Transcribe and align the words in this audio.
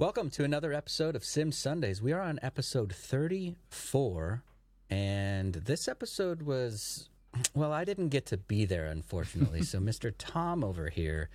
Welcome 0.00 0.30
to 0.30 0.44
another 0.44 0.72
episode 0.72 1.16
of 1.16 1.24
Sim 1.24 1.50
Sundays. 1.50 2.00
We 2.00 2.12
are 2.12 2.20
on 2.20 2.38
episode 2.40 2.94
34, 2.94 4.44
and 4.88 5.54
this 5.54 5.88
episode 5.88 6.42
was, 6.42 7.08
well, 7.52 7.72
I 7.72 7.84
didn't 7.84 8.10
get 8.10 8.24
to 8.26 8.36
be 8.36 8.64
there, 8.64 8.86
unfortunately. 8.86 9.62
so, 9.62 9.78
Mr. 9.80 10.14
Tom 10.16 10.62
over 10.62 10.88
here, 10.88 11.30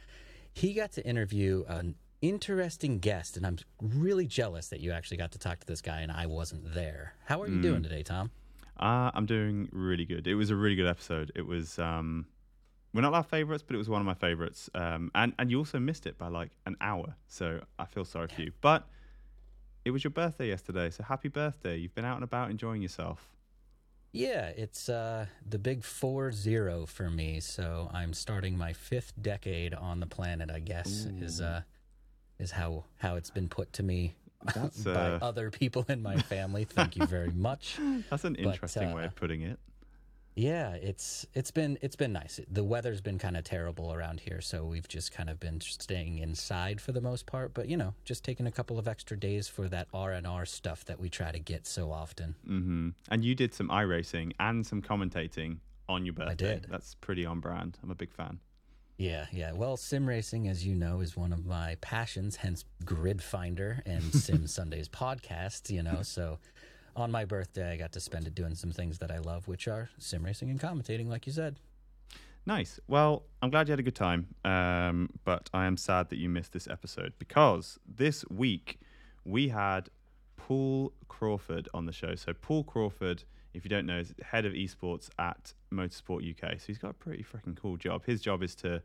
he 0.54 0.74
got 0.74 0.94
to 0.94 1.06
interview 1.06 1.66
an 1.68 1.96
interesting 2.22 3.00
guest, 3.00 3.36
and 3.36 3.46
I'm 3.46 3.58
really 3.82 4.28
jealous 4.28 4.70
that 4.70 4.80
you 4.80 4.94
actually 4.94 5.18
got 5.18 5.34
to 5.34 5.40
talk 5.40 5.60
to 5.60 5.68
this 5.68 5.82
guy 5.82 6.00
and 6.00 6.10
I 6.10 6.28
wasn't 6.28 6.74
there. 6.74 7.16
How 7.26 7.42
are 7.42 7.50
you 7.50 7.62
doing 7.62 7.84
today, 7.84 8.04
Tom? 8.04 8.32
Uh, 8.80 9.12
I'm 9.14 9.26
doing 9.26 9.68
really 9.74 10.06
good. 10.06 10.26
It 10.26 10.36
was 10.36 10.52
a 10.52 10.56
really 10.56 10.76
good 10.76 10.88
episode. 10.88 11.34
It 11.36 11.46
was 11.46 11.78
um, 11.80 12.28
we're 12.94 13.02
not 13.02 13.14
our 13.14 13.24
favorites, 13.24 13.64
but 13.66 13.76
it 13.76 13.78
was 13.78 13.90
one 13.90 14.02
of 14.02 14.06
my 14.06 14.14
favorites. 14.14 14.70
Um, 14.76 15.12
and 15.16 15.34
and 15.40 15.50
you 15.50 15.58
also 15.58 15.80
missed 15.80 16.06
it 16.06 16.18
by 16.18 16.28
like 16.28 16.52
an 16.66 16.78
hour, 16.80 17.16
so 17.28 17.62
I 17.80 17.86
feel 17.86 18.06
sorry 18.06 18.28
for 18.28 18.42
you. 18.42 18.52
But 18.62 18.88
it 19.84 19.92
was 19.92 20.04
your 20.04 20.12
birthday 20.12 20.48
yesterday, 20.48 20.90
so 20.90 21.04
happy 21.04 21.30
birthday! 21.30 21.78
You've 21.78 21.96
been 21.96 22.06
out 22.06 22.16
and 22.16 22.24
about 22.24 22.52
enjoying 22.52 22.82
yourself. 22.82 23.30
Yeah, 24.12 24.50
it's 24.50 24.90
uh, 24.90 25.26
the 25.48 25.58
big 25.58 25.84
four 25.84 26.32
zero 26.32 26.86
for 26.86 27.10
me. 27.10 27.40
So 27.40 27.90
I'm 27.92 28.14
starting 28.14 28.56
my 28.58 28.72
fifth 28.72 29.14
decade 29.20 29.74
on 29.74 30.00
the 30.00 30.06
planet. 30.06 30.52
I 30.52 30.60
guess 30.60 31.08
is 31.20 31.42
uh, 31.42 31.64
is 32.40 32.52
how 32.52 32.86
how 32.98 33.16
it's 33.16 33.32
been 33.32 33.50
put 33.50 33.74
to 33.74 33.84
me 33.84 34.14
by 34.86 34.92
uh, 34.92 35.20
other 35.20 35.50
people 35.50 35.84
in 35.90 36.04
my 36.04 36.18
family. 36.18 36.64
Thank 36.64 36.96
you 36.96 37.08
very 37.08 37.32
much. 37.36 37.80
that's 38.12 38.24
an 38.24 38.34
but, 38.34 38.54
interesting 38.54 38.94
way 38.94 39.04
uh, 39.04 39.08
of 39.08 39.16
putting 39.16 39.42
it. 39.42 39.60
Yeah, 40.36 40.72
it's 40.74 41.28
it's 41.34 41.52
been 41.52 41.78
it's 41.82 41.96
been 41.96 42.12
nice. 42.14 42.40
The 42.50 42.64
weather's 42.64 43.02
been 43.02 43.20
kind 43.20 43.38
of 43.38 43.44
terrible 43.44 43.94
around 43.94 44.22
here, 44.22 44.42
so 44.42 44.66
we've 44.66 44.88
just 44.88 45.12
kind 45.12 45.30
of 45.30 45.40
been 45.40 45.62
staying 45.62 46.18
inside 46.18 46.82
for 46.82 46.92
the 46.92 47.02
most 47.02 47.26
part. 47.26 47.54
But 47.54 47.68
you 47.68 47.78
know, 47.78 47.94
just 48.04 48.24
taking 48.24 48.48
a 48.48 48.52
couple 48.52 48.80
of 48.80 48.88
extra 48.88 49.18
days 49.18 49.48
for 49.48 49.70
that 49.70 49.88
R 49.94 50.12
and 50.12 50.26
R 50.26 50.46
stuff 50.46 50.86
that 50.86 51.00
we 51.00 51.10
try 51.10 51.32
to 51.32 51.40
get 51.40 51.68
so 51.68 51.92
often. 51.92 52.36
hmm 52.46 52.90
And 53.10 53.24
you 53.24 53.36
did 53.36 53.54
some 53.54 53.70
iRacing 53.70 54.32
and 54.40 54.66
some 54.66 54.82
commentating 54.82 55.58
on 55.88 56.06
your 56.06 56.14
birthday. 56.14 56.56
did. 56.56 56.68
That's 56.70 56.96
pretty 56.96 57.26
on 57.26 57.40
brand. 57.40 57.78
I'm 57.84 57.92
a 57.92 57.96
big 57.96 58.12
fan. 58.14 58.40
Yeah, 58.98 59.26
yeah. 59.32 59.54
Well, 59.54 59.76
sim 59.76 60.08
racing, 60.08 60.48
as 60.48 60.66
you 60.66 60.76
know, 60.76 61.00
is 61.02 61.18
one 61.18 61.34
of 61.34 61.46
my 61.46 61.76
passions. 61.82 62.38
Hence, 62.38 62.64
Grid 62.86 63.22
Finder 63.24 63.82
and 63.86 64.04
Sim 64.14 64.46
Sundays 64.48 64.88
podcast. 64.88 65.70
You 65.72 65.82
know, 65.84 66.04
so 66.04 66.40
on 66.96 67.12
my 67.12 67.26
birthday, 67.26 67.74
I 67.74 67.78
got 67.78 67.92
to 67.94 68.00
spend 68.00 68.28
it 68.28 68.36
doing 68.36 68.56
some 68.56 68.72
things 68.72 69.00
that 69.00 69.12
I 69.12 69.20
love, 69.20 69.48
which 69.48 69.68
are 69.68 69.90
sim 69.98 70.24
racing 70.24 70.50
and 70.50 70.60
commentating, 70.60 71.08
like 71.08 71.26
you 71.26 71.34
said. 71.34 71.60
Nice. 72.46 72.80
Well, 72.88 73.24
I'm 73.42 73.50
glad 73.50 73.68
you 73.68 73.72
had 73.72 73.80
a 73.80 73.84
good 73.84 73.96
time, 73.96 74.28
um, 74.44 75.10
but 75.24 75.50
I 75.54 75.66
am 75.66 75.78
sad 75.78 76.10
that 76.10 76.18
you 76.18 76.30
missed 76.30 76.52
this 76.52 76.68
episode 76.68 77.14
because 77.18 77.80
this 77.88 78.26
week 78.30 78.80
we 79.24 79.48
had 79.48 79.90
Paul 80.36 80.92
Crawford 81.08 81.70
on 81.74 81.86
the 81.86 81.94
show. 81.94 82.16
So 82.16 82.34
Paul 82.34 82.66
Crawford, 82.66 83.24
if 83.54 83.64
you 83.64 83.70
don't 83.70 83.86
know, 83.86 84.00
is 84.00 84.14
head 84.22 84.46
of 84.46 84.54
esports 84.54 85.10
at 85.18 85.54
Motorsport 85.74 86.30
UK. 86.30 86.60
So 86.60 86.66
he's 86.68 86.78
got 86.78 86.92
a 86.92 86.96
pretty 86.96 87.24
freaking 87.24 87.56
cool 87.56 87.78
job. 87.78 88.06
His 88.06 88.22
job 88.22 88.44
is 88.44 88.56
to 88.56 88.82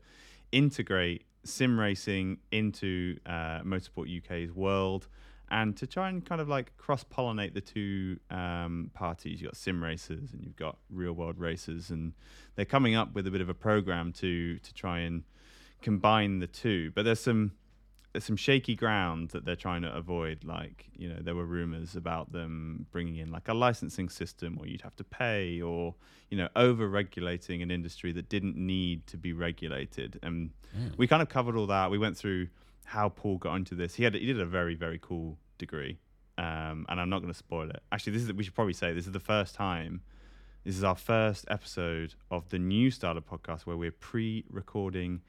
integrate 0.53 1.25
sim 1.43 1.77
racing 1.77 2.37
into 2.51 3.17
uh, 3.25 3.59
Motorsport 3.61 4.07
UK's 4.17 4.53
world 4.53 5.07
and 5.51 5.75
to 5.77 5.87
try 5.87 6.09
and 6.09 6.25
kind 6.25 6.41
of 6.41 6.47
like 6.47 6.75
cross 6.77 7.03
pollinate 7.03 7.53
the 7.53 7.61
two 7.61 8.19
um, 8.29 8.91
parties. 8.93 9.41
You've 9.41 9.51
got 9.51 9.57
sim 9.57 9.83
racers 9.83 10.33
and 10.33 10.43
you've 10.43 10.55
got 10.55 10.77
real 10.89 11.13
world 11.13 11.39
racers, 11.39 11.89
and 11.89 12.13
they're 12.55 12.65
coming 12.65 12.95
up 12.95 13.13
with 13.13 13.27
a 13.27 13.31
bit 13.31 13.41
of 13.41 13.49
a 13.49 13.53
program 13.53 14.11
to 14.13 14.57
to 14.59 14.73
try 14.73 14.99
and 14.99 15.23
combine 15.81 16.39
the 16.39 16.47
two. 16.47 16.91
But 16.91 17.05
there's 17.05 17.19
some 17.19 17.53
there's 18.11 18.23
some 18.23 18.37
shaky 18.37 18.75
ground 18.75 19.29
that 19.29 19.45
they're 19.45 19.55
trying 19.55 19.81
to 19.83 19.95
avoid. 19.95 20.43
Like 20.43 20.85
you 20.95 21.09
know, 21.09 21.19
there 21.21 21.35
were 21.35 21.45
rumors 21.45 21.95
about 21.95 22.31
them 22.31 22.85
bringing 22.91 23.17
in 23.17 23.31
like 23.31 23.47
a 23.47 23.53
licensing 23.53 24.09
system, 24.09 24.57
or 24.59 24.67
you'd 24.67 24.81
have 24.81 24.95
to 24.97 25.03
pay, 25.03 25.61
or 25.61 25.95
you 26.29 26.37
know, 26.37 26.49
over 26.55 26.87
regulating 26.87 27.61
an 27.61 27.71
industry 27.71 28.11
that 28.11 28.29
didn't 28.29 28.55
need 28.55 29.07
to 29.07 29.17
be 29.17 29.33
regulated. 29.33 30.19
And 30.21 30.51
we 30.97 31.07
kind 31.07 31.21
of 31.21 31.29
covered 31.29 31.55
all 31.55 31.67
that. 31.67 31.89
We 31.89 31.97
went 31.97 32.17
through 32.17 32.49
how 32.89 33.07
Paul 33.09 33.37
got 33.37 33.53
into 33.53 33.75
this. 33.75 33.93
He 33.93 34.03
had 34.03 34.15
he 34.15 34.25
did 34.25 34.39
a 34.39 34.45
very 34.45 34.73
very 34.73 34.99
cool 34.99 35.37
degree, 35.59 35.99
um, 36.37 36.87
and 36.89 36.99
I'm 36.99 37.09
not 37.09 37.19
going 37.19 37.31
to 37.31 37.37
spoil 37.37 37.69
it. 37.69 37.81
Actually, 37.91 38.13
this 38.13 38.23
is 38.23 38.33
we 38.33 38.43
should 38.43 38.55
probably 38.55 38.73
say 38.73 38.93
this 38.93 39.05
is 39.05 39.13
the 39.13 39.19
first 39.19 39.53
time. 39.53 40.01
This 40.65 40.75
is 40.75 40.83
our 40.83 40.95
first 40.95 41.45
episode 41.49 42.15
of 42.31 42.49
the 42.49 42.59
new 42.59 42.91
starter 42.91 43.21
podcast 43.21 43.61
where 43.61 43.77
we're 43.77 43.91
pre-recording 43.91 45.21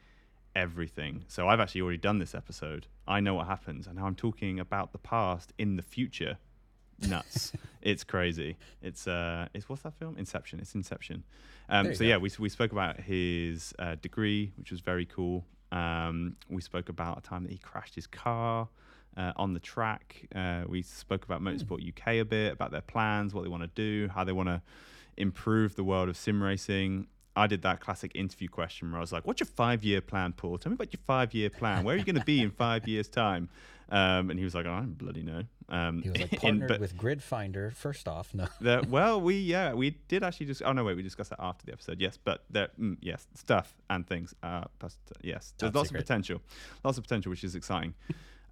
everything. 0.56 1.25
So 1.28 1.49
I've 1.49 1.60
actually 1.60 1.82
already 1.82 1.99
done 1.99 2.19
this 2.19 2.34
episode. 2.34 2.88
I 3.06 3.20
know 3.20 3.34
what 3.34 3.47
happens, 3.47 3.87
and 3.87 3.97
now 3.97 4.06
I'm 4.06 4.16
talking 4.16 4.59
about 4.59 4.93
the 4.93 4.99
past 4.99 5.53
in 5.59 5.76
the 5.76 5.82
future. 5.82 6.38
Nuts! 7.06 7.53
it's 7.82 8.04
crazy. 8.04 8.56
It's 8.81 9.06
uh, 9.06 9.49
it's 9.53 9.69
what's 9.69 9.82
that 9.82 9.94
film? 9.99 10.16
Inception. 10.16 10.60
It's 10.60 10.75
Inception. 10.75 11.25
Um, 11.69 11.94
so 11.94 12.00
go. 12.00 12.06
yeah, 12.06 12.16
we 12.16 12.31
we 12.38 12.49
spoke 12.49 12.72
about 12.72 13.00
his 13.00 13.75
uh, 13.78 13.97
degree, 13.97 14.53
which 14.56 14.70
was 14.70 14.81
very 14.81 15.04
cool. 15.04 15.44
Um, 15.72 16.36
we 16.48 16.60
spoke 16.62 16.88
about 16.88 17.19
a 17.19 17.20
time 17.20 17.42
that 17.44 17.53
he 17.53 17.58
crashed 17.58 17.94
his 17.94 18.06
car 18.06 18.69
uh, 19.16 19.32
on 19.36 19.53
the 19.53 19.60
track. 19.60 20.26
Uh, 20.34 20.62
we 20.66 20.82
spoke 20.82 21.25
about 21.25 21.41
Motorsport 21.42 21.86
UK 21.86 22.14
a 22.14 22.25
bit, 22.25 22.53
about 22.53 22.70
their 22.70 22.81
plans, 22.81 23.34
what 23.34 23.42
they 23.42 23.48
want 23.48 23.62
to 23.62 23.69
do, 23.69 24.08
how 24.08 24.25
they 24.25 24.32
want 24.32 24.48
to 24.48 24.62
improve 25.16 25.76
the 25.76 25.84
world 25.84 26.08
of 26.08 26.16
sim 26.16 26.42
racing. 26.42 27.06
I 27.36 27.47
did 27.47 27.62
that 27.62 27.81
classic 27.81 28.12
interview 28.14 28.48
question 28.48 28.91
where 28.91 28.98
I 28.98 29.00
was 29.00 29.12
like, 29.12 29.26
"What's 29.26 29.41
your 29.41 29.47
five-year 29.47 30.00
plan, 30.00 30.32
Paul? 30.32 30.58
Tell 30.58 30.70
me 30.70 30.75
about 30.75 30.92
your 30.92 31.00
five-year 31.06 31.50
plan. 31.50 31.84
Where 31.84 31.94
are 31.94 31.98
you 31.98 32.04
going 32.04 32.19
to 32.19 32.25
be 32.25 32.41
in 32.42 32.50
five 32.50 32.88
years' 32.88 33.08
time?" 33.08 33.48
Um, 33.90 34.30
and 34.30 34.38
he 34.38 34.44
was 34.44 34.54
like, 34.54 34.66
"I 34.66 34.78
don't 34.78 34.96
bloody 34.96 35.22
know." 35.22 35.42
Um, 35.68 36.02
He 36.02 36.10
was 36.10 36.20
like 36.20 36.30
partnered 36.40 36.68
but 36.68 36.80
with 36.80 36.96
Grid 36.96 37.22
Finder. 37.22 37.72
First 37.72 38.06
off, 38.06 38.32
no. 38.32 38.46
the, 38.60 38.84
well, 38.88 39.20
we 39.20 39.36
yeah, 39.40 39.72
we 39.74 39.90
did 40.08 40.22
actually 40.22 40.46
just. 40.46 40.62
Oh 40.62 40.72
no, 40.72 40.84
wait, 40.84 40.96
we 40.96 41.02
discussed 41.02 41.30
that 41.30 41.40
after 41.42 41.66
the 41.66 41.72
episode. 41.72 42.00
Yes, 42.00 42.16
but 42.22 42.44
there, 42.50 42.68
mm, 42.80 42.96
yes, 43.00 43.26
stuff 43.34 43.74
and 43.88 44.06
things. 44.06 44.32
Uh, 44.42 44.64
past, 44.78 44.98
yes, 45.22 45.54
there's 45.58 45.70
Top 45.70 45.76
lots 45.76 45.88
secret. 45.88 46.00
of 46.02 46.06
potential, 46.06 46.40
lots 46.84 46.98
of 46.98 47.04
potential, 47.04 47.30
which 47.30 47.42
is 47.42 47.54
exciting. 47.56 47.94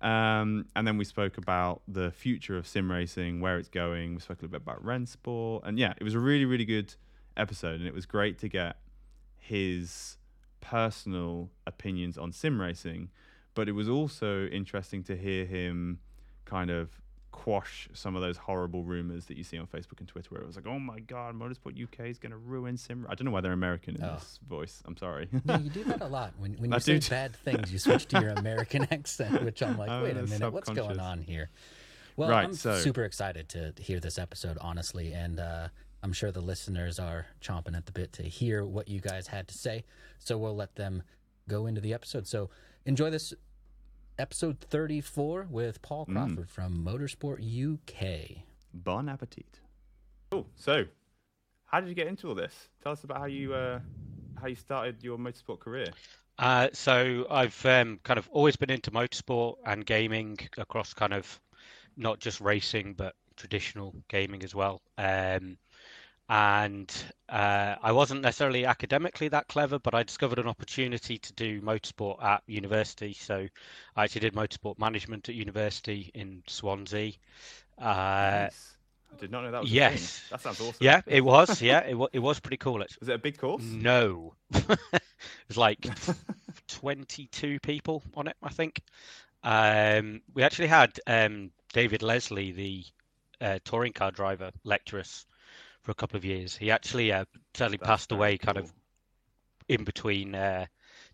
um, 0.00 0.66
and 0.74 0.86
then 0.86 0.96
we 0.98 1.04
spoke 1.04 1.38
about 1.38 1.82
the 1.86 2.10
future 2.10 2.56
of 2.56 2.66
sim 2.66 2.90
racing, 2.90 3.40
where 3.40 3.58
it's 3.58 3.68
going. 3.68 4.14
We 4.14 4.20
spoke 4.20 4.38
a 4.38 4.42
little 4.46 4.58
bit 4.58 4.62
about 4.62 4.84
Rennsport, 4.84 5.60
and 5.64 5.78
yeah, 5.78 5.94
it 5.98 6.02
was 6.04 6.14
a 6.14 6.20
really, 6.20 6.46
really 6.46 6.64
good 6.64 6.94
episode, 7.36 7.78
and 7.78 7.86
it 7.86 7.94
was 7.94 8.06
great 8.06 8.38
to 8.40 8.48
get 8.48 8.76
his 9.36 10.16
personal 10.60 11.50
opinions 11.66 12.18
on 12.18 12.32
sim 12.32 12.60
racing. 12.60 13.10
But 13.58 13.68
it 13.68 13.72
was 13.72 13.88
also 13.88 14.46
interesting 14.46 15.02
to 15.10 15.16
hear 15.16 15.44
him 15.44 15.98
kind 16.44 16.70
of 16.70 16.90
quash 17.32 17.88
some 17.92 18.14
of 18.14 18.22
those 18.22 18.36
horrible 18.36 18.84
rumors 18.84 19.24
that 19.26 19.36
you 19.36 19.42
see 19.42 19.58
on 19.58 19.66
Facebook 19.66 19.98
and 19.98 20.06
Twitter, 20.06 20.28
where 20.30 20.40
it 20.42 20.46
was 20.46 20.54
like, 20.54 20.68
"Oh 20.68 20.78
my 20.78 21.00
God, 21.00 21.34
Motorsport 21.34 21.76
UK 21.76 22.06
is 22.08 22.20
going 22.20 22.30
to 22.30 22.38
ruin 22.38 22.76
sim." 22.76 23.04
I 23.08 23.16
don't 23.16 23.24
know 23.24 23.32
why 23.32 23.40
they're 23.40 23.52
American 23.52 23.96
in 23.96 24.04
Oh. 24.04 24.14
this 24.14 24.38
voice. 24.48 24.80
I'm 24.84 24.96
sorry. 24.96 25.28
Yeah, 25.44 25.58
you 25.58 25.70
do 25.70 25.82
that 25.90 26.00
a 26.02 26.06
lot. 26.06 26.34
When, 26.38 26.52
when 26.54 26.72
I 26.72 26.76
you 26.76 26.80
say 26.80 26.98
do 27.00 27.08
bad 27.10 27.34
things, 27.44 27.72
you 27.72 27.80
switch 27.80 28.06
to 28.06 28.20
your 28.20 28.30
American 28.30 28.86
accent, 28.92 29.42
which 29.44 29.60
I'm 29.60 29.76
like, 29.76 29.90
wait 30.04 30.16
a 30.16 30.22
minute, 30.22 30.52
what's 30.52 30.70
going 30.70 31.00
on 31.00 31.20
here? 31.22 31.50
Well, 32.16 32.30
Right, 32.30 32.44
I'm 32.44 32.54
so- 32.54 32.78
super 32.78 33.02
excited 33.02 33.48
to 33.48 33.74
hear 33.80 33.98
this 33.98 34.20
episode, 34.20 34.56
honestly, 34.60 35.12
and 35.14 35.40
uh, 35.40 35.66
I'm 36.04 36.12
sure 36.12 36.30
the 36.30 36.40
listeners 36.40 37.00
are 37.00 37.26
chomping 37.40 37.76
at 37.76 37.86
the 37.86 37.92
bit 37.92 38.12
to 38.14 38.22
hear 38.22 38.64
what 38.64 38.86
you 38.86 39.00
guys 39.00 39.26
had 39.26 39.48
to 39.48 39.58
say. 39.58 39.84
So 40.20 40.38
we'll 40.38 40.54
let 40.54 40.76
them 40.76 41.02
go 41.48 41.66
into 41.66 41.80
the 41.80 41.92
episode. 41.92 42.28
So 42.28 42.50
enjoy 42.86 43.10
this 43.10 43.34
episode 44.18 44.58
34 44.60 45.46
with 45.50 45.80
Paul 45.82 46.06
Mm. 46.06 46.12
Crawford 46.14 46.50
from 46.50 46.84
Motorsport 46.84 47.40
UK. 47.42 48.42
bon 48.74 49.08
appetit. 49.08 49.60
Cool. 50.30 50.46
So, 50.56 50.84
how 51.66 51.80
did 51.80 51.88
you 51.88 51.94
get 51.94 52.06
into 52.06 52.28
all 52.28 52.34
this? 52.34 52.68
Tell 52.82 52.92
us 52.92 53.04
about 53.04 53.18
how 53.18 53.26
you 53.26 53.54
uh, 53.54 53.80
how 54.40 54.46
you 54.46 54.54
started 54.56 55.02
your 55.02 55.18
motorsport 55.18 55.60
career. 55.60 55.88
Uh, 56.38 56.68
so 56.72 57.26
I've 57.30 57.64
um, 57.66 57.98
kind 58.04 58.18
of 58.18 58.28
always 58.30 58.54
been 58.56 58.70
into 58.70 58.90
motorsport 58.92 59.56
and 59.66 59.84
gaming 59.84 60.38
across 60.56 60.94
kind 60.94 61.12
of 61.12 61.40
not 61.96 62.20
just 62.20 62.40
racing 62.40 62.94
but 62.94 63.14
traditional 63.36 63.94
gaming 64.08 64.44
as 64.44 64.54
well. 64.54 64.80
Um, 64.98 65.58
and 66.28 66.92
uh, 67.28 67.76
I 67.82 67.92
wasn't 67.92 68.20
necessarily 68.22 68.66
academically 68.66 69.28
that 69.28 69.48
clever, 69.48 69.78
but 69.78 69.94
I 69.94 70.02
discovered 70.02 70.38
an 70.38 70.46
opportunity 70.46 71.18
to 71.18 71.32
do 71.32 71.62
motorsport 71.62 72.22
at 72.22 72.42
university. 72.46 73.14
So 73.14 73.46
I 73.96 74.04
actually 74.04 74.20
did 74.22 74.34
motorsport 74.34 74.78
management 74.78 75.28
at 75.28 75.34
university 75.34 76.10
in 76.14 76.42
Swansea. 76.46 77.12
Uh, 77.78 78.48
Nice. 78.50 78.74
I 79.10 79.16
did 79.20 79.30
not 79.30 79.42
know 79.44 79.52
that 79.52 79.62
was. 79.62 79.72
yes. 79.72 80.18
thing. 80.18 80.26
That 80.32 80.42
sounds 80.42 80.60
awesome. 80.60 80.76
yeah, 80.80 81.00
it 81.06 81.24
was. 81.24 81.62
Yeah, 81.62 81.80
it, 81.86 81.94
wa- 81.94 82.08
it 82.12 82.18
was 82.18 82.40
pretty 82.40 82.58
cool. 82.58 82.82
Actually. 82.82 82.98
Was 83.00 83.08
it 83.08 83.14
a 83.14 83.18
big 83.18 83.38
course? 83.38 83.62
No. 83.62 84.34
it 84.52 84.78
was 85.48 85.56
like 85.56 85.88
22 86.68 87.58
people 87.60 88.02
on 88.14 88.28
it, 88.28 88.36
I 88.42 88.50
think. 88.50 88.82
Um, 89.42 90.20
we 90.34 90.42
actually 90.42 90.68
had 90.68 91.00
um, 91.06 91.52
David 91.72 92.02
Leslie, 92.02 92.52
the 92.52 92.84
uh, 93.40 93.58
touring 93.64 93.94
car 93.94 94.10
driver, 94.10 94.50
lecture 94.64 94.98
us 94.98 95.24
for 95.82 95.92
a 95.92 95.94
couple 95.94 96.16
of 96.16 96.24
years. 96.24 96.56
He 96.56 96.70
actually 96.70 97.12
uh, 97.12 97.24
sadly 97.54 97.76
That's 97.78 97.88
passed 97.88 98.12
away 98.12 98.38
kind 98.38 98.58
of 98.58 98.72
in 99.68 99.84
between 99.84 100.34
uh, 100.34 100.66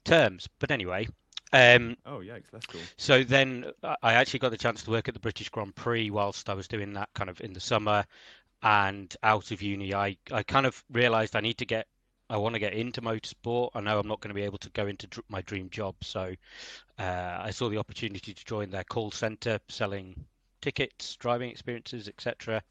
terms. 0.04 0.48
But 0.58 0.70
anyway, 0.70 1.08
Um, 1.52 1.96
Oh, 2.06 2.18
yikes, 2.18 2.50
that's 2.52 2.66
cool. 2.66 2.80
so 2.96 3.22
then 3.22 3.66
I 4.02 4.14
actually 4.14 4.40
got 4.40 4.50
the 4.50 4.58
chance 4.58 4.82
to 4.82 4.90
work 4.90 5.08
at 5.08 5.14
the 5.14 5.20
British 5.20 5.48
Grand 5.48 5.74
Prix 5.74 6.10
whilst 6.10 6.48
I 6.48 6.54
was 6.54 6.68
doing 6.68 6.92
that 6.94 7.08
kind 7.14 7.30
of 7.30 7.40
in 7.40 7.52
the 7.52 7.60
summer 7.60 8.04
and 8.62 9.14
out 9.22 9.50
of 9.50 9.62
uni. 9.62 9.94
I, 9.94 10.16
I 10.32 10.42
kind 10.42 10.66
of 10.66 10.82
realized 10.90 11.36
I 11.36 11.40
need 11.40 11.58
to 11.58 11.66
get, 11.66 11.86
I 12.30 12.36
want 12.38 12.54
to 12.54 12.58
get 12.58 12.72
into 12.72 13.02
motorsport. 13.02 13.70
I 13.74 13.80
know 13.80 13.98
I'm 13.98 14.08
not 14.08 14.20
going 14.20 14.30
to 14.30 14.34
be 14.34 14.42
able 14.42 14.58
to 14.58 14.70
go 14.70 14.86
into 14.86 15.06
dr- 15.06 15.24
my 15.28 15.42
dream 15.42 15.68
job. 15.70 15.94
So 16.02 16.34
uh, 16.98 17.38
I 17.40 17.50
saw 17.50 17.68
the 17.68 17.78
opportunity 17.78 18.34
to 18.34 18.44
join 18.44 18.70
their 18.70 18.84
call 18.84 19.10
center 19.10 19.58
selling 19.68 20.24
tickets, 20.64 21.14
driving 21.16 21.50
experiences, 21.50 22.08
etc. 22.08 22.62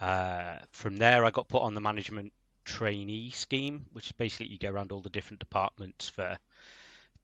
Uh, 0.00 0.58
from 0.70 0.96
there, 0.96 1.24
I 1.24 1.30
got 1.30 1.48
put 1.48 1.62
on 1.62 1.74
the 1.74 1.80
management 1.80 2.32
trainee 2.64 3.30
scheme, 3.30 3.84
which 3.92 4.06
is 4.06 4.12
basically 4.12 4.46
you 4.46 4.58
go 4.58 4.70
around 4.70 4.92
all 4.92 5.00
the 5.00 5.10
different 5.10 5.40
departments 5.40 6.08
for 6.08 6.38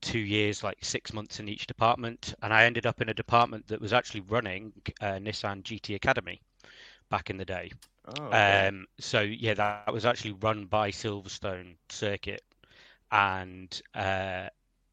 two 0.00 0.18
years, 0.18 0.64
like 0.64 0.78
six 0.82 1.12
months 1.12 1.38
in 1.38 1.48
each 1.48 1.68
department, 1.68 2.34
and 2.42 2.52
I 2.52 2.64
ended 2.64 2.84
up 2.84 3.00
in 3.00 3.08
a 3.08 3.14
department 3.14 3.68
that 3.68 3.80
was 3.80 3.92
actually 3.92 4.22
running 4.22 4.72
uh, 5.00 5.18
Nissan 5.22 5.62
GT 5.62 5.94
Academy 5.94 6.40
back 7.10 7.30
in 7.30 7.36
the 7.36 7.44
day. 7.44 7.70
Oh, 8.06 8.24
okay. 8.24 8.66
Um, 8.66 8.86
so 8.98 9.20
yeah, 9.20 9.54
that, 9.54 9.86
that 9.86 9.94
was 9.94 10.04
actually 10.04 10.32
run 10.32 10.66
by 10.66 10.90
Silverstone 10.90 11.76
Circuit, 11.90 12.42
and 13.12 13.80
uh, 13.94 14.48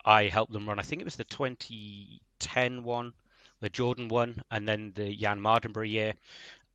I 0.06 0.25
helped 0.25 0.54
them 0.54 0.69
run. 0.69 0.77
I 0.77 0.83
think 0.83 1.01
it 1.01 1.06
was 1.06 1.16
the 1.16 1.24
2010 1.24 2.83
one, 2.83 3.13
the 3.59 3.69
Jordan 3.69 4.07
one, 4.07 4.41
and 4.51 4.67
then 4.67 4.91
the 4.95 5.15
Jann 5.15 5.39
Mardenborough 5.39 5.89
year, 5.89 6.13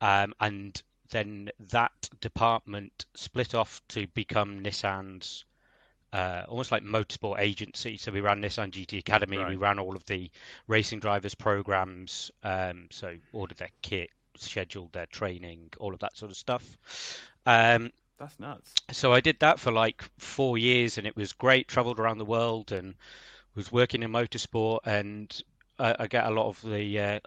um, 0.01 0.33
and 0.39 0.81
then 1.09 1.49
that 1.69 2.09
department 2.21 3.05
split 3.15 3.53
off 3.53 3.81
to 3.89 4.07
become 4.07 4.61
Nissan's 4.61 5.45
uh, 6.13 6.43
almost 6.47 6.71
like 6.71 6.83
motorsport 6.83 7.39
agency. 7.39 7.97
So 7.97 8.11
we 8.11 8.21
ran 8.21 8.41
Nissan 8.41 8.71
GT 8.71 8.99
Academy. 8.99 9.37
We 9.45 9.55
ran 9.55 9.79
all 9.79 9.95
of 9.95 10.05
the 10.05 10.29
racing 10.67 10.99
drivers 10.99 11.35
programs. 11.35 12.31
Um, 12.43 12.87
so 12.91 13.15
ordered 13.31 13.57
their 13.57 13.69
kit, 13.81 14.09
scheduled 14.37 14.91
their 14.91 15.05
training, 15.05 15.69
all 15.79 15.93
of 15.93 15.99
that 15.99 16.17
sort 16.17 16.31
of 16.31 16.37
stuff. 16.37 16.77
Um, 17.45 17.91
that's 18.19 18.39
nuts. 18.39 18.73
so 18.91 19.13
I 19.13 19.19
did 19.19 19.39
that 19.39 19.59
for 19.59 19.71
like 19.71 20.03
four 20.17 20.57
years, 20.57 20.97
and 20.97 21.07
it 21.07 21.15
was 21.15 21.33
great. 21.33 21.67
Traveled 21.67 21.99
around 21.99 22.17
the 22.17 22.25
world 22.25 22.71
and 22.71 22.93
was 23.55 23.71
working 23.71 24.03
in 24.03 24.11
motorsport. 24.11 24.79
And 24.85 25.41
I, 25.81 25.95
I 26.03 26.07
get 26.07 26.25
a 26.25 26.31
lot 26.31 26.47
of 26.47 26.61
the 26.61 26.99
uh, 26.99 27.19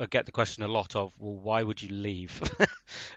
I 0.00 0.06
get 0.06 0.26
the 0.26 0.32
question 0.32 0.62
a 0.64 0.68
lot 0.68 0.96
of, 0.96 1.12
well, 1.18 1.34
why 1.36 1.62
would 1.62 1.82
you 1.82 1.90
leave? 1.94 2.42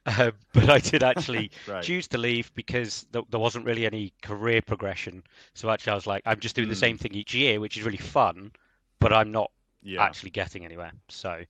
uh, 0.06 0.31
but 0.53 0.69
I 0.69 0.79
did 0.79 1.03
actually 1.03 1.51
Right. 1.65 1.91
choose 1.91 2.07
to 2.09 2.18
leave 2.18 2.53
because 2.56 3.06
th- 3.13 3.25
there 3.29 3.39
wasn't 3.39 3.65
really 3.65 3.85
any 3.85 4.13
career 4.21 4.62
progression. 4.62 5.24
So 5.53 5.69
actually, 5.69 5.94
I 5.94 5.95
was 5.95 6.07
like, 6.07 6.24
I'm 6.25 6.39
just 6.39 6.56
doing 6.56 6.69
the 6.69 6.75
Mm. 6.75 6.88
same 6.88 6.97
thing 6.97 7.13
each 7.13 7.33
year, 7.33 7.59
which 7.59 7.77
is 7.77 7.83
really 7.85 7.97
fun, 7.97 8.51
but 9.00 9.13
I'm 9.13 9.31
not 9.31 9.51
Yeah. 9.81 10.13
actually 10.13 10.31
getting 10.31 10.65
anywhere. 10.65 10.91
So 11.09 11.44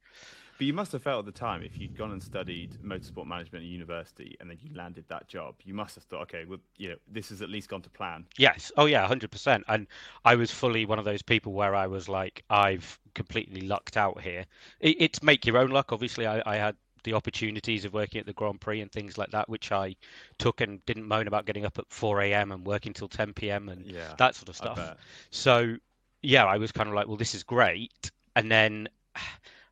But 0.57 0.65
you 0.65 0.74
must 0.74 0.92
have 0.92 1.04
felt 1.04 1.19
at 1.19 1.25
the 1.33 1.39
time, 1.39 1.62
if 1.62 1.80
you'd 1.80 1.95
gone 1.95 2.12
and 2.12 2.21
studied 2.21 2.71
motorsport 2.83 3.27
management 3.27 3.63
at 3.63 3.69
university 3.69 4.36
and 4.39 4.50
then 4.50 4.57
you 4.62 4.75
landed 4.75 5.06
that 5.07 5.27
job, 5.27 5.56
you 5.63 5.74
must 5.74 5.95
have 5.95 6.04
thought, 6.06 6.24
okay, 6.24 6.45
well, 6.45 6.57
you 6.77 6.89
know, 6.89 6.95
this 7.07 7.30
has 7.30 7.44
at 7.44 7.50
least 7.50 7.69
gone 7.69 7.83
to 7.83 7.89
plan. 7.92 8.25
Yes. 8.38 8.71
Oh, 8.75 8.86
yeah, 8.86 9.07
100%. 9.07 9.63
And 9.68 9.86
I 10.25 10.36
was 10.36 10.50
fully 10.50 10.86
one 10.86 10.98
of 10.98 11.06
those 11.06 11.21
people 11.21 11.54
where 11.54 11.75
I 11.75 11.86
was 11.86 12.09
like, 12.09 12.44
I've 12.50 13.00
completely 13.13 13.62
lucked 13.62 13.98
out 13.98 14.19
here. 14.19 14.45
It, 14.80 14.98
it's 15.00 15.21
make 15.21 15.45
your 15.45 15.57
own 15.57 15.69
luck. 15.69 15.94
Obviously, 15.94 16.25
I, 16.25 16.42
I 16.45 16.56
had 16.56 16.75
the 17.03 17.13
opportunities 17.13 17.86
of 17.86 17.94
working 17.94 18.19
at 18.19 18.25
the 18.25 18.33
Grand 18.33 18.60
Prix 18.60 18.81
and 18.81 18.92
things 18.92 19.15
like 19.15 19.30
that, 19.31 19.48
which 19.48 19.71
I 19.71 19.95
took 20.39 20.62
and 20.62 20.83
didn't 20.88 21.07
moan 21.07 21.27
about 21.27 21.45
getting 21.45 21.65
up 21.65 21.77
at 21.77 21.86
4 21.89 22.21
a.m. 22.21 22.51
and 22.51 22.65
working 22.65 22.94
till 22.94 23.07
10 23.07 23.33
p.m. 23.33 23.69
and 23.69 23.86
Yeah. 23.86 24.15
that 24.18 24.36
sort 24.36 24.50
of 24.50 24.56
stuff. 24.56 24.95
So, 25.30 25.77
yeah, 26.24 26.45
I 26.45 26.57
was 26.57 26.71
kind 26.71 26.89
of 26.89 26.95
like, 26.95 27.07
well, 27.07 27.15
this 27.15 27.36
is 27.36 27.44
great. 27.44 28.10
And 28.36 28.51
then 28.51 28.89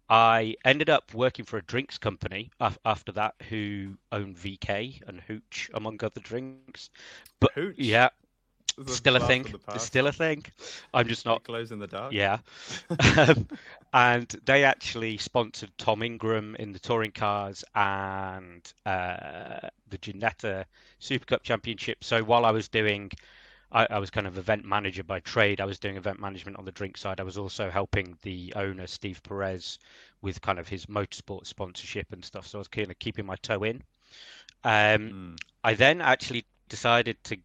I 0.10 0.56
ended 0.64 0.90
up 0.90 1.14
working 1.14 1.46
for 1.46 1.58
a 1.58 1.64
drinks 1.64 1.98
company 1.98 2.52
after 2.86 3.12
that 3.14 3.36
who 3.50 3.98
owned 4.12 4.38
VK 4.38 5.02
and 5.08 5.22
Hooch, 5.22 5.70
among 5.74 6.04
other 6.04 6.22
drinks. 6.22 6.90
But 7.40 7.52
Hooch? 7.56 7.76
yeah, 7.78 8.10
still 8.88 9.16
a 9.16 9.20
thing. 9.20 9.44
from 9.44 9.52
the 9.52 9.58
It's 9.74 9.86
past. 9.86 9.86
still 9.86 10.08
a 10.08 10.12
thing. 10.12 10.46
I'm 10.94 11.08
just 11.08 11.26
not. 11.26 11.44
Glows 11.44 11.72
in 11.72 11.80
the 11.80 11.88
dark. 11.88 12.14
Yeah. 12.14 12.40
um, 13.18 13.48
and 13.94 14.28
they 14.46 14.64
actually 14.64 15.18
sponsored 15.18 15.72
Tom 15.78 16.02
Ingram 16.04 16.56
in 16.60 16.72
the 16.72 16.80
touring 16.80 17.12
cars 17.12 17.64
and 17.74 18.62
uh, 18.86 19.70
the 19.90 19.98
Ginetta 19.98 20.66
Super 21.00 21.26
Cup 21.26 21.44
Championship. 21.44 22.04
So 22.04 22.24
while 22.24 22.46
I 22.46 22.52
was 22.52 22.68
doing, 22.68 23.12
I, 23.76 23.88
I 23.90 24.00
was 24.00 24.10
kind 24.10 24.26
of 24.26 24.38
event 24.38 24.64
manager 24.64 25.04
by 25.04 25.20
trade. 25.20 25.60
I 25.60 25.66
was 25.66 25.80
doing 25.80 25.98
event 25.98 26.20
management 26.20 26.58
on 26.58 26.66
the 26.66 26.72
drink 26.72 26.98
side. 26.98 27.20
I 27.20 27.24
was 27.24 27.38
also 27.38 27.70
helping 27.70 28.18
the 28.22 28.54
owner 28.56 28.88
Steve 28.88 29.22
Perez 29.22 29.80
with 30.22 30.42
kind 30.42 30.60
of 30.60 30.68
his 30.68 30.86
motorsport 30.86 31.46
sponsorship 31.46 32.14
and 32.14 32.24
stuff. 32.24 32.48
So 32.48 32.58
I 32.58 32.62
was 32.62 32.70
kind 32.70 32.90
of 32.90 32.98
keeping 33.00 33.26
my 33.26 33.36
toe 33.36 33.64
in. 33.64 33.84
Um, 34.64 35.36
Mm. 35.36 35.38
I 35.64 35.74
then 35.74 36.02
actually 36.02 36.46
decided 36.70 37.22
to 37.26 37.38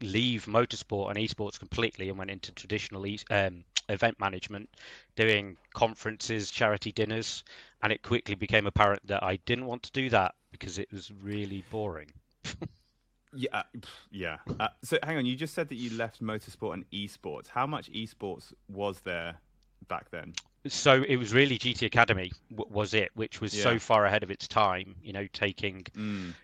leave 0.00 0.46
motorsport 0.46 1.10
and 1.10 1.18
esports 1.18 1.58
completely 1.58 2.08
and 2.08 2.18
went 2.18 2.30
into 2.30 2.52
traditional 2.52 3.06
e- 3.06 3.20
um, 3.30 3.64
event 3.88 4.18
management, 4.18 4.70
doing 5.14 5.56
conferences, 5.74 6.50
charity 6.50 6.92
dinners, 6.92 7.44
and 7.82 7.92
it 7.92 8.02
quickly 8.02 8.34
became 8.34 8.66
apparent 8.66 9.06
that 9.06 9.22
I 9.22 9.36
didn't 9.44 9.66
want 9.66 9.82
to 9.84 9.92
do 9.92 10.08
that 10.10 10.34
because 10.52 10.78
it 10.78 10.90
was 10.90 11.10
really 11.22 11.64
boring. 11.70 12.12
Yeah, 13.36 13.50
uh, 13.52 13.62
yeah. 14.10 14.38
Uh, 14.58 14.68
so 14.82 14.98
hang 15.02 15.18
on, 15.18 15.26
you 15.26 15.36
just 15.36 15.54
said 15.54 15.68
that 15.68 15.76
you 15.76 15.90
left 15.96 16.22
motorsport 16.22 16.74
and 16.74 16.90
esports. 16.90 17.48
How 17.48 17.66
much 17.66 17.90
esports 17.92 18.52
was 18.68 19.00
there 19.00 19.36
back 19.88 20.10
then? 20.10 20.34
So 20.66 21.04
it 21.06 21.16
was 21.16 21.32
really 21.32 21.58
GT 21.58 21.86
Academy 21.86 22.32
w- 22.50 22.72
was 22.74 22.92
it, 22.94 23.10
which 23.14 23.40
was 23.40 23.54
Yeah. 23.54 23.62
so 23.62 23.78
far 23.78 24.04
ahead 24.06 24.22
of 24.22 24.30
its 24.30 24.48
time, 24.48 24.96
you 25.02 25.12
know, 25.12 25.26
taking 25.32 25.84
Mm. 25.94 26.34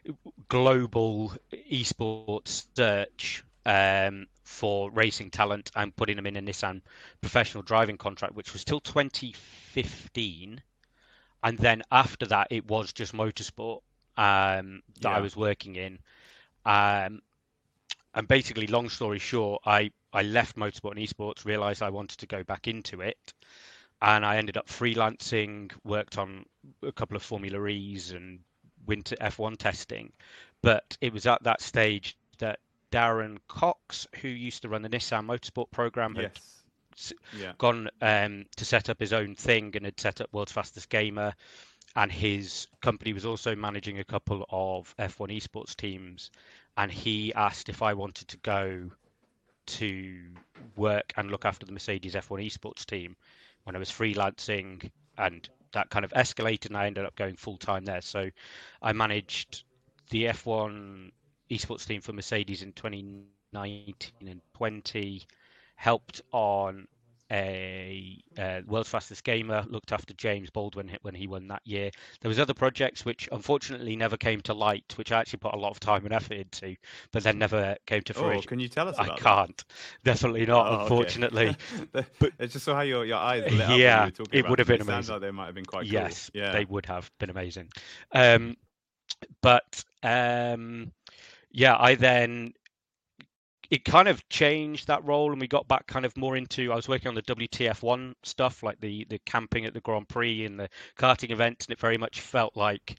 global 0.48 1.32
esports 1.52 2.66
search 2.76 3.42
um, 3.64 4.26
for 4.44 4.90
racing 4.90 5.30
talent 5.30 5.70
and 5.76 5.94
putting 5.96 6.16
them 6.16 6.26
in 6.26 6.36
a 6.36 6.42
Nissan 6.42 6.82
professional 7.20 7.62
driving 7.62 7.96
contract, 7.96 8.34
which 8.34 8.52
was 8.52 8.64
till 8.64 8.80
2015. 8.80 10.62
And 11.44 11.58
then 11.58 11.82
after 11.90 12.26
that, 12.26 12.48
it 12.50 12.66
was 12.66 12.92
just 12.92 13.12
motorsport 13.12 13.80
um, 14.16 14.82
that 15.00 15.10
I 15.12 15.20
was 15.20 15.36
working 15.36 15.76
in. 15.76 15.98
Um, 16.64 17.22
and 18.14 18.28
basically, 18.28 18.66
long 18.66 18.88
story 18.88 19.18
short, 19.18 19.62
I, 19.64 19.90
I 20.12 20.22
left 20.22 20.56
motorsport 20.56 20.92
and 20.96 21.00
esports, 21.00 21.44
realized 21.44 21.82
I 21.82 21.90
wanted 21.90 22.18
to 22.18 22.26
go 22.26 22.42
back 22.44 22.68
into 22.68 23.00
it. 23.00 23.32
And 24.00 24.26
I 24.26 24.36
ended 24.36 24.56
up 24.56 24.66
freelancing, 24.68 25.72
worked 25.84 26.18
on 26.18 26.44
a 26.82 26.92
couple 26.92 27.16
of 27.16 27.22
Formula 27.22 27.64
E's 27.68 28.10
and 28.10 28.40
winter 28.86 29.16
F1 29.20 29.56
testing. 29.58 30.12
But 30.60 30.96
it 31.00 31.12
was 31.12 31.26
at 31.26 31.42
that 31.44 31.60
stage 31.60 32.16
that 32.38 32.58
Darren 32.90 33.38
Cox, 33.48 34.06
who 34.20 34.28
used 34.28 34.62
to 34.62 34.68
run 34.68 34.82
the 34.82 34.88
Nissan 34.88 35.24
Motorsport 35.26 35.70
program, 35.70 36.14
had 36.14 36.32
Yes. 36.34 37.12
Yeah. 37.38 37.52
gone 37.58 37.88
um, 38.02 38.44
to 38.56 38.64
set 38.64 38.90
up 38.90 39.00
his 39.00 39.12
own 39.12 39.34
thing 39.34 39.74
and 39.74 39.84
had 39.86 39.98
set 39.98 40.20
up 40.20 40.28
World's 40.32 40.52
Fastest 40.52 40.88
Gamer. 40.90 41.34
And 41.96 42.10
his 42.10 42.66
company 42.80 43.12
was 43.12 43.26
also 43.26 43.54
managing 43.54 43.98
a 43.98 44.04
couple 44.04 44.46
of 44.50 44.94
F1 44.98 45.36
esports 45.36 45.76
teams. 45.76 46.30
And 46.76 46.90
he 46.90 47.34
asked 47.34 47.68
if 47.68 47.82
I 47.82 47.92
wanted 47.92 48.28
to 48.28 48.36
go 48.38 48.90
to 49.64 50.16
work 50.76 51.12
and 51.16 51.30
look 51.30 51.44
after 51.44 51.66
the 51.66 51.72
Mercedes 51.72 52.14
F1 52.14 52.46
esports 52.46 52.84
team 52.86 53.16
when 53.64 53.76
I 53.76 53.78
was 53.78 53.90
freelancing. 53.90 54.90
And 55.18 55.48
that 55.72 55.90
kind 55.90 56.04
of 56.04 56.10
escalated, 56.12 56.66
and 56.66 56.76
I 56.76 56.86
ended 56.86 57.04
up 57.04 57.14
going 57.16 57.36
full 57.36 57.58
time 57.58 57.84
there. 57.84 58.00
So 58.00 58.30
I 58.80 58.92
managed 58.92 59.64
the 60.10 60.24
F1 60.24 61.10
esports 61.50 61.86
team 61.86 62.00
for 62.00 62.12
Mercedes 62.12 62.62
in 62.62 62.72
2019 62.72 64.28
and 64.28 64.40
20 64.54 65.26
helped 65.76 66.22
on 66.32 66.86
a 67.32 68.18
uh, 68.38 68.60
world's 68.66 68.88
fastest 68.90 69.24
gamer 69.24 69.64
looked 69.68 69.90
after 69.92 70.12
james 70.14 70.50
baldwin 70.50 70.90
when 71.02 71.14
he 71.14 71.26
won 71.26 71.48
that 71.48 71.62
year 71.64 71.90
there 72.20 72.28
was 72.28 72.38
other 72.38 72.52
projects 72.54 73.04
which 73.04 73.28
unfortunately 73.32 73.96
never 73.96 74.16
came 74.16 74.40
to 74.42 74.52
light 74.52 74.92
which 74.96 75.10
i 75.10 75.18
actually 75.20 75.38
put 75.38 75.54
a 75.54 75.58
lot 75.58 75.70
of 75.70 75.80
time 75.80 76.04
and 76.04 76.12
effort 76.14 76.32
into 76.34 76.76
but 77.10 77.22
then 77.22 77.38
never 77.38 77.74
came 77.86 78.02
to 78.02 78.12
Oh, 78.16 78.20
fruition 78.20 78.48
can 78.48 78.60
you 78.60 78.68
tell 78.68 78.86
us 78.88 78.96
i 78.98 79.04
about 79.04 79.16
that? 79.18 79.24
can't 79.24 79.64
definitely 80.04 80.44
not 80.46 80.66
Oh, 80.66 80.80
unfortunately 80.82 81.56
The- 81.92 82.06
But- 82.18 82.32
it's 82.38 82.52
just 82.52 82.64
so 82.64 82.74
how 82.74 82.82
your, 82.82 83.04
your 83.04 83.18
eyes 83.18 83.42
lit 83.50 83.60
up 83.62 83.68
when 83.70 83.78
Yeah, 83.78 84.00
you 84.00 84.06
were 84.06 84.10
talking 84.10 84.38
it 84.38 84.48
would 84.48 84.58
have 84.58 84.68
been 84.68 84.80
It 84.80 84.88
amazing. 84.88 85.12
like 85.12 85.22
they 85.22 85.30
might 85.30 85.46
have 85.46 85.54
been 85.54 85.64
quite 85.64 85.84
cool. 85.84 85.92
yes 85.92 86.30
Yeah. 86.34 86.52
they 86.52 86.64
would 86.66 86.86
have 86.86 87.10
been 87.18 87.30
amazing 87.30 87.68
um 88.12 88.56
but 89.40 89.84
um 90.02 90.92
yeah 91.50 91.76
i 91.78 91.94
then 91.94 92.52
it 93.72 93.86
kind 93.86 94.06
of 94.06 94.28
changed 94.28 94.86
that 94.86 95.02
role 95.02 95.32
and 95.32 95.40
we 95.40 95.48
got 95.48 95.66
back 95.66 95.86
kind 95.86 96.04
of 96.04 96.14
more 96.16 96.36
into 96.36 96.70
i 96.70 96.76
was 96.76 96.88
working 96.88 97.08
on 97.08 97.14
the 97.14 97.22
wtf1 97.22 98.14
stuff 98.22 98.62
like 98.62 98.78
the 98.80 99.04
the 99.08 99.18
camping 99.24 99.64
at 99.64 99.72
the 99.72 99.80
grand 99.80 100.06
prix 100.08 100.44
and 100.44 100.60
the 100.60 100.68
karting 100.98 101.30
events 101.30 101.64
and 101.64 101.72
it 101.72 101.80
very 101.80 101.96
much 101.96 102.20
felt 102.20 102.54
like 102.54 102.96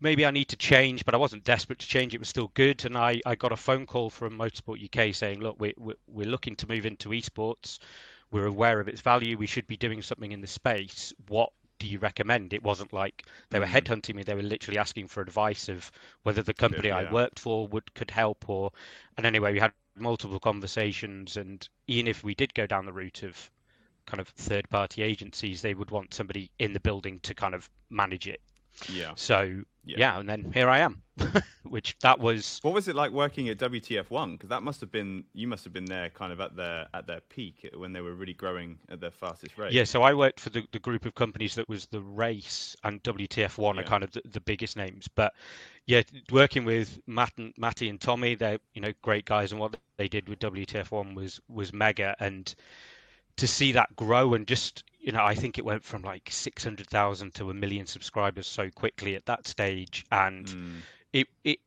maybe 0.00 0.24
i 0.24 0.30
need 0.30 0.48
to 0.48 0.56
change 0.56 1.04
but 1.04 1.14
i 1.14 1.18
wasn't 1.18 1.42
desperate 1.42 1.80
to 1.80 1.88
change 1.88 2.14
it 2.14 2.20
was 2.20 2.28
still 2.28 2.52
good 2.54 2.84
and 2.84 2.96
i 2.96 3.20
i 3.26 3.34
got 3.34 3.50
a 3.50 3.56
phone 3.56 3.84
call 3.84 4.08
from 4.08 4.38
motorsport 4.38 4.82
uk 4.84 5.14
saying 5.14 5.40
look 5.40 5.56
we, 5.58 5.74
we, 5.76 5.92
we're 6.06 6.26
looking 6.26 6.54
to 6.54 6.68
move 6.68 6.86
into 6.86 7.08
esports 7.08 7.78
we're 8.32 8.46
aware 8.46 8.80
of 8.80 8.88
its 8.88 9.00
value. 9.00 9.38
We 9.38 9.46
should 9.46 9.66
be 9.68 9.76
doing 9.76 10.02
something 10.02 10.32
in 10.32 10.40
the 10.40 10.46
space. 10.46 11.12
What 11.28 11.50
do 11.78 11.86
you 11.86 11.98
recommend? 11.98 12.52
It 12.52 12.62
wasn't 12.62 12.92
like 12.92 13.26
they 13.50 13.58
were 13.60 13.66
Mm. 13.66 13.72
headhunting 13.72 14.14
me. 14.14 14.22
They 14.22 14.34
were 14.34 14.42
literally 14.42 14.78
asking 14.78 15.08
for 15.08 15.20
advice 15.20 15.68
of 15.68 15.90
whether 16.22 16.42
the 16.42 16.54
company 16.54 16.88
yeah. 16.88 16.96
I 16.98 17.12
worked 17.12 17.38
for 17.38 17.66
would 17.68 17.94
could 17.94 18.10
help 18.10 18.48
or. 18.48 18.72
And 19.16 19.26
anyway, 19.26 19.52
we 19.52 19.60
had 19.60 19.72
multiple 19.94 20.40
conversations, 20.40 21.36
and 21.36 21.68
even 21.86 22.06
if 22.08 22.24
we 22.24 22.34
did 22.34 22.54
go 22.54 22.66
down 22.66 22.86
the 22.86 22.92
route 22.92 23.22
of 23.22 23.50
kind 24.06 24.20
of 24.20 24.28
third 24.28 24.68
party 24.70 25.02
agencies, 25.02 25.62
they 25.62 25.74
would 25.74 25.90
want 25.90 26.14
somebody 26.14 26.50
in 26.58 26.72
the 26.72 26.80
building 26.80 27.20
to 27.20 27.34
kind 27.34 27.54
of 27.54 27.68
manage 27.90 28.26
it. 28.28 28.40
Yeah. 28.88 29.12
So 29.16 29.62
Yeah. 29.84 29.96
yeah, 29.98 30.18
and 30.18 30.28
then 30.28 30.50
here 30.52 30.68
I 30.68 30.78
am, 30.80 31.02
which 31.62 31.96
that 32.00 32.18
was 32.18 32.58
What 32.62 32.74
was 32.74 32.88
it 32.88 32.96
like 32.96 33.12
working 33.12 33.48
at 33.48 33.58
WTF 33.58 34.10
One? 34.10 34.32
Because 34.32 34.48
that 34.48 34.62
must 34.62 34.80
have 34.80 34.90
been 34.90 35.24
you 35.32 35.46
must 35.46 35.64
have 35.64 35.72
been 35.72 35.84
there 35.84 36.10
kind 36.10 36.32
of 36.32 36.40
at 36.40 36.56
their 36.56 36.86
at 36.92 37.06
their 37.06 37.20
peak 37.20 37.68
when 37.76 37.92
they 37.92 38.00
were 38.00 38.14
really 38.14 38.34
growing 38.34 38.78
at 38.88 39.00
their 39.00 39.10
fastest 39.10 39.56
rate. 39.58 39.72
yeah. 39.72 39.84
So 39.84 40.02
I 40.02 40.12
worked 40.14 40.40
for 40.40 40.50
the, 40.50 40.66
the 40.72 40.78
group 40.78 41.06
of 41.06 41.14
companies 41.14 41.54
that 41.54 41.68
was 41.68 41.86
the 41.86 42.00
race 42.00 42.76
and 42.84 43.02
WTF 43.02 43.58
one 43.58 43.78
are 43.78 43.84
kind 43.84 44.02
of 44.04 44.10
the, 44.12 44.22
the 44.32 44.40
biggest 44.40 44.76
names. 44.76 45.08
But 45.08 45.32
yeah, 45.86 46.02
working 46.30 46.64
with 46.64 46.98
Matt 47.06 47.32
and 47.38 47.52
Matty 47.56 47.88
and 47.88 48.00
Tommy, 48.00 48.34
they're 48.34 48.58
you 48.74 48.80
know 48.82 48.92
great 49.02 49.24
guys, 49.24 49.52
and 49.52 49.60
what 49.60 49.76
they 49.98 50.08
did 50.08 50.28
with 50.28 50.40
WTF 50.40 50.90
one 50.90 51.14
was 51.14 51.40
was 51.48 51.72
mega. 51.72 52.16
And 52.20 52.52
to 53.36 53.46
see 53.46 53.72
that 53.72 53.94
grow 53.96 54.34
and 54.34 54.46
just 54.46 54.82
you 55.06 55.12
know, 55.14 55.24
I 55.24 55.36
think 55.36 55.58
it 55.58 55.66
went 55.66 55.84
from 55.84 56.02
like 56.02 56.28
six 56.32 56.64
hundred 56.64 56.88
thousand 56.88 57.34
to 57.36 57.50
a 57.50 57.54
million 57.54 57.86
subscribers 57.86 58.48
so 58.48 58.70
quickly 58.70 59.16
at 59.16 59.26
that 59.26 59.48
stage, 59.48 60.06
and 60.12 60.54
Mm, 60.54 60.86
it 61.14 61.28
it 61.44 61.60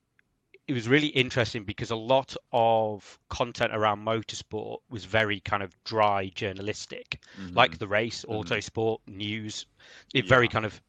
it 0.67 0.73
was 0.73 0.87
really 0.87 1.07
interesting 1.07 1.63
because 1.63 1.91
a 1.91 1.95
lot 1.97 2.35
of 2.53 3.19
content 3.29 3.73
around 3.73 3.99
motorsport 4.05 4.79
was 4.89 5.05
very 5.05 5.39
kind 5.41 5.63
of 5.63 5.75
dry 5.83 6.29
journalistic 6.35 7.21
like 7.55 7.77
mhm. 7.77 7.79
the 7.79 7.87
race 7.87 8.25
Mhm. 8.29 8.57
autosport 8.57 8.99
news 9.07 9.65
it 10.13 10.27
very 10.27 10.47
kind 10.47 10.65
of 10.65 10.81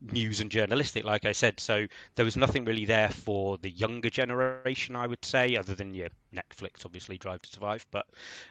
news 0.00 0.40
and 0.40 0.50
journalistic 0.50 1.04
like 1.04 1.24
i 1.24 1.32
said. 1.32 1.60
So 1.60 1.86
there 2.16 2.24
was 2.24 2.36
nothing 2.36 2.64
really 2.64 2.86
there 2.86 3.10
for 3.10 3.58
the 3.58 3.70
younger 3.70 4.10
generation 4.10 4.70
i 4.72 4.82
would 4.84 5.02
say 5.02 5.32
other 5.32 5.52
than 5.52 5.70
your 5.70 5.86
netflix 6.12 6.62
obviously 6.62 6.98
drive 6.98 7.24
to 7.26 7.30
survive. 7.34 7.74
But 7.80 7.96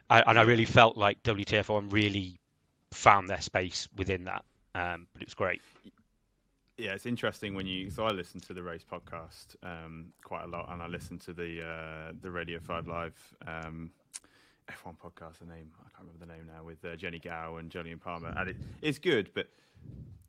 I, 0.10 0.16
and 0.22 0.38
i 0.38 0.42
really 0.44 0.66
felt 0.66 0.98
like 0.98 1.24
wtf1 1.24 1.90
really 1.90 2.41
found 2.92 3.30
their 3.30 3.42
space 3.42 3.88
within 3.98 4.24
that 4.26 4.44
um, 4.76 5.08
but 5.14 5.22
it 5.22 5.28
was 5.28 5.34
great 5.34 5.62
yeah, 6.78 6.94
it's 6.94 7.06
interesting 7.06 7.54
when 7.54 7.68
you. 7.68 7.92
So 7.92 8.06
I 8.06 8.10
listen 8.10 8.40
to 8.42 8.54
the 8.54 8.64
race 8.64 8.84
podcast 8.90 9.56
um, 9.62 10.08
quite 10.24 10.46
a 10.46 10.48
lot, 10.48 10.68
and 10.72 10.82
I 10.82 10.88
listen 10.88 11.20
to 11.20 11.34
the 11.34 11.64
uh, 11.64 12.12
the 12.22 12.32
Radio 12.32 12.60
Five 12.60 12.88
Live 12.88 13.14
um, 13.46 13.92
F1 14.68 14.96
podcast. 14.98 15.40
The 15.40 15.46
name 15.46 15.70
I 15.80 15.90
can't 15.96 16.08
remember 16.08 16.26
the 16.26 16.34
name 16.34 16.48
now 16.52 16.64
with 16.64 16.84
uh, 16.84 16.96
Jenny 16.96 17.20
Gow 17.20 17.58
and 17.58 17.70
Jolyon 17.70 18.00
Palmer, 18.02 18.34
and 18.36 18.50
it, 18.50 18.56
it's 18.82 18.98
good, 18.98 19.30
but 19.36 19.48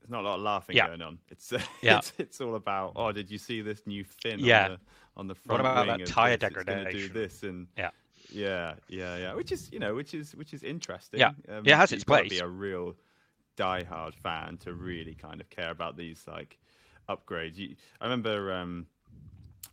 there's 0.00 0.10
not 0.10 0.24
a 0.24 0.28
lot 0.28 0.34
of 0.34 0.42
laughing 0.42 0.76
Yeah. 0.76 0.88
going 0.88 1.00
on. 1.00 1.18
It's, 1.30 1.52
uh, 1.54 1.60
Yeah. 1.80 1.98
it's 1.98 2.12
it's 2.18 2.40
all 2.42 2.56
about 2.56 2.92
oh, 2.96 3.12
did 3.12 3.30
you 3.30 3.38
see 3.38 3.62
this 3.62 3.86
new 3.86 4.04
fin? 4.04 4.38
Yeah. 4.38 4.64
On 4.64 4.70
the, 4.72 4.78
on 5.16 5.26
the 5.28 5.34
front 5.34 5.60
about 5.60 5.86
wing 5.86 5.98
that 5.98 6.02
of 6.02 6.08
tyre 6.08 6.36
this? 6.36 6.52
It's 6.54 6.92
do 6.92 7.08
this 7.08 7.42
and 7.44 7.66
Yeah. 7.78 7.90
Yeah, 8.34 8.74
yeah, 8.88 9.16
yeah. 9.16 9.34
Which 9.34 9.52
is 9.52 9.70
you 9.72 9.78
know 9.78 9.94
which 9.94 10.14
is 10.14 10.34
which 10.34 10.52
is 10.54 10.62
interesting. 10.62 11.20
Yeah. 11.20 11.28
um, 11.48 11.62
Yeah, 11.64 11.74
it 11.74 11.76
has 11.76 11.92
its 11.92 12.04
place. 12.04 12.30
Be 12.30 12.38
a 12.38 12.46
real 12.48 12.94
diehard 13.56 14.14
fan 14.14 14.56
to 14.58 14.72
really 14.72 15.14
kind 15.14 15.40
of 15.40 15.50
care 15.50 15.70
about 15.70 15.96
these 15.96 16.24
like 16.26 16.58
upgrades. 17.08 17.56
You, 17.56 17.76
I 18.00 18.04
remember 18.04 18.52
um, 18.52 18.86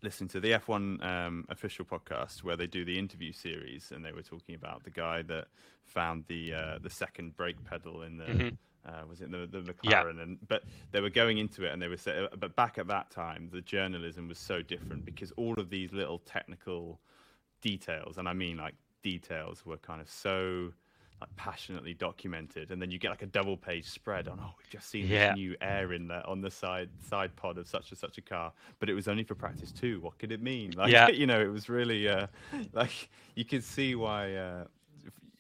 listening 0.02 0.30
to 0.30 0.40
the 0.40 0.52
F1 0.52 1.04
um, 1.04 1.46
official 1.50 1.86
podcast 1.86 2.44
where 2.44 2.56
they 2.56 2.68
do 2.68 2.86
the 2.86 2.98
interview 2.98 3.32
series, 3.32 3.92
and 3.92 4.04
they 4.04 4.12
were 4.12 4.22
talking 4.22 4.56
about 4.56 4.84
the 4.84 4.90
guy 4.92 5.22
that 5.24 5.48
found 5.86 6.26
the 6.28 6.54
uh, 6.54 6.80
the 6.82 6.90
second 6.90 7.36
brake 7.36 7.64
pedal 7.64 8.04
in 8.04 8.18
the. 8.18 8.26
Mhm. 8.26 8.58
Uh, 8.86 9.06
was 9.10 9.20
it 9.20 9.30
the, 9.30 9.46
the 9.46 9.60
McLaren? 9.60 10.16
Yeah. 10.16 10.24
And 10.24 10.38
but 10.48 10.64
they 10.92 11.02
were 11.02 11.10
going 11.10 11.38
into 11.38 11.66
it, 11.66 11.74
and 11.74 11.82
they 11.82 11.90
were 11.90 11.98
saying, 11.98 12.30
but 12.40 12.56
back 12.56 12.78
at 12.78 12.88
that 12.88 13.12
time, 13.12 13.50
the 13.52 13.60
journalism 13.62 14.30
was 14.30 14.40
so 14.40 14.62
different 14.62 15.04
because 15.04 15.32
all 15.32 15.54
of 15.60 15.70
these 15.70 15.92
little 15.92 16.20
technical 16.20 17.00
details, 17.62 18.18
and 18.18 18.28
I 18.28 18.34
mean 18.34 18.58
like 18.58 18.76
details, 19.04 19.66
were 19.66 19.78
kind 19.78 20.02
of 20.02 20.10
so 20.10 20.72
like 21.22 21.36
passionately 21.36 21.94
documented, 21.94 22.72
and 22.72 22.82
then 22.82 22.92
you 22.92 22.98
get 22.98 23.10
like 23.10 23.22
a 23.24 23.26
double 23.28 23.58
page 23.58 23.86
spread 23.90 24.28
on, 24.30 24.40
oh, 24.42 24.52
we've 24.58 24.70
just 24.70 24.90
seen 24.90 25.10
Yeah. 25.10 25.30
this 25.32 25.38
new 25.38 25.56
air 25.62 25.92
in 25.94 26.08
there 26.08 26.26
on 26.28 26.42
the 26.42 26.50
side 26.52 26.90
side 27.10 27.36
pod 27.36 27.58
of 27.58 27.68
such 27.68 27.90
and 27.90 27.98
such 27.98 28.18
a 28.18 28.22
car, 28.22 28.54
but 28.80 28.90
it 28.90 28.94
was 28.94 29.08
only 29.08 29.24
for 29.24 29.36
practice 29.36 29.72
two. 29.72 30.00
What 30.00 30.18
could 30.18 30.32
it 30.32 30.42
mean? 30.42 30.72
Like, 30.78 30.92
Yeah. 30.92 31.10
you 31.22 31.28
know, 31.28 31.40
it 31.42 31.52
was 31.52 31.68
really 31.70 32.08
uh, 32.08 32.28
like 32.74 33.10
you 33.36 33.46
could 33.46 33.64
see 33.64 33.96
why. 33.96 34.34
Uh, 34.36 34.66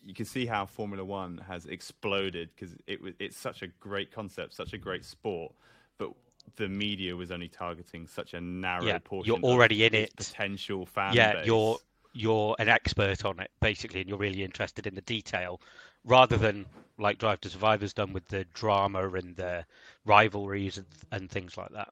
you 0.05 0.15
can 0.15 0.25
see 0.25 0.47
how 0.47 0.65
Formula 0.65 1.05
One 1.05 1.38
has 1.47 1.67
exploded 1.67 2.49
because 2.55 2.75
it 2.88 2.99
was 2.99 3.13
it's 3.19 3.38
such 3.38 3.61
a 3.61 3.67
great 3.67 4.11
concept, 4.11 4.55
such 4.55 4.73
a 4.73 4.77
great 4.77 5.05
sport, 5.05 5.53
but 5.99 6.09
the 6.55 6.67
media 6.67 7.15
was 7.15 7.31
only 7.31 7.47
targeting 7.47 8.07
such 8.07 8.33
a 8.33 8.41
narrow 8.41 8.85
Yeah, 8.88 8.97
portion. 8.99 9.35
you're 9.35 9.43
already 9.43 9.85
of 9.85 9.93
in 9.93 9.99
its 10.01 10.13
it. 10.13 10.17
Potential 10.17 10.85
fan 10.85 11.13
yeah 11.13 11.33
base. 11.33 11.45
you're 11.45 11.77
you're 12.13 12.55
an 12.59 12.69
expert 12.69 13.25
on 13.25 13.39
it 13.39 13.51
basically 13.61 14.01
and 14.01 14.09
you're 14.09 14.17
really 14.17 14.43
interested 14.43 14.87
in 14.87 14.95
the 14.95 15.01
detail 15.01 15.61
rather 16.03 16.37
than 16.37 16.65
like 16.97 17.17
drive 17.17 17.39
to 17.41 17.49
survive 17.49 17.81
has 17.81 17.93
done 17.93 18.13
with 18.13 18.27
the 18.27 18.45
drama 18.53 19.07
and 19.11 19.35
the 19.35 19.63
rivalries 20.05 20.77
and, 20.77 20.87
and 21.11 21.29
things 21.29 21.57
like 21.57 21.69
that 21.71 21.89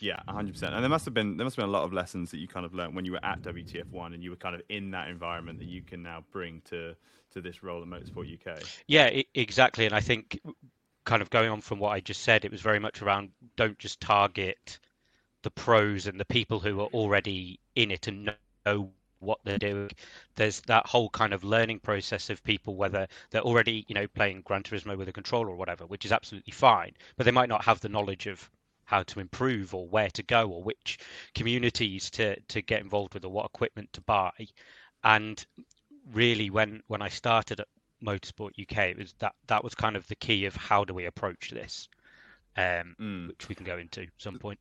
Yeah, 0.00 0.20
hundred 0.28 0.52
percent. 0.52 0.74
And 0.74 0.82
there 0.82 0.90
must 0.90 1.04
have 1.06 1.14
been 1.14 1.36
there 1.36 1.44
must 1.44 1.56
have 1.56 1.62
been 1.62 1.70
a 1.70 1.72
lot 1.72 1.84
of 1.84 1.92
lessons 1.92 2.30
that 2.30 2.38
you 2.38 2.48
kind 2.48 2.64
of 2.64 2.74
learned 2.74 2.94
when 2.94 3.04
you 3.04 3.12
were 3.12 3.24
at 3.24 3.42
WTF 3.42 3.86
one 3.90 4.12
and 4.14 4.22
you 4.22 4.30
were 4.30 4.36
kind 4.36 4.54
of 4.54 4.62
in 4.68 4.90
that 4.92 5.08
environment 5.08 5.58
that 5.58 5.66
you 5.66 5.82
can 5.82 6.02
now 6.02 6.24
bring 6.30 6.62
to 6.66 6.94
to 7.32 7.40
this 7.40 7.62
role 7.62 7.82
at 7.82 7.88
Motorsport 7.88 8.32
UK. 8.32 8.70
yeah 8.86 9.04
i 9.04 9.24
exactly 9.34 9.86
and 9.86 9.94
i 9.94 10.00
think 10.00 10.40
kind 11.04 11.22
of 11.22 11.30
going 11.30 11.50
on 11.50 11.60
from 11.60 11.78
what 11.78 11.90
i 11.90 12.00
just 12.00 12.22
said 12.22 12.44
it 12.44 12.50
was 12.52 12.60
very 12.60 12.78
much 12.78 13.02
around 13.02 13.30
don't 13.56 13.78
just 13.78 14.00
target 14.00 14.78
the 15.42 15.50
pros 15.50 16.06
and 16.06 16.18
the 16.18 16.24
people 16.24 16.60
who 16.60 16.80
are 16.80 16.88
already 16.88 17.60
in 17.74 17.90
it 17.90 18.08
and 18.08 18.34
know, 18.66 18.90
what 19.20 19.40
they're 19.44 19.58
doing. 19.58 19.90
There's 20.36 20.60
that 20.62 20.86
whole 20.86 21.10
kind 21.10 21.32
of 21.32 21.42
learning 21.44 21.80
process 21.80 22.30
of 22.30 22.42
people 22.44 22.76
whether 22.76 23.08
they're 23.30 23.40
already 23.42 23.84
you 23.88 23.94
know 23.94 24.06
playing 24.06 24.42
gran 24.42 24.62
turismo 24.62 24.96
with 24.96 25.08
a 25.08 25.12
controller 25.12 25.50
or 25.50 25.56
whatever 25.56 25.86
which 25.86 26.04
is 26.04 26.12
absolutely 26.12 26.52
fine 26.52 26.92
but 27.16 27.24
they 27.24 27.32
might 27.32 27.48
not 27.48 27.64
have 27.64 27.80
the 27.80 27.88
knowledge 27.88 28.26
of 28.26 28.48
how 28.84 29.02
to 29.02 29.20
improve 29.20 29.74
or 29.74 29.88
where 29.88 30.08
to 30.10 30.22
go 30.22 30.48
or 30.48 30.62
which 30.62 30.98
communities 31.34 32.10
to 32.10 32.38
to 32.48 32.62
get 32.62 32.80
involved 32.80 33.14
with 33.14 33.24
or 33.24 33.32
what 33.32 33.46
equipment 33.46 33.92
to 33.92 34.00
buy. 34.02 34.32
And 35.04 35.44
really 36.12 36.48
when 36.50 36.82
when 36.86 37.02
i 37.02 37.08
started 37.08 37.60
at 37.60 37.68
motorsport 38.02 38.52
uk 38.60 38.78
it 38.78 38.96
was 38.96 39.14
that 39.18 39.34
that 39.46 39.62
was 39.62 39.74
kind 39.74 39.96
of 39.96 40.06
the 40.06 40.16
key 40.16 40.46
of 40.46 40.56
how 40.56 40.84
do 40.84 40.94
we 40.94 41.04
approach 41.06 41.50
this 41.50 41.88
um 42.58 42.96
Mm. 43.00 43.28
which 43.28 43.48
we 43.48 43.54
can 43.54 43.64
go 43.64 43.78
into 43.78 44.02
at 44.02 44.08
some 44.18 44.38
point 44.38 44.58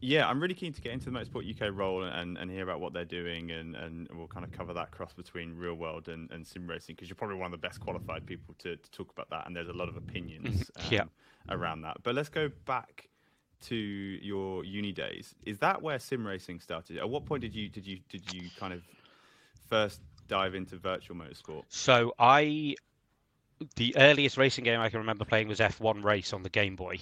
Yeah, 0.00 0.28
I'm 0.28 0.40
really 0.40 0.54
keen 0.54 0.72
to 0.72 0.80
get 0.80 0.92
into 0.92 1.10
the 1.10 1.18
Motorsport 1.18 1.44
UK 1.50 1.76
role 1.76 2.04
and, 2.04 2.38
and 2.38 2.50
hear 2.50 2.62
about 2.62 2.80
what 2.80 2.92
they're 2.92 3.04
doing, 3.04 3.50
and, 3.50 3.74
and 3.76 4.08
we'll 4.14 4.28
kind 4.28 4.44
of 4.44 4.52
cover 4.52 4.72
that 4.74 4.90
cross 4.92 5.12
between 5.12 5.56
real 5.56 5.74
world 5.74 6.08
and, 6.08 6.30
and 6.30 6.46
sim 6.46 6.66
racing 6.68 6.94
because 6.94 7.08
you're 7.08 7.16
probably 7.16 7.36
one 7.36 7.46
of 7.46 7.52
the 7.60 7.66
best 7.66 7.80
qualified 7.80 8.24
people 8.26 8.54
to, 8.58 8.76
to 8.76 8.90
talk 8.90 9.10
about 9.12 9.28
that, 9.30 9.46
and 9.46 9.56
there's 9.56 9.68
a 9.68 9.72
lot 9.72 9.88
of 9.88 9.96
opinions 9.96 10.70
um, 10.76 10.84
Yeah. 10.92 11.04
around 11.48 11.82
that. 11.82 11.96
But 12.02 12.14
let's 12.14 12.28
go 12.28 12.50
back 12.66 13.08
to 13.62 13.74
your 13.74 14.64
uni 14.64 14.92
days. 14.92 15.34
Is 15.44 15.58
that 15.58 15.82
where 15.82 15.98
sim 15.98 16.26
racing 16.26 16.60
started? 16.60 16.98
At 16.98 17.10
what 17.10 17.26
point 17.26 17.42
did 17.42 17.54
you 17.54 17.68
did 17.68 17.86
you 17.86 17.98
did 18.08 18.32
you 18.32 18.50
kind 18.56 18.72
of 18.72 18.82
first 19.68 20.00
dive 20.28 20.54
into 20.54 20.76
virtual 20.76 21.16
motorsport? 21.16 21.64
So 21.68 22.12
I, 22.18 22.76
the 23.76 23.96
earliest 23.96 24.36
racing 24.36 24.64
game 24.64 24.80
I 24.80 24.88
can 24.90 25.00
remember 25.00 25.24
playing 25.24 25.48
was 25.48 25.60
F1 25.60 26.04
Race 26.04 26.32
on 26.32 26.42
the 26.42 26.48
Game 26.50 26.76
Boy, 26.76 26.98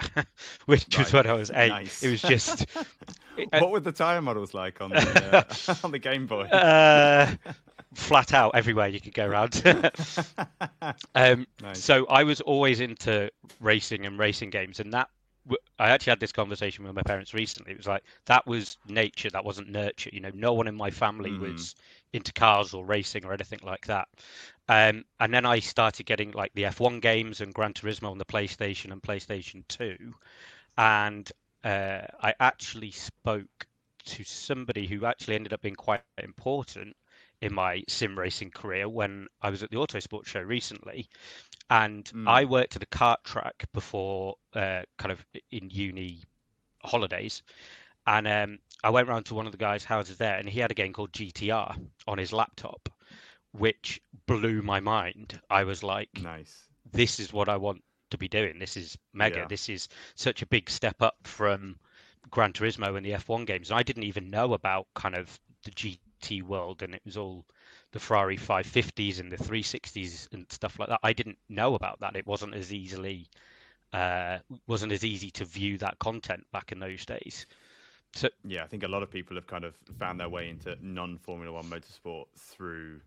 which 0.66 0.98
was 0.98 1.12
Right. 1.12 1.12
when 1.12 1.26
I 1.26 1.32
was 1.34 1.50
eight. 1.54 1.70
Nice. 1.70 2.02
It 2.02 2.08
was 2.08 2.22
just 2.22 2.66
uh, 3.52 3.60
what 3.60 3.70
were 3.70 3.80
the 3.80 3.92
tire 3.92 4.20
models 4.20 4.54
like 4.54 4.80
on 4.80 4.96
the 4.96 5.24
uh, 5.50 5.54
on 5.82 5.90
the 5.92 5.98
Game 5.98 6.26
Boy? 6.26 6.50
uh, 6.52 7.26
flat 7.94 8.32
out 8.32 8.52
everywhere 8.54 8.88
you 8.88 9.00
could 9.00 9.14
go 9.14 9.26
around. 9.26 9.62
um, 11.14 11.46
Nice. 11.60 11.78
So 11.78 12.06
I 12.06 12.24
was 12.24 12.40
always 12.40 12.80
into 12.80 13.30
racing 13.60 14.06
and 14.06 14.18
racing 14.18 14.50
games, 14.50 14.80
and 14.80 14.92
that 14.92 15.08
I 15.78 15.90
actually 15.90 16.12
had 16.12 16.20
this 16.20 16.32
conversation 16.32 16.84
with 16.84 16.94
my 16.94 17.02
parents 17.02 17.34
recently. 17.34 17.72
It 17.72 17.78
was 17.78 17.86
like 17.86 18.04
that 18.26 18.46
was 18.46 18.76
nature, 18.86 19.30
that 19.30 19.44
wasn't 19.44 19.70
nurture. 19.70 20.10
You 20.12 20.20
know, 20.20 20.30
no 20.34 20.52
one 20.54 20.68
in 20.68 20.74
my 20.74 20.90
family 20.90 21.32
Mhm. 21.32 21.38
was 21.38 21.74
into 22.14 22.32
cars 22.32 22.74
or 22.74 22.86
racing 22.86 23.26
or 23.26 23.34
anything 23.34 23.60
like 23.64 23.86
that. 23.88 24.08
Um, 24.68 25.04
and 25.20 25.34
then 25.34 25.46
I 25.46 25.60
started 25.60 26.06
getting 26.06 26.32
like 26.32 26.52
the 26.54 26.66
F1 26.66 27.00
games 27.00 27.40
and 27.42 27.54
Gran 27.54 27.74
Turismo 27.74 28.10
on 28.10 28.18
the 28.18 28.24
PlayStation 28.24 28.92
and 28.92 29.02
PlayStation 29.02 29.68
2. 29.68 30.14
And 30.78 31.30
uh, 31.64 32.02
I 32.22 32.34
actually 32.40 32.92
spoke 32.92 33.66
to 34.06 34.24
somebody 34.24 34.86
who 34.86 35.06
actually 35.06 35.36
ended 35.36 35.52
up 35.54 35.62
being 35.62 35.76
quite 35.76 36.02
important 36.04 36.96
in 37.24 37.34
my 37.54 37.64
sim 37.88 38.18
racing 38.18 38.50
career 38.50 38.88
when 38.88 39.28
I 39.42 39.50
was 39.50 39.62
at 39.62 39.70
the 39.70 39.76
Autosport 39.76 40.26
show 40.26 40.40
recently. 40.40 41.08
And 41.70 42.10
Mm. 42.12 42.26
I 42.26 42.44
worked 42.44 42.76
at 42.76 42.82
a 42.82 42.86
kart 42.86 43.22
track 43.24 43.64
before, 43.72 44.36
uh, 44.54 44.82
kind 44.98 45.12
of 45.12 45.24
in 45.50 45.70
uni 45.70 46.22
holidays. 46.82 47.42
And 48.06 48.26
um, 48.28 48.58
I 48.82 48.90
went 48.90 49.08
round 49.08 49.26
to 49.26 49.34
one 49.34 49.46
of 49.46 49.52
the 49.52 49.58
guys' 49.58 49.84
houses 49.84 50.18
there, 50.18 50.36
and 50.36 50.48
he 50.48 50.60
had 50.60 50.70
a 50.70 50.74
game 50.74 50.92
called 50.92 51.12
GTR 51.12 51.76
on 52.06 52.18
his 52.18 52.32
laptop, 52.32 52.88
which 53.52 54.00
blew 54.26 54.62
my 54.62 54.80
mind. 54.80 55.40
I 55.48 55.64
was 55.64 55.82
like, 55.82 56.10
Nice. 56.22 56.64
this 56.92 57.18
is 57.18 57.32
what 57.32 57.48
I 57.48 57.56
want 57.56 57.82
to 58.10 58.18
be 58.18 58.28
doing. 58.28 58.58
This 58.58 58.76
is 58.76 58.98
mega. 59.12 59.38
Yeah. 59.38 59.46
This 59.46 59.68
is 59.68 59.88
such 60.14 60.42
a 60.42 60.46
big 60.46 60.68
step 60.68 61.00
up 61.00 61.16
from 61.24 61.76
Gran 62.30 62.52
Turismo 62.52 62.96
and 62.96 63.04
the 63.04 63.12
F1 63.12 63.46
games. 63.46 63.70
And 63.70 63.78
I 63.78 63.82
didn't 63.82 64.04
even 64.04 64.30
know 64.30 64.52
about 64.52 64.86
kind 64.94 65.14
of 65.14 65.38
the 65.64 65.70
GT 65.70 66.42
world, 66.42 66.82
and 66.82 66.94
it 66.94 67.02
was 67.04 67.16
all 67.16 67.46
the 67.92 68.00
Ferrari 68.00 68.36
550s 68.36 69.20
and 69.20 69.30
the 69.30 69.36
360s 69.36 70.32
and 70.32 70.44
stuff 70.50 70.78
like 70.78 70.88
that. 70.88 71.00
I 71.02 71.12
didn't 71.12 71.38
know 71.48 71.74
about 71.74 72.00
that. 72.00 72.16
It 72.16 72.26
wasn't 72.26 72.54
as 72.54 72.72
easily 72.72 73.28
uh, 73.94 74.38
wasn't 74.66 74.92
as 74.92 75.04
easy 75.04 75.30
to 75.30 75.44
view 75.44 75.78
that 75.78 75.98
content 76.00 76.44
back 76.52 76.72
in 76.72 76.80
those 76.80 77.06
days. 77.06 77.46
So 78.14 78.28
Yeah, 78.44 78.64
I 78.64 78.66
think 78.66 78.82
a 78.82 78.88
lot 78.88 79.02
of 79.02 79.10
people 79.10 79.36
have 79.36 79.46
kind 79.46 79.64
of 79.64 79.74
found 79.98 80.20
their 80.20 80.28
way 80.28 80.48
into 80.50 80.76
non-Formula 80.80 81.52
One 81.52 81.70
motorsport 81.70 82.26
through 82.36 83.00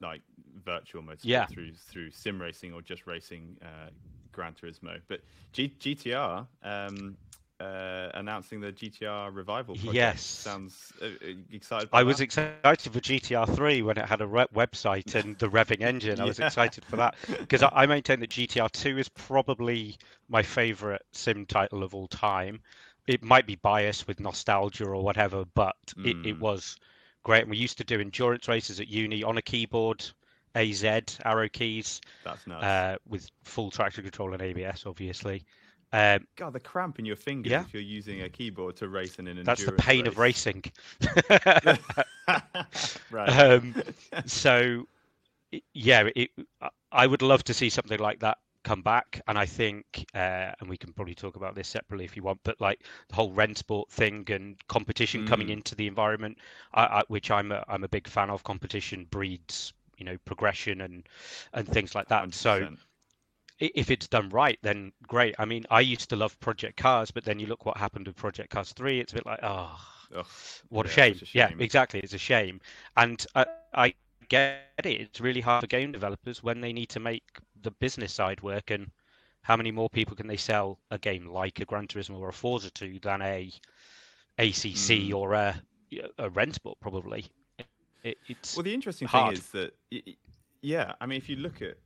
like 0.00 0.22
virtual 0.64 1.02
motorsport, 1.02 1.24
Yeah. 1.28 1.46
through 1.46 1.72
through 1.74 2.10
sim 2.10 2.40
racing 2.40 2.72
or 2.72 2.82
just 2.82 3.06
racing 3.06 3.56
uh, 3.62 3.90
Gran 4.32 4.54
Turismo. 4.54 5.00
But 5.08 5.20
G- 5.52 5.74
GTR 5.78 6.46
um, 6.62 7.16
uh, 7.60 8.08
announcing 8.14 8.60
the 8.60 8.72
GTR 8.72 9.30
revival 9.30 9.76
project 9.76 10.18
Yes. 10.18 10.44
sounds 10.44 10.92
uh, 11.02 11.06
uh, 11.06 11.32
excited. 11.52 11.90
I 11.92 12.02
was 12.04 12.20
excited 12.20 12.92
for 12.92 13.00
GTR 13.00 13.46
3 13.46 13.82
when 13.82 13.96
it 13.98 14.06
had 14.06 14.20
a 14.20 14.26
re- 14.26 14.46
website 14.54 15.14
and 15.14 15.38
the 15.38 15.48
revving 15.48 15.80
engine. 15.82 16.20
I 16.20 16.24
was 16.24 16.38
excited 16.38 16.84
for 16.84 16.96
that 16.96 17.14
because 17.28 17.62
I, 17.62 17.70
I 17.72 17.86
maintain 17.86 18.20
that 18.20 18.30
GTR 18.30 18.68
2 18.68 18.98
is 18.98 19.08
probably 19.08 19.98
my 20.28 20.42
favorite 20.42 21.02
sim 21.12 21.46
title 21.46 21.82
of 21.82 21.94
all 21.94 22.08
time. 22.08 22.60
It 23.10 23.24
might 23.24 23.44
be 23.44 23.56
biased 23.56 24.06
with 24.06 24.20
nostalgia 24.20 24.84
or 24.84 25.02
whatever, 25.02 25.44
but 25.54 25.74
it, 26.04 26.16
it 26.24 26.36
Mm. 26.36 26.38
was 26.38 26.76
great. 27.24 27.42
And 27.42 27.50
we 27.50 27.56
used 27.56 27.76
to 27.78 27.84
do 27.84 28.00
endurance 28.00 28.46
races 28.46 28.78
at 28.78 28.86
uni 28.86 29.24
on 29.24 29.36
a 29.36 29.42
keyboard, 29.42 30.04
AZ, 30.54 30.84
arrow 31.24 31.48
keys, 31.48 32.00
That's 32.24 32.46
nuts. 32.46 32.64
uh, 32.64 32.96
with 33.08 33.28
full 33.42 33.72
traction 33.72 34.04
control 34.04 34.32
and 34.32 34.40
ABS, 34.40 34.84
obviously. 34.86 35.44
Um, 35.92 36.28
God, 36.36 36.52
the 36.52 36.60
cramp 36.60 37.00
in 37.00 37.04
your 37.04 37.16
fingers 37.16 37.50
yeah. 37.50 37.62
if 37.62 37.74
you're 37.74 37.82
using 37.82 38.22
a 38.22 38.28
keyboard 38.28 38.76
to 38.76 38.88
race 38.88 39.16
in 39.18 39.26
an 39.26 39.42
that's 39.42 39.64
the 39.64 39.72
pain 39.72 40.06
of 40.06 40.18
racing. 40.18 40.62
right. 43.10 43.28
um, 43.28 43.74
so 44.26 44.86
yeah 45.74 46.08
it, 46.14 46.30
i 46.92 47.06
would 47.06 47.22
love 47.22 47.42
to 47.42 47.52
see 47.52 47.68
something 47.68 47.98
like 47.98 48.20
that 48.20 48.38
come 48.62 48.82
back 48.82 49.20
and 49.28 49.38
i 49.38 49.46
think 49.46 49.84
uh, 50.14 50.52
and 50.60 50.68
we 50.68 50.76
can 50.76 50.92
probably 50.92 51.14
talk 51.14 51.36
about 51.36 51.54
this 51.54 51.68
separately 51.68 52.04
if 52.04 52.16
you 52.16 52.22
want 52.22 52.38
but 52.44 52.60
like 52.60 52.84
the 53.08 53.14
whole 53.16 53.32
Rennsport 53.32 53.88
thing 53.90 54.24
and 54.30 54.56
competition 54.68 55.24
coming 55.24 55.48
Mm. 55.48 55.50
into 55.50 55.74
the 55.74 55.86
environment 55.86 56.38
I, 56.74 56.84
I, 56.84 57.02
which 57.08 57.30
i'm 57.30 57.52
a, 57.52 57.64
i'm 57.68 57.84
a 57.84 57.88
big 57.88 58.08
fan 58.08 58.30
of 58.30 58.44
competition 58.44 59.06
breeds 59.10 59.72
you 59.98 60.04
know 60.04 60.16
progression 60.24 60.80
and 60.82 61.08
and 61.52 61.66
things 61.68 61.94
like 61.94 62.08
that 62.08 62.32
so 62.34 62.66
100%. 62.66 62.78
i- 63.60 63.70
if 63.74 63.90
it's 63.90 64.08
done 64.08 64.28
right, 64.30 64.58
then 64.62 64.92
great. 65.06 65.34
I 65.38 65.44
mean, 65.44 65.64
I 65.70 65.80
used 65.80 66.10
to 66.10 66.16
love 66.16 66.38
Project 66.40 66.76
Cars, 66.76 67.10
but 67.10 67.24
then 67.24 67.38
you 67.38 67.46
look 67.46 67.64
what 67.66 67.76
happened 67.76 68.06
with 68.06 68.16
Project 68.16 68.50
Cars 68.50 68.72
3, 68.72 69.00
it's 69.00 69.12
a 69.12 69.16
bit 69.16 69.26
like, 69.26 69.40
oh, 69.42 69.78
Ugh, 70.14 70.26
what 70.68 70.86
a 70.86 70.88
shame. 70.88 71.20
a 71.22 71.26
Yeah, 71.32 71.50
exactly. 71.58 72.00
It's 72.00 72.14
a 72.14 72.18
shame. 72.18 72.60
And 72.96 73.24
I, 73.34 73.46
I 73.74 73.94
get 74.30 74.62
it. 74.78 75.00
It's 75.00 75.20
really 75.20 75.42
hard 75.42 75.60
for 75.60 75.66
game 75.66 75.92
developers 75.92 76.42
when 76.42 76.60
they 76.62 76.72
need 76.72 76.88
to 76.90 77.00
make 77.00 77.22
the 77.62 77.70
business 77.72 78.14
side 78.14 78.40
work. 78.42 78.70
And 78.70 78.90
how 79.42 79.56
many 79.56 79.70
more 79.70 79.90
people 79.90 80.16
can 80.16 80.26
they 80.26 80.38
sell 80.38 80.78
a 80.90 80.98
game 80.98 81.26
like 81.26 81.60
a 81.60 81.66
Gran 81.66 81.86
Turismo 81.86 82.18
or 82.18 82.30
a 82.30 82.32
Forza 82.32 82.70
to 82.70 82.98
than 83.00 83.20
a 83.20 83.52
ACC 84.38 85.10
Mm. 85.10 85.14
or 85.14 85.34
a, 85.34 85.60
a 86.18 86.30
Rennsport, 86.30 86.74
probably? 86.80 87.26
It, 88.02 88.16
it's 88.28 88.56
Well, 88.56 88.64
the 88.64 88.72
interesting 88.72 89.08
hard. 89.08 89.36
thing 89.36 89.38
is 89.38 89.50
that, 89.50 89.74
yeah, 90.62 90.94
I 91.00 91.06
mean, 91.06 91.18
if 91.18 91.28
you 91.28 91.36
look 91.36 91.60
at 91.60 91.76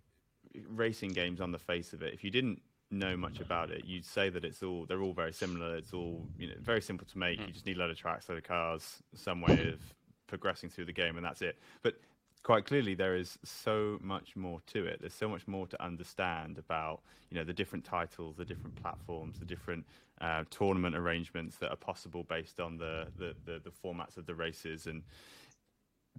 racing 0.69 1.13
games 1.13 1.41
on 1.41 1.51
the 1.51 1.59
face 1.59 1.93
of 1.93 2.03
it, 2.03 2.15
if 2.15 2.23
you 2.23 2.31
didn't 2.31 2.63
know 2.91 3.17
much 3.17 3.41
about 3.41 3.71
it, 3.71 3.85
you'd 3.85 4.05
say 4.05 4.29
that 4.29 4.45
it's 4.45 4.63
all 4.63 4.87
they're 4.87 5.03
all 5.03 5.13
very 5.13 5.33
similar. 5.33 5.77
It's 5.77 5.93
all 5.93 6.25
you 6.39 6.47
know, 6.49 6.55
very 6.61 6.81
simple 6.81 7.07
to 7.09 7.18
make. 7.18 7.40
Mm. 7.40 7.49
You 7.49 7.53
just 7.53 7.66
need 7.66 7.77
a 7.77 7.81
lot 7.81 7.90
of 7.90 7.97
tracks, 7.97 8.29
a 8.29 8.33
lot 8.33 8.38
of 8.38 8.45
cars, 8.45 9.03
some 9.14 9.40
way 9.40 9.73
of 9.73 9.81
progressing 10.29 10.71
through 10.71 10.85
the 10.85 10.92
game, 10.92 11.16
and 11.16 11.25
that's 11.25 11.42
it. 11.42 11.59
But 11.83 11.95
quite 12.44 12.66
clearly, 12.66 12.94
there 12.94 13.16
is 13.16 13.37
so 13.42 13.98
much 14.00 14.37
more 14.37 14.61
to 14.68 14.85
it. 14.87 14.98
There's 15.00 15.14
so 15.14 15.28
much 15.28 15.48
more 15.48 15.66
to 15.66 15.83
understand 15.83 16.59
about 16.59 17.00
you 17.30 17.37
know 17.37 17.44
the 17.44 17.52
different 17.52 17.85
titles, 17.85 18.37
the 18.37 18.44
different 18.44 18.80
platforms, 18.80 19.40
the 19.40 19.44
different 19.44 19.85
uh, 20.20 20.44
tournament 20.50 20.94
arrangements 20.94 21.57
that 21.57 21.70
are 21.70 21.76
possible 21.76 22.22
based 22.22 22.61
on 22.61 22.78
the, 22.78 23.09
the 23.18 23.35
the 23.44 23.61
the 23.64 23.70
formats 23.70 24.16
of 24.16 24.26
the 24.26 24.35
races 24.35 24.87
and 24.87 25.02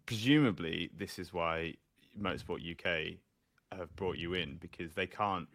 presumably 0.06 0.90
this 0.98 1.18
is 1.18 1.34
why 1.34 1.74
Motorsport 2.20 2.60
UK 2.70 3.18
have 3.78 3.96
brought 3.96 4.18
you 4.18 4.34
in 4.34 4.58
because 4.58 4.94
they 4.94 5.08
can't 5.08 5.48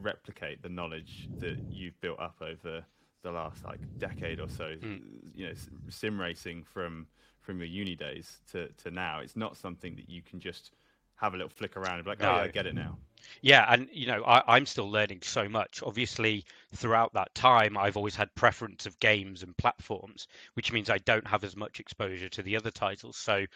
replicate 0.00 0.62
the 0.62 0.68
knowledge 0.68 1.28
that 1.38 1.58
you've 1.70 2.00
built 2.00 2.18
up 2.20 2.36
over 2.40 2.84
the 3.22 3.30
last 3.30 3.64
like 3.64 3.80
decade 3.98 4.40
or 4.40 4.48
so. 4.48 4.74
Mm. 4.80 5.00
You 5.34 5.48
know, 5.48 5.52
sim 5.88 6.20
racing 6.20 6.64
from 6.64 7.06
from 7.48 7.56
your 7.60 7.66
uni 7.66 7.94
days 7.94 8.36
to 8.52 8.68
to 8.84 8.90
now. 8.90 9.20
It's 9.20 9.34
not 9.34 9.56
something 9.56 9.96
that 9.96 10.10
you 10.10 10.20
can 10.20 10.38
just 10.38 10.72
have 11.16 11.32
a 11.32 11.36
little 11.38 11.48
flick 11.48 11.78
around 11.78 11.94
and 11.94 12.04
be 12.04 12.10
like, 12.10 12.22
oh, 12.22 12.26
yeah, 12.26 12.42
I 12.42 12.48
get 12.48 12.66
it 12.66 12.74
now. 12.74 12.98
Yeah, 13.40 13.64
and 13.66 13.88
you 13.90 14.06
know, 14.06 14.22
I, 14.22 14.56
I'm 14.56 14.66
still 14.66 14.90
learning 14.90 15.20
so 15.22 15.48
much. 15.48 15.82
Obviously, 15.82 16.44
throughout 16.74 17.14
that 17.14 17.34
time, 17.34 17.78
I've 17.78 17.96
always 17.96 18.14
had 18.14 18.34
preference 18.34 18.84
of 18.84 19.00
games 19.00 19.42
and 19.42 19.56
platforms, 19.56 20.28
which 20.54 20.72
means 20.74 20.90
I 20.90 20.98
don't 20.98 21.26
have 21.26 21.42
as 21.42 21.56
much 21.56 21.80
exposure 21.80 22.28
to 22.28 22.42
the 22.42 22.54
other 22.54 22.70
titles. 22.70 23.16
So 23.16 23.46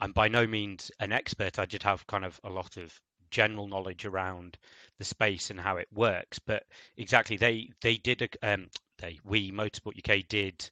I'm 0.00 0.10
by 0.10 0.26
no 0.26 0.44
means 0.44 0.90
an 0.98 1.12
expert. 1.12 1.60
I 1.60 1.66
just 1.66 1.84
have 1.84 2.04
kind 2.08 2.24
of 2.24 2.40
a 2.42 2.50
lot 2.50 2.76
of 2.76 3.00
general 3.30 3.68
knowledge 3.68 4.04
around 4.06 4.58
the 4.98 5.04
space 5.04 5.50
and 5.50 5.60
how 5.60 5.76
it 5.76 5.88
works. 5.92 6.40
But 6.40 6.64
exactly, 6.96 7.36
they 7.36 7.70
they 7.80 7.96
did 7.96 8.22
a 8.22 8.52
um 8.52 8.70
they 8.98 9.20
we 9.22 9.52
Motorsport 9.52 9.96
UK 9.98 10.26
did 10.26 10.68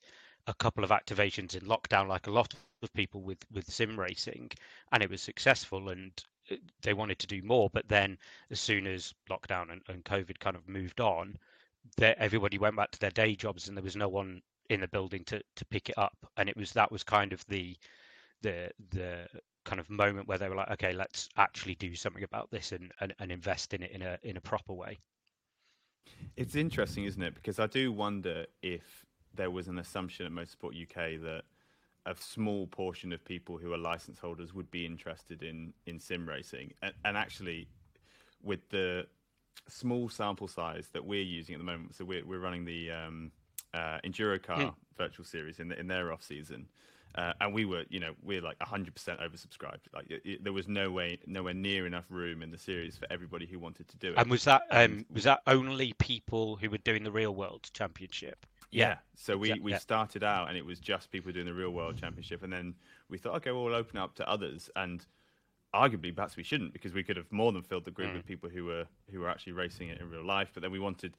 a 0.47 0.55
couple 0.55 0.85
of 0.85 0.91
activations 0.91 1.55
in 1.55 1.63
lockdown, 1.63 2.09
like 2.09 2.27
a 2.27 2.31
lot 2.33 2.55
of 2.83 2.93
people 2.95 3.23
with 3.23 3.39
with 3.53 3.71
sim 3.71 3.99
racing, 3.99 4.51
and 4.93 5.03
it 5.03 5.11
was 5.11 5.23
successful. 5.23 5.89
And 5.89 6.13
uh, 6.51 6.57
they 6.83 6.95
wanted 6.95 7.19
to 7.21 7.27
do 7.27 7.43
more, 7.43 7.71
but 7.73 7.89
then 7.89 8.19
as 8.51 8.61
soon 8.61 8.87
as 8.87 9.15
lockdown 9.31 9.73
and, 9.73 9.83
and 9.89 10.05
COVID 10.05 10.39
kind 10.39 10.57
of 10.57 10.69
moved 10.69 11.01
on, 11.01 11.37
that 11.97 12.19
everybody 12.19 12.59
went 12.59 12.77
back 12.77 12.91
to 12.93 13.01
their 13.01 13.11
day 13.11 13.35
jobs, 13.35 13.69
and 13.69 13.77
there 13.77 13.85
was 13.85 13.97
no 13.97 14.09
one 14.09 14.43
in 14.71 14.81
the 14.81 14.89
building 14.89 15.25
to 15.25 15.43
to 15.57 15.65
pick 15.67 15.89
it 15.89 15.99
up. 15.99 16.17
And 16.37 16.49
it 16.49 16.57
was 16.57 16.73
that 16.73 16.93
was 16.93 17.03
kind 17.03 17.33
of 17.33 17.45
the 17.47 17.77
the 18.43 18.71
the 18.91 19.29
kind 19.65 19.81
of 19.81 19.89
moment 19.89 20.29
where 20.29 20.39
they 20.39 20.49
were 20.49 20.57
like, 20.57 20.71
okay, 20.71 20.93
let's 20.93 21.29
actually 21.37 21.75
do 21.77 21.95
something 21.95 22.23
about 22.23 22.51
this 22.51 22.73
and, 22.73 22.93
and, 23.01 23.15
and 23.19 23.33
invest 23.33 23.73
in 23.73 23.83
it 23.83 23.91
in 23.93 24.03
a 24.03 24.19
in 24.23 24.37
a 24.37 24.41
proper 24.41 24.75
way. 24.75 24.99
It's 26.37 26.55
interesting, 26.55 27.05
isn't 27.05 27.23
it? 27.23 27.35
Because 27.35 27.59
I 27.59 27.67
do 27.67 27.91
wonder 27.93 28.47
if 28.63 29.07
there 29.35 29.51
was 29.51 29.69
an 29.69 29.79
assumption 29.79 30.27
at 30.27 30.33
Motorsport 30.33 30.81
UK 30.81 31.21
that 31.23 31.43
a 32.07 32.15
small 32.17 32.67
portion 32.67 33.13
of 33.13 33.25
people 33.25 33.57
who 33.57 33.73
are 33.73 33.79
license 33.79 34.19
holders 34.19 34.53
would 34.55 34.71
be 34.71 34.85
interested 34.87 35.43
in 35.43 35.73
in 35.87 35.99
sim 35.99 36.29
racing, 36.29 36.73
and, 36.83 36.93
and 37.05 37.17
actually, 37.17 37.67
with 38.43 38.69
the 38.71 39.07
small 39.69 40.09
sample 40.09 40.49
size 40.49 40.89
that 40.93 41.05
we're 41.05 41.23
using 41.23 41.55
at 41.55 41.59
the 41.59 41.65
moment, 41.65 41.95
so 41.95 42.05
we're 42.05 42.25
we're 42.25 42.39
running 42.41 42.65
the 42.65 42.91
um, 42.91 43.33
uh, 43.73 43.99
EnduroKa 44.05 44.57
Hmm. 44.57 44.69
virtual 44.97 45.25
series 45.25 45.59
in 45.61 45.69
the, 45.69 45.79
in 45.79 45.87
their 45.89 46.13
off 46.13 46.23
season. 46.23 46.67
Uh, 47.17 47.33
and 47.41 47.55
we 47.55 47.65
were, 47.65 47.85
you 47.91 48.01
know, 48.01 48.13
we're 48.25 48.41
like 48.41 48.59
100% 48.59 48.93
oversubscribed. 49.21 49.83
Like, 49.95 50.11
it, 50.11 50.21
it- 50.25 50.43
there 50.43 50.53
was 50.53 50.67
no 50.67 50.91
way, 50.91 51.21
nowhere 51.29 51.55
near 51.55 51.87
enough 51.87 52.07
room 52.11 52.43
in 52.43 52.51
the 52.51 52.59
series 52.59 52.97
for 52.99 53.07
everybody 53.09 53.47
who 53.47 53.61
wanted 53.61 53.87
to 53.89 53.97
do 53.99 54.09
it. 54.09 54.15
And 54.19 54.29
was 54.29 54.43
that 54.45 54.63
um 54.73 54.79
And- 54.81 55.07
was 55.11 55.23
that 55.25 55.41
only 55.47 55.93
people 55.95 56.57
who 56.57 56.69
were 56.71 56.79
doing 56.79 57.05
the 57.05 57.13
real 57.13 57.33
world 57.35 57.71
championship? 57.73 58.47
Yeah. 58.79 58.97
So 59.17 59.37
we, 59.37 59.59
we 59.61 59.73
yeah. 59.73 59.79
started 59.79 60.23
out 60.25 60.49
and 60.49 60.57
it 60.57 60.65
was 60.65 60.81
just 60.81 61.11
people 61.11 61.33
doing 61.33 61.47
the 61.47 61.55
real 61.55 61.71
world 61.71 61.97
championship. 61.97 62.43
And 62.43 62.53
then 62.53 62.75
we 63.09 63.19
thought, 63.19 63.35
okay, 63.37 63.51
well, 63.53 63.65
we'll 63.65 63.75
open 63.75 63.99
up 63.99 64.15
to 64.17 64.29
others. 64.29 64.71
And 64.77 65.05
arguably, 65.75 66.15
perhaps 66.15 66.37
we 66.37 66.43
shouldn't 66.43 66.73
because 66.73 66.93
we 66.93 67.03
could 67.03 67.17
have 67.17 67.31
more 67.33 67.53
than 67.53 67.63
filled 67.63 67.85
the 67.85 67.91
grid 67.91 68.11
Mm. 68.11 68.15
with 68.17 68.27
people 68.27 68.49
who 68.49 68.65
were 68.65 68.87
who 69.11 69.21
were 69.21 69.29
actually 69.29 69.53
racing 69.53 69.89
it 69.89 70.01
in 70.01 70.11
real 70.11 70.25
life. 70.25 70.51
But 70.55 70.63
then 70.63 70.73
we 70.73 70.79
wanted 70.79 71.17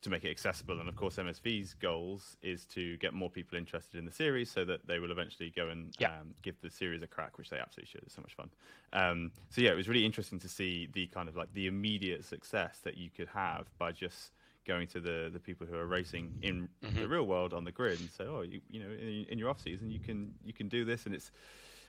to 0.00 0.10
make 0.10 0.24
it 0.24 0.30
accessible. 0.30 0.78
And 0.78 0.88
of 0.88 0.94
course, 0.94 1.16
MSV's 1.16 1.74
goals 1.74 2.36
is 2.40 2.64
to 2.66 2.96
get 2.98 3.12
more 3.14 3.28
people 3.28 3.58
interested 3.58 3.98
in 3.98 4.04
the 4.04 4.12
series 4.12 4.48
so 4.48 4.64
that 4.64 4.86
they 4.86 5.00
will 5.00 5.10
eventually 5.10 5.50
go 5.50 5.70
and 5.70 5.92
Yeah. 5.98 6.20
um, 6.20 6.34
give 6.42 6.60
the 6.60 6.70
series 6.70 7.02
a 7.02 7.08
crack, 7.08 7.36
which 7.36 7.50
they 7.50 7.58
absolutely 7.58 7.90
should. 7.90 8.02
It's 8.04 8.14
so 8.14 8.22
much 8.22 8.34
fun. 8.34 8.48
Um, 8.92 9.32
so 9.48 9.60
yeah, 9.60 9.70
it 9.72 9.74
was 9.76 9.88
really 9.88 10.04
interesting 10.06 10.38
to 10.38 10.48
see 10.48 10.86
the 10.92 11.08
kind 11.08 11.28
of 11.28 11.34
like 11.36 11.52
the 11.52 11.66
immediate 11.66 12.24
success 12.24 12.78
that 12.84 12.96
you 12.96 13.10
could 13.10 13.26
have 13.28 13.66
by 13.76 13.90
just 13.90 14.30
going 14.68 14.86
to 14.88 15.00
the 15.00 15.30
the 15.32 15.40
people 15.40 15.66
who 15.66 15.74
are 15.76 15.86
racing 15.86 16.26
in 16.42 16.68
the 16.82 16.88
Mhm. 16.90 17.10
real 17.10 17.26
world 17.26 17.52
on 17.54 17.64
the 17.64 17.72
grid 17.72 17.98
and 17.98 18.10
say, 18.10 18.24
oh, 18.24 18.42
you, 18.42 18.60
you 18.70 18.80
know, 18.82 18.90
in, 18.90 19.24
in 19.30 19.38
your 19.38 19.48
off 19.50 19.60
season, 19.60 19.90
you 19.90 19.98
can 19.98 20.32
you 20.44 20.52
can 20.52 20.68
do 20.68 20.84
this, 20.84 21.06
and 21.06 21.14
it's. 21.14 21.32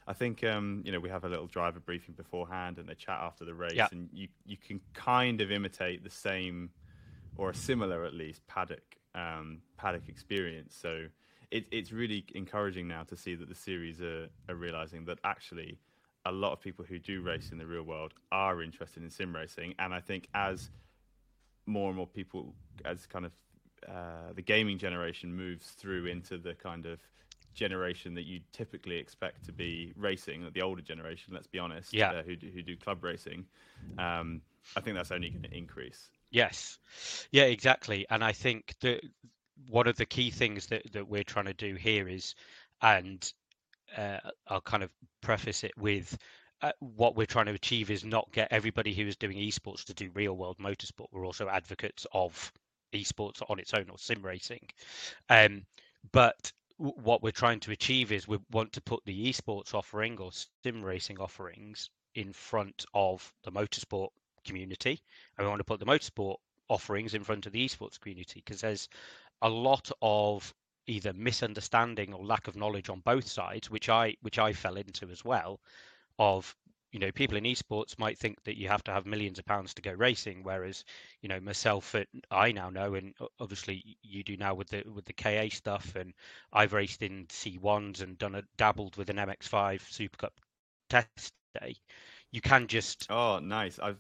I 0.08 0.14
think 0.14 0.44
um, 0.44 0.82
you 0.86 0.92
know 0.92 1.00
we 1.00 1.10
have 1.10 1.24
a 1.24 1.30
little 1.30 1.46
driver 1.46 1.80
briefing 1.80 2.16
beforehand, 2.16 2.80
and 2.80 2.90
they 2.90 2.96
chat 2.96 3.20
after 3.22 3.46
the 3.46 3.54
race, 3.54 3.76
Yeah. 3.76 3.88
and 3.92 4.10
you 4.12 4.28
you 4.46 4.58
can 4.58 4.82
kind 4.94 5.40
of 5.42 5.52
imitate 5.52 6.04
the 6.04 6.10
same 6.10 6.72
or 7.36 7.50
a 7.52 7.54
similar 7.54 8.04
at 8.06 8.14
least 8.14 8.42
paddock 8.48 8.88
um, 9.14 9.62
paddock 9.78 10.10
experience. 10.10 10.74
So 10.82 11.06
it, 11.52 11.66
it's 11.72 11.92
really 11.92 12.26
encouraging 12.34 12.88
now 12.88 13.04
to 13.04 13.16
see 13.16 13.36
that 13.36 13.50
the 13.50 13.56
series 13.56 14.02
are, 14.02 14.28
are 14.48 14.56
realizing 14.56 15.06
that 15.06 15.20
actually 15.24 15.78
a 16.26 16.32
lot 16.32 16.54
of 16.54 16.60
people 16.60 16.86
who 16.86 16.98
do 17.00 17.22
race 17.22 17.52
in 17.52 17.58
the 17.58 17.66
real 17.66 17.84
world 17.84 18.14
are 18.32 18.62
interested 18.64 19.04
in 19.04 19.10
sim 19.10 19.36
racing, 19.36 19.76
and 19.78 19.94
I 19.94 20.00
think 20.00 20.28
as 20.34 20.72
more 21.70 21.88
and 21.88 21.98
more 21.98 22.08
people, 22.08 22.54
as 22.86 23.06
kind 23.06 23.26
of 23.26 23.32
uh, 23.88 24.34
the 24.36 24.42
gaming 24.42 24.78
generation 24.78 25.34
moves 25.34 25.68
through 25.72 26.08
into 26.08 26.38
the 26.38 26.54
kind 26.56 26.86
of 26.86 27.00
generation 27.54 28.14
that 28.16 28.26
you 28.26 28.40
typically 28.52 28.98
expect 28.98 29.46
to 29.46 29.52
be 29.52 29.94
racing, 29.98 30.46
the 30.54 30.62
older 30.62 30.82
generation, 30.82 31.34
let's 31.34 31.48
be 31.48 31.60
honest, 31.60 31.94
yeah. 31.94 32.12
Uh, 32.12 32.24
who, 32.24 32.36
do, 32.36 32.48
who 32.54 32.62
do 32.62 32.76
club 32.76 33.04
racing, 33.04 33.46
um, 33.98 34.42
I 34.76 34.82
think 34.82 34.96
that's 34.96 35.12
only 35.12 35.30
going 35.30 35.44
to 35.44 35.58
increase. 35.58 36.10
Yes, 36.32 36.78
yeah, 37.32 37.44
exactly. 37.44 38.06
And 38.10 38.24
I 38.24 38.34
think 38.34 38.76
that 38.82 39.02
one 39.68 39.88
of 39.88 39.98
the 39.98 40.06
key 40.06 40.32
things 40.32 40.68
that, 40.68 40.92
that 40.94 41.08
we're 41.08 41.24
trying 41.24 41.46
to 41.46 41.54
do 41.54 41.76
here 41.76 42.08
is, 42.08 42.36
and 42.82 43.32
uh, 43.98 44.20
I'll 44.48 44.62
kind 44.62 44.84
of 44.84 44.92
preface 45.22 45.64
it 45.64 45.78
with 45.78 46.18
uh, 46.62 46.72
what 46.80 47.16
we're 47.16 47.26
trying 47.26 47.46
to 47.46 47.54
achieve 47.54 47.90
is 47.90 48.04
not 48.04 48.32
get 48.32 48.52
everybody 48.52 48.94
who 48.94 49.08
is 49.08 49.16
doing 49.16 49.38
esports 49.38 49.84
to 49.86 49.94
do 49.94 50.12
real 50.14 50.36
world 50.36 50.58
motorsport. 50.60 51.08
We're 51.12 51.26
also 51.26 51.48
advocates 51.48 52.06
of 52.14 52.52
esports 52.94 53.42
on 53.50 53.60
its 53.60 53.74
own 53.74 53.90
or 53.90 53.98
sim 53.98 54.22
racing. 54.26 54.68
Um, 55.30 55.66
but 56.12 56.52
what 56.78 57.22
we're 57.22 57.32
trying 57.32 57.60
to 57.60 57.72
achieve 57.72 58.12
is 58.12 58.28
we 58.28 58.40
want 58.52 58.74
to 58.74 58.82
put 58.82 59.04
the 59.06 59.30
esports 59.30 59.74
offering 59.74 60.18
or 60.20 60.32
sim 60.64 60.84
racing 60.84 61.20
offerings 61.20 61.90
in 62.16 62.34
front 62.34 62.86
of 62.94 63.32
the 63.44 63.52
motorsport 63.52 64.10
community 64.46 65.02
and 65.38 65.46
we 65.46 65.50
want 65.50 65.60
to 65.60 65.66
put 65.66 65.80
the 65.80 65.86
motorsport 65.86 66.38
offerings 66.70 67.14
in 67.14 67.24
front 67.24 67.46
of 67.46 67.52
the 67.52 67.66
esports 67.66 68.00
community 68.00 68.42
because 68.44 68.62
there's 68.62 68.88
a 69.42 69.50
lot 69.50 69.92
of 70.02 70.54
either 70.88 71.14
misunderstanding 71.14 72.14
or 72.14 72.26
lack 72.26 72.48
of 72.48 72.56
knowledge 72.56 72.90
on 72.90 73.02
both 73.02 73.28
sides 73.28 73.70
which 73.70 73.90
i 73.90 74.16
which 74.22 74.40
i 74.40 74.54
fell 74.54 74.78
into 74.78 75.10
as 75.10 75.24
well 75.26 75.60
of 76.20 76.56
you 76.92 77.00
know 77.00 77.12
people 77.12 77.38
in 77.38 77.44
esports 77.44 77.98
might 77.98 78.18
think 78.18 78.44
that 78.44 78.58
you 78.58 78.68
have 78.68 78.84
to 78.84 78.92
have 78.92 79.06
millions 79.06 79.40
of 79.40 79.46
pounds 79.46 79.74
to 79.74 79.82
go 79.82 79.92
racing 79.92 80.42
whereas 80.44 80.84
you 81.22 81.30
know 81.30 81.40
myself 81.40 81.96
i 82.32 82.52
now 82.52 82.70
know 82.70 82.96
and 82.96 83.14
obviously 83.40 83.98
you 84.02 84.24
do 84.24 84.36
now 84.38 84.54
with 84.54 84.68
the 84.70 84.84
with 84.94 85.06
the 85.06 85.14
ka 85.14 85.48
stuff 85.50 85.96
and 85.96 86.14
i've 86.54 86.74
raced 86.74 87.02
in 87.02 87.26
c1s 87.28 88.02
and 88.02 88.18
done 88.18 88.36
a 88.36 88.44
dabbled 88.58 88.96
with 88.98 89.10
an 89.10 89.18
mx5 89.18 89.82
super 89.90 90.18
cup 90.18 90.34
test 90.90 91.34
day 91.60 91.76
you 92.32 92.42
can 92.42 92.68
just 92.68 93.08
oh 93.10 93.40
nice 93.40 93.80
i've 93.80 94.00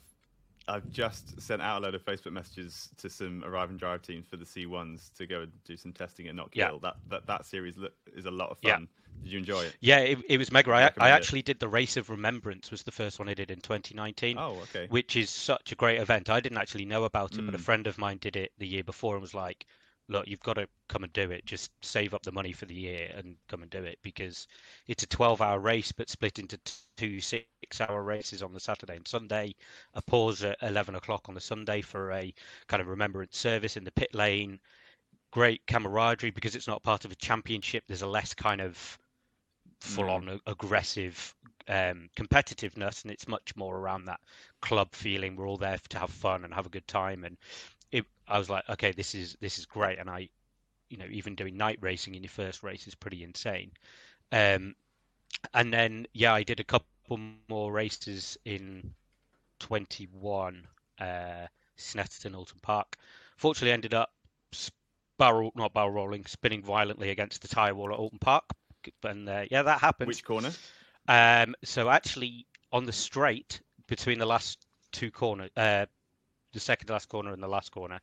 I've 0.67 0.91
just 0.91 1.41
sent 1.41 1.63
out 1.63 1.81
a 1.81 1.83
load 1.83 1.95
of 1.95 2.05
Facebook 2.05 2.31
messages 2.31 2.89
to 2.97 3.09
some 3.09 3.43
arrive 3.43 3.71
and 3.71 3.79
drive 3.79 4.03
teams 4.03 4.27
for 4.27 4.37
the 4.37 4.45
C1s 4.45 5.11
to 5.17 5.25
go 5.25 5.41
and 5.41 5.51
do 5.65 5.75
some 5.75 5.91
testing 5.91 6.27
and 6.27 6.37
not 6.37 6.51
kill. 6.51 6.79
Yeah. 6.83 6.91
That 6.91 6.95
that 7.09 7.25
that 7.25 7.45
series 7.47 7.79
is 8.15 8.25
a 8.25 8.31
lot 8.31 8.51
of 8.51 8.59
fun. 8.59 8.81
Yeah. 8.81 8.98
Did 9.23 9.31
you 9.31 9.39
enjoy 9.39 9.61
it? 9.61 9.75
Yeah, 9.79 9.99
it, 9.99 10.19
it 10.27 10.37
was 10.37 10.51
mega. 10.51 10.71
I, 10.71 10.91
I 10.99 11.09
actually 11.09 11.39
it. 11.39 11.45
did 11.45 11.59
the 11.59 11.67
Race 11.67 11.97
of 11.97 12.09
Remembrance 12.09 12.71
was 12.71 12.83
the 12.83 12.91
first 12.91 13.19
one 13.19 13.29
I 13.29 13.33
did 13.33 13.51
in 13.51 13.59
2019. 13.61 14.37
Oh, 14.37 14.59
okay. 14.63 14.87
Which 14.89 15.15
is 15.15 15.29
such 15.29 15.71
a 15.71 15.75
great 15.75 15.99
event. 15.99 16.29
I 16.29 16.39
didn't 16.39 16.57
actually 16.57 16.85
know 16.85 17.03
about 17.03 17.33
it, 17.33 17.41
mm. 17.41 17.45
but 17.45 17.55
a 17.55 17.57
mm. 17.57 17.61
friend 17.61 17.87
of 17.87 17.97
mine 17.97 18.17
did 18.21 18.35
it 18.35 18.51
the 18.57 18.67
year 18.67 18.83
before 18.83 19.15
and 19.15 19.21
was 19.21 19.33
like, 19.33 19.65
look, 20.09 20.27
you've 20.27 20.41
got 20.41 20.53
to 20.53 20.67
come 20.87 21.03
and 21.03 21.13
do 21.13 21.31
it. 21.31 21.45
Just 21.45 21.71
save 21.81 22.13
up 22.13 22.23
the 22.23 22.31
money 22.31 22.51
for 22.51 22.65
the 22.65 22.73
year 22.73 23.11
and 23.15 23.35
come 23.47 23.61
and 23.61 23.69
do 23.69 23.83
it 23.83 23.99
because 24.01 24.47
it's 24.87 25.03
a 25.03 25.07
12 25.07 25.41
hour 25.41 25.59
race, 25.59 25.91
but 25.91 26.09
split 26.09 26.39
into 26.39 26.59
two 26.97 27.21
six 27.21 27.45
hour 27.79 28.03
races 28.03 28.41
on 28.41 28.53
the 28.53 28.59
Saturday 28.59 28.95
and 28.95 29.07
Sunday. 29.07 29.53
A 29.93 30.01
pause 30.01 30.43
at 30.43 30.57
11 30.61 30.95
o'clock 30.95 31.29
on 31.29 31.35
the 31.35 31.41
Sunday 31.41 31.81
for 31.81 32.11
a 32.11 32.33
kind 32.67 32.81
of 32.81 32.87
remembrance 32.87 33.37
service 33.37 33.77
in 33.77 33.83
the 33.83 33.91
pit 33.91 34.13
lane. 34.13 34.59
Great 35.31 35.65
camaraderie 35.67 36.31
because 36.31 36.55
it's 36.55 36.67
not 36.67 36.81
part 36.81 37.05
of 37.05 37.11
a 37.11 37.15
championship. 37.15 37.83
There's 37.87 38.01
a 38.01 38.07
less 38.07 38.33
kind 38.33 38.61
of 38.61 38.97
full 39.81 40.09
on 40.09 40.23
mm. 40.23 40.39
aggressive 40.47 41.33
um, 41.67 42.09
competitiveness 42.15 43.03
and 43.03 43.11
it's 43.11 43.27
much 43.27 43.55
more 43.55 43.77
around 43.77 44.05
that 44.05 44.19
club 44.61 44.89
feeling 44.93 45.35
we're 45.35 45.47
all 45.47 45.57
there 45.57 45.77
to 45.89 45.99
have 45.99 46.09
fun 46.09 46.43
and 46.43 46.53
have 46.53 46.65
a 46.65 46.69
good 46.69 46.87
time 46.87 47.23
and 47.23 47.37
it, 47.91 48.05
I 48.27 48.37
was 48.37 48.49
like, 48.49 48.67
okay, 48.69 48.91
this 48.91 49.15
is 49.15 49.35
this 49.39 49.57
is 49.57 49.65
great, 49.65 49.99
and 49.99 50.09
I, 50.09 50.29
you 50.89 50.97
know, 50.97 51.07
even 51.09 51.35
doing 51.35 51.57
night 51.57 51.79
racing 51.81 52.15
in 52.15 52.23
your 52.23 52.29
first 52.29 52.63
race 52.63 52.87
is 52.87 52.95
pretty 52.95 53.23
insane. 53.23 53.71
Um, 54.31 54.75
and 55.53 55.73
then 55.73 56.05
yeah, 56.13 56.33
I 56.33 56.43
did 56.43 56.59
a 56.59 56.63
couple 56.63 56.85
more 57.49 57.71
races 57.71 58.37
in 58.45 58.93
21, 59.59 60.67
uh, 60.99 61.47
Snetterton, 61.77 62.35
Oulton 62.35 62.61
Park. 62.61 62.97
Fortunately, 63.37 63.71
ended 63.71 63.93
up 63.93 64.11
barrel 65.17 65.51
not 65.55 65.73
barrel 65.73 65.91
rolling, 65.91 66.25
spinning 66.25 66.63
violently 66.63 67.09
against 67.09 67.41
the 67.41 67.47
tyre 67.47 67.75
wall 67.75 67.93
at 67.93 67.99
Oulton 67.99 68.19
Park. 68.19 68.45
And 69.03 69.27
uh, 69.27 69.45
yeah, 69.49 69.63
that 69.63 69.79
happened. 69.79 70.07
Which 70.07 70.23
corner? 70.23 70.51
Um, 71.07 71.55
so 71.63 71.89
actually, 71.89 72.45
on 72.71 72.85
the 72.85 72.91
straight 72.91 73.61
between 73.87 74.19
the 74.19 74.25
last 74.25 74.65
two 74.91 75.11
corners, 75.11 75.49
uh, 75.57 75.85
the 76.53 76.59
second 76.59 76.89
last 76.89 77.09
corner 77.09 77.33
and 77.33 77.41
the 77.41 77.47
last 77.47 77.71
corner. 77.71 77.99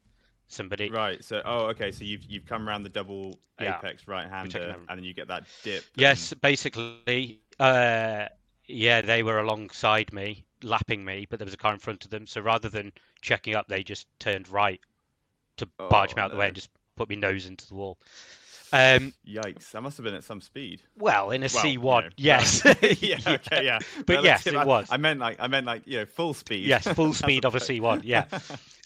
Somebody 0.48 0.90
right. 0.90 1.24
So 1.24 1.42
oh, 1.44 1.66
okay. 1.66 1.90
So 1.90 2.04
you've 2.04 2.22
you've 2.24 2.46
come 2.46 2.68
around 2.68 2.84
the 2.84 2.88
double 2.88 3.38
yeah. 3.60 3.78
apex 3.78 4.06
right 4.06 4.28
hander, 4.28 4.76
and 4.88 4.98
then 4.98 5.04
you 5.04 5.12
get 5.12 5.26
that 5.28 5.44
dip. 5.62 5.84
Yes, 5.96 6.32
and... 6.32 6.40
basically. 6.40 7.40
Uh, 7.58 8.26
yeah, 8.68 9.00
they 9.00 9.22
were 9.22 9.38
alongside 9.38 10.12
me, 10.12 10.44
lapping 10.62 11.04
me, 11.04 11.26
but 11.28 11.38
there 11.38 11.46
was 11.46 11.54
a 11.54 11.58
car 11.58 11.72
in 11.72 11.78
front 11.78 12.04
of 12.04 12.10
them. 12.10 12.26
So 12.26 12.40
rather 12.40 12.68
than 12.68 12.92
checking 13.20 13.54
up, 13.54 13.68
they 13.68 13.82
just 13.82 14.06
turned 14.18 14.48
right 14.48 14.80
to 15.58 15.68
oh, 15.78 15.88
barge 15.88 16.14
me 16.14 16.22
out 16.22 16.30
no. 16.30 16.34
the 16.34 16.40
way 16.40 16.46
and 16.46 16.54
just 16.54 16.70
put 16.96 17.08
me 17.08 17.16
nose 17.16 17.46
into 17.46 17.66
the 17.66 17.74
wall. 17.74 17.98
Um, 18.72 19.12
Yikes! 19.26 19.70
That 19.70 19.82
must 19.82 19.96
have 19.96 20.04
been 20.04 20.14
at 20.14 20.24
some 20.24 20.40
speed. 20.40 20.82
Well, 20.96 21.30
in 21.30 21.42
a 21.42 21.48
well, 21.52 21.62
C 21.62 21.78
one, 21.78 22.10
yes. 22.16 22.62
yeah, 23.00 23.18
okay, 23.26 23.64
yeah. 23.64 23.78
But 24.06 24.24
yes, 24.24 24.46
it 24.46 24.54
I, 24.54 24.64
was. 24.64 24.88
I 24.90 24.96
meant 24.96 25.20
like 25.20 25.36
I 25.38 25.46
meant 25.46 25.66
like 25.66 25.86
you 25.86 25.98
know 25.98 26.06
full 26.06 26.34
speed. 26.34 26.66
Yes, 26.66 26.86
full 26.86 27.12
speed 27.14 27.44
of 27.44 27.54
a 27.54 27.60
C 27.60 27.80
one. 27.80 28.02
Yeah. 28.04 28.24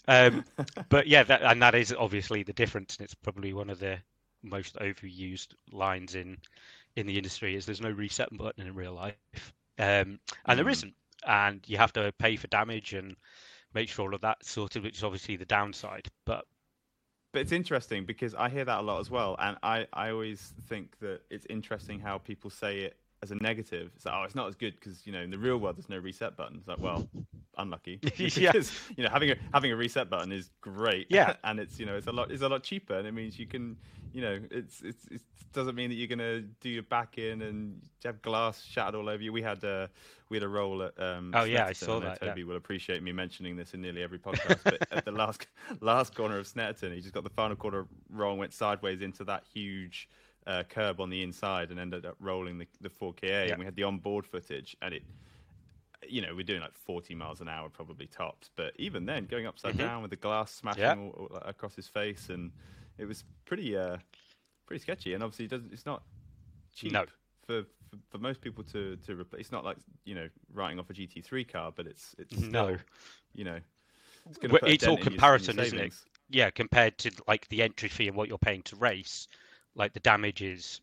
Um, 0.07 0.45
but 0.89 1.07
yeah, 1.07 1.23
that, 1.23 1.41
and 1.43 1.61
that 1.61 1.75
is 1.75 1.93
obviously 1.97 2.43
the 2.43 2.53
difference, 2.53 2.97
and 2.97 3.05
it's 3.05 3.15
probably 3.15 3.53
one 3.53 3.69
of 3.69 3.79
the 3.79 3.97
most 4.43 4.75
overused 4.75 5.53
lines 5.71 6.15
in 6.15 6.37
in 6.95 7.07
the 7.07 7.17
industry 7.17 7.55
is 7.55 7.65
there's 7.65 7.81
no 7.81 7.91
reset 7.91 8.35
button 8.35 8.67
in 8.67 8.75
real 8.75 8.93
life, 8.93 9.15
um, 9.79 10.19
and 10.45 10.47
mm. 10.47 10.55
there 10.57 10.69
isn't, 10.69 10.93
and 11.25 11.61
you 11.67 11.77
have 11.77 11.93
to 11.93 12.13
pay 12.19 12.35
for 12.35 12.47
damage 12.47 12.93
and 12.93 13.15
make 13.73 13.89
sure 13.89 14.05
all 14.05 14.15
of 14.15 14.21
that 14.21 14.43
sorted, 14.45 14.83
which 14.83 14.97
is 14.97 15.03
obviously 15.03 15.37
the 15.37 15.45
downside. 15.45 16.07
But 16.25 16.45
but 17.31 17.41
it's 17.41 17.51
interesting 17.51 18.05
because 18.05 18.35
I 18.35 18.49
hear 18.49 18.65
that 18.65 18.79
a 18.79 18.81
lot 18.81 18.99
as 18.99 19.09
well, 19.09 19.35
and 19.39 19.57
I, 19.63 19.87
I 19.93 20.09
always 20.11 20.53
think 20.67 20.99
that 20.99 21.21
it's 21.29 21.45
interesting 21.49 21.99
how 21.99 22.17
people 22.17 22.49
say 22.49 22.79
it 22.81 22.97
as 23.23 23.31
a 23.31 23.35
negative. 23.35 23.91
It's 23.95 24.05
like, 24.05 24.15
oh, 24.15 24.23
it's 24.23 24.35
not 24.35 24.47
as 24.47 24.55
good 24.55 24.75
because 24.79 25.05
you 25.05 25.13
know 25.13 25.21
in 25.21 25.29
the 25.29 25.37
real 25.37 25.57
world 25.57 25.77
there's 25.77 25.89
no 25.89 25.97
reset 25.97 26.35
button. 26.35 26.57
It's 26.57 26.67
like, 26.67 26.79
well, 26.79 27.07
unlucky 27.57 27.97
because 27.97 28.37
yeah. 28.37 28.51
you 28.97 29.03
know 29.03 29.09
having 29.09 29.31
a 29.31 29.35
having 29.53 29.71
a 29.71 29.75
reset 29.75 30.09
button 30.09 30.31
is 30.31 30.49
great. 30.61 31.07
Yeah, 31.09 31.35
and 31.43 31.59
it's 31.59 31.79
you 31.79 31.85
know 31.85 31.95
it's 31.95 32.07
a 32.07 32.11
lot 32.11 32.31
it's 32.31 32.41
a 32.41 32.49
lot 32.49 32.63
cheaper, 32.63 32.95
and 32.95 33.07
it 33.07 33.13
means 33.13 33.37
you 33.37 33.45
can 33.45 33.77
you 34.13 34.21
know 34.21 34.39
it's 34.49 34.81
it's 34.81 35.05
it 35.07 35.21
doesn't 35.53 35.75
mean 35.75 35.89
that 35.89 35.95
you're 35.95 36.07
gonna 36.07 36.41
do 36.41 36.69
your 36.69 36.83
back 36.83 37.17
in 37.17 37.41
and 37.41 37.79
have 38.03 38.21
glass 38.21 38.63
shattered 38.63 38.95
all 38.95 39.09
over 39.09 39.21
you. 39.21 39.31
We 39.31 39.41
had 39.41 39.63
a 39.63 39.89
we 40.29 40.37
had 40.37 40.43
a 40.43 40.47
roll 40.47 40.83
at 40.83 40.99
um, 40.99 41.31
oh 41.35 41.43
yeah 41.43 41.65
I 41.65 41.73
saw 41.73 41.99
that. 41.99 42.21
Toby 42.21 42.41
yeah. 42.41 42.47
will 42.47 42.55
appreciate 42.55 43.03
me 43.03 43.11
mentioning 43.11 43.55
this 43.55 43.73
in 43.73 43.81
nearly 43.81 44.01
every 44.01 44.19
podcast. 44.19 44.59
but 44.63 44.87
at 44.91 45.05
the 45.05 45.11
last 45.11 45.47
last 45.81 46.15
corner 46.15 46.39
of 46.39 46.47
Snetterton, 46.47 46.93
he 46.93 47.01
just 47.01 47.13
got 47.13 47.23
the 47.23 47.29
final 47.29 47.55
corner 47.55 47.85
wrong, 48.09 48.37
went 48.37 48.53
sideways 48.53 49.01
into 49.01 49.23
that 49.25 49.43
huge 49.53 50.09
uh, 50.47 50.63
curb 50.69 50.99
on 50.99 51.09
the 51.09 51.21
inside 51.21 51.71
and 51.71 51.79
ended 51.79 52.05
up 52.05 52.15
rolling 52.19 52.57
the, 52.57 52.67
the 52.81 52.89
Ford 52.89 53.19
Ka. 53.19 53.27
Yeah. 53.27 53.43
And 53.43 53.59
we 53.59 53.65
had 53.65 53.75
the 53.75 53.83
onboard 53.83 54.25
footage, 54.25 54.75
and 54.81 54.93
it, 54.93 55.03
you 56.07 56.21
know, 56.21 56.35
we're 56.35 56.43
doing 56.43 56.61
like 56.61 56.73
40 56.73 57.15
miles 57.15 57.41
an 57.41 57.47
hour 57.47 57.69
probably 57.69 58.07
tops. 58.07 58.49
But 58.55 58.73
even 58.77 59.05
then, 59.05 59.25
going 59.25 59.45
upside 59.47 59.73
mm-hmm. 59.73 59.85
down 59.87 60.01
with 60.01 60.11
the 60.11 60.17
glass 60.17 60.51
smashing 60.53 60.81
yeah. 60.81 60.95
all, 60.95 61.29
all, 61.31 61.41
across 61.45 61.75
his 61.75 61.87
face, 61.87 62.29
and 62.29 62.51
it 62.97 63.05
was 63.05 63.23
pretty, 63.45 63.77
uh, 63.77 63.97
pretty 64.65 64.81
sketchy. 64.81 65.13
And 65.13 65.23
obviously, 65.23 65.45
it 65.45 65.51
doesn't, 65.51 65.71
it's 65.71 65.85
not 65.85 66.03
cheap 66.73 66.91
no. 66.91 67.05
for, 67.45 67.63
for, 67.63 67.97
for 68.09 68.17
most 68.17 68.41
people 68.41 68.63
to 68.65 68.95
to 68.97 69.15
replace. 69.15 69.41
It's 69.41 69.51
not 69.51 69.63
like 69.63 69.77
you 70.05 70.15
know 70.15 70.27
writing 70.53 70.79
off 70.79 70.89
a 70.89 70.93
GT3 70.93 71.51
car, 71.51 71.71
but 71.75 71.85
it's 71.85 72.15
it's 72.17 72.35
still, 72.35 72.49
no, 72.49 72.77
you 73.33 73.43
know. 73.43 73.59
It's, 74.29 74.37
it's 74.63 74.87
all 74.87 74.97
comparison, 74.97 75.57
isn't 75.57 75.79
it? 75.79 75.93
Yeah, 76.29 76.51
compared 76.51 76.97
to 76.99 77.11
like 77.27 77.47
the 77.49 77.63
entry 77.63 77.89
fee 77.89 78.07
and 78.07 78.15
what 78.15 78.29
you're 78.29 78.37
paying 78.37 78.61
to 78.63 78.75
race 78.75 79.27
like 79.75 79.93
the 79.93 79.99
damage 80.01 80.41
is 80.41 80.81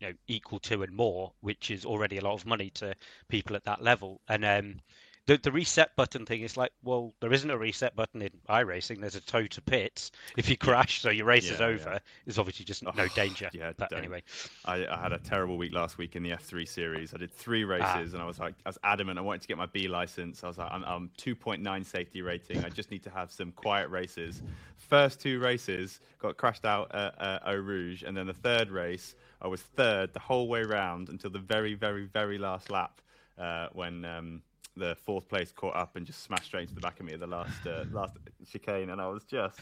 you 0.00 0.08
know 0.08 0.14
equal 0.28 0.58
to 0.60 0.82
and 0.82 0.92
more, 0.94 1.32
which 1.40 1.70
is 1.70 1.84
already 1.84 2.18
a 2.18 2.24
lot 2.24 2.34
of 2.34 2.46
money 2.46 2.70
to 2.70 2.94
people 3.28 3.56
at 3.56 3.64
that 3.64 3.82
level. 3.82 4.20
And 4.28 4.44
um, 4.44 4.80
the 5.26 5.38
the 5.38 5.52
reset 5.52 5.94
button 5.94 6.26
thing 6.26 6.42
is 6.42 6.56
like, 6.56 6.72
well, 6.82 7.14
there 7.20 7.32
isn't 7.32 7.48
a 7.48 7.56
reset 7.56 7.94
button 7.94 8.22
in 8.22 8.30
iRacing. 8.48 9.00
There's 9.00 9.14
a 9.14 9.20
tow 9.20 9.46
to 9.46 9.62
pits. 9.62 10.10
If 10.36 10.48
you 10.48 10.56
crash, 10.56 11.00
so 11.00 11.10
your 11.10 11.26
race 11.26 11.46
yeah, 11.46 11.54
is 11.54 11.60
over, 11.60 11.90
yeah. 11.92 11.98
there's 12.26 12.38
obviously 12.38 12.64
just 12.64 12.82
no 12.82 13.06
danger. 13.14 13.48
yeah, 13.52 13.72
but 13.76 13.90
don't. 13.90 14.00
anyway, 14.00 14.22
I, 14.64 14.86
I, 14.86 15.00
had 15.00 15.12
a 15.12 15.18
terrible 15.18 15.56
week 15.56 15.72
last 15.72 15.96
week 15.96 16.16
in 16.16 16.24
the 16.24 16.30
F3 16.30 16.66
series. 16.66 17.14
I 17.14 17.18
did 17.18 17.32
three 17.32 17.64
ah. 17.64 17.68
races, 17.68 18.12
ah. 18.12 18.16
and 18.16 18.22
I 18.22 18.26
was 18.26 18.40
like, 18.40 18.54
I 18.66 18.70
was 18.70 18.78
adamant. 18.82 19.18
I 19.18 19.22
wanted 19.22 19.42
to 19.42 19.48
get 19.48 19.58
my 19.58 19.66
B 19.66 19.86
license. 19.86 20.42
I 20.42 20.48
was 20.48 20.58
like, 20.58 20.72
I'm, 20.72 20.82
I'm 20.84 21.10
2.9 21.18 21.86
safety 21.86 22.20
rating. 22.22 22.64
I 22.64 22.68
just 22.68 22.90
need 22.90 23.04
to 23.04 23.10
have 23.10 23.30
some 23.30 23.52
quiet 23.52 23.90
races. 23.90 24.42
First 24.76 25.20
two 25.20 25.38
races 25.38 26.00
got 26.18 26.36
crashed 26.36 26.64
out 26.64 26.92
at 26.94 27.14
uh, 27.20 27.38
Eau 27.46 27.56
Rouge, 27.56 28.02
and 28.02 28.16
then 28.16 28.26
the 28.26 28.34
third 28.34 28.70
race, 28.70 29.14
I 29.40 29.46
was 29.46 29.60
third 29.60 30.12
the 30.14 30.20
whole 30.20 30.48
way 30.48 30.62
round 30.62 31.10
until 31.10 31.30
the 31.30 31.38
very, 31.38 31.74
very, 31.74 32.06
very 32.06 32.38
last 32.38 32.70
lap 32.70 33.00
uh, 33.38 33.68
when 33.72 34.04
um, 34.04 34.42
the 34.76 34.96
fourth 35.04 35.28
place 35.28 35.52
caught 35.52 35.76
up 35.76 35.96
and 35.96 36.06
just 36.06 36.22
smashed 36.22 36.46
straight 36.46 36.62
into 36.62 36.74
the 36.74 36.80
back 36.80 36.98
of 37.00 37.06
me 37.06 37.12
at 37.14 37.20
the 37.20 37.26
last 37.26 37.66
uh, 37.66 37.84
last 37.92 38.14
chicane, 38.50 38.90
and 38.90 39.00
I 39.00 39.08
was 39.08 39.24
just. 39.24 39.58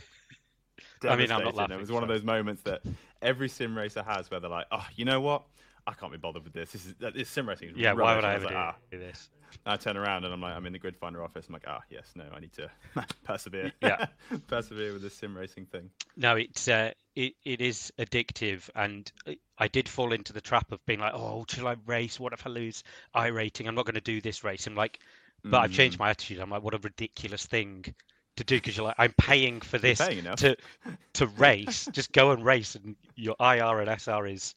I 1.06 1.14
mean, 1.16 1.30
I'm 1.30 1.44
not 1.44 1.54
laughing, 1.54 1.76
It 1.76 1.80
was 1.80 1.92
one 1.92 2.02
of 2.02 2.08
those 2.08 2.22
moments 2.24 2.62
that 2.62 2.82
every 3.20 3.48
sim 3.48 3.76
racer 3.76 4.02
has, 4.02 4.30
where 4.30 4.40
they're 4.40 4.50
like, 4.50 4.66
"Oh, 4.70 4.86
you 4.94 5.04
know 5.04 5.20
what? 5.20 5.42
I 5.86 5.92
can't 5.92 6.12
be 6.12 6.18
bothered 6.18 6.44
with 6.44 6.52
this. 6.52 6.72
This 6.72 6.86
is 6.86 6.94
this 6.98 7.28
sim 7.28 7.48
racing. 7.48 7.70
Is 7.70 7.76
Yeah, 7.76 7.92
why 7.92 8.14
would 8.14 8.24
rubbish." 8.24 8.24
I 8.24 8.34
ever 8.34 8.44
was 8.44 8.48
do, 8.50 8.54
like, 8.54 8.64
"Ah." 8.64 8.76
do 8.90 8.98
this? 8.98 9.30
I 9.66 9.76
turn 9.76 9.96
around 9.96 10.24
and 10.24 10.32
I'm 10.32 10.40
like, 10.40 10.54
I'm 10.54 10.66
in 10.66 10.72
the 10.72 10.78
grid 10.78 10.96
finder 10.96 11.22
office. 11.22 11.46
I'm 11.48 11.52
like, 11.52 11.64
ah, 11.66 11.80
yes, 11.90 12.12
no, 12.14 12.24
I 12.34 12.40
need 12.40 12.52
to 12.54 12.70
persevere. 13.24 13.72
Yeah. 13.82 14.06
persevere 14.46 14.92
with 14.92 15.02
this 15.02 15.14
sim 15.14 15.36
racing 15.36 15.66
thing. 15.66 15.90
No, 16.16 16.36
it's 16.36 16.68
uh, 16.68 16.92
it 17.16 17.34
it 17.44 17.60
is 17.60 17.92
addictive, 17.98 18.68
and 18.74 19.10
I- 19.58 19.68
did 19.68 19.88
fall 19.88 20.12
into 20.12 20.32
the 20.32 20.40
trap 20.40 20.72
of 20.72 20.84
being 20.86 21.00
like, 21.00 21.14
oh, 21.14 21.44
shall 21.48 21.68
I 21.68 21.76
race? 21.86 22.18
What 22.18 22.32
if 22.32 22.46
I 22.46 22.50
lose 22.50 22.82
iRating? 23.14 23.66
I'm 23.68 23.74
not 23.74 23.84
going 23.86 23.94
to 23.94 24.00
do 24.00 24.20
this 24.20 24.42
race. 24.44 24.66
I'm 24.66 24.74
like, 24.74 24.98
but 25.44 25.58
I've 25.58 25.72
changed 25.72 25.96
Mm. 25.96 26.00
my 26.00 26.10
attitude. 26.10 26.38
I'm 26.40 26.50
like, 26.50 26.62
what 26.62 26.74
a 26.74 26.78
ridiculous 26.78 27.46
thing 27.46 27.84
to 28.36 28.44
do 28.44 28.56
because 28.56 28.76
you're 28.76 28.86
like, 28.86 28.96
I'm 28.98 29.12
paying 29.18 29.60
for 29.60 29.78
this 29.78 30.00
paying 30.00 30.24
to 30.36 30.56
to 31.14 31.26
race. 31.26 31.88
Just 31.92 32.12
go 32.12 32.30
and 32.32 32.44
race, 32.44 32.74
and 32.74 32.96
your 33.16 33.36
IR 33.40 33.80
and 33.80 34.00
SR 34.00 34.26
is, 34.26 34.54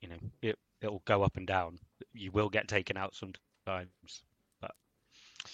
you 0.00 0.08
know, 0.08 0.16
it 0.42 0.58
it'll 0.80 1.02
go 1.04 1.22
up 1.22 1.36
and 1.36 1.46
down. 1.46 1.78
You 2.12 2.30
will 2.30 2.48
get 2.48 2.68
taken 2.68 2.96
out 2.96 3.14
sometimes. 3.14 3.38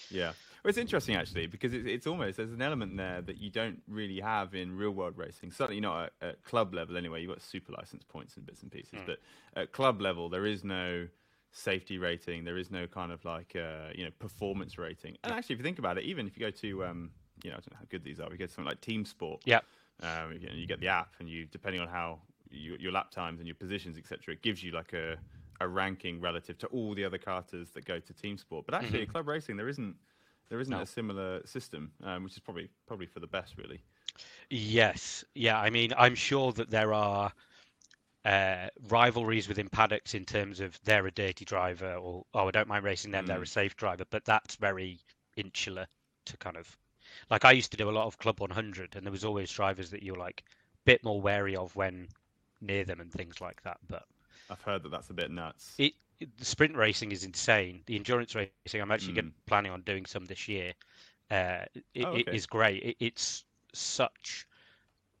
Yeah. 0.09 0.33
Well, 0.63 0.69
it's 0.69 0.77
interesting 0.77 1.15
actually 1.15 1.47
because 1.47 1.73
it's, 1.73 1.87
it's 1.87 2.07
almost 2.07 2.37
there's 2.37 2.51
an 2.51 2.61
element 2.61 2.95
there 2.95 3.21
that 3.21 3.37
you 3.37 3.49
don't 3.49 3.81
really 3.87 4.19
have 4.19 4.53
in 4.53 4.75
real 4.77 4.91
world 4.91 5.17
racing. 5.17 5.51
Certainly 5.51 5.81
not 5.81 6.11
at, 6.21 6.29
at 6.29 6.43
club 6.43 6.73
level 6.73 6.97
anyway. 6.97 7.21
You've 7.21 7.31
got 7.31 7.41
super 7.41 7.71
license 7.73 8.03
points 8.03 8.37
and 8.37 8.45
bits 8.45 8.61
and 8.61 8.71
pieces, 8.71 8.99
Mm. 8.99 9.05
but 9.07 9.17
at 9.55 9.71
club 9.71 10.01
level 10.01 10.29
there 10.29 10.45
is 10.45 10.63
no 10.63 11.07
safety 11.51 11.97
rating. 11.97 12.43
There 12.45 12.57
is 12.57 12.69
no 12.71 12.85
kind 12.87 13.11
of 13.11 13.23
like 13.25 13.55
uh, 13.55 13.89
you 13.95 14.03
know 14.05 14.11
performance 14.19 14.77
rating. 14.77 15.17
And 15.23 15.33
actually, 15.33 15.53
if 15.53 15.59
you 15.59 15.63
think 15.63 15.79
about 15.79 15.97
it, 15.97 16.03
even 16.03 16.27
if 16.27 16.37
you 16.37 16.41
go 16.41 16.51
to 16.51 16.85
um, 16.85 17.11
you 17.43 17.49
know 17.49 17.55
I 17.55 17.59
don't 17.59 17.71
know 17.71 17.77
how 17.79 17.85
good 17.89 18.03
these 18.03 18.19
are. 18.19 18.29
we 18.29 18.37
go 18.37 18.45
to 18.45 18.51
something 18.51 18.69
like 18.69 18.81
Team 18.81 19.03
Sport, 19.05 19.41
Yeah. 19.45 19.61
um, 20.03 20.33
you, 20.33 20.47
know, 20.47 20.53
you 20.53 20.67
get 20.67 20.79
the 20.79 20.89
app 20.89 21.13
and 21.19 21.27
you 21.27 21.45
depending 21.47 21.81
on 21.81 21.87
how 21.87 22.19
you, 22.51 22.75
your 22.79 22.91
lap 22.91 23.09
times 23.11 23.39
and 23.39 23.47
your 23.47 23.55
positions 23.55 23.97
etc. 23.97 24.33
It 24.35 24.41
gives 24.43 24.61
you 24.63 24.71
like 24.71 24.93
a 24.93 25.17
a 25.61 25.67
ranking 25.67 26.19
relative 26.19 26.57
to 26.59 26.67
all 26.67 26.93
the 26.95 27.03
other 27.03 27.17
karters 27.17 27.71
that 27.73 27.85
go 27.85 27.99
to 27.99 28.13
team 28.13 28.37
sport. 28.37 28.65
But 28.65 28.75
actually, 28.75 28.99
Mhm. 28.99 29.03
at 29.03 29.09
club 29.09 29.27
racing, 29.27 29.57
there 29.57 29.69
isn't 29.69 29.95
there 30.49 30.59
isn't 30.59 30.73
No. 30.75 30.81
a 30.81 30.85
similar 30.85 31.45
system, 31.45 31.93
um, 32.03 32.23
which 32.25 32.33
is 32.33 32.39
probably 32.39 32.69
probably 32.85 33.05
for 33.05 33.21
the 33.21 33.27
best, 33.27 33.57
really. 33.57 33.81
Yes, 34.49 35.23
yeah. 35.33 35.57
I 35.59 35.69
mean, 35.69 35.93
I'm 35.97 36.15
sure 36.15 36.51
that 36.53 36.69
there 36.69 36.93
are 36.93 37.31
uh, 38.25 38.67
rivalries 38.89 39.47
within 39.47 39.69
paddocks 39.69 40.13
in 40.13 40.25
terms 40.25 40.59
of 40.59 40.79
they're 40.83 41.07
a 41.07 41.11
dirty 41.11 41.45
driver, 41.45 41.95
or 41.95 42.25
oh, 42.33 42.47
I 42.47 42.51
don't 42.51 42.67
mind 42.67 42.83
racing 42.83 43.11
them, 43.11 43.25
they're 43.25 43.41
a 43.41 43.45
Mm. 43.45 43.47
safe 43.47 43.75
driver. 43.77 44.03
But 44.09 44.25
that's 44.25 44.55
very 44.57 44.99
insular 45.37 45.87
to 46.25 46.37
kind 46.37 46.57
of 46.57 46.77
like. 47.29 47.45
I 47.45 47.51
used 47.51 47.71
to 47.71 47.77
do 47.77 47.89
a 47.89 47.91
lot 47.91 48.05
of 48.05 48.17
Club 48.17 48.39
100, 48.39 48.95
and 48.95 49.05
there 49.05 49.11
was 49.11 49.25
always 49.25 49.51
drivers 49.51 49.89
that 49.91 50.03
you're 50.03 50.17
like 50.17 50.43
a 50.47 50.77
bit 50.85 51.03
more 51.03 51.21
wary 51.21 51.55
of 51.55 51.75
when 51.75 52.09
near 52.59 52.83
them 52.83 52.99
and 52.99 53.11
things 53.11 53.41
like 53.41 53.61
that. 53.63 53.77
But 53.87 54.03
I've 54.51 54.63
heard 54.63 54.83
that 54.83 54.91
that's 54.91 55.09
a 55.11 55.15
bit 55.15 55.31
nuts. 55.31 55.79
it, 55.79 55.93
it- 56.19 56.37
the 56.37 56.45
sprint 56.45 56.75
racing 56.77 57.11
is 57.11 57.23
insane. 57.23 57.83
The 57.87 57.95
endurance 57.97 58.35
racing, 58.35 58.61
I'm 58.63 58.91
actually 58.91 59.01
Mm. 59.13 59.31
planning 59.47 59.51
on 59.51 59.61
doing 59.61 59.85
some 59.85 60.05
this 60.05 60.25
year. 60.27 60.53
Uh, 61.15 61.51
it, 61.79 62.01
Oh, 62.01 62.13
okay. 62.15 62.31
is 62.31 62.45
great. 62.45 62.83
It, 62.83 62.95
it's 62.99 63.43
such 63.73 64.45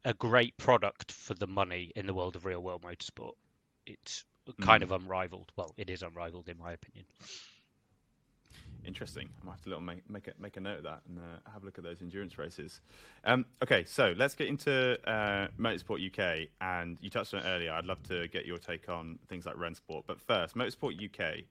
a 0.03 0.13
great 0.13 0.57
product 0.57 1.11
for 1.11 1.33
the 1.33 1.47
money 1.47 1.91
in 1.95 2.05
the 2.07 2.13
world 2.13 2.35
of 2.35 2.45
real 2.45 2.61
world 2.61 2.83
motorsport. 2.83 3.33
It's 3.85 4.25
kind 4.61 4.83
Mm. 4.83 4.83
of 4.83 4.91
unrivaled. 4.91 5.51
Well, 5.55 5.73
it 5.77 5.89
is 5.89 6.03
unrivaled 6.03 6.49
in 6.49 6.57
my 6.57 6.73
opinion. 6.73 7.05
Interesting. 8.85 9.29
I 9.41 9.45
might 9.45 9.51
have 9.53 9.61
to 9.63 9.69
little 9.69 9.83
make 9.83 10.09
make 10.09 10.27
a, 10.27 10.33
make 10.39 10.57
a 10.57 10.59
note 10.59 10.77
of 10.79 10.83
that 10.83 11.01
and 11.07 11.19
uh, 11.19 11.51
have 11.51 11.61
a 11.61 11.65
look 11.65 11.77
at 11.77 11.83
those 11.83 12.01
endurance 12.01 12.37
races. 12.37 12.81
Um, 13.25 13.45
okay, 13.61 13.85
so 13.85 14.13
let's 14.17 14.33
get 14.33 14.47
into 14.47 14.97
uh, 15.07 15.47
Motorsport 15.59 16.05
UK. 16.05 16.49
And 16.61 16.97
you 17.01 17.09
touched 17.09 17.33
on 17.33 17.41
it 17.41 17.47
earlier. 17.47 17.71
I'd 17.73 17.85
love 17.85 18.01
to 18.03 18.27
get 18.29 18.45
your 18.45 18.57
take 18.57 18.89
on 18.89 19.19
things 19.29 19.45
like 19.45 19.55
Rennsport. 19.55 20.03
But 20.07 20.19
first, 20.19 20.55
Motorsport 20.55 20.95
UK. 21.03 21.43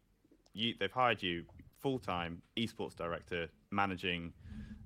You, 0.52 0.74
they've 0.80 0.90
hired 0.90 1.22
you 1.22 1.44
full 1.80 2.00
time 2.00 2.42
esports 2.56 2.96
director, 2.96 3.48
managing 3.70 4.32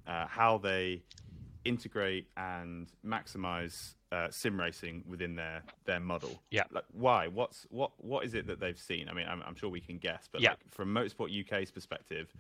uh, 0.06 0.26
how 0.26 0.58
they 0.58 1.02
integrate 1.64 2.28
and 2.36 2.88
maximize 3.04 3.94
uh, 4.12 4.28
sim 4.30 4.58
racing 4.58 5.02
within 5.08 5.34
their 5.36 5.62
their 5.84 6.00
model. 6.00 6.40
Yeah. 6.50 6.64
Like 6.70 6.84
why? 6.92 7.28
What's 7.28 7.66
what 7.70 7.92
what 7.98 8.24
is 8.24 8.34
it 8.34 8.46
that 8.46 8.60
they've 8.60 8.78
seen? 8.78 9.08
I 9.08 9.12
mean, 9.14 9.26
I'm, 9.28 9.42
I'm 9.46 9.54
sure 9.54 9.70
we 9.70 9.80
can 9.80 9.98
guess, 9.98 10.28
but 10.30 10.40
Yeah. 10.40 10.50
like, 10.50 10.58
from 10.70 10.92
Motorsport 10.94 11.30
UK's 11.40 11.70
perspective, 11.70 12.32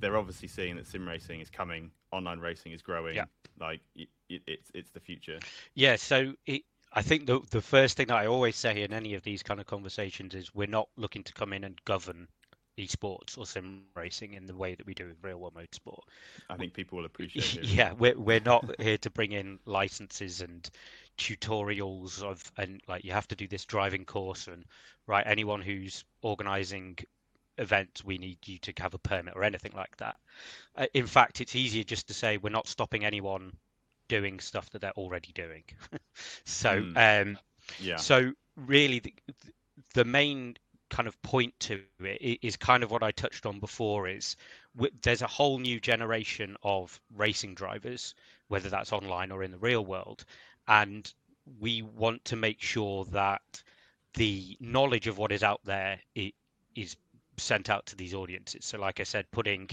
they're 0.00 0.16
obviously 0.16 0.48
seeing 0.48 0.76
that 0.76 0.86
sim 0.86 1.06
racing 1.08 1.40
is 1.40 1.50
coming, 1.50 1.90
online 2.12 2.40
racing 2.40 2.72
is 2.72 2.82
growing. 2.82 3.16
Yeah. 3.16 3.24
Like 3.58 3.80
it, 3.94 4.08
it, 4.28 4.42
it's 4.46 4.70
it's 4.74 4.90
the 4.90 5.00
future. 5.00 5.38
Yeah, 5.74 5.96
so 5.96 6.34
it, 6.46 6.62
I 6.92 7.02
think 7.02 7.26
the 7.26 7.40
the 7.50 7.62
first 7.62 7.96
thing 7.96 8.08
that 8.08 8.16
I 8.16 8.26
always 8.26 8.56
say 8.56 8.82
in 8.82 8.92
any 8.92 9.14
of 9.14 9.22
these 9.22 9.42
kind 9.42 9.60
of 9.60 9.66
conversations 9.66 10.34
is 10.34 10.54
we're 10.54 10.66
not 10.66 10.88
looking 10.96 11.22
to 11.24 11.32
come 11.32 11.52
in 11.52 11.64
and 11.64 11.80
govern 11.84 12.28
esports 12.78 13.38
or 13.38 13.46
sim 13.46 13.84
racing 13.94 14.34
in 14.34 14.46
the 14.46 14.54
way 14.56 14.74
that 14.74 14.86
we 14.86 14.94
do 14.94 15.06
with 15.06 15.16
real 15.22 15.38
world 15.38 15.54
motorsport. 15.54 16.00
I 16.48 16.56
think 16.56 16.74
people 16.74 16.98
will 16.98 17.04
appreciate 17.04 17.54
it. 17.56 17.68
Yeah, 17.70 17.92
we're 17.92 18.18
we're 18.18 18.40
not 18.40 18.70
here 18.80 18.98
to 18.98 19.10
bring 19.10 19.32
in 19.32 19.58
licenses 19.66 20.40
and 20.40 20.68
tutorials 21.18 22.22
of 22.22 22.50
and 22.56 22.80
like 22.88 23.04
you 23.04 23.12
have 23.12 23.28
to 23.28 23.36
do 23.36 23.46
this 23.48 23.64
driving 23.64 24.04
course 24.04 24.48
and 24.48 24.64
right 25.06 25.26
anyone 25.26 25.60
who's 25.62 26.04
organizing 26.22 26.98
events 27.58 28.04
we 28.04 28.18
need 28.18 28.38
you 28.46 28.58
to 28.58 28.72
have 28.78 28.94
a 28.94 28.98
permit 28.98 29.34
or 29.36 29.44
anything 29.44 29.72
like 29.74 29.96
that. 29.98 30.16
Uh, 30.76 30.86
in 30.94 31.06
fact, 31.06 31.40
it's 31.40 31.54
easier 31.56 31.84
just 31.84 32.08
to 32.08 32.14
say 32.14 32.36
we're 32.36 32.50
not 32.50 32.68
stopping 32.68 33.04
anyone 33.04 33.52
doing 34.08 34.38
stuff 34.40 34.70
that 34.70 34.80
they're 34.80 34.90
already 34.92 35.32
doing. 35.32 35.64
so 36.44 36.86
um 36.96 37.38
Yeah. 37.78 38.02
so 38.02 38.32
really, 38.56 39.00
the, 39.00 39.14
the 39.94 40.04
main 40.04 40.56
kind 40.90 41.08
of 41.08 41.20
point 41.22 41.58
to 41.60 41.82
it 41.82 42.38
is 42.42 42.56
kind 42.56 42.82
of 42.82 42.90
what 42.90 43.02
I 43.02 43.10
touched 43.12 43.46
on 43.46 43.58
before. 43.60 44.08
Is 44.08 44.36
there's 45.02 45.22
a 45.22 45.26
whole 45.26 45.58
new 45.58 45.80
generation 45.80 46.56
of 46.62 47.00
racing 47.14 47.54
drivers, 47.54 48.14
whether 48.48 48.68
that's 48.68 48.92
online 48.92 49.30
or 49.30 49.42
in 49.42 49.50
the 49.50 49.58
real 49.58 49.84
world, 49.84 50.24
and 50.66 51.12
we 51.60 51.82
want 51.82 52.24
to 52.26 52.36
make 52.36 52.60
sure 52.60 53.04
that 53.06 53.62
the 54.14 54.56
knowledge 54.60 55.06
of 55.06 55.18
what 55.18 55.32
is 55.32 55.42
out 55.42 55.60
there 55.64 56.00
is 56.74 56.96
sent 57.36 57.68
out 57.68 57.86
to 57.86 57.96
these 57.96 58.14
audiences. 58.14 58.64
So, 58.64 58.78
like 58.78 59.00
I 59.00 59.04
said, 59.04 59.30
putting 59.30 59.68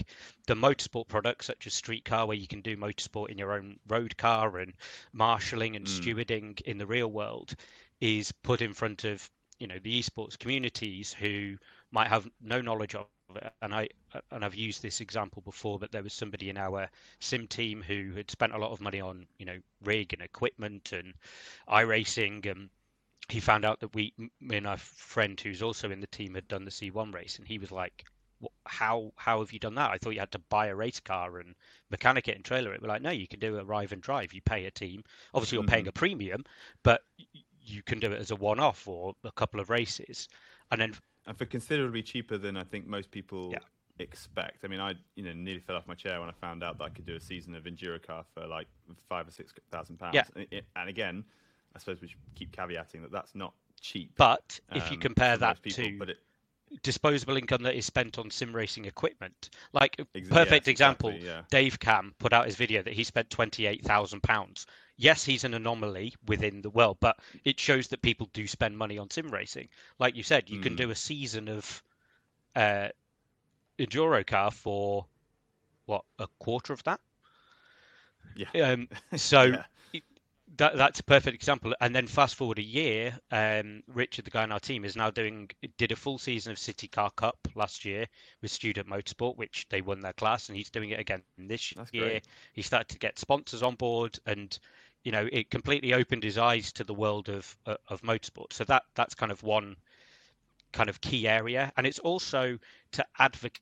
the 0.46 0.54
motorsport 0.54 1.08
products 1.08 1.46
such 1.46 1.66
as 1.66 1.74
Streetcar, 1.74 2.26
where 2.26 2.36
you 2.36 2.46
can 2.46 2.60
do 2.60 2.76
motorsport 2.76 3.30
in 3.30 3.38
your 3.38 3.52
own 3.52 3.78
road 3.88 4.16
car, 4.16 4.58
and 4.58 4.74
marshalling 5.12 5.76
and 5.76 5.86
Mm. 5.86 5.86
stewarding 5.86 6.60
in 6.62 6.78
the 6.78 6.86
real 6.86 7.10
world, 7.10 7.54
is 8.00 8.32
put 8.32 8.60
in 8.60 8.74
front 8.74 9.04
of 9.04 9.30
you 9.64 9.68
know 9.68 9.78
the 9.82 9.98
esports 9.98 10.38
communities 10.38 11.14
who 11.18 11.56
might 11.90 12.08
have 12.08 12.28
no 12.42 12.60
knowledge 12.60 12.94
of 12.94 13.06
it. 13.34 13.50
And 13.62 13.74
I 13.74 13.88
and 14.30 14.44
I've 14.44 14.54
used 14.54 14.82
this 14.82 15.00
example 15.00 15.40
before, 15.40 15.78
but 15.78 15.90
there 15.90 16.02
was 16.02 16.12
somebody 16.12 16.50
in 16.50 16.58
our 16.58 16.90
sim 17.20 17.46
team 17.46 17.82
who 17.82 18.12
had 18.14 18.30
spent 18.30 18.52
a 18.52 18.58
lot 18.58 18.72
of 18.72 18.82
money 18.82 19.00
on 19.00 19.26
you 19.38 19.46
know 19.46 19.56
rig 19.82 20.12
and 20.12 20.20
equipment 20.20 20.92
and 20.92 21.14
iRacing 21.66 22.44
and 22.50 22.68
he 23.30 23.40
found 23.40 23.64
out 23.64 23.80
that 23.80 23.94
we, 23.94 24.12
me 24.42 24.58
and 24.58 24.66
our 24.66 24.76
friend 24.76 25.40
who's 25.40 25.62
also 25.62 25.90
in 25.90 26.00
the 26.02 26.06
team 26.08 26.34
had 26.34 26.46
done 26.46 26.66
the 26.66 26.70
C1 26.70 27.14
race, 27.14 27.38
and 27.38 27.48
he 27.48 27.56
was 27.56 27.72
like, 27.72 28.04
"How 28.66 29.14
how 29.16 29.38
have 29.38 29.50
you 29.50 29.58
done 29.58 29.76
that? 29.76 29.92
I 29.92 29.96
thought 29.96 30.10
you 30.10 30.20
had 30.20 30.32
to 30.32 30.50
buy 30.50 30.66
a 30.66 30.74
race 30.74 31.00
car 31.00 31.38
and 31.38 31.54
mechanic 31.88 32.28
it 32.28 32.36
and 32.36 32.44
trailer 32.44 32.74
it." 32.74 32.82
We're 32.82 32.88
like, 32.88 33.00
"No, 33.00 33.12
you 33.12 33.26
can 33.26 33.40
do 33.40 33.56
a 33.56 33.64
arrive 33.64 33.92
and 33.92 34.02
drive. 34.02 34.34
You 34.34 34.42
pay 34.42 34.66
a 34.66 34.70
team. 34.70 35.04
Obviously, 35.32 35.56
you're 35.56 35.66
paying 35.66 35.84
mm-hmm. 35.84 35.88
a 35.88 36.02
premium, 36.04 36.44
but 36.82 37.00
you 37.64 37.82
can 37.82 37.98
do 37.98 38.12
it 38.12 38.20
as 38.20 38.30
a 38.30 38.36
one-off 38.36 38.86
or 38.88 39.14
a 39.24 39.32
couple 39.32 39.60
of 39.60 39.70
races, 39.70 40.28
and 40.70 40.80
then 40.80 40.94
and 41.26 41.36
for 41.38 41.46
considerably 41.46 42.02
cheaper 42.02 42.36
than 42.38 42.56
I 42.56 42.64
think 42.64 42.86
most 42.86 43.10
people 43.10 43.50
Yeah. 43.52 43.58
expect. 43.98 44.64
I 44.64 44.68
mean, 44.68 44.80
I 44.80 44.94
you 45.14 45.24
know 45.24 45.32
nearly 45.32 45.60
fell 45.60 45.76
off 45.76 45.86
my 45.86 45.94
chair 45.94 46.20
when 46.20 46.28
I 46.28 46.32
found 46.32 46.62
out 46.62 46.78
that 46.78 46.84
I 46.84 46.88
could 46.90 47.06
do 47.06 47.16
a 47.16 47.20
season 47.20 47.54
of 47.54 47.64
EnduroKa 47.64 48.24
for 48.34 48.46
like 48.46 48.66
five 49.08 49.26
or 49.26 49.30
six 49.30 49.52
thousand 49.70 49.98
pounds. 49.98 50.14
Yeah. 50.14 50.24
And, 50.36 50.46
it- 50.50 50.66
and 50.76 50.88
again, 50.88 51.24
I 51.74 51.78
suppose 51.78 52.00
we 52.00 52.08
should 52.08 52.18
keep 52.34 52.52
caveating 52.54 53.02
that 53.02 53.10
that's 53.12 53.34
not 53.34 53.54
cheap. 53.80 54.12
but 54.16 54.60
if 54.72 54.90
you 54.90 54.96
um, 54.96 55.00
compare 55.00 55.36
that 55.38 55.62
people, 55.62 55.84
to 55.84 55.98
but 55.98 56.10
it, 56.10 56.18
disposable 56.82 57.36
income 57.36 57.62
that 57.62 57.74
is 57.76 57.86
spent 57.86 58.18
on 58.18 58.30
sim 58.30 58.54
racing 58.54 58.84
equipment, 58.84 59.50
like 59.72 59.96
ex- 60.14 60.28
perfect 60.28 60.66
yes, 60.66 60.68
example, 60.68 61.10
exactly, 61.10 61.28
yeah. 61.28 61.42
Dave 61.50 61.78
Cam 61.78 62.14
put 62.18 62.32
out 62.32 62.46
his 62.46 62.56
video 62.56 62.82
that 62.82 62.92
he 62.94 63.04
spent 63.04 63.30
twenty 63.30 63.66
eight 63.66 63.84
thousand 63.84 64.22
pounds. 64.22 64.66
Yes, 64.96 65.24
he's 65.24 65.44
an 65.44 65.54
anomaly 65.54 66.14
within 66.26 66.62
the 66.62 66.70
world, 66.70 66.98
but 67.00 67.18
it 67.44 67.58
shows 67.58 67.88
that 67.88 68.02
people 68.02 68.28
do 68.32 68.46
spend 68.46 68.76
money 68.78 68.98
on 68.98 69.10
sim 69.10 69.28
racing. 69.28 69.68
Like 69.98 70.16
you 70.16 70.22
said, 70.22 70.48
you 70.50 70.58
can 70.60 70.74
Mm. 70.74 70.78
do 70.78 70.90
a 70.90 70.94
season 70.94 71.48
of 71.48 71.82
uh, 72.54 72.88
EnduroKa 73.78 74.52
for 74.52 75.06
what 75.86 76.04
a 76.18 76.28
quarter 76.38 76.72
of 76.72 76.82
that. 76.84 77.00
Yeah. 78.34 78.50
Um, 78.62 78.88
so 79.16 79.42
Yeah. 79.42 79.64
That, 80.56 80.76
that's 80.76 81.00
a 81.00 81.04
perfect 81.04 81.34
example. 81.34 81.74
And 81.80 81.94
then 81.94 82.06
fast 82.06 82.36
forward 82.36 82.58
a 82.58 82.62
year, 82.62 83.18
um, 83.30 83.82
Richard, 83.88 84.24
the 84.24 84.30
guy 84.30 84.42
on 84.42 84.52
our 84.52 84.60
team, 84.60 84.84
is 84.84 84.96
now 84.96 85.10
doing 85.10 85.50
did 85.78 85.92
a 85.92 85.96
full 85.96 86.18
season 86.18 86.52
of 86.52 86.58
City 86.58 86.88
Car 86.88 87.10
Cup 87.16 87.36
last 87.54 87.84
year 87.84 88.06
with 88.42 88.50
Student 88.50 88.88
Motorsport, 88.88 89.36
which 89.36 89.66
they 89.70 89.80
won 89.80 90.00
their 90.00 90.12
class, 90.12 90.48
and 90.48 90.56
he's 90.56 90.70
doing 90.70 90.90
it 90.90 91.00
again 91.00 91.22
this 91.38 91.72
That's 91.76 91.92
year. 91.92 92.08
great. 92.08 92.28
He 92.52 92.62
started 92.62 92.88
to 92.88 92.98
get 92.98 93.18
sponsors 93.18 93.62
on 93.62 93.74
board, 93.74 94.18
and 94.26 94.56
you 95.02 95.12
know 95.12 95.28
it 95.32 95.50
completely 95.50 95.94
opened 95.94 96.22
his 96.22 96.38
eyes 96.38 96.72
to 96.72 96.84
the 96.84 96.94
world 96.94 97.28
of 97.28 97.56
uh, 97.66 97.76
of 97.88 98.02
motorsport. 98.02 98.52
So 98.52 98.64
that 98.64 98.84
that's 98.94 99.14
kind 99.14 99.32
of 99.32 99.42
one 99.42 99.76
kind 100.72 100.88
of 100.88 101.00
key 101.00 101.26
area, 101.28 101.72
and 101.76 101.86
it's 101.86 101.98
also 102.00 102.58
to 102.92 103.04
advocate 103.18 103.60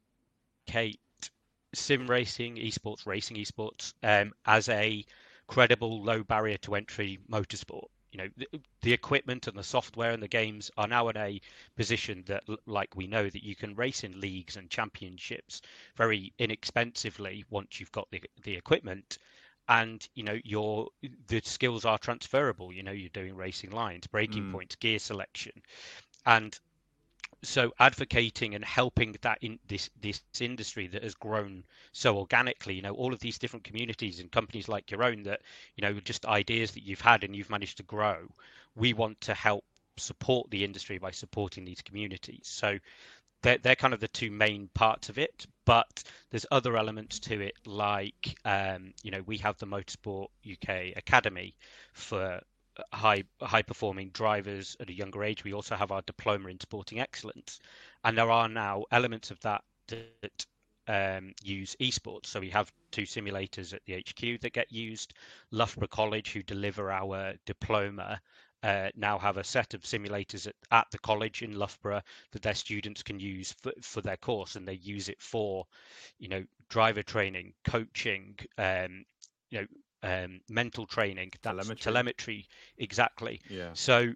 sim 1.74 2.06
racing, 2.06 2.56
esports, 2.56 3.06
racing 3.06 3.36
esports 3.36 3.94
um, 4.02 4.32
as 4.44 4.68
a 4.68 5.04
credible, 5.46 6.02
low 6.02 6.22
barrier 6.22 6.58
to 6.58 6.74
entry 6.74 7.18
motorsport. 7.30 7.86
You 8.12 8.18
know, 8.18 8.28
the, 8.36 8.46
the 8.82 8.92
equipment 8.92 9.46
and 9.46 9.56
the 9.56 9.62
software 9.62 10.10
and 10.12 10.22
the 10.22 10.28
games 10.28 10.70
are 10.76 10.86
now 10.88 11.08
in 11.08 11.16
a 11.16 11.40
position 11.76 12.22
that, 12.26 12.44
like 12.66 12.94
we 12.96 13.06
know, 13.06 13.28
that 13.30 13.42
you 13.42 13.54
can 13.54 13.74
race 13.74 14.04
in 14.04 14.20
leagues 14.20 14.56
and 14.56 14.70
championships 14.70 15.62
very 15.96 16.32
inexpensively 16.38 17.44
once 17.50 17.80
you've 17.80 17.92
got 17.92 18.10
the 18.10 18.22
the 18.44 18.56
equipment. 18.56 19.18
And 19.68 20.06
you 20.14 20.24
know 20.24 20.38
your 20.44 20.88
the 21.28 21.40
skills 21.42 21.84
are 21.84 21.98
transferable. 21.98 22.72
You 22.72 22.82
know 22.82 22.92
you're 22.92 23.08
doing 23.10 23.36
racing 23.36 23.70
lines, 23.70 24.06
braking 24.06 24.44
Mm. 24.44 24.46
points, 24.46 24.76
gear 24.76 24.98
selection, 24.98 25.62
and 26.26 26.58
so 27.42 27.72
advocating 27.78 28.54
and 28.54 28.64
helping 28.64 29.16
that 29.22 29.38
in 29.42 29.58
this 29.66 29.90
this 30.00 30.20
industry 30.40 30.86
that 30.86 31.02
has 31.02 31.14
grown 31.14 31.64
so 31.92 32.16
organically 32.16 32.74
you 32.74 32.82
know 32.82 32.92
all 32.92 33.12
of 33.12 33.18
these 33.18 33.38
different 33.38 33.64
communities 33.64 34.20
and 34.20 34.30
companies 34.30 34.68
like 34.68 34.90
your 34.90 35.02
own 35.02 35.24
that 35.24 35.40
you 35.76 35.82
know 35.82 35.92
just 36.00 36.24
ideas 36.26 36.70
that 36.70 36.84
you've 36.84 37.00
had 37.00 37.24
and 37.24 37.34
you've 37.34 37.50
managed 37.50 37.76
to 37.76 37.82
grow 37.82 38.16
we 38.76 38.92
want 38.92 39.20
to 39.20 39.34
help 39.34 39.64
support 39.96 40.50
the 40.50 40.64
industry 40.64 40.98
by 40.98 41.10
supporting 41.10 41.64
these 41.64 41.82
communities. 41.82 42.42
So 42.44 42.78
they're, 43.42 43.58
they're 43.58 43.76
kind 43.76 43.94
of 43.94 44.00
the 44.00 44.08
two 44.08 44.30
main 44.30 44.68
parts 44.74 45.08
of 45.08 45.18
it 45.18 45.46
but 45.64 46.04
there's 46.30 46.46
other 46.52 46.76
elements 46.76 47.18
to 47.18 47.40
it 47.40 47.54
like 47.66 48.38
um, 48.44 48.94
you 49.02 49.10
know 49.10 49.22
we 49.26 49.36
have 49.38 49.58
the 49.58 49.66
motorsport 49.66 50.28
uk 50.50 50.68
academy 50.96 51.54
for 51.92 52.40
high 52.92 53.24
high 53.40 53.62
performing 53.62 54.10
drivers 54.10 54.76
at 54.80 54.90
a 54.90 54.94
younger 54.94 55.24
age. 55.24 55.44
We 55.44 55.54
also 55.54 55.76
have 55.76 55.92
our 55.92 56.02
diploma 56.02 56.48
in 56.48 56.60
sporting 56.60 57.00
excellence, 57.00 57.60
and 58.04 58.16
there 58.16 58.30
are 58.30 58.48
now 58.48 58.84
elements 58.90 59.30
of 59.30 59.40
that 59.40 59.62
that 59.88 60.46
um, 60.88 61.34
use 61.42 61.76
esports. 61.80 62.26
So 62.26 62.40
we 62.40 62.50
have 62.50 62.72
two 62.90 63.02
simulators 63.02 63.72
at 63.72 63.82
the 63.86 63.94
HQ 63.94 64.40
that 64.40 64.52
get 64.52 64.72
used. 64.72 65.14
Loughborough 65.50 65.88
College, 65.88 66.32
who 66.32 66.42
deliver 66.42 66.90
our 66.90 67.34
diploma, 67.46 68.20
uh, 68.62 68.88
now 68.94 69.18
have 69.18 69.36
a 69.36 69.44
set 69.44 69.74
of 69.74 69.82
simulators 69.82 70.46
at, 70.46 70.54
at 70.70 70.86
the 70.90 70.98
college 70.98 71.42
in 71.42 71.58
Loughborough 71.58 72.02
that 72.30 72.42
their 72.42 72.54
students 72.54 73.02
can 73.02 73.18
use 73.18 73.52
for, 73.60 73.72
for 73.82 74.00
their 74.00 74.16
course, 74.16 74.56
and 74.56 74.66
they 74.66 74.74
use 74.74 75.08
it 75.08 75.20
for, 75.20 75.66
you 76.18 76.28
know, 76.28 76.44
driver 76.68 77.02
training, 77.02 77.52
coaching, 77.64 78.36
um, 78.58 79.04
you 79.50 79.60
know, 79.60 79.66
um, 80.02 80.40
mental 80.48 80.86
training, 80.86 81.30
that's 81.42 81.56
Telemetry. 81.56 81.82
telemetry, 81.82 82.46
exactly. 82.78 83.40
Yeah. 83.48 83.70
So 83.74 84.12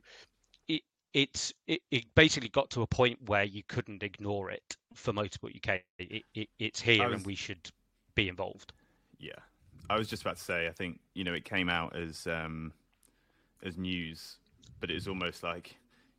it 0.68 0.82
it's 1.14 1.52
it, 1.66 1.80
it 1.90 2.04
basically 2.14 2.48
got 2.48 2.70
to 2.70 2.82
a 2.82 2.86
point 2.86 3.18
where 3.26 3.44
you 3.44 3.62
couldn't 3.68 4.02
ignore 4.02 4.50
it 4.50 4.76
for 4.94 5.12
Motorsport 5.12 5.56
UK. 5.56 5.80
It, 5.98 6.24
it, 6.34 6.48
it's 6.58 6.80
here 6.80 7.08
was- 7.08 7.18
and 7.18 7.26
we 7.26 7.34
should 7.34 7.70
be 8.14 8.28
involved. 8.28 8.72
Yeah, 9.18 9.32
I 9.88 9.96
was 9.96 10.08
just 10.08 10.22
about 10.22 10.36
to 10.36 10.42
say. 10.42 10.66
I 10.66 10.72
think 10.72 11.00
you 11.14 11.24
know 11.24 11.34
it 11.34 11.44
came 11.44 11.68
out 11.68 11.96
as 11.96 12.26
um, 12.26 12.72
as 13.62 13.78
news, 13.78 14.36
but 14.80 14.90
it 14.90 14.94
was 14.94 15.08
almost 15.08 15.42
like 15.42 15.76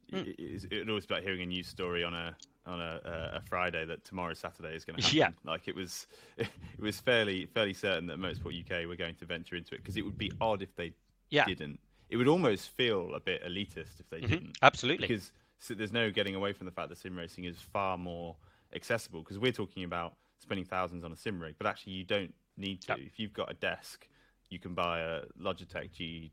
Hmm. 0.10 0.20
it, 0.20 0.40
it, 0.40 0.72
it 0.72 0.88
was 0.88 1.04
about 1.06 1.22
hearing 1.22 1.42
a 1.42 1.46
news 1.46 1.68
story 1.68 2.04
on 2.04 2.14
a 2.14 2.36
on 2.68 2.82
a, 2.82 3.00
a, 3.36 3.42
Friday 3.48 3.86
that 3.86 4.04
tomorrow 4.04 4.34
Saturday 4.34 4.76
is 4.76 4.84
going 4.86 4.98
to 4.98 5.02
happen. 5.02 5.18
Yeah. 5.18 5.30
like 5.46 5.68
it 5.68 5.76
was 5.76 6.08
it 6.38 6.50
was 6.80 7.00
fairly 7.00 7.46
fairly 7.48 7.74
certain 7.74 8.06
that 8.08 8.20
Motorsport 8.20 8.60
UK 8.60 8.88
were 8.88 8.96
going 8.96 9.16
to 9.16 9.26
venture 9.26 9.56
into 9.56 9.74
it 9.76 9.78
because 9.80 9.98
it 9.98 10.04
would 10.04 10.18
be 10.18 10.32
odd 10.42 10.62
if 10.62 10.76
they 10.76 10.94
Yeah, 11.30 11.46
didn't. 11.46 11.80
It 12.10 12.18
would 12.18 12.28
almost 12.28 12.70
feel 12.70 13.14
a 13.16 13.20
bit 13.20 13.44
elitist 13.44 14.00
if 14.00 14.10
they 14.10 14.20
mhm, 14.22 14.30
didn't. 14.30 14.58
absolutely. 14.62 15.08
because 15.08 15.32
so 15.60 15.74
there's 15.74 15.92
no 15.94 16.12
getting 16.12 16.36
away 16.36 16.54
from 16.54 16.66
the 16.66 16.72
fact 16.72 16.90
that 16.90 16.98
sim 16.98 17.18
racing 17.18 17.46
is 17.46 17.58
far 17.58 17.98
more 17.98 18.36
accessible 18.76 19.22
because 19.22 19.40
we're 19.40 19.52
talking 19.52 19.84
about 19.84 20.14
spending 20.40 20.66
thousands 20.66 21.04
on 21.04 21.12
a 21.12 21.16
sim 21.16 21.42
rig 21.42 21.56
but 21.58 21.66
actually 21.66 21.94
you 21.94 22.04
don't 22.04 22.34
need 22.58 22.82
to 22.82 22.92
Yep. 22.94 23.00
if 23.06 23.20
you've 23.20 23.34
got 23.34 23.50
a 23.50 23.54
desk 23.56 24.08
you 24.50 24.60
can 24.60 24.74
buy 24.74 25.00
a 25.00 25.22
logitech 25.42 25.90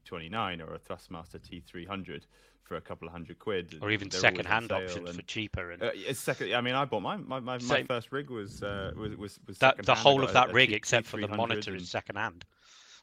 g29 0.07 0.61
or 0.66 0.74
a 0.74 0.79
thrustmaster 0.79 1.38
t300 1.40 2.22
for 2.62 2.77
a 2.77 2.81
couple 2.81 3.07
of 3.07 3.12
hundred 3.12 3.38
quid 3.38 3.79
or 3.83 3.90
even 3.90 4.09
They're 4.09 4.18
always 4.20 4.24
on 4.24 4.37
second-hand 4.37 4.72
options 4.72 5.09
and- 5.11 5.16
for 5.18 5.22
cheaper. 5.27 5.72
And 5.72 5.83
uh, 5.83 5.90
it's 5.94 6.20
second. 6.20 6.55
I 6.55 6.61
mean, 6.61 6.74
I 6.74 6.85
bought 6.87 7.00
mine. 7.03 7.24
My, 7.27 7.40
my, 7.40 7.59
my 7.59 7.83
first 7.83 8.11
rig 8.11 8.31
was 8.31 8.62
uh, 8.62 8.92
was 8.96 9.16
was, 9.16 9.38
was 9.46 9.59
that 9.59 9.85
the 9.85 9.94
whole 9.94 10.22
of 10.22 10.33
that 10.33 10.50
a 10.50 10.53
rig, 10.53 10.70
T- 10.70 10.74
except 10.74 11.07
for 11.07 11.20
the 11.20 11.29
monitor, 11.29 11.72
and- 11.72 11.81
is 11.83 11.90
second-hand. 11.90 12.44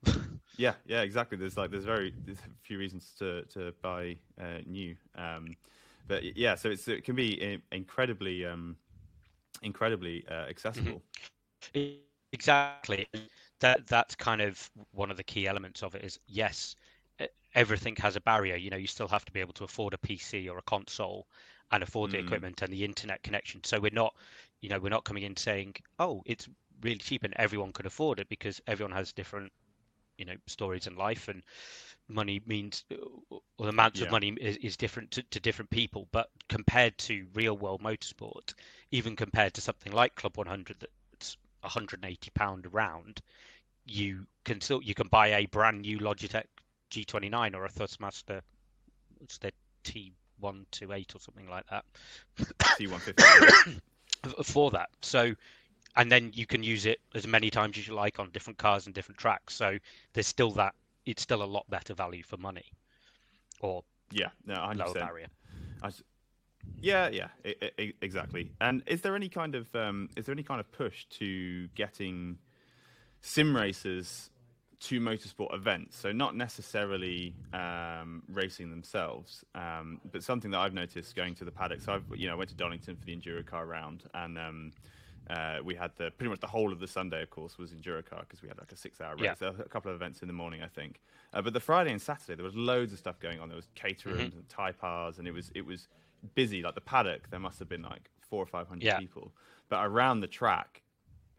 yeah, 0.58 0.74
yeah, 0.88 1.02
exactly. 1.02 1.38
There's 1.38 1.58
like 1.58 1.70
there's 1.70 1.86
very 1.86 2.12
there's 2.26 2.40
a 2.40 2.50
few 2.64 2.80
reasons 2.80 3.14
to 3.20 3.44
to 3.54 3.72
buy 3.84 4.18
uh, 4.42 4.60
new. 4.66 4.96
Um, 5.16 5.56
but 6.08 6.36
yeah, 6.36 6.56
so 6.56 6.70
it's 6.72 6.88
it 6.88 7.04
can 7.04 7.16
be 7.16 7.60
incredibly 7.72 8.46
um, 8.46 8.76
incredibly 9.62 10.26
uh, 10.30 10.48
accessible. 10.50 11.04
E- 11.76 11.98
Exactly. 12.34 13.08
That 13.62 13.88
that's 13.88 14.16
kind 14.16 14.42
of 14.42 14.70
one 14.92 15.12
of 15.12 15.18
the 15.18 15.24
key 15.24 15.48
elements 15.48 15.84
of 15.84 15.96
it 15.96 16.04
is 16.04 16.20
yes, 16.28 16.76
everything 17.56 17.96
has 17.98 18.16
a 18.18 18.22
barrier. 18.22 18.56
You 18.58 18.70
know, 18.72 18.78
you 18.78 18.88
still 18.88 19.08
have 19.10 19.26
to 19.26 19.32
be 19.32 19.40
able 19.40 19.54
to 19.54 19.64
afford 19.66 19.94
a 19.94 20.00
PC 20.00 20.50
or 20.50 20.60
a 20.60 20.64
console 20.64 21.28
and 21.72 21.84
afford 21.84 22.12
the 22.12 22.18
Mm. 22.18 22.20
equipment 22.20 22.62
and 22.62 22.74
the 22.74 22.84
internet 22.84 23.24
connection. 23.24 23.64
So 23.64 23.80
we're 23.80 23.92
not, 23.92 24.16
you 24.62 24.70
know, 24.70 24.80
we're 24.80 24.90
not 24.90 25.06
coming 25.06 25.24
in 25.24 25.38
saying, 25.38 25.76
"Oh, 26.00 26.24
it's 26.26 26.50
really 26.82 26.98
cheap 27.00 27.24
and 27.24 27.34
everyone 27.38 27.74
could 27.74 27.86
afford 27.88 28.20
it," 28.20 28.30
because 28.30 28.62
everyone 28.68 28.94
has 28.96 29.14
different, 29.14 29.52
you 30.18 30.26
know, 30.26 30.36
stories 30.48 30.88
in 30.88 30.96
life 30.96 31.28
and 31.30 31.44
money 32.10 32.42
means 32.46 32.84
or 33.58 33.66
the 33.66 33.70
amounts 33.70 34.02
Yeah. 34.02 34.08
of 34.08 34.10
money 34.12 34.30
is, 34.42 34.58
is 34.58 34.78
different 34.78 35.12
to, 35.12 35.24
to 35.24 35.40
different 35.40 35.70
people. 35.72 36.08
But 36.12 36.30
compared 36.50 36.98
to 37.00 37.28
real 37.34 37.58
world 37.58 37.82
motorsport, 37.84 38.54
even 38.92 39.16
compared 39.16 39.54
to 39.56 39.62
something 39.62 39.94
like 39.94 40.16
Club 40.16 40.38
100 40.38 40.88
that's 41.12 41.38
180 41.62 42.32
pound 42.32 42.66
a 42.66 42.70
round, 42.70 43.22
you 43.92 44.26
can 44.46 44.62
still 44.62 44.82
you 44.82 44.94
can 44.94 45.08
buy 45.08 45.28
a 45.28 45.46
brand 45.48 45.82
new 45.82 46.00
Logitech 46.00 46.46
G29 46.92 47.56
or 47.56 47.66
a 47.66 47.70
Thrustmaster, 47.70 48.42
what's 49.20 49.38
their 49.38 49.52
T128 49.84 51.16
or 51.16 51.20
something 51.20 51.50
like 51.50 51.66
that 51.70 51.86
T150. 52.80 53.82
for 54.44 54.72
that. 54.72 54.90
So, 55.02 55.34
and 55.96 56.12
then 56.12 56.32
you 56.34 56.46
can 56.46 56.64
use 56.64 56.86
it 56.86 57.00
as 57.16 57.28
many 57.28 57.50
times 57.50 57.78
as 57.78 57.88
you 57.88 57.94
like 57.94 58.20
on 58.20 58.30
different 58.32 58.58
cars 58.58 58.86
and 58.86 58.96
different 58.96 59.18
tracks. 59.18 59.56
So 59.56 59.78
there's 60.14 60.28
still 60.28 60.52
that. 60.52 60.76
It's 61.06 61.22
still 61.22 61.42
a 61.44 61.46
lot 61.46 61.66
better 61.70 61.94
value 61.94 62.24
for 62.24 62.38
money, 62.38 62.66
or 63.60 63.84
yeah, 64.12 64.30
no, 64.46 64.54
100%. 64.56 64.78
lower 64.78 64.94
barrier. 64.94 65.28
I 65.82 65.88
s- 65.88 66.04
yeah, 66.80 67.10
yeah, 67.10 67.30
e- 67.44 67.56
e- 67.80 67.94
exactly. 68.02 68.52
And 68.62 68.84
is 68.86 69.02
there 69.02 69.16
any 69.16 69.30
kind 69.30 69.56
of 69.56 69.74
um, 69.76 70.10
is 70.16 70.28
there 70.28 70.34
any 70.34 70.44
kind 70.44 70.60
of 70.60 70.72
push 70.72 71.06
to 71.20 71.68
getting 71.70 72.38
sim 73.22 73.56
racers 73.56 74.30
to 74.82 75.00
motorsport 75.00 75.54
events? 75.54 75.98
So 75.98 76.12
not 76.12 76.36
necessarily 76.36 77.34
um, 77.54 78.24
racing 78.28 78.70
themselves, 78.72 79.44
um, 79.56 80.00
but 80.12 80.24
something 80.24 80.52
that 80.52 80.60
I've 80.60 80.74
noticed 80.74 81.16
going 81.16 81.36
to 81.36 81.46
the 81.46 81.52
paddock. 81.52 81.82
So 81.82 81.94
I've 81.94 82.04
you 82.16 82.28
know 82.28 82.34
I 82.34 82.38
went 82.38 82.50
to 82.50 82.56
Donington 82.56 82.96
for 82.96 83.06
the 83.06 83.16
EnduroKa 83.16 83.68
round, 83.68 84.04
and 84.14 84.38
um, 84.38 84.72
uh, 85.30 85.58
we 85.64 85.76
had 85.76 85.92
the 85.98 86.12
pretty 86.12 86.30
much 86.30 86.40
the 86.40 86.48
whole 86.48 86.72
of 86.74 86.80
the 86.80 86.88
Sunday, 86.88 87.22
of 87.22 87.30
course, 87.30 87.58
was 87.58 87.72
EnduroKa 87.72 88.22
because 88.22 88.42
we 88.42 88.48
had 88.48 88.58
like 88.58 88.72
a 88.72 88.76
six-hour 88.76 89.16
race. 89.18 89.38
Yeah. 89.42 89.52
A 89.60 89.70
couple 89.70 89.92
of 89.92 89.96
events 89.96 90.22
in 90.22 90.28
the 90.28 90.34
morning, 90.34 90.62
I 90.64 90.68
think. 90.68 91.00
Uh, 91.34 91.42
but 91.42 91.54
the 91.54 91.60
Friday 91.60 91.92
and 91.92 92.02
Saturday, 92.02 92.36
there 92.36 92.44
was 92.44 92.56
loads 92.56 92.92
of 92.92 93.00
stuff 93.00 93.20
going 93.20 93.40
on. 93.40 93.48
There 93.50 93.56
was 93.56 93.68
caterers 93.76 94.18
Mm-hmm. 94.20 94.38
and 94.38 94.50
Thai 94.50 94.72
bars, 94.74 95.20
and 95.20 95.28
it 95.28 95.32
was 95.32 95.52
it 95.56 95.66
was 95.66 95.88
busy. 96.36 96.62
Like 96.64 96.76
the 96.76 96.82
paddock, 96.82 97.30
there 97.30 97.40
must 97.40 97.60
have 97.60 97.70
been 97.70 97.84
like 97.84 98.10
four 98.20 98.42
or 98.42 98.48
five 98.48 98.68
hundred 98.68 98.86
Yeah. 98.86 98.98
people. 99.00 99.32
But 99.70 99.86
around 99.86 100.20
the 100.22 100.28
track, 100.28 100.82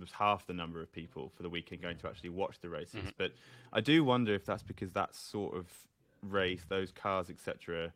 was 0.03 0.13
half 0.13 0.47
the 0.47 0.53
number 0.53 0.81
of 0.83 0.93
people 0.93 1.33
for 1.35 1.43
the 1.43 1.49
weekend 1.49 1.81
going 1.81 1.97
to 1.99 2.09
actually 2.09 2.31
watch 2.31 2.61
the 2.61 2.69
races. 2.69 3.01
Mm-hmm. 3.01 3.09
But 3.17 3.33
I 3.73 3.81
do 3.81 4.05
wonder 4.05 4.35
if 4.35 4.45
that's 4.45 4.63
because 4.63 4.93
that 4.93 5.15
sort 5.15 5.57
of 5.57 5.67
race, 6.29 6.65
those 6.69 6.93
cars, 6.93 7.31
etc. 7.31 7.93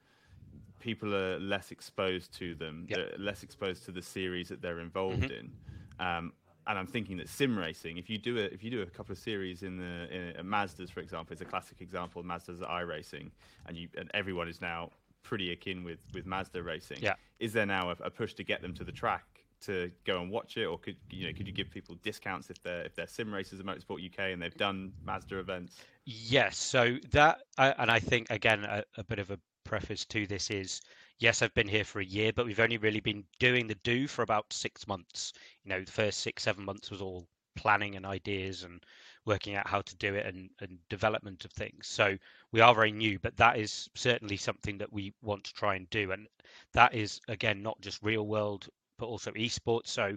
People 0.81 1.15
are 1.15 1.39
less 1.39 1.71
exposed 1.71 2.33
to 2.39 2.55
them, 2.55 2.87
Yeah. 2.89 2.97
they're 2.97 3.19
less 3.19 3.43
exposed 3.43 3.85
to 3.85 3.93
the 3.93 4.03
series 4.03 4.49
that 4.49 4.63
they're 4.63 4.81
involved 4.81 5.31
in. 5.31 5.53
Um, 5.99 6.33
and 6.67 6.79
I'm 6.79 6.87
thinking 6.87 7.17
that 7.19 7.29
sim 7.29 7.57
racing, 7.57 7.97
if 7.97 8.11
you 8.11 8.19
do 8.19 8.39
a, 8.39 8.43
if 8.43 8.65
you 8.65 8.71
do 8.71 8.83
a 8.83 8.87
couple 8.87 9.13
of 9.13 9.19
series 9.19 9.63
in 9.63 9.77
the 9.77 10.39
in, 10.39 10.47
Mazdas, 10.47 10.91
for 10.91 11.01
example, 11.01 11.33
is 11.33 11.41
a 11.41 11.45
classic 11.45 11.81
example. 11.81 12.23
Mazda's 12.25 12.59
iRacing, 12.61 13.31
and 13.67 13.77
you 13.77 13.89
and 13.97 14.11
everyone 14.15 14.49
is 14.49 14.61
now 14.61 14.91
pretty 15.23 15.53
akin 15.53 15.85
with 15.85 16.01
with 16.13 16.27
Mazda 16.27 16.63
racing. 16.63 16.99
Yeah. 17.01 17.15
Is 17.39 17.53
there 17.53 17.67
now 17.67 17.91
a, 17.91 17.97
a 18.03 18.11
push 18.11 18.35
to 18.35 18.43
get 18.43 18.63
them 18.63 18.75
to 18.75 18.85
the 18.85 18.91
track 18.91 19.25
to 19.63 19.91
go 20.05 20.21
and 20.21 20.31
watch 20.31 20.57
it, 20.57 20.65
or 20.65 20.79
could 20.79 20.97
you 21.11 21.27
know 21.27 21.33
could 21.33 21.47
you 21.47 21.53
give 21.53 21.71
people 21.71 21.97
discounts 22.03 22.51
if 22.51 22.63
they're 22.63 22.83
if 22.83 22.95
they're 22.95 23.07
sim 23.07 23.33
racers 23.33 23.61
at 23.61 23.67
Motorsport 23.67 24.05
UK 24.05 24.33
and 24.33 24.41
they've 24.41 24.57
done 24.57 24.93
Mazda 25.05 25.39
events? 25.39 25.77
Yes, 26.05 26.57
so 26.57 26.97
that 27.11 27.43
and 27.59 27.91
I 27.91 27.99
think 27.99 28.29
again 28.31 28.65
a, 28.65 28.85
a 28.97 29.05
bit 29.05 29.19
of 29.19 29.31
a 29.31 29.39
preface 29.65 30.05
to 30.07 30.27
this 30.27 30.51
is 30.51 30.81
yes, 31.19 31.43
I've 31.43 31.55
been 31.55 31.69
here 31.69 31.85
for 31.85 32.01
a 32.01 32.05
year, 32.05 32.33
but 32.33 32.47
we've 32.47 32.61
only 32.61 32.77
really 32.79 33.01
been 33.01 33.25
doing 33.39 33.67
the 33.67 33.75
do 33.77 34.07
for 34.07 34.23
about 34.23 34.53
six 34.53 34.87
months. 34.87 35.33
You 35.65 35.71
know, 35.71 35.83
the 35.83 35.93
first 35.93 36.21
six 36.21 36.43
seven 36.43 36.65
months 36.65 36.91
was 36.91 37.01
all 37.01 37.27
planning 37.57 37.97
and 37.97 38.07
ideas 38.07 38.63
and 38.63 38.85
working 39.25 39.57
out 39.57 39.67
how 39.67 39.81
to 39.81 39.97
do 39.97 40.15
it 40.15 40.27
and, 40.27 40.51
and 40.61 40.79
development 40.89 41.45
of 41.45 41.51
things. 41.53 41.89
So 41.89 42.17
we 42.53 42.61
are 42.61 42.75
very 42.75 42.93
new, 42.93 43.19
but 43.19 43.37
that 43.39 43.59
is 43.59 43.89
certainly 43.95 44.37
something 44.37 44.79
that 44.79 44.93
we 44.93 45.13
want 45.23 45.45
to 45.45 45.55
try 45.55 45.75
and 45.75 45.91
do. 45.91 46.13
And 46.13 46.29
that 46.73 46.95
is, 46.95 47.21
again, 47.27 47.63
not 47.63 47.81
just 47.81 48.03
real 48.03 48.27
world, 48.27 48.69
but 48.99 49.07
also 49.07 49.33
esports. 49.33 49.89
So 49.89 50.17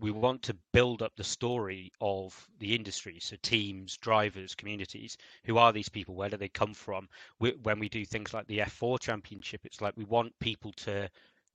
we 0.00 0.10
want 0.10 0.42
to 0.42 0.56
build 0.72 1.02
up 1.02 1.12
the 1.16 1.24
story 1.24 1.92
of 2.00 2.48
the 2.58 2.74
industry. 2.74 3.18
So 3.20 3.36
teams 3.42 3.96
drivers 3.96 4.54
communities 4.54 5.16
who 5.44 5.58
are 5.58 5.72
these 5.72 5.88
people? 5.88 6.14
Where 6.14 6.30
do 6.30 6.36
they 6.36 6.48
come 6.48 6.74
from? 6.74 7.08
We, 7.40 7.52
when 7.62 7.78
we 7.78 7.88
do 7.88 8.04
things 8.04 8.32
like 8.32 8.46
the 8.46 8.58
f4 8.58 9.00
championship 9.00 9.64
it's 9.64 9.80
like 9.80 9.96
we 9.96 10.04
want 10.04 10.38
people 10.38 10.72
to 10.72 11.10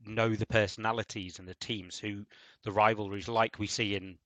know 0.05 0.35
the 0.35 0.45
personalities 0.45 1.39
and 1.39 1.47
the 1.47 1.55
teams 1.55 1.97
who 1.97 2.25
the 2.63 2.71
rivalries 2.71 3.27
like 3.29 3.59
we 3.59 3.67
see 3.67 3.95
in 3.95 4.17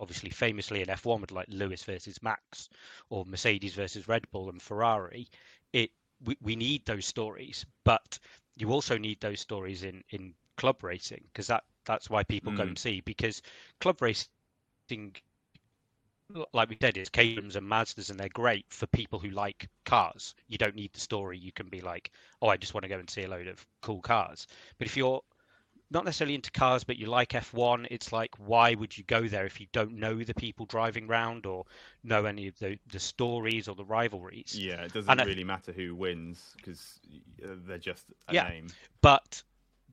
obviously 0.00 0.30
famously 0.30 0.82
in 0.82 0.88
F1 0.88 1.20
with 1.20 1.30
like 1.30 1.46
Lewis 1.48 1.84
versus 1.84 2.20
Max 2.22 2.68
or 3.08 3.24
Mercedes 3.24 3.74
versus 3.74 4.08
Red 4.08 4.28
Bull 4.32 4.50
and 4.50 4.60
Ferrari, 4.60 5.28
it 5.72 5.92
we, 6.24 6.36
we 6.40 6.56
need 6.56 6.84
those 6.84 7.06
stories, 7.06 7.64
but 7.84 8.18
you 8.56 8.72
also 8.72 8.98
need 8.98 9.20
those 9.20 9.40
stories 9.40 9.84
in 9.84 10.02
in 10.10 10.34
club 10.62 10.84
racing 10.84 11.24
because 11.32 11.48
that 11.48 11.64
that's 11.84 12.08
why 12.08 12.22
people 12.22 12.52
mm. 12.52 12.56
go 12.56 12.62
and 12.62 12.78
see 12.78 13.00
because 13.00 13.42
club 13.80 14.00
racing 14.00 15.12
like 16.54 16.70
we 16.70 16.78
said, 16.80 16.96
it's 16.96 17.10
Caterhams 17.10 17.56
and 17.56 17.68
Mazdas, 17.68 18.08
and 18.08 18.18
they're 18.18 18.28
great 18.28 18.64
for 18.70 18.86
people 18.86 19.18
who 19.18 19.28
like 19.30 19.68
cars. 19.84 20.34
You 20.48 20.56
don't 20.56 20.76
need 20.76 20.92
the 20.94 21.00
story. 21.00 21.36
You 21.36 21.52
can 21.52 21.68
be 21.68 21.82
like, 21.82 22.10
oh, 22.40 22.48
I 22.48 22.56
just 22.56 22.72
want 22.72 22.84
to 22.84 22.88
go 22.88 22.98
and 22.98 23.10
see 23.10 23.24
a 23.24 23.28
load 23.28 23.48
of 23.48 23.66
cool 23.82 24.00
cars. 24.00 24.46
But 24.78 24.86
if 24.86 24.96
you're 24.96 25.20
not 25.90 26.06
necessarily 26.06 26.34
into 26.34 26.50
cars, 26.50 26.84
but 26.84 26.96
you 26.96 27.06
like 27.06 27.30
F1, 27.30 27.86
it's 27.90 28.12
like, 28.12 28.30
why 28.38 28.74
would 28.74 28.96
you 28.96 29.04
go 29.04 29.28
there 29.28 29.44
if 29.44 29.60
you 29.60 29.66
don't 29.72 29.92
know 29.98 30.22
the 30.22 30.32
people 30.32 30.64
driving 30.64 31.06
around 31.06 31.44
or 31.44 31.66
know 32.02 32.24
any 32.24 32.48
of 32.48 32.58
the, 32.60 32.78
the 32.90 33.00
stories 33.00 33.68
or 33.68 33.74
the 33.74 33.84
rivalries? 33.84 34.56
Yeah, 34.58 34.84
it 34.84 34.94
doesn't 34.94 35.10
and 35.10 35.28
really 35.28 35.42
I, 35.42 35.44
matter 35.44 35.72
who 35.72 35.94
wins 35.94 36.54
because 36.56 36.98
they're 37.66 37.76
just 37.76 38.06
a 38.28 38.34
yeah, 38.34 38.48
name. 38.48 38.68
But 39.02 39.42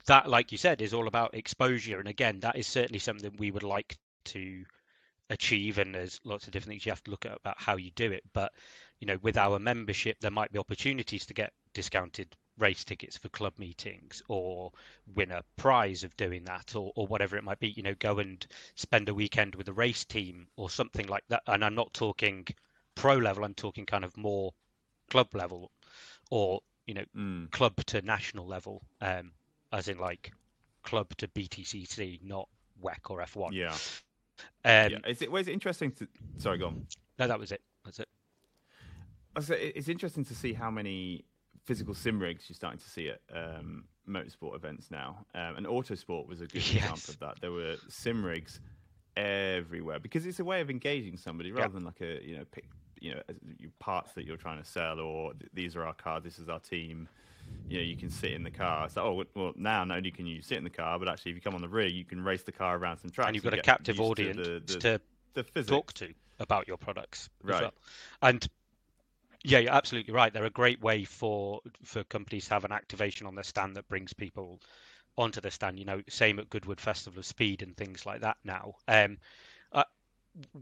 that, 0.09 0.27
like 0.27 0.51
you 0.51 0.57
said, 0.57 0.81
is 0.81 0.93
all 0.93 1.07
about 1.07 1.35
exposure. 1.35 1.99
And 1.99 2.07
again, 2.07 2.39
that 2.39 2.57
is 2.57 2.65
certainly 2.67 2.99
something 2.99 3.31
we 3.37 3.51
would 3.51 3.63
like 3.63 3.95
to 4.25 4.65
achieve. 5.29 5.77
And 5.77 5.93
there's 5.93 6.19
lots 6.23 6.47
of 6.47 6.51
different 6.51 6.71
things 6.71 6.85
you 6.85 6.91
have 6.91 7.03
to 7.03 7.11
look 7.11 7.25
at 7.27 7.37
about 7.37 7.61
how 7.61 7.77
you 7.77 7.91
do 7.91 8.11
it. 8.11 8.23
But, 8.33 8.51
you 8.99 9.05
know, 9.05 9.17
with 9.21 9.37
our 9.37 9.59
membership, 9.59 10.17
there 10.19 10.31
might 10.31 10.51
be 10.51 10.57
opportunities 10.57 11.27
to 11.27 11.35
get 11.35 11.53
discounted 11.75 12.35
race 12.57 12.83
tickets 12.83 13.17
for 13.17 13.29
club 13.29 13.53
meetings 13.59 14.21
or 14.27 14.71
win 15.15 15.31
a 15.31 15.43
prize 15.57 16.03
of 16.03 16.17
doing 16.17 16.43
that 16.43 16.75
or, 16.75 16.91
or 16.95 17.05
whatever 17.07 17.37
it 17.37 17.43
might 17.43 17.59
be 17.59 17.69
you 17.69 17.81
know 17.81 17.95
go 17.99 18.19
and 18.19 18.47
spend 18.75 19.07
a 19.07 19.13
weekend 19.13 19.55
with 19.55 19.69
a 19.69 19.73
race 19.73 20.03
team 20.03 20.45
or 20.57 20.69
something 20.69 21.07
like 21.07 21.23
that 21.29 21.41
and 21.47 21.63
i'm 21.63 21.73
not 21.73 21.93
talking 21.93 22.45
pro 22.95 23.15
level 23.15 23.45
i'm 23.45 23.53
talking 23.53 23.85
kind 23.85 24.03
of 24.03 24.17
more 24.17 24.51
club 25.09 25.33
level 25.33 25.71
or 26.31 26.59
you 26.85 26.93
know 26.93 27.05
mm. 27.15 27.49
club 27.51 27.73
to 27.85 28.01
national 28.01 28.45
level 28.45 28.81
um 28.99 29.31
as 29.71 29.87
in 29.87 29.97
like 29.97 30.31
club 30.83 31.07
to 31.17 31.27
btcc 31.29 32.21
not 32.23 32.47
WEC 32.81 33.09
or 33.09 33.19
f1 33.19 33.51
yeah 33.51 33.71
um 34.65 34.91
yeah. 34.91 34.97
is 35.07 35.21
it 35.21 35.31
was 35.31 35.47
it 35.47 35.51
interesting 35.51 35.91
to 35.91 36.07
sorry 36.37 36.57
go 36.57 36.67
on 36.67 36.87
no 37.17 37.27
that 37.27 37.39
was 37.39 37.51
it 37.51 37.61
that's 37.83 37.99
it 37.99 38.07
it's 39.51 39.89
interesting 39.89 40.25
to 40.25 40.35
see 40.35 40.53
how 40.53 40.71
many 40.71 41.23
physical 41.65 41.93
sim 41.93 42.19
rigs 42.19 42.45
you're 42.49 42.55
starting 42.55 42.79
to 42.79 42.89
see 42.89 43.09
at 43.09 43.21
um, 43.31 43.83
motorsport 44.09 44.55
events 44.55 44.89
now. 44.89 45.25
Um, 45.35 45.57
and 45.57 45.65
Autosport 45.67 46.27
was 46.27 46.41
a 46.41 46.47
good 46.47 46.67
yes. 46.73 46.83
example 46.83 47.13
of 47.13 47.19
that. 47.19 47.41
There 47.41 47.51
were 47.51 47.75
sim 47.87 48.25
rigs 48.25 48.59
everywhere 49.15 49.99
because 49.99 50.25
it's 50.25 50.39
a 50.39 50.43
way 50.43 50.61
of 50.61 50.69
engaging 50.69 51.17
somebody 51.17 51.51
rather 51.51 51.73
than 51.73 51.83
like 51.83 52.01
a 52.01 52.23
you 52.25 52.37
know 52.37 52.45
pick 52.51 52.65
you 53.01 53.13
know 53.13 53.21
parts 53.79 54.13
that 54.13 54.25
you're 54.25 54.37
trying 54.37 54.61
to 54.61 54.67
sell 54.67 54.99
or 54.99 55.33
these 55.53 55.75
are 55.75 55.85
our 55.85 55.93
cars, 55.93 56.23
this 56.23 56.39
is 56.39 56.49
our 56.49 56.59
team. 56.59 57.07
You 57.69 57.77
know, 57.77 57.83
you 57.83 57.95
can 57.95 58.09
sit 58.09 58.31
in 58.31 58.43
the 58.43 58.49
car. 58.49 58.89
So, 58.89 59.03
oh, 59.03 59.23
well, 59.35 59.53
now 59.55 59.83
not 59.83 59.97
only 59.97 60.09
can 60.09 60.25
you 60.25 60.41
sit 60.41 60.57
in 60.57 60.63
the 60.63 60.71
car, 60.71 60.97
but 60.97 61.07
actually, 61.07 61.31
if 61.31 61.35
you 61.35 61.41
come 61.41 61.53
on 61.53 61.61
the 61.61 61.69
rear, 61.69 61.87
you 61.87 62.03
can 62.03 62.23
race 62.23 62.41
the 62.41 62.51
car 62.51 62.77
around 62.77 62.97
some 62.97 63.11
tracks. 63.11 63.27
And 63.27 63.35
you've 63.35 63.43
got 63.43 63.53
a 63.53 63.61
captive 63.61 63.99
audience 63.99 64.37
to, 64.37 64.79
the, 64.79 65.01
the, 65.33 65.43
to 65.43 65.63
talk 65.63 65.93
to 65.93 66.11
about 66.39 66.67
your 66.67 66.77
products, 66.77 67.29
right? 67.43 67.61
Well. 67.61 67.73
And 68.23 68.47
yeah, 69.43 69.59
you're 69.59 69.71
absolutely 69.71 70.13
right. 70.13 70.33
They're 70.33 70.45
a 70.45 70.49
great 70.49 70.81
way 70.81 71.03
for 71.05 71.61
for 71.83 72.03
companies 72.05 72.47
to 72.47 72.53
have 72.55 72.65
an 72.65 72.71
activation 72.71 73.27
on 73.27 73.35
their 73.35 73.43
stand 73.43 73.75
that 73.75 73.87
brings 73.87 74.13
people 74.13 74.59
onto 75.17 75.41
the 75.41 75.51
stand. 75.51 75.79
You 75.79 75.85
know, 75.85 76.01
same 76.09 76.39
at 76.39 76.49
Goodwood 76.49 76.79
Festival 76.79 77.19
of 77.19 77.25
Speed 77.25 77.61
and 77.61 77.75
things 77.77 78.05
like 78.05 78.21
that. 78.21 78.37
Now, 78.43 78.75
um, 78.87 79.17
uh, 79.71 79.83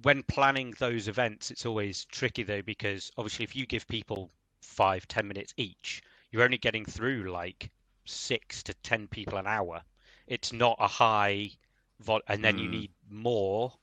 when 0.01 0.23
planning 0.23 0.75
those 0.79 1.07
events, 1.07 1.51
it's 1.51 1.65
always 1.65 2.05
tricky 2.05 2.43
though 2.43 2.61
because 2.61 3.11
obviously, 3.17 3.43
if 3.43 3.55
you 3.55 3.65
give 3.65 3.87
people 3.87 4.29
five, 4.61 5.07
ten 5.07 5.27
minutes 5.27 5.53
each, 5.57 6.01
you're 6.31 6.43
only 6.43 6.57
getting 6.57 6.85
through 6.85 7.31
like 7.31 7.71
six 8.05 8.63
to 8.63 8.73
ten 8.75 9.07
people 9.07 9.37
an 9.37 9.47
hour. 9.47 9.81
It's 10.27 10.51
not 10.51 10.77
a 10.79 10.87
high, 10.87 11.51
vol- 11.99 12.21
and 12.27 12.43
then 12.43 12.57
mm. 12.57 12.63
you 12.63 12.69
need 12.69 12.91
more 13.09 13.73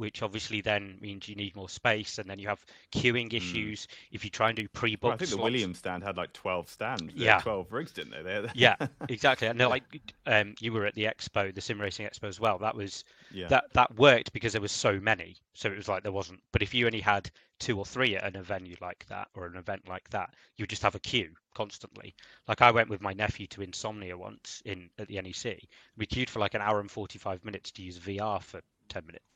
which 0.00 0.22
obviously 0.22 0.62
then 0.62 0.96
means 1.02 1.28
you 1.28 1.34
need 1.34 1.54
more 1.54 1.68
space, 1.68 2.16
and 2.16 2.28
then 2.28 2.38
you 2.38 2.48
have 2.48 2.64
queuing 2.90 3.30
hmm. 3.30 3.36
issues. 3.36 3.82
Mm. 3.82 3.88
If 4.12 4.24
you 4.24 4.30
try 4.30 4.48
and 4.48 4.56
do 4.56 4.66
pre-book, 4.66 5.08
well, 5.08 5.12
I 5.12 5.16
think 5.18 5.28
slots, 5.28 5.36
the 5.36 5.44
Williams 5.44 5.78
stand 5.78 6.02
had 6.02 6.16
like 6.16 6.32
twelve 6.32 6.70
stands. 6.70 7.12
Yeah, 7.14 7.38
twelve 7.40 7.70
rigs, 7.70 7.92
didn't 7.92 8.12
they? 8.12 8.22
They're... 8.22 8.46
yeah, 8.54 8.76
exactly. 9.10 9.46
And 9.48 9.58
like 9.58 9.84
um, 10.24 10.54
you 10.58 10.72
were 10.72 10.86
at 10.86 10.94
the 10.94 11.04
expo, 11.04 11.54
the 11.54 11.60
sim 11.60 11.78
racing 11.78 12.06
expo 12.06 12.28
as 12.28 12.40
well. 12.40 12.56
That 12.56 12.74
was 12.74 13.04
yeah. 13.30 13.48
that 13.48 13.64
that 13.74 13.94
worked 13.96 14.32
because 14.32 14.52
there 14.52 14.62
was 14.62 14.72
so 14.72 14.98
many. 14.98 15.36
So 15.52 15.70
it 15.70 15.76
was 15.76 15.86
like 15.86 16.02
there 16.02 16.12
wasn't. 16.12 16.40
But 16.50 16.62
if 16.62 16.72
you 16.72 16.86
only 16.86 17.02
had 17.02 17.30
two 17.58 17.78
or 17.78 17.84
three 17.84 18.16
at 18.16 18.34
an 18.34 18.42
venue 18.42 18.76
like 18.80 19.04
that 19.10 19.28
or 19.34 19.44
an 19.44 19.56
event 19.56 19.86
like 19.86 20.08
that, 20.10 20.30
you 20.56 20.62
would 20.62 20.70
just 20.70 20.82
have 20.82 20.94
a 20.94 21.00
queue 21.00 21.32
constantly. 21.54 22.14
Like 22.48 22.62
I 22.62 22.70
went 22.70 22.88
with 22.88 23.02
my 23.02 23.12
nephew 23.12 23.46
to 23.48 23.60
Insomnia 23.60 24.16
once 24.16 24.62
in 24.64 24.88
at 24.98 25.08
the 25.08 25.20
NEC. 25.20 25.58
We 25.98 26.06
queued 26.06 26.30
for 26.30 26.38
like 26.38 26.54
an 26.54 26.62
hour 26.62 26.80
and 26.80 26.90
forty 26.90 27.18
five 27.18 27.44
minutes 27.44 27.70
to 27.72 27.82
use 27.82 27.98
VR 27.98 28.42
for 28.42 28.62
ten 28.88 29.04
minutes 29.04 29.26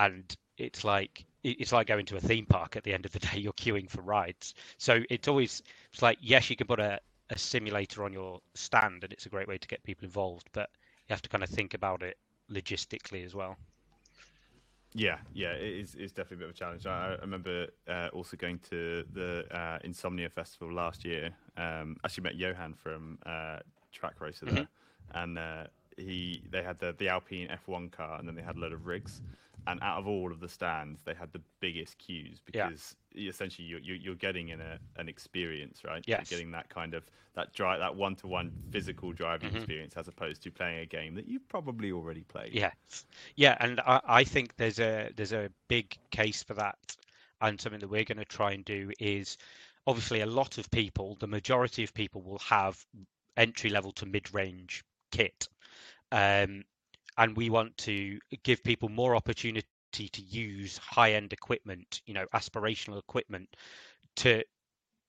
and 0.00 0.36
it's 0.56 0.82
like 0.82 1.24
it's 1.42 1.72
like 1.72 1.86
going 1.86 2.04
to 2.04 2.16
a 2.16 2.20
theme 2.20 2.44
park 2.44 2.76
at 2.76 2.84
the 2.84 2.92
end 2.92 3.06
of 3.06 3.12
the 3.12 3.18
day 3.30 3.38
you're 3.38 3.52
queuing 3.52 3.88
for 3.88 4.02
rides 4.02 4.54
so 4.78 5.00
it's 5.08 5.28
always 5.28 5.62
it's 5.92 6.02
like 6.02 6.18
yes 6.20 6.50
you 6.50 6.56
can 6.56 6.66
put 6.66 6.80
a, 6.80 6.98
a 7.30 7.38
simulator 7.38 8.02
on 8.02 8.12
your 8.12 8.40
stand 8.54 9.04
and 9.04 9.12
it's 9.12 9.26
a 9.26 9.28
great 9.28 9.46
way 9.46 9.56
to 9.56 9.68
get 9.68 9.82
people 9.84 10.04
involved 10.04 10.48
but 10.52 10.68
you 11.08 11.12
have 11.12 11.22
to 11.22 11.28
kind 11.28 11.44
of 11.44 11.50
think 11.50 11.74
about 11.74 12.02
it 12.02 12.16
logistically 12.50 13.24
as 13.24 13.34
well 13.34 13.56
yeah, 14.92 15.18
yeah, 15.32 15.52
it 15.52 15.82
is. 15.82 15.94
It's 15.96 16.12
definitely 16.12 16.46
a 16.46 16.48
bit 16.48 16.48
of 16.48 16.56
a 16.56 16.58
challenge. 16.58 16.84
I, 16.84 17.14
I 17.14 17.20
remember 17.20 17.68
uh, 17.88 18.08
also 18.12 18.36
going 18.36 18.58
to 18.70 19.04
the 19.12 19.44
uh, 19.56 19.78
Insomnia 19.84 20.28
Festival 20.28 20.74
last 20.74 21.04
year. 21.04 21.30
Um, 21.56 21.96
actually 22.04 22.24
met 22.24 22.34
Johan 22.34 22.74
from 22.74 23.16
uh, 23.24 23.60
Trak 23.94 24.18
Racer 24.18 24.46
there, 24.46 24.64
mm-hmm. 24.64 25.16
and 25.16 25.38
uh, 25.38 25.64
he 26.00 26.42
they 26.50 26.62
had 26.62 26.78
the 26.78 26.94
the 26.98 27.08
Alpine 27.08 27.48
F1 27.66 27.92
car, 27.92 28.18
and 28.18 28.26
then 28.26 28.34
they 28.34 28.42
had 28.42 28.56
a 28.56 28.58
load 28.58 28.72
of 28.72 28.86
rigs 28.86 29.20
and 29.66 29.80
out 29.82 29.98
of 29.98 30.06
all 30.06 30.30
of 30.30 30.40
the 30.40 30.48
stands, 30.48 31.02
they 31.02 31.14
had 31.14 31.32
the 31.32 31.40
biggest 31.60 31.98
queues 31.98 32.40
because 32.44 32.96
yeah. 33.14 33.28
essentially 33.28 33.66
you're, 33.66 33.80
you're 33.80 34.14
getting 34.14 34.48
in 34.48 34.60
a, 34.60 34.78
an 34.96 35.08
experience, 35.08 35.82
right? 35.84 36.02
Yes. 36.06 36.30
You're 36.30 36.38
getting 36.38 36.52
that 36.52 36.68
kind 36.68 36.94
of 36.94 37.04
that 37.34 37.52
drive, 37.52 37.78
that 37.78 37.94
one-to-one 37.94 38.50
physical 38.70 39.12
driving 39.12 39.50
mm-hmm. 39.50 39.58
experience, 39.58 39.94
as 39.96 40.08
opposed 40.08 40.42
to 40.42 40.50
playing 40.50 40.80
a 40.80 40.86
game 40.86 41.14
that 41.14 41.28
you 41.28 41.38
probably 41.38 41.92
already 41.92 42.22
played. 42.22 42.52
Yeah, 42.52 42.72
yeah, 43.36 43.56
and 43.60 43.80
I, 43.80 44.00
I 44.04 44.24
think 44.24 44.56
there's 44.56 44.80
a 44.80 45.10
there's 45.14 45.32
a 45.32 45.48
big 45.68 45.96
case 46.10 46.42
for 46.42 46.54
that, 46.54 46.78
and 47.40 47.60
something 47.60 47.80
that 47.80 47.88
we're 47.88 48.04
going 48.04 48.18
to 48.18 48.24
try 48.24 48.52
and 48.52 48.64
do 48.64 48.90
is 48.98 49.38
obviously 49.86 50.22
a 50.22 50.26
lot 50.26 50.58
of 50.58 50.70
people, 50.72 51.16
the 51.20 51.28
majority 51.28 51.84
of 51.84 51.94
people 51.94 52.20
will 52.20 52.40
have 52.40 52.84
entry 53.36 53.70
level 53.70 53.92
to 53.92 54.06
mid 54.06 54.34
range 54.34 54.82
kit. 55.12 55.48
Um, 56.12 56.64
and 57.18 57.36
we 57.36 57.50
want 57.50 57.76
to 57.78 58.18
give 58.44 58.62
people 58.64 58.88
more 58.88 59.14
opportunity 59.14 59.66
to 59.92 60.22
use 60.22 60.78
high 60.78 61.14
end 61.14 61.32
equipment 61.32 62.00
you 62.06 62.14
know 62.14 62.24
aspirational 62.32 62.98
equipment 62.98 63.48
to 64.14 64.38
it, 64.38 64.46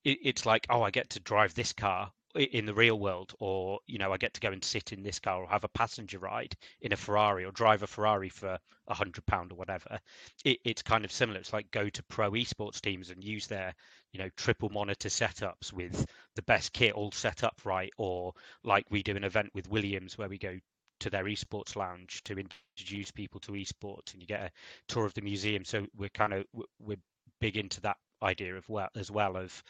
it's 0.04 0.44
like 0.44 0.66
oh 0.70 0.82
i 0.82 0.90
get 0.90 1.08
to 1.08 1.20
drive 1.20 1.54
this 1.54 1.72
car 1.72 2.10
in 2.34 2.66
the 2.66 2.74
real 2.74 2.98
world 2.98 3.32
or 3.38 3.78
you 3.86 3.96
know 3.96 4.12
i 4.12 4.16
get 4.16 4.34
to 4.34 4.40
go 4.40 4.50
and 4.50 4.64
sit 4.64 4.92
in 4.92 5.04
this 5.04 5.20
car 5.20 5.42
or 5.42 5.48
have 5.48 5.62
a 5.62 5.68
passenger 5.68 6.18
ride 6.18 6.56
in 6.80 6.92
a 6.92 6.96
ferrari 6.96 7.44
or 7.44 7.52
drive 7.52 7.84
a 7.84 7.86
ferrari 7.86 8.28
for 8.28 8.58
a 8.88 8.94
hundred 8.94 9.24
pound 9.26 9.52
or 9.52 9.56
whatever. 9.56 9.98
It, 10.44 10.58
it's 10.64 10.82
kind 10.82 11.04
of 11.04 11.12
similar. 11.12 11.38
It's 11.38 11.52
like 11.52 11.70
go 11.70 11.88
to 11.88 12.02
pro 12.04 12.30
esports 12.32 12.80
teams 12.80 13.10
and 13.10 13.22
use 13.22 13.46
their 13.46 13.74
you 14.12 14.18
know 14.20 14.28
triple 14.36 14.68
monitor 14.68 15.08
setups 15.08 15.72
with 15.72 16.04
the 16.36 16.42
best 16.42 16.72
kit 16.72 16.92
all 16.92 17.10
set 17.12 17.44
up 17.44 17.60
right 17.64 17.92
or 17.96 18.32
like 18.62 18.84
we 18.90 19.02
do 19.02 19.16
an 19.16 19.24
event 19.24 19.48
with 19.54 19.70
williams 19.70 20.18
where 20.18 20.28
we 20.28 20.36
go 20.36 20.54
to 21.02 21.10
their 21.10 21.24
esports 21.24 21.76
lounge 21.76 22.22
to 22.24 22.38
introduce 22.38 23.10
people 23.10 23.40
to 23.40 23.52
esports, 23.52 24.12
and 24.12 24.22
you 24.22 24.26
get 24.26 24.42
a 24.42 24.50
tour 24.88 25.06
of 25.06 25.14
the 25.14 25.20
museum. 25.20 25.64
So 25.64 25.86
we're 25.96 26.08
kind 26.08 26.32
of 26.32 26.44
we're 26.80 26.98
big 27.40 27.56
into 27.56 27.80
that 27.82 27.96
idea 28.22 28.56
of 28.56 28.68
well 28.68 28.88
as 28.94 29.10
well 29.10 29.36
of 29.36 29.62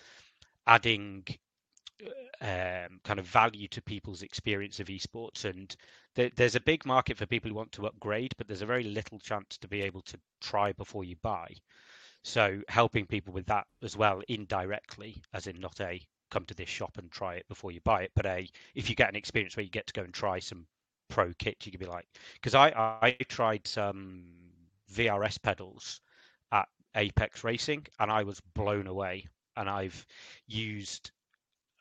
adding 0.66 1.24
um, 2.40 3.00
kind 3.04 3.18
of 3.18 3.26
value 3.26 3.68
to 3.68 3.82
people's 3.82 4.22
experience 4.22 4.80
of 4.80 4.88
esports. 4.88 5.44
And 5.44 5.74
th- 6.16 6.34
there's 6.36 6.56
a 6.56 6.60
big 6.60 6.84
market 6.84 7.16
for 7.16 7.26
people 7.26 7.48
who 7.48 7.56
want 7.56 7.72
to 7.72 7.86
upgrade, 7.86 8.34
but 8.36 8.46
there's 8.46 8.62
a 8.62 8.66
very 8.66 8.84
little 8.84 9.18
chance 9.18 9.58
to 9.58 9.68
be 9.68 9.82
able 9.82 10.02
to 10.02 10.18
try 10.40 10.72
before 10.72 11.04
you 11.04 11.16
buy. 11.22 11.54
So 12.24 12.60
helping 12.68 13.06
people 13.06 13.32
with 13.32 13.46
that 13.46 13.66
as 13.82 13.96
well 13.96 14.22
indirectly, 14.28 15.22
as 15.32 15.46
in 15.46 15.60
not 15.60 15.80
a 15.80 16.00
come 16.30 16.44
to 16.46 16.54
this 16.54 16.68
shop 16.68 16.96
and 16.98 17.10
try 17.10 17.34
it 17.34 17.46
before 17.48 17.72
you 17.72 17.80
buy 17.80 18.02
it, 18.02 18.10
but 18.14 18.26
a 18.26 18.48
if 18.74 18.88
you 18.88 18.96
get 18.96 19.08
an 19.08 19.16
experience 19.16 19.56
where 19.56 19.64
you 19.64 19.70
get 19.70 19.86
to 19.86 19.92
go 19.92 20.02
and 20.02 20.14
try 20.14 20.38
some 20.38 20.66
pro 21.12 21.32
kit, 21.38 21.66
you 21.66 21.72
could 21.72 21.80
be 21.80 21.96
like, 21.96 22.06
because 22.34 22.54
I 22.66 22.92
I 23.02 23.12
tried 23.28 23.66
some 23.66 24.24
VRS 24.90 25.38
pedals 25.42 26.00
at 26.50 26.68
Apex 26.94 27.44
Racing 27.44 27.86
and 27.98 28.10
I 28.10 28.22
was 28.24 28.40
blown 28.54 28.86
away. 28.86 29.26
And 29.56 29.68
I've 29.68 30.06
used 30.46 31.10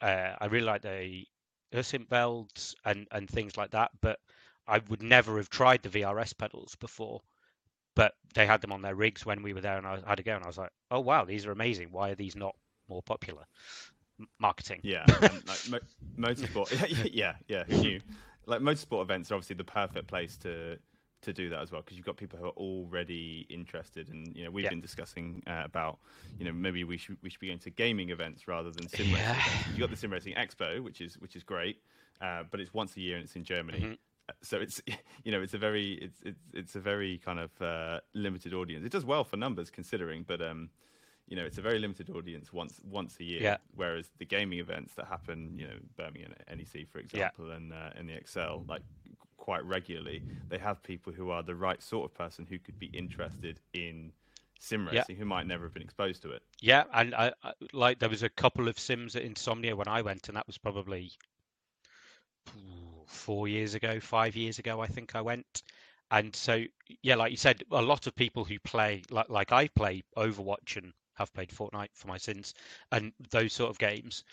uh, 0.01 0.35
I 0.39 0.45
really 0.47 0.65
like 0.65 0.81
the 0.81 1.25
Heusinkvelds 1.73 2.75
and 2.85 3.07
and 3.11 3.29
things 3.29 3.57
like 3.57 3.71
that, 3.71 3.91
but 4.01 4.19
I 4.67 4.79
would 4.89 5.01
never 5.01 5.37
have 5.37 5.49
tried 5.49 5.83
the 5.83 5.89
VRS 5.89 6.33
pedals 6.33 6.75
before. 6.75 7.21
But 7.95 8.13
they 8.35 8.45
had 8.45 8.61
them 8.61 8.71
on 8.71 8.81
their 8.81 8.95
rigs 8.95 9.25
when 9.25 9.41
we 9.43 9.53
were 9.53 9.61
there, 9.61 9.77
and 9.77 9.87
I 9.87 9.99
had 10.05 10.17
to 10.17 10.23
go, 10.23 10.35
and 10.35 10.43
I 10.43 10.47
was 10.47 10.57
like, 10.57 10.71
"Oh 10.91 10.99
wow, 10.99 11.25
these 11.25 11.45
are 11.45 11.51
amazing! 11.51 11.91
Why 11.91 12.09
are 12.11 12.15
these 12.15 12.35
not 12.35 12.55
more 12.87 13.01
popular?" 13.03 13.45
M- 14.19 14.27
marketing. 14.39 14.81
Yeah, 14.83 15.05
like 15.45 15.65
mo- 15.65 15.79
motorsport. 16.17 17.13
yeah, 17.13 17.35
yeah. 17.47 17.63
Who 17.65 17.77
knew? 17.77 18.01
Like 18.45 18.61
motorsport 18.61 19.01
events 19.03 19.31
are 19.31 19.35
obviously 19.35 19.55
the 19.55 19.63
perfect 19.63 20.07
place 20.07 20.37
to 20.37 20.77
to 21.21 21.31
do 21.33 21.49
that 21.49 21.59
as 21.59 21.71
well 21.71 21.81
because 21.81 21.95
you've 21.97 22.05
got 22.05 22.17
people 22.17 22.39
who 22.39 22.45
are 22.45 22.57
already 22.57 23.45
interested 23.49 24.09
and 24.09 24.35
you 24.35 24.43
know 24.43 24.49
we've 24.49 24.63
Yeah. 24.63 24.69
been 24.71 24.81
discussing 24.81 25.43
uh, 25.45 25.61
about 25.63 25.99
you 26.39 26.45
know 26.45 26.51
maybe 26.51 26.83
we 26.83 26.97
should 26.97 27.15
we 27.21 27.29
should 27.29 27.39
be 27.39 27.45
going 27.47 27.59
to 27.59 27.69
gaming 27.69 28.09
events 28.09 28.47
rather 28.47 28.71
than 28.71 28.87
sim 28.87 29.11
Yeah. 29.11 29.35
racing 29.35 29.59
you've 29.69 29.79
got 29.79 29.91
the 29.91 29.95
sim 30.01 30.11
racing 30.11 30.33
expo 30.33 30.81
which 30.83 30.99
is 30.99 31.19
which 31.19 31.35
is 31.35 31.43
great 31.43 31.77
uh, 32.21 32.41
but 32.49 32.59
it's 32.59 32.73
once 32.73 32.97
a 32.97 33.01
year 33.01 33.17
and 33.17 33.25
it's 33.25 33.35
in 33.35 33.43
germany 33.43 33.81
Mhm. 33.85 33.97
Uh, 34.29 34.33
so 34.41 34.57
it's 34.59 34.81
you 35.23 35.31
know 35.31 35.41
it's 35.43 35.53
a 35.53 35.59
very 35.59 35.93
it's 35.93 36.19
it's 36.23 36.41
it's 36.53 36.75
a 36.75 36.79
very 36.79 37.19
kind 37.19 37.37
of 37.39 37.61
uh, 37.61 37.99
limited 38.15 38.51
audience 38.55 38.83
it 38.83 38.91
does 38.91 39.05
well 39.05 39.23
for 39.23 39.37
numbers 39.37 39.69
considering 39.69 40.23
but 40.23 40.41
um 40.41 40.71
you 41.31 41.37
know 41.37 41.45
it's 41.45 41.57
a 41.57 41.61
very 41.61 41.79
limited 41.79 42.09
audience 42.09 42.51
once 42.53 42.81
once 42.83 43.17
a 43.21 43.23
year 43.23 43.41
Yeah. 43.41 43.57
whereas 43.75 44.09
the 44.19 44.25
gaming 44.25 44.59
events 44.59 44.93
that 44.95 45.07
happen 45.07 45.57
you 45.57 45.65
know 45.65 45.77
birmingham 45.95 46.33
nec 46.57 46.87
for 46.91 46.99
example 46.99 47.51
and 47.51 47.71
uh, 47.73 47.89
and 47.95 48.09
the 48.09 48.13
excel 48.13 48.65
like 48.67 48.83
quite 49.37 49.65
regularly 49.65 50.23
they 50.49 50.57
have 50.59 50.83
people 50.83 51.13
who 51.13 51.31
are 51.31 51.41
the 51.41 51.55
right 51.55 51.81
sort 51.81 52.05
of 52.11 52.15
person 52.17 52.45
who 52.49 52.59
could 52.59 52.77
be 52.77 52.87
interested 52.87 53.61
in 53.73 54.11
sim 54.59 54.87
Yeah. 54.91 55.03
racing 55.03 55.15
who 55.15 55.25
might 55.25 55.47
never 55.47 55.63
have 55.63 55.73
been 55.73 55.81
exposed 55.81 56.21
to 56.23 56.31
it 56.31 56.43
Yeah, 56.61 56.83
and 56.93 57.15
I, 57.15 57.33
I 57.43 57.53
like 57.73 57.99
there 57.99 58.09
was 58.09 58.23
a 58.23 58.29
couple 58.29 58.67
of 58.67 58.77
sims 58.77 59.15
at 59.15 59.23
Insomnia 59.23 59.75
when 59.75 59.87
I 59.87 60.01
went, 60.01 60.27
and 60.27 60.37
that 60.37 60.47
was 60.47 60.57
probably 60.57 61.11
four 63.07 63.47
years 63.47 63.73
ago, 63.75 63.99
five 63.99 64.35
years 64.35 64.59
ago, 64.59 64.81
I 64.81 64.87
think 64.87 65.15
I 65.15 65.21
went. 65.21 65.63
And 66.11 66.35
so, 66.35 66.63
yeah, 67.01 67.15
like 67.15 67.31
you 67.31 67.37
said, 67.37 67.63
a 67.71 67.81
lot 67.81 68.07
of 68.07 68.15
people 68.15 68.43
who 68.43 68.59
play, 68.59 69.03
like 69.09 69.29
like 69.29 69.51
I 69.51 69.67
play 69.69 70.03
Overwatch 70.17 70.77
and 70.77 70.93
have 71.21 71.33
played 71.33 71.49
Fortnite 71.51 71.89
for 71.95 72.07
my 72.07 72.17
sins, 72.17 72.53
and 72.91 73.13
those 73.31 73.53
sort 73.53 73.71
of 73.71 73.79
games. 73.79 74.23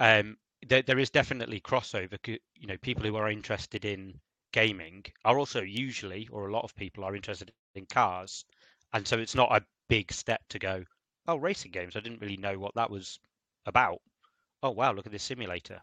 Um, 0.00 0.36
there 0.66 0.82
there 0.82 0.98
is 0.98 1.10
definitely 1.10 1.60
crossover. 1.60 2.18
You 2.26 2.66
know, 2.66 2.78
people 2.78 3.04
who 3.04 3.16
are 3.16 3.30
interested 3.30 3.84
in 3.84 4.20
gaming 4.52 5.04
are 5.24 5.38
also 5.38 5.62
usually, 5.62 6.28
or 6.28 6.48
a 6.48 6.52
lot 6.52 6.64
of 6.64 6.76
people 6.76 7.04
are 7.04 7.16
interested 7.16 7.52
in 7.74 7.86
cars, 7.86 8.44
and 8.92 9.06
so 9.06 9.18
it's 9.18 9.34
not 9.34 9.52
a 9.56 9.64
big 9.88 10.12
step 10.12 10.42
to 10.50 10.58
go 10.58 10.84
oh, 11.28 11.36
racing 11.36 11.72
games. 11.72 11.96
I 11.96 12.00
didn't 12.00 12.20
really 12.20 12.36
know 12.36 12.58
what 12.58 12.74
that 12.74 12.90
was 12.90 13.18
about. 13.66 14.00
Oh 14.62 14.70
wow, 14.70 14.92
look 14.92 15.06
at 15.06 15.12
this 15.12 15.22
simulator. 15.24 15.80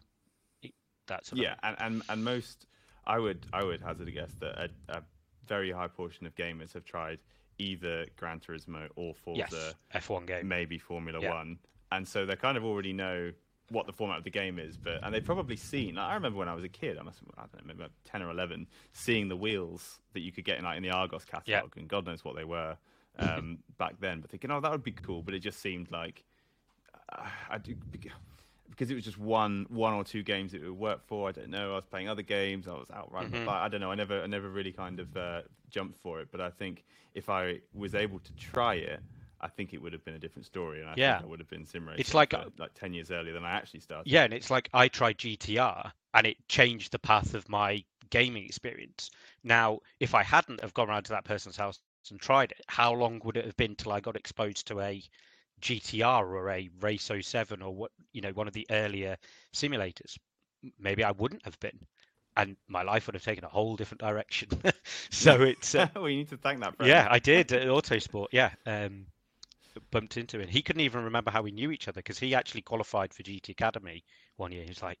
It- 0.62 0.74
That 1.08 1.26
sort 1.26 1.40
of 1.40 1.40
yeah 1.40 1.54
and, 1.62 1.76
and 1.80 2.02
and 2.08 2.24
most 2.24 2.66
i 3.06 3.18
would 3.18 3.46
i 3.52 3.62
would 3.62 3.80
hazard 3.80 4.08
a 4.08 4.10
guess 4.12 4.32
that 4.40 4.58
a, 4.58 4.70
a 4.98 5.02
very 5.46 5.70
high 5.70 5.88
portion 5.88 6.26
of 6.26 6.34
gamers 6.34 6.72
have 6.74 6.84
tried 6.84 7.18
either 7.58 8.06
gran 8.16 8.40
turismo 8.40 8.88
or 8.96 9.14
forza 9.14 9.74
yes, 9.92 10.04
F1 10.04 10.26
game. 10.26 10.48
maybe 10.48 10.78
Formula 10.78 11.20
Yeah. 11.20 11.34
One, 11.34 11.58
and 11.90 12.06
so 12.06 12.26
they 12.26 12.36
kind 12.36 12.56
of 12.56 12.64
already 12.64 12.92
know 12.92 13.32
what 13.72 13.86
the 13.86 13.92
format 13.92 14.18
of 14.18 14.24
the 14.24 14.30
game 14.30 14.58
is. 14.58 14.76
But 14.76 15.02
and 15.02 15.14
they've 15.14 15.24
probably 15.24 15.56
seen. 15.56 15.96
Like, 15.96 16.06
I 16.06 16.14
remember 16.14 16.38
when 16.38 16.48
I 16.48 16.54
was 16.54 16.64
a 16.64 16.68
kid, 16.68 16.98
I 16.98 17.02
must 17.02 17.18
I 17.36 17.42
don't 17.42 17.66
know, 17.66 17.74
maybe 17.74 17.90
ten 18.04 18.22
or 18.22 18.30
eleven, 18.30 18.66
seeing 18.92 19.28
the 19.28 19.36
wheels 19.36 20.00
that 20.12 20.20
you 20.20 20.32
could 20.32 20.44
get 20.44 20.58
in 20.58 20.64
like 20.64 20.76
in 20.76 20.82
the 20.82 20.90
Argos 20.90 21.24
catalog, 21.24 21.76
and 21.76 21.88
God 21.88 22.06
knows 22.06 22.24
what 22.24 22.36
they 22.36 22.44
were 22.44 22.76
um, 23.18 23.58
back 23.78 23.94
then. 24.00 24.20
But 24.20 24.30
thinking, 24.30 24.50
oh, 24.50 24.60
that 24.60 24.70
would 24.70 24.84
be 24.84 24.92
cool. 24.92 25.22
But 25.22 25.34
it 25.34 25.40
just 25.40 25.60
seemed 25.60 25.90
like 25.90 26.22
uh, 27.12 27.26
I 27.50 27.58
do. 27.58 27.74
Because 28.72 28.90
it 28.90 28.94
was 28.94 29.04
just 29.04 29.18
one, 29.18 29.66
one 29.68 29.92
or 29.92 30.02
two 30.02 30.22
games 30.22 30.52
that 30.52 30.62
it 30.62 30.68
would 30.68 30.78
work 30.78 31.06
for. 31.06 31.28
I 31.28 31.32
don't 31.32 31.50
know. 31.50 31.72
I 31.72 31.76
was 31.76 31.84
playing 31.84 32.08
other 32.08 32.22
games. 32.22 32.66
I 32.66 32.72
was 32.72 32.90
out 32.90 33.12
riding 33.12 33.32
Mhm. 33.32 33.44
my. 33.44 33.64
I 33.64 33.68
don't 33.68 33.80
know. 33.80 33.90
I 33.92 33.94
never, 33.94 34.22
I 34.22 34.26
never 34.26 34.48
really 34.48 34.72
kind 34.72 34.98
of 34.98 35.14
uh, 35.16 35.42
jumped 35.70 35.98
for 36.02 36.20
it. 36.20 36.28
But 36.32 36.40
I 36.40 36.50
think 36.50 36.84
if 37.14 37.28
I 37.28 37.60
was 37.74 37.94
able 37.94 38.18
to 38.18 38.32
try 38.34 38.74
it, 38.76 39.00
I 39.40 39.48
think 39.48 39.74
it 39.74 39.82
would 39.82 39.92
have 39.92 40.04
been 40.04 40.14
a 40.14 40.18
different 40.18 40.46
story, 40.46 40.80
and 40.80 40.88
I 40.88 40.94
Yeah. 40.96 41.16
think 41.16 41.26
I 41.26 41.30
would 41.30 41.40
have 41.40 41.50
been 41.50 41.66
sim 41.66 41.86
racing. 41.86 42.00
It's 42.00 42.14
like, 42.14 42.30
for, 42.30 42.44
like 42.58 42.74
ten 42.74 42.94
years 42.94 43.10
earlier 43.10 43.34
than 43.34 43.44
I 43.44 43.50
actually 43.50 43.80
started. 43.80 44.10
Yeah, 44.10 44.24
and 44.24 44.32
it's 44.32 44.50
like 44.50 44.68
I 44.72 44.88
tried 44.88 45.18
GTR 45.18 45.92
and 46.14 46.26
it 46.26 46.36
changed 46.48 46.92
the 46.92 46.98
path 46.98 47.34
of 47.34 47.48
my 47.48 47.84
gaming 48.10 48.44
experience. 48.44 49.10
Now, 49.44 49.80
if 50.00 50.14
I 50.14 50.22
hadn't 50.22 50.60
have 50.60 50.74
gone 50.74 50.88
around 50.88 51.04
to 51.04 51.12
that 51.12 51.24
person's 51.24 51.56
house 51.56 51.80
and 52.10 52.20
tried 52.20 52.52
it, 52.52 52.60
how 52.68 52.92
long 52.92 53.20
would 53.24 53.36
it 53.36 53.44
have 53.44 53.56
been 53.56 53.76
till 53.76 53.92
I 53.92 54.00
got 54.00 54.16
exposed 54.16 54.66
to 54.68 54.80
a 54.80 55.02
GTR 55.62 56.26
or 56.26 56.50
a 56.50 56.68
Race 56.80 57.10
07 57.20 57.62
or 57.62 57.74
what 57.74 57.90
you 58.12 58.20
know 58.20 58.32
one 58.32 58.48
of 58.48 58.52
the 58.52 58.66
earlier 58.70 59.16
simulators? 59.54 60.18
Maybe 60.78 61.02
I 61.04 61.12
wouldn't 61.12 61.44
have 61.44 61.58
been, 61.60 61.78
and 62.36 62.56
my 62.68 62.82
life 62.82 63.06
would 63.06 63.14
have 63.14 63.24
taken 63.24 63.44
a 63.44 63.48
whole 63.48 63.76
different 63.76 64.00
direction. 64.00 64.48
so 65.10 65.42
it's 65.42 65.74
uh, 65.74 65.88
well, 65.94 66.08
you 66.08 66.18
need 66.18 66.28
to 66.30 66.36
thank 66.36 66.60
that. 66.60 66.76
Friend. 66.76 66.88
Yeah, 66.88 67.08
I 67.10 67.18
did 67.20 67.52
at 67.52 67.66
Autosport. 67.66 68.28
Yeah, 68.32 68.50
um, 68.66 69.06
bumped 69.90 70.16
into 70.16 70.40
him. 70.40 70.48
He 70.48 70.62
couldn't 70.62 70.82
even 70.82 71.04
remember 71.04 71.30
how 71.30 71.42
we 71.42 71.52
knew 71.52 71.70
each 71.70 71.88
other 71.88 72.00
because 72.00 72.18
he 72.18 72.34
actually 72.34 72.62
qualified 72.62 73.14
for 73.14 73.22
GT 73.22 73.50
Academy 73.50 74.04
one 74.36 74.52
year. 74.52 74.64
He's 74.64 74.82
like, 74.82 74.98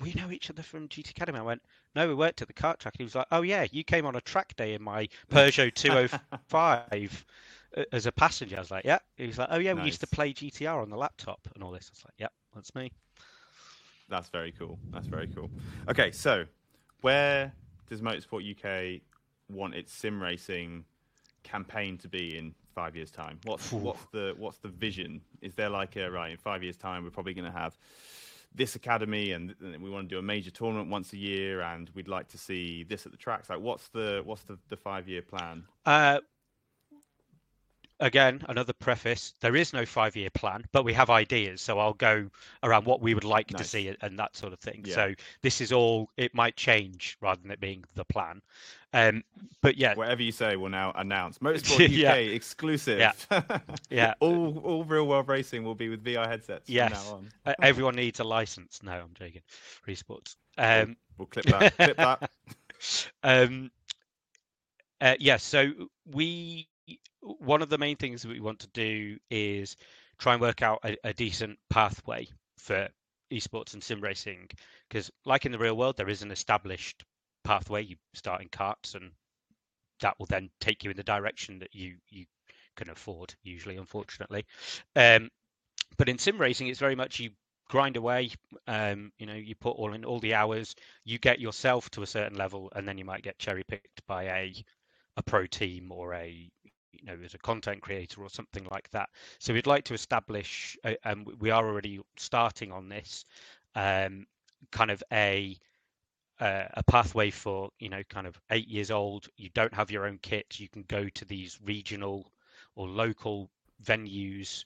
"We 0.00 0.12
know 0.14 0.30
each 0.30 0.50
other 0.50 0.62
from 0.62 0.88
GT 0.88 1.10
Academy." 1.10 1.38
I 1.38 1.42
went, 1.42 1.62
"No, 1.94 2.08
we 2.08 2.14
worked 2.14 2.42
at 2.42 2.48
the 2.48 2.54
kart 2.54 2.78
track." 2.78 2.94
He 2.98 3.04
was 3.04 3.14
like, 3.14 3.26
"Oh 3.32 3.42
yeah, 3.42 3.66
you 3.70 3.84
came 3.84 4.06
on 4.06 4.16
a 4.16 4.20
track 4.20 4.54
day 4.56 4.74
in 4.74 4.82
my 4.82 5.08
Peugeot 5.30 5.74
205 5.74 6.82
a- 6.92 7.45
as 7.92 8.06
a 8.06 8.12
passenger." 8.12 8.56
I 8.56 8.60
was 8.60 8.70
like, 8.70 8.84
"Yeah." 8.84 8.98
He 9.16 9.26
was 9.26 9.38
like, 9.38 9.48
"Oh 9.50 9.58
yeah, 9.58 9.72
we 9.74 9.82
used 9.82 10.00
to 10.00 10.06
play 10.06 10.32
GTR 10.32 10.82
on 10.82 10.90
the 10.90 10.96
laptop 10.96 11.40
and 11.54 11.62
all 11.62 11.70
this." 11.70 11.90
I 11.90 11.92
was 11.92 12.04
like, 12.04 12.14
"Yeah, 12.18 12.28
that's 12.54 12.74
me." 12.74 12.92
That's 14.08 14.28
very 14.28 14.52
cool. 14.52 14.78
That's 14.92 15.06
very 15.06 15.26
cool. 15.26 15.50
Okay, 15.88 16.12
so 16.12 16.44
where 17.00 17.52
does 17.88 18.02
Motorsport 18.02 18.42
UK 18.48 19.02
want 19.48 19.74
its 19.74 19.92
sim 19.92 20.22
racing 20.22 20.84
campaign 21.42 21.98
to 21.98 22.08
be 22.08 22.38
in 22.38 22.54
five 22.74 22.94
years' 22.96 23.10
time? 23.10 23.40
What's 23.44 23.72
Ooh. 23.72 23.76
what's 23.76 24.04
the 24.12 24.34
what's 24.36 24.58
the 24.58 24.68
vision? 24.68 25.20
Is 25.40 25.54
there 25.54 25.68
like 25.68 25.96
a 25.96 26.10
right 26.10 26.30
in 26.30 26.36
five 26.36 26.62
years' 26.62 26.76
time 26.76 27.04
we're 27.04 27.10
probably 27.10 27.34
going 27.34 27.50
to 27.50 27.58
have 27.58 27.76
this 28.54 28.74
academy 28.74 29.32
and, 29.32 29.54
and 29.60 29.82
we 29.82 29.90
want 29.90 30.08
to 30.08 30.14
do 30.14 30.18
a 30.18 30.22
major 30.22 30.50
tournament 30.50 30.88
once 30.88 31.12
a 31.12 31.16
year 31.16 31.60
and 31.60 31.90
we'd 31.94 32.08
like 32.08 32.26
to 32.28 32.38
see 32.38 32.84
this 32.84 33.04
at 33.04 33.12
the 33.12 33.18
tracks? 33.18 33.50
Like, 33.50 33.60
what's 33.60 33.88
the 33.88 34.22
what's 34.24 34.42
the, 34.44 34.58
the 34.68 34.76
five 34.76 35.08
year 35.08 35.22
plan? 35.22 35.64
Uh, 35.84 36.20
again, 38.00 38.42
another 38.48 38.72
preface: 38.72 39.34
there 39.40 39.56
is 39.56 39.72
no 39.72 39.86
five-year 39.86 40.30
plan, 40.30 40.64
but 40.72 40.84
we 40.84 40.92
have 40.92 41.10
ideas. 41.10 41.60
So 41.60 41.78
I'll 41.78 41.92
go 41.94 42.28
around 42.62 42.84
what 42.86 43.00
we 43.00 43.14
would 43.14 43.24
like 43.24 43.48
to 43.48 43.64
see 43.64 43.94
and- 44.00 44.18
that 44.18 44.36
sort 44.36 44.52
of 44.52 44.58
thing. 44.60 44.82
Yeah. 44.84 44.94
So 44.94 45.14
this 45.42 45.60
is 45.60 45.72
all. 45.72 46.10
It 46.16 46.34
might 46.34 46.56
change 46.56 47.16
rather 47.20 47.40
than 47.42 47.50
it 47.50 47.60
being 47.60 47.84
the 47.94 48.04
plan. 48.04 48.42
Um, 48.92 49.24
but 49.60 49.76
yeah, 49.76 49.94
Whatever 49.94 50.22
you 50.22 50.32
say, 50.32 50.56
we'll 50.56 50.70
now 50.70 50.92
announce 50.94 51.38
Motorsport 51.40 51.84
UK 51.86 51.90
Yeah. 51.90 52.14
exclusive. 52.14 52.98
Yeah. 52.98 53.12
Yeah. 53.90 54.14
all 54.20 54.58
all 54.60 54.84
real 54.84 55.06
world 55.06 55.28
racing 55.28 55.64
will 55.64 55.74
be 55.74 55.88
with 55.88 56.02
VR 56.04 56.26
headsets 56.26 56.68
Yes. 56.70 56.92
now 56.92 57.14
on. 57.16 57.28
uh, 57.44 57.54
everyone 57.62 57.96
needs 57.96 58.20
a 58.20 58.24
license. 58.24 58.82
No, 58.82 58.92
I'm 58.92 59.12
joking. 59.14 59.42
Resports. 59.86 60.36
Um, 60.56 60.96
We'll 61.18 61.26
clip 61.26 61.46
that. 61.46 61.76
clip 61.76 61.96
that. 61.96 62.30
um, 63.22 63.70
uh, 65.00 65.14
yeah, 65.20 65.36
so 65.36 65.72
we 66.06 66.68
one 67.22 67.62
of 67.62 67.68
the 67.68 67.78
main 67.78 67.96
things 67.96 68.22
that 68.22 68.28
we 68.28 68.40
want 68.40 68.60
to 68.60 68.68
do 68.68 69.18
is 69.30 69.76
try 70.18 70.32
and 70.32 70.40
work 70.42 70.62
out 70.62 70.80
a, 70.84 70.96
a 71.04 71.12
decent 71.12 71.58
pathway 71.70 72.26
for 72.58 72.88
esports 73.32 73.74
and 73.74 73.82
sim 73.82 74.00
racing 74.00 74.48
because 74.88 75.10
like 75.24 75.46
in 75.46 75.52
the 75.52 75.58
real 75.58 75.76
world 75.76 75.96
there 75.96 76.08
is 76.08 76.22
an 76.22 76.30
established 76.30 77.04
pathway 77.42 77.82
you 77.82 77.96
start 78.14 78.40
in 78.40 78.48
karts 78.48 78.94
and 78.94 79.10
that 80.00 80.14
will 80.18 80.26
then 80.26 80.48
take 80.60 80.84
you 80.84 80.90
in 80.90 80.96
the 80.96 81.02
direction 81.02 81.58
that 81.58 81.74
you 81.74 81.96
you 82.08 82.24
can 82.76 82.88
afford 82.90 83.34
usually 83.42 83.76
unfortunately 83.76 84.44
um 84.94 85.28
but 85.96 86.08
in 86.08 86.18
sim 86.18 86.38
racing 86.38 86.68
it's 86.68 86.78
very 86.78 86.94
much 86.94 87.18
you 87.18 87.30
grind 87.68 87.96
away. 87.96 88.30
Um, 88.66 89.12
you 89.18 89.26
know, 89.26 89.34
you 89.34 89.54
put 89.54 89.76
all 89.76 89.92
in 89.92 90.04
all 90.04 90.20
the 90.20 90.34
hours, 90.34 90.74
you 91.04 91.18
get 91.18 91.40
yourself 91.40 91.90
to 91.90 92.02
a 92.02 92.06
certain 92.06 92.36
level, 92.38 92.70
and 92.74 92.86
then 92.86 92.98
you 92.98 93.04
might 93.04 93.22
get 93.22 93.38
cherry 93.38 93.64
picked 93.64 94.06
by 94.06 94.24
a 94.24 94.54
a 95.16 95.22
pro 95.22 95.46
team 95.46 95.90
or 95.90 96.14
a 96.14 96.50
you 97.00 97.06
know 97.06 97.18
as 97.24 97.34
a 97.34 97.38
content 97.38 97.80
creator 97.80 98.22
or 98.22 98.28
something 98.28 98.66
like 98.70 98.90
that. 98.90 99.08
So 99.38 99.52
we'd 99.52 99.66
like 99.66 99.84
to 99.84 99.94
establish, 99.94 100.76
uh, 100.84 100.94
and 101.04 101.26
we 101.40 101.50
are 101.50 101.66
already 101.66 102.00
starting 102.16 102.72
on 102.72 102.88
this, 102.88 103.24
um, 103.74 104.26
kind 104.70 104.90
of 104.90 105.02
a 105.12 105.56
uh, 106.40 106.64
a 106.74 106.82
pathway 106.82 107.30
for 107.30 107.70
you 107.78 107.88
know 107.88 108.02
kind 108.08 108.26
of 108.26 108.38
eight 108.50 108.68
years 108.68 108.90
old. 108.90 109.28
You 109.36 109.50
don't 109.54 109.74
have 109.74 109.90
your 109.90 110.06
own 110.06 110.18
kit. 110.22 110.58
You 110.58 110.68
can 110.68 110.84
go 110.88 111.08
to 111.08 111.24
these 111.24 111.58
regional 111.64 112.30
or 112.74 112.88
local 112.88 113.50
venues 113.84 114.64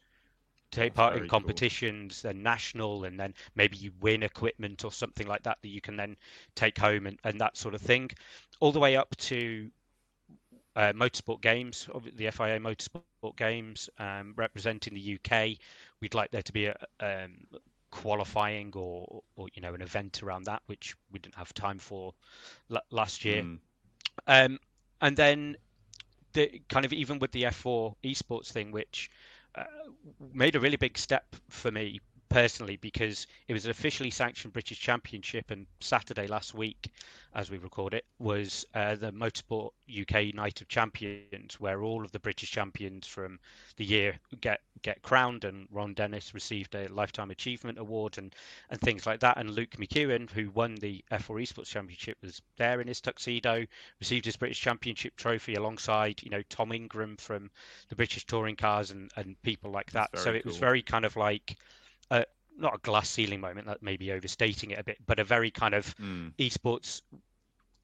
take 0.70 0.94
part 0.94 1.14
in 1.14 1.20
very 1.20 1.28
cool. 1.28 1.40
competitions 1.40 2.22
then 2.22 2.42
national 2.42 3.04
and 3.04 3.18
then 3.18 3.34
maybe 3.56 3.76
you 3.76 3.90
win 4.00 4.22
equipment 4.22 4.84
or 4.84 4.92
something 4.92 5.26
like 5.26 5.42
that 5.42 5.58
that 5.62 5.68
you 5.68 5.80
can 5.80 5.96
then 5.96 6.16
take 6.54 6.78
home 6.78 7.06
and, 7.06 7.18
and 7.24 7.40
that 7.40 7.56
sort 7.56 7.74
of 7.74 7.80
thing 7.80 8.08
all 8.60 8.72
the 8.72 8.78
way 8.78 8.96
up 8.96 9.14
to 9.16 9.68
uh, 10.76 10.92
motorsport 10.92 11.40
games 11.42 11.88
the 12.16 12.28
FIA 12.28 12.58
motorsport 12.58 13.10
games 13.10 13.60
um, 13.68 14.04
representing 14.06 14.62
the 14.64 14.70
UK 14.74 15.34
we'd 15.80 15.90
like 15.90 16.08
there 16.08 16.20
to 16.20 16.32
be 16.32 16.46
a 16.46 16.60
um, 17.00 17.34
qualifying 17.90 18.72
or 18.74 19.22
or 19.36 19.46
you 19.54 19.60
know 19.62 19.74
an 19.74 19.82
event 19.82 20.22
around 20.22 20.44
that 20.44 20.62
which 20.66 20.94
we 21.10 21.18
didn't 21.18 21.34
have 21.34 21.52
time 21.52 21.78
for 21.78 22.14
la- 22.68 22.80
last 22.90 23.24
year 23.24 23.44
Mm. 23.44 23.58
um, 24.26 24.58
and 25.00 25.16
then 25.16 25.56
the 26.32 26.60
kind 26.68 26.84
of 26.84 26.92
even 26.92 27.18
with 27.18 27.32
the 27.32 27.44
F4 27.46 27.96
esports 28.04 28.50
thing, 28.52 28.70
which 28.72 29.10
uh, 29.54 29.64
made 30.32 30.54
a 30.56 30.60
really 30.60 30.76
big 30.76 30.98
step 30.98 31.36
for 31.48 31.70
me 31.70 32.00
personally 32.30 32.76
because 32.76 33.26
it 33.48 33.52
was 33.52 33.64
an 33.64 33.72
officially 33.72 34.10
sanctioned 34.10 34.52
British 34.52 34.80
Championship, 34.80 35.50
and 35.50 35.66
Saturday 35.80 36.26
last 36.26 36.54
week, 36.54 36.90
as 37.34 37.50
we 37.50 37.58
record 37.58 37.92
it, 37.92 38.04
was 38.18 38.64
uh, 38.74 38.94
the 38.94 39.12
Motorsport 39.12 39.70
UK 39.90 40.34
Night 40.34 40.60
of 40.60 40.68
Champions, 40.68 41.60
where 41.60 41.82
all 41.82 42.04
of 42.04 42.12
the 42.12 42.18
British 42.18 42.50
champions 42.50 43.06
from 43.06 43.38
the 43.76 43.84
year 43.84 44.18
get 44.40 44.60
get 44.82 45.02
crowned, 45.02 45.44
and 45.44 45.66
Ron 45.70 45.94
Dennis 45.94 46.32
received 46.32 46.74
a 46.74 46.88
lifetime 46.88 47.30
achievement 47.30 47.78
award 47.78 48.16
and 48.18 48.34
and 48.70 48.80
things 48.80 49.06
like 49.06 49.20
that. 49.20 49.36
And 49.36 49.50
Luke 49.50 49.76
McEwen, 49.76 50.30
who 50.30 50.50
won 50.50 50.76
the 50.76 51.04
F4 51.10 51.42
Esports 51.42 51.66
Championship, 51.66 52.16
was 52.22 52.40
there 52.56 52.80
in 52.80 52.88
his 52.88 53.00
tuxedo, 53.00 53.66
received 53.98 54.24
his 54.24 54.36
British 54.36 54.60
Championship 54.60 55.16
trophy 55.16 55.54
alongside 55.54 56.22
you 56.22 56.30
know 56.30 56.42
Tom 56.48 56.72
Ingram 56.72 57.16
from 57.16 57.50
the 57.88 57.96
British 57.96 58.24
Touring 58.26 58.56
Cars 58.56 58.90
and 58.90 59.10
and 59.16 59.40
people 59.42 59.70
like 59.70 59.90
that. 59.92 60.10
That's 60.12 60.24
So 60.24 60.32
it 60.32 60.46
was 60.46 60.56
very 60.56 60.82
kind 60.82 61.04
of 61.04 61.16
like. 61.16 61.56
A, 62.10 62.24
not 62.56 62.74
a 62.74 62.78
glass 62.78 63.08
ceiling 63.08 63.40
moment 63.40 63.66
that 63.66 63.82
may 63.82 63.96
be 63.96 64.12
overstating 64.12 64.70
it 64.70 64.78
a 64.78 64.84
bit, 64.84 64.98
but 65.06 65.18
a 65.18 65.24
very 65.24 65.50
kind 65.50 65.74
of 65.74 65.94
Mm. 65.96 66.32
esports 66.38 67.02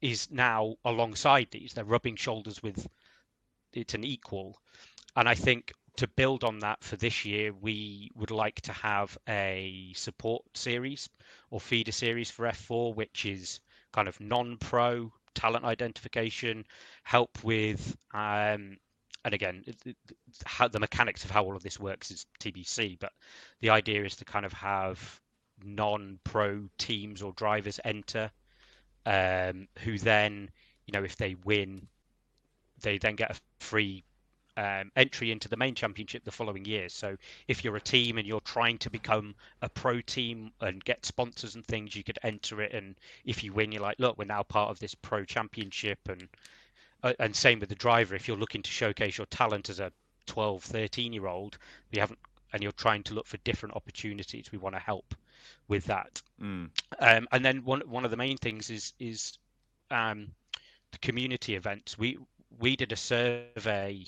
is 0.01 0.29
now 0.31 0.75
alongside 0.85 1.49
these. 1.51 1.73
They're 1.73 1.83
rubbing 1.83 2.15
shoulders 2.15 2.61
with 2.61 2.87
it's 3.73 3.93
an 3.93 4.03
equal. 4.03 4.59
And 5.15 5.27
I 5.27 5.35
think 5.35 5.73
to 5.97 6.07
build 6.07 6.43
on 6.43 6.59
that 6.59 6.83
for 6.83 6.95
this 6.95 7.25
year, 7.25 7.53
we 7.53 8.09
would 8.15 8.31
like 8.31 8.61
to 8.61 8.73
have 8.73 9.17
a 9.27 9.91
support 9.95 10.43
series 10.53 11.09
or 11.49 11.59
feeder 11.59 11.91
series 11.91 12.29
for 12.29 12.45
F4, 12.45 12.93
which 12.93 13.25
is 13.25 13.59
kind 13.91 14.07
of 14.07 14.19
non 14.19 14.57
pro 14.57 15.11
talent 15.33 15.65
identification, 15.65 16.65
help 17.03 17.43
with, 17.43 17.95
um, 18.13 18.77
and 19.27 19.33
again, 19.33 19.61
how 20.45 20.69
the 20.69 20.79
mechanics 20.79 21.25
of 21.25 21.31
how 21.31 21.43
all 21.43 21.57
of 21.57 21.61
this 21.61 21.77
works 21.77 22.11
is 22.11 22.25
TBC, 22.39 22.97
but 22.97 23.11
the 23.59 23.69
idea 23.69 24.05
is 24.05 24.15
to 24.15 24.23
kind 24.23 24.45
of 24.45 24.53
have 24.53 25.19
non 25.61 26.17
pro 26.23 26.69
teams 26.77 27.21
or 27.21 27.33
drivers 27.33 27.77
enter 27.83 28.31
um, 29.05 29.67
who 29.79 29.97
then, 29.97 30.49
you 30.85 30.93
know, 30.93 31.03
if 31.03 31.17
they 31.17 31.35
win, 31.43 31.87
they 32.81 32.99
then 32.99 33.17
get 33.17 33.31
a 33.31 33.39
free 33.59 34.05
um, 34.55 34.93
entry 34.95 35.33
into 35.33 35.49
the 35.49 35.57
main 35.57 35.75
championship 35.75 36.23
the 36.23 36.31
following 36.31 36.63
year. 36.63 36.87
So 36.87 37.17
if 37.49 37.65
you're 37.65 37.75
a 37.75 37.81
team 37.81 38.17
and 38.17 38.25
you're 38.25 38.39
trying 38.39 38.77
to 38.77 38.89
become 38.89 39.35
a 39.61 39.67
pro 39.67 39.99
team 39.99 40.51
and 40.61 40.81
get 40.85 41.05
sponsors 41.05 41.55
and 41.55 41.67
things, 41.67 41.97
you 41.97 42.03
could 42.05 42.19
enter 42.23 42.61
it. 42.61 42.73
And 42.73 42.95
if 43.25 43.43
you 43.43 43.51
win, 43.51 43.73
you're 43.73 43.81
like, 43.81 43.99
look, 43.99 44.17
we're 44.17 44.23
now 44.23 44.43
part 44.43 44.69
of 44.69 44.79
this 44.79 44.95
pro 44.95 45.25
championship. 45.25 45.99
And 46.07 46.29
uh, 47.03 47.13
and 47.19 47.35
same 47.35 47.59
with 47.59 47.69
the 47.69 47.75
driver. 47.75 48.15
If 48.15 48.27
you're 48.27 48.37
looking 48.37 48.61
to 48.61 48.71
showcase 48.71 49.17
your 49.17 49.27
talent 49.27 49.69
as 49.69 49.79
a 49.79 49.91
12, 50.27 50.63
13 50.63 51.13
year 51.13 51.27
old, 51.27 51.57
you 51.91 51.99
haven't, 51.99 52.19
and 52.53 52.63
you're 52.63 52.71
trying 52.71 53.03
to 53.03 53.13
look 53.13 53.27
for 53.27 53.37
different 53.37 53.75
opportunities, 53.75 54.51
we 54.51 54.57
want 54.57 54.75
to 54.75 54.79
help 54.79 55.15
with 55.67 55.85
that. 55.85 56.21
Mm. 56.41 56.69
Um, 56.99 57.27
and 57.31 57.45
then 57.45 57.63
one 57.63 57.81
one 57.81 58.05
of 58.05 58.11
the 58.11 58.17
main 58.17 58.37
things 58.37 58.69
is 58.69 58.93
is 58.99 59.37
um, 59.91 60.27
the 60.91 60.97
community 60.99 61.55
events. 61.55 61.97
We 61.97 62.17
we 62.59 62.75
did 62.75 62.91
a 62.91 62.95
survey 62.95 64.05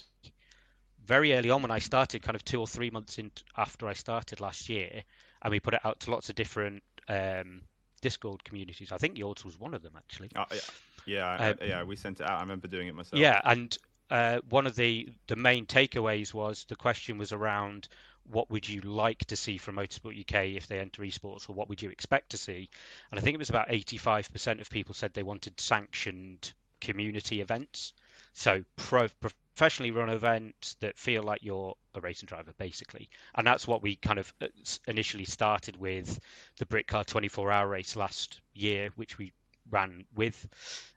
very 1.06 1.34
early 1.34 1.50
on 1.50 1.62
when 1.62 1.72
I 1.72 1.80
started, 1.80 2.22
kind 2.22 2.36
of 2.36 2.46
two 2.46 2.60
or 2.60 2.68
three 2.68 2.90
months 2.90 3.18
in 3.18 3.32
after 3.58 3.88
I 3.88 3.94
started 3.94 4.40
last 4.40 4.70
year, 4.70 5.04
and 5.42 5.52
we 5.52 5.60
put 5.60 5.74
it 5.74 5.82
out 5.84 6.00
to 6.02 6.12
lots 6.12 6.30
of 6.30 6.36
different 6.36 6.84
um, 7.08 7.62
Discord 8.02 8.44
communities. 8.44 8.92
I 8.92 8.98
think 8.98 9.18
yours 9.18 9.44
was 9.44 9.60
one 9.60 9.74
of 9.74 9.82
them 9.82 9.94
actually. 9.98 10.30
Uh, 10.36 10.46
yeah, 10.52 10.60
yeah, 11.06 11.56
I- 11.60 11.66
yeah. 11.66 11.84
We 11.84 11.95
sent 11.95 12.20
it 12.20 12.26
out. 12.26 12.38
I 12.38 12.41
remember 12.41 12.68
doing 12.68 12.88
it 12.88 12.95
myself. 12.95 13.20
Yeah, 13.20 13.41
and 13.43 13.78
uh, 14.10 14.39
one 14.50 14.68
of 14.68 14.76
the 14.76 15.10
the 15.28 15.36
main 15.36 15.66
takeaways 15.66 16.34
was 16.34 16.66
the 16.68 16.76
question 16.76 17.18
was 17.18 17.32
around 17.32 17.88
what 18.32 18.50
would 18.52 18.68
you 18.68 18.82
like 18.82 19.26
to 19.26 19.36
see 19.36 19.58
from 19.58 19.76
Motorsport 19.76 20.20
UK 20.20 20.56
if 20.56 20.68
they 20.68 20.80
enter 20.80 21.02
esports, 21.02 21.50
or 21.50 21.54
what 21.54 21.68
would 21.68 21.82
you 21.82 21.89
expect 21.89 22.30
to 22.30 22.38
see? 22.38 22.70
And 23.12 23.20
I 23.20 23.24
think 23.24 23.34
it 23.34 23.39
was 23.39 23.50
about 23.50 23.70
85% 23.70 24.62
of 24.62 24.70
people 24.70 24.93
said 24.93 25.14
they 25.14 25.24
wanted 25.24 25.60
sanctioned 25.60 26.54
community 26.80 27.41
events, 27.41 27.93
so 28.34 28.64
pro, 28.76 29.08
professionally 29.20 29.91
run 29.91 30.10
events 30.10 30.76
that 30.80 30.97
feel 30.97 31.24
like 31.24 31.43
you're 31.43 31.76
a 31.95 32.02
racing 32.02 32.28
driver, 32.28 32.54
basically. 32.58 33.10
And 33.36 33.45
that's 33.45 33.68
what 33.68 33.82
we 33.82 33.95
kind 33.95 34.20
of 34.20 34.32
uh, 34.41 34.47
initially 34.88 35.26
started 35.26 35.76
with 35.78 36.20
the 36.58 36.66
Britcar 36.66 37.06
24-hour 37.06 37.68
race 37.68 37.95
last 37.95 38.41
year, 38.54 38.89
which 38.95 39.18
we 39.18 39.34
ran 39.72 40.05
with 40.15 40.47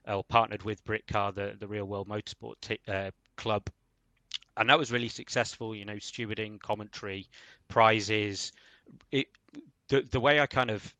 or 0.07 0.23
partnered 0.23 0.63
with 0.63 0.83
Britcar, 0.85 1.33
the 1.33 1.55
the 1.59 1.67
Real 1.67 1.85
World 1.85 2.07
Motorsport 2.07 2.55
t- 2.61 2.79
uh, 2.87 3.11
Club, 3.37 3.69
and 4.57 4.69
that 4.69 4.77
was 4.77 4.91
really 4.91 5.09
successful. 5.09 5.75
You 5.75 5.85
know, 5.85 5.95
stewarding, 5.95 6.59
commentary, 6.59 7.27
prizes. 7.67 8.51
It 9.11 9.27
the 9.89 10.01
the 10.11 10.19
way 10.19 10.39
I 10.39 10.45
kind 10.45 10.71
of 10.71 10.93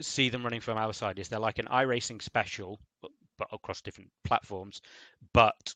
see 0.00 0.28
them 0.28 0.42
running 0.42 0.60
from 0.60 0.78
our 0.78 0.92
side 0.92 1.18
is 1.18 1.28
they're 1.28 1.38
like 1.38 1.58
an 1.58 1.66
iRacing 1.66 2.20
special, 2.20 2.78
but, 3.00 3.12
but 3.38 3.48
across 3.52 3.80
different 3.80 4.10
platforms. 4.24 4.80
But 5.32 5.74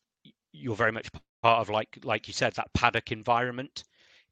you're 0.53 0.77
very 0.77 0.93
much 0.93 1.11
part 1.43 1.61
of 1.61 1.69
like 1.69 1.99
like 2.05 2.27
you 2.29 2.35
said 2.35 2.55
that 2.55 2.73
paddock 2.75 3.13
environment. 3.13 3.85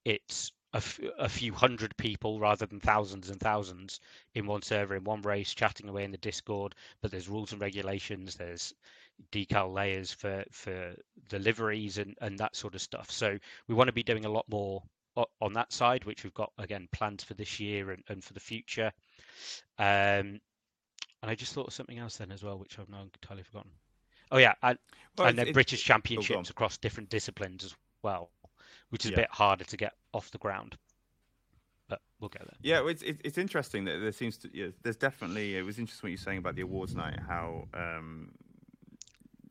It's 0.04 0.52
a, 0.74 0.78
f- 0.78 1.00
a 1.18 1.28
few 1.28 1.54
hundred 1.54 1.96
people 1.96 2.40
rather 2.40 2.66
than 2.66 2.80
thousands 2.80 3.30
and 3.30 3.40
thousands 3.40 4.00
in 4.34 4.46
one 4.46 4.60
server 4.60 4.96
in 4.96 5.04
one 5.04 5.22
race 5.22 5.54
chatting 5.54 5.88
away 5.88 6.04
in 6.04 6.10
the 6.10 6.18
discord 6.18 6.74
but 7.00 7.10
there's 7.10 7.28
rules 7.28 7.52
and 7.52 7.60
regulations 7.60 8.34
there's 8.34 8.74
decal 9.30 9.72
layers 9.72 10.12
for 10.12 10.44
for 10.50 10.94
the 11.28 11.38
liveries 11.38 11.98
and 11.98 12.16
and 12.20 12.38
that 12.38 12.56
sort 12.56 12.74
of 12.74 12.80
stuff. 12.80 13.10
So 13.10 13.38
we 13.68 13.74
want 13.74 13.88
to 13.88 13.92
be 13.92 14.02
doing 14.02 14.24
a 14.24 14.30
lot 14.30 14.46
more 14.48 14.82
on 15.40 15.52
that 15.52 15.72
side 15.72 16.04
which 16.04 16.24
we've 16.24 16.34
got 16.34 16.52
again 16.58 16.88
plans 16.90 17.22
for 17.22 17.34
this 17.34 17.60
year 17.60 17.92
and, 17.92 18.02
and 18.08 18.24
for 18.24 18.32
the 18.32 18.40
future. 18.40 18.92
Um 19.78 20.40
and 21.22 21.30
i 21.30 21.34
just 21.34 21.54
thought 21.54 21.68
of 21.68 21.72
something 21.72 21.98
else 21.98 22.16
then 22.16 22.32
as 22.32 22.42
well 22.42 22.58
which 22.58 22.78
i've 22.78 22.88
now 22.88 23.02
entirely 23.02 23.42
forgotten. 23.44 23.70
Oh 24.32 24.38
yeah 24.38 24.54
and, 24.62 24.78
Well, 25.16 25.28
and 25.28 25.38
then 25.38 25.52
british 25.52 25.82
oh, 25.82 25.86
championships 25.86 26.50
across 26.50 26.76
different 26.78 27.08
disciplines 27.08 27.64
as 27.64 27.74
well 28.02 28.30
which 28.94 29.04
is 29.04 29.10
Yeah. 29.10 29.16
a 29.16 29.20
bit 29.22 29.30
harder 29.32 29.64
to 29.64 29.76
get 29.76 29.92
off 30.12 30.30
the 30.30 30.38
ground. 30.38 30.76
But 31.88 32.00
we'll 32.20 32.28
get 32.30 32.42
there 32.42 32.56
Yeah, 32.62 32.86
it's 32.88 33.02
it's 33.02 33.36
interesting 33.38 33.84
that 33.86 33.98
there 33.98 34.12
seems 34.12 34.38
to 34.38 34.50
yeah, 34.54 34.68
there's 34.84 34.96
definitely 34.96 35.56
it 35.56 35.62
was 35.62 35.80
interesting 35.80 36.06
what 36.06 36.10
you're 36.12 36.18
saying 36.18 36.38
about 36.38 36.54
the 36.54 36.62
awards 36.62 36.94
night 36.94 37.18
how 37.26 37.64
um 37.74 38.30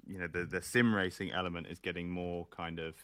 you 0.07 0.17
know 0.17 0.27
the 0.27 0.45
the 0.45 0.61
sim 0.61 0.95
racing 0.95 1.31
element 1.31 1.67
is 1.67 1.79
getting 1.79 2.09
more 2.09 2.45
kind 2.51 2.79
of 2.79 2.95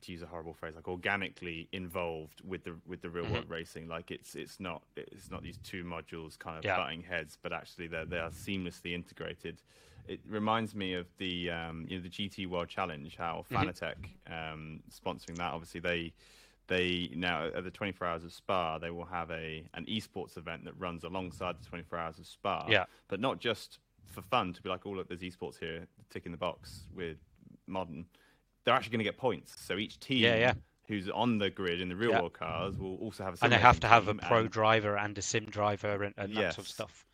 to 0.00 0.12
use 0.12 0.22
a 0.22 0.26
horrible 0.26 0.54
phrase 0.54 0.74
like 0.74 0.88
organically 0.88 1.68
involved 1.72 2.40
with 2.42 2.64
the 2.64 2.74
with 2.86 3.02
the 3.02 3.10
real 3.10 3.26
world 3.26 3.50
racing. 3.50 3.86
Like 3.86 4.10
it's 4.10 4.34
it's 4.34 4.58
not 4.60 4.82
it's 4.96 5.30
not 5.30 5.42
these 5.42 5.58
two 5.58 5.84
modules 5.84 6.38
kind 6.38 6.58
of 6.58 6.64
Yeah. 6.64 6.76
butting 6.78 7.02
heads 7.02 7.36
but 7.42 7.52
actually 7.52 7.86
they 7.86 8.04
they 8.06 8.18
are 8.18 8.30
seamlessly 8.30 8.92
integrated 8.94 9.60
it 10.08 10.20
reminds 10.28 10.74
me 10.74 10.94
of 10.94 11.06
the 11.18 11.50
um, 11.50 11.86
you 11.88 11.96
know 11.98 12.02
the 12.02 12.08
GT 12.08 12.46
World 12.48 12.68
Challenge 12.68 13.14
how 13.16 13.44
Fanatec 13.50 13.94
um, 14.28 14.82
sponsoring 14.90 15.36
that 15.36 15.52
obviously 15.52 15.80
they 15.80 16.12
they 16.68 17.10
now 17.14 17.46
at 17.46 17.64
the 17.64 17.70
24 17.70 18.06
hours 18.06 18.24
of 18.24 18.32
Spa 18.32 18.78
they 18.78 18.90
will 18.90 19.04
have 19.04 19.30
a 19.30 19.64
an 19.74 19.84
esports 19.86 20.36
event 20.36 20.64
that 20.64 20.74
runs 20.78 21.04
alongside 21.04 21.56
the 21.60 21.66
24 21.66 21.98
hours 21.98 22.18
of 22.18 22.26
Spa 22.26 22.66
Yeah. 22.68 22.84
but 23.08 23.20
not 23.20 23.38
just 23.40 23.78
for 24.06 24.22
fun 24.22 24.52
to 24.52 24.62
be 24.62 24.68
like 24.68 24.86
oh 24.86 24.90
look 24.90 25.08
there's 25.08 25.20
esports 25.20 25.58
here 25.58 25.86
ticking 26.10 26.32
the 26.32 26.38
box 26.38 26.82
with 26.94 27.16
modern 27.66 28.04
they're 28.64 28.74
actually 28.74 28.90
going 28.92 28.98
to 28.98 29.04
get 29.04 29.16
points 29.18 29.54
so 29.60 29.76
each 29.76 29.98
team 29.98 30.18
Yeah, 30.22 30.36
yeah. 30.36 30.54
who's 30.86 31.08
on 31.08 31.38
the 31.38 31.50
grid 31.50 31.80
in 31.80 31.88
the 31.88 31.96
real 31.96 32.10
Yeah. 32.12 32.20
world 32.20 32.32
cars 32.34 32.76
will 32.78 32.96
also 32.96 33.24
have 33.24 33.34
a 33.34 33.36
sim 33.36 33.46
and 33.46 33.52
they 33.52 33.58
have 33.58 33.80
to 33.80 33.88
have 33.88 34.08
a 34.08 34.14
pro 34.14 34.46
driver 34.48 34.96
and 34.96 35.16
a 35.18 35.22
sim 35.22 35.46
driver 35.46 36.02
and, 36.04 36.14
and 36.16 36.36
that 36.36 36.54
sort 36.54 36.66
of 36.66 36.68
stuff. 36.68 37.04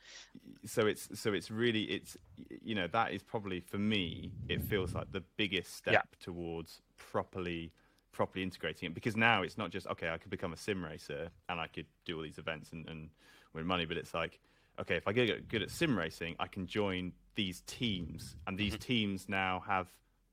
So 0.65 0.87
it's 0.87 1.09
so 1.19 1.33
it's 1.33 1.51
really 1.51 1.83
it's 1.85 2.17
you 2.63 2.75
know 2.75 2.87
that 2.89 3.13
is 3.13 3.23
probably 3.23 3.61
for 3.61 3.79
me 3.79 4.31
it 4.49 4.63
feels 4.63 4.95
like 4.95 5.11
the 5.13 5.23
biggest 5.37 5.77
step 5.77 5.95
Yeah. 5.95 6.03
towards 6.21 6.81
properly 6.97 7.73
properly 8.13 8.43
integrating 8.43 8.89
it. 8.89 8.95
Because 8.95 9.17
now 9.17 9.43
it's 9.43 9.57
not 9.59 9.71
just 9.71 9.87
okay 9.89 10.11
I 10.11 10.19
could 10.19 10.31
become 10.31 10.53
a 10.53 10.57
sim 10.57 10.85
racer 10.85 11.29
and 11.49 11.61
I 11.61 11.67
could 11.69 11.87
do 12.05 12.17
all 12.17 12.23
these 12.23 12.39
events 12.39 12.73
and, 12.73 12.89
and 12.89 13.11
win 13.55 13.67
money 13.67 13.85
but 13.85 13.97
it's 13.97 14.15
like 14.15 14.41
okay 14.81 14.97
if 14.97 15.07
I 15.09 15.13
get 15.13 15.49
good 15.49 15.63
at 15.63 15.71
sim 15.71 15.97
racing 15.97 16.37
I 16.39 16.47
can 16.47 16.67
join 16.67 17.13
these 17.35 17.63
teams. 17.67 18.37
And 18.47 18.59
these 18.59 18.77
teams 18.79 19.29
now 19.29 19.63
have 19.67 19.87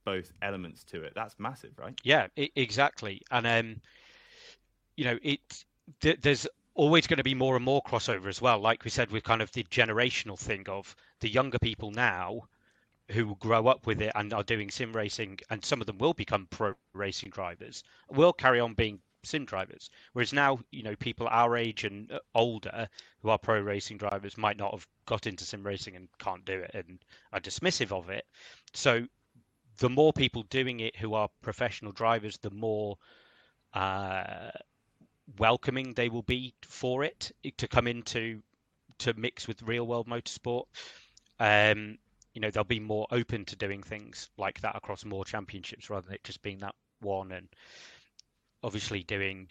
both 0.06 0.32
elements 0.42 0.84
to 0.86 1.04
it. 1.04 1.14
That's 1.16 1.36
massive 1.38 1.72
right? 1.78 1.94
Yeah, 2.04 2.28
I- 2.38 2.50
exactly. 2.56 3.22
And 3.32 3.46
um, 3.46 3.82
you 4.98 5.06
know, 5.06 5.18
it 5.22 5.42
th- 6.02 6.20
there's 6.22 6.48
always 6.76 7.08
going 7.08 7.18
to 7.18 7.24
be 7.24 7.34
more 7.34 7.56
and 7.56 7.66
more 7.66 7.82
crossover 7.82 8.28
as 8.28 8.42
well. 8.42 8.60
Like 8.60 8.84
we 8.84 8.92
said, 8.92 9.10
with 9.10 9.24
kind 9.24 9.42
of 9.42 9.52
the 9.52 9.64
generational 9.64 10.38
thing 10.38 10.66
of 10.68 10.96
the 11.22 11.30
younger 11.30 11.58
people 11.58 11.90
now 11.92 12.42
who 13.12 13.36
grow 13.38 13.68
up 13.68 13.88
with 13.88 14.02
it 14.02 14.12
and 14.16 14.34
are 14.34 14.44
doing 14.44 14.70
sim 14.70 14.94
racing, 14.94 15.40
and 15.50 15.64
some 15.64 15.82
of 15.82 15.88
them 15.88 15.98
will 15.98 16.14
become 16.14 16.48
pro 16.50 16.74
racing 16.94 17.30
drivers, 17.30 17.84
will 18.10 18.34
carry 18.34 18.60
on 18.60 18.74
being 18.74 19.00
sim 19.24 19.46
drivers. 19.46 19.90
Whereas 20.14 20.34
now, 20.34 20.60
you 20.72 20.84
know, 20.84 20.96
people 20.96 21.28
our 21.30 21.56
age 21.56 21.84
and 21.84 22.12
uh, 22.12 22.20
older 22.34 22.88
who 23.22 23.30
are 23.30 23.40
pro 23.40 23.60
racing 23.60 23.98
drivers 23.98 24.38
might 24.38 24.58
not 24.58 24.74
have 24.74 24.88
got 25.06 25.28
into 25.28 25.46
sim 25.46 25.64
racing 25.64 25.96
and 25.96 26.10
can't 26.20 26.46
do 26.46 26.60
it 26.60 26.72
and 26.74 27.00
are 27.32 27.40
dismissive 27.40 27.92
of 27.92 28.10
it. 28.10 28.26
So 28.74 29.08
the 29.78 29.90
more 29.90 30.14
people 30.14 30.44
doing 30.44 30.80
it 30.82 30.96
who 30.96 31.14
are 31.14 31.30
professional 31.42 31.92
drivers, 31.92 32.38
the 32.38 32.52
more 32.52 32.98
uh, 33.74 34.52
welcoming 35.38 35.94
they 35.94 36.10
will 36.10 36.24
be 36.24 36.54
for 36.68 37.04
it 37.04 37.32
to 37.58 37.68
come 37.68 37.88
into 37.88 38.42
to 39.00 39.14
mix 39.16 39.48
with 39.48 39.62
real 39.64 39.88
world 39.88 40.08
motorsport. 40.08 40.66
Um, 41.40 41.98
you 42.34 42.42
know, 42.42 42.52
they'll 42.52 42.64
be 42.64 42.80
more 42.80 43.08
open 43.12 43.46
to 43.46 43.56
doing 43.56 43.84
things 43.84 44.30
like 44.38 44.62
that 44.62 44.76
across 44.76 45.06
more 45.06 45.26
championships 45.26 45.90
rather 45.90 46.06
than 46.08 46.16
it 46.16 46.24
just 46.24 46.42
being 46.42 46.60
that 46.60 46.76
one. 47.02 47.32
And 47.32 47.48
obviously, 48.64 49.04
doing 49.04 49.50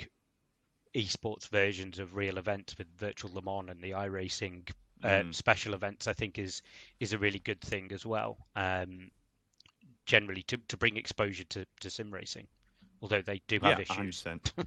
esports 0.94 1.48
versions 1.48 1.98
of 1.98 2.14
real 2.14 2.38
events 2.38 2.76
with 2.78 2.88
virtual 2.96 3.32
Le 3.34 3.42
Mans 3.42 3.70
and 3.70 3.82
the 3.82 3.90
iRacing 3.92 4.70
uh, 5.02 5.24
Mm. 5.24 5.34
special 5.34 5.74
events, 5.74 6.06
I 6.08 6.14
think 6.14 6.38
is 6.38 6.62
is 7.00 7.12
a 7.12 7.18
really 7.18 7.40
good 7.40 7.60
thing 7.60 7.92
as 7.92 8.06
well. 8.06 8.38
Um, 8.56 9.10
generally, 10.06 10.42
to, 10.44 10.56
to 10.68 10.76
bring 10.76 10.96
exposure 10.96 11.44
to, 11.44 11.66
to 11.80 11.90
sim 11.90 12.10
racing, 12.12 12.46
although 13.02 13.22
they 13.22 13.40
do 13.48 13.60
have 13.60 13.78
yeah 13.78 13.80
issues 13.80 14.22
100% 14.22 14.52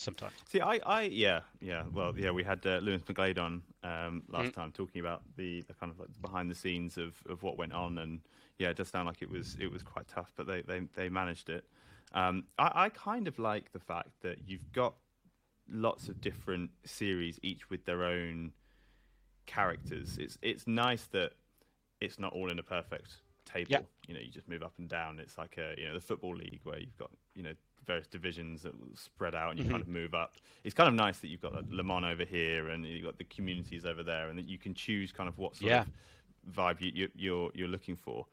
sometimes. 0.00 0.32
See, 0.50 0.60
I, 0.60 0.80
I, 0.86 1.02
yeah, 1.02 1.40
yeah. 1.60 1.84
Well, 1.92 2.12
yeah, 2.16 2.30
we 2.30 2.42
had 2.42 2.64
uh, 2.66 2.78
Lewis 2.78 3.02
McGlade 3.02 3.38
on 3.38 3.62
um, 3.84 4.22
last 4.28 4.50
Mm. 4.50 4.54
time 4.54 4.72
talking 4.72 5.00
about 5.00 5.22
the, 5.36 5.62
the 5.62 5.74
kind 5.74 5.92
of 5.92 5.98
like 5.98 6.08
behind 6.20 6.50
the 6.50 6.54
scenes 6.54 6.96
of, 6.98 7.14
of 7.28 7.42
what 7.42 7.56
went 7.58 7.72
on, 7.72 7.98
and 7.98 8.20
yeah, 8.58 8.68
it 8.70 8.76
does 8.76 8.88
sound 8.88 9.06
like 9.06 9.22
it 9.22 9.30
was 9.30 9.56
it 9.60 9.70
was 9.70 9.82
quite 9.82 10.08
tough, 10.08 10.32
but 10.36 10.46
they 10.46 10.62
they, 10.62 10.80
they 10.94 11.08
managed 11.08 11.48
it. 11.50 11.64
Um, 12.12 12.44
I, 12.58 12.72
I 12.74 12.88
kind 12.88 13.28
of 13.28 13.38
like 13.38 13.72
the 13.72 13.78
fact 13.78 14.08
that 14.22 14.38
you've 14.46 14.70
got 14.72 14.94
lots 15.70 16.08
of 16.08 16.20
different 16.20 16.70
series, 16.84 17.38
each 17.42 17.70
with 17.70 17.84
their 17.84 18.04
own 18.04 18.52
characters. 19.46 20.18
It's 20.18 20.38
it's 20.42 20.66
nice 20.66 21.04
that 21.12 21.32
it's 22.00 22.18
not 22.18 22.32
all 22.32 22.50
in 22.50 22.58
a 22.58 22.62
perfect 22.62 23.16
table. 23.44 23.68
Yeah. 23.70 23.80
You 24.06 24.14
know, 24.14 24.20
you 24.20 24.30
just 24.30 24.48
move 24.48 24.62
up 24.62 24.72
and 24.78 24.88
down. 24.88 25.18
It's 25.20 25.38
like 25.38 25.56
a 25.58 25.74
you 25.80 25.86
know 25.86 25.94
the 25.94 26.00
football 26.00 26.34
league 26.34 26.60
where 26.64 26.78
you've 26.78 26.96
got 26.98 27.10
you 27.34 27.42
know 27.42 27.52
various 27.86 28.06
divisions 28.06 28.62
that 28.62 28.78
will 28.78 28.94
spread 28.96 29.34
out 29.34 29.50
and 29.50 29.58
you 29.58 29.64
kind 29.64 29.82
mm-hmm. 29.82 29.96
of 29.96 30.02
move 30.02 30.14
up. 30.14 30.36
It's 30.64 30.74
kind 30.74 30.88
of 30.88 30.94
nice 30.94 31.18
that 31.18 31.28
you've 31.28 31.40
got 31.40 31.54
like, 31.54 31.64
Le 31.70 31.82
Mans 31.82 32.04
over 32.04 32.24
here 32.24 32.68
and 32.68 32.84
you've 32.86 33.04
got 33.04 33.18
the 33.18 33.24
communities 33.24 33.84
over 33.84 34.02
there, 34.02 34.28
and 34.28 34.38
that 34.38 34.48
you 34.48 34.58
can 34.58 34.74
choose 34.74 35.12
kind 35.12 35.28
of 35.28 35.38
what 35.38 35.56
sort 35.56 35.70
Yeah. 35.70 35.82
of 35.82 36.54
vibe 36.54 36.80
you, 36.80 36.92
you, 36.94 37.08
you're 37.14 37.50
you're 37.54 37.68
looking 37.68 37.96
for. 37.96 38.26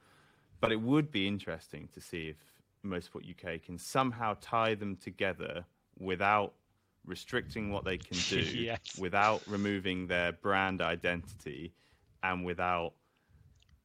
But 0.60 0.72
it 0.72 0.82
would 0.82 1.12
be 1.12 1.28
interesting 1.28 1.88
to 1.94 2.02
see 2.02 2.30
if 2.30 2.38
Motorsport 2.86 3.30
UK 3.30 3.64
can 3.64 3.78
somehow 3.78 4.36
tie 4.42 4.76
them 4.76 4.96
together 4.96 5.66
without 6.00 6.54
restricting 7.06 7.72
what 7.72 7.86
they 7.86 7.98
can 7.98 8.18
do, 8.30 8.40
Yes. 8.40 8.98
without 9.00 9.42
removing 9.48 10.08
their 10.08 10.32
brand 10.32 10.82
identity, 10.82 11.74
and 12.24 12.46
without 12.46 12.94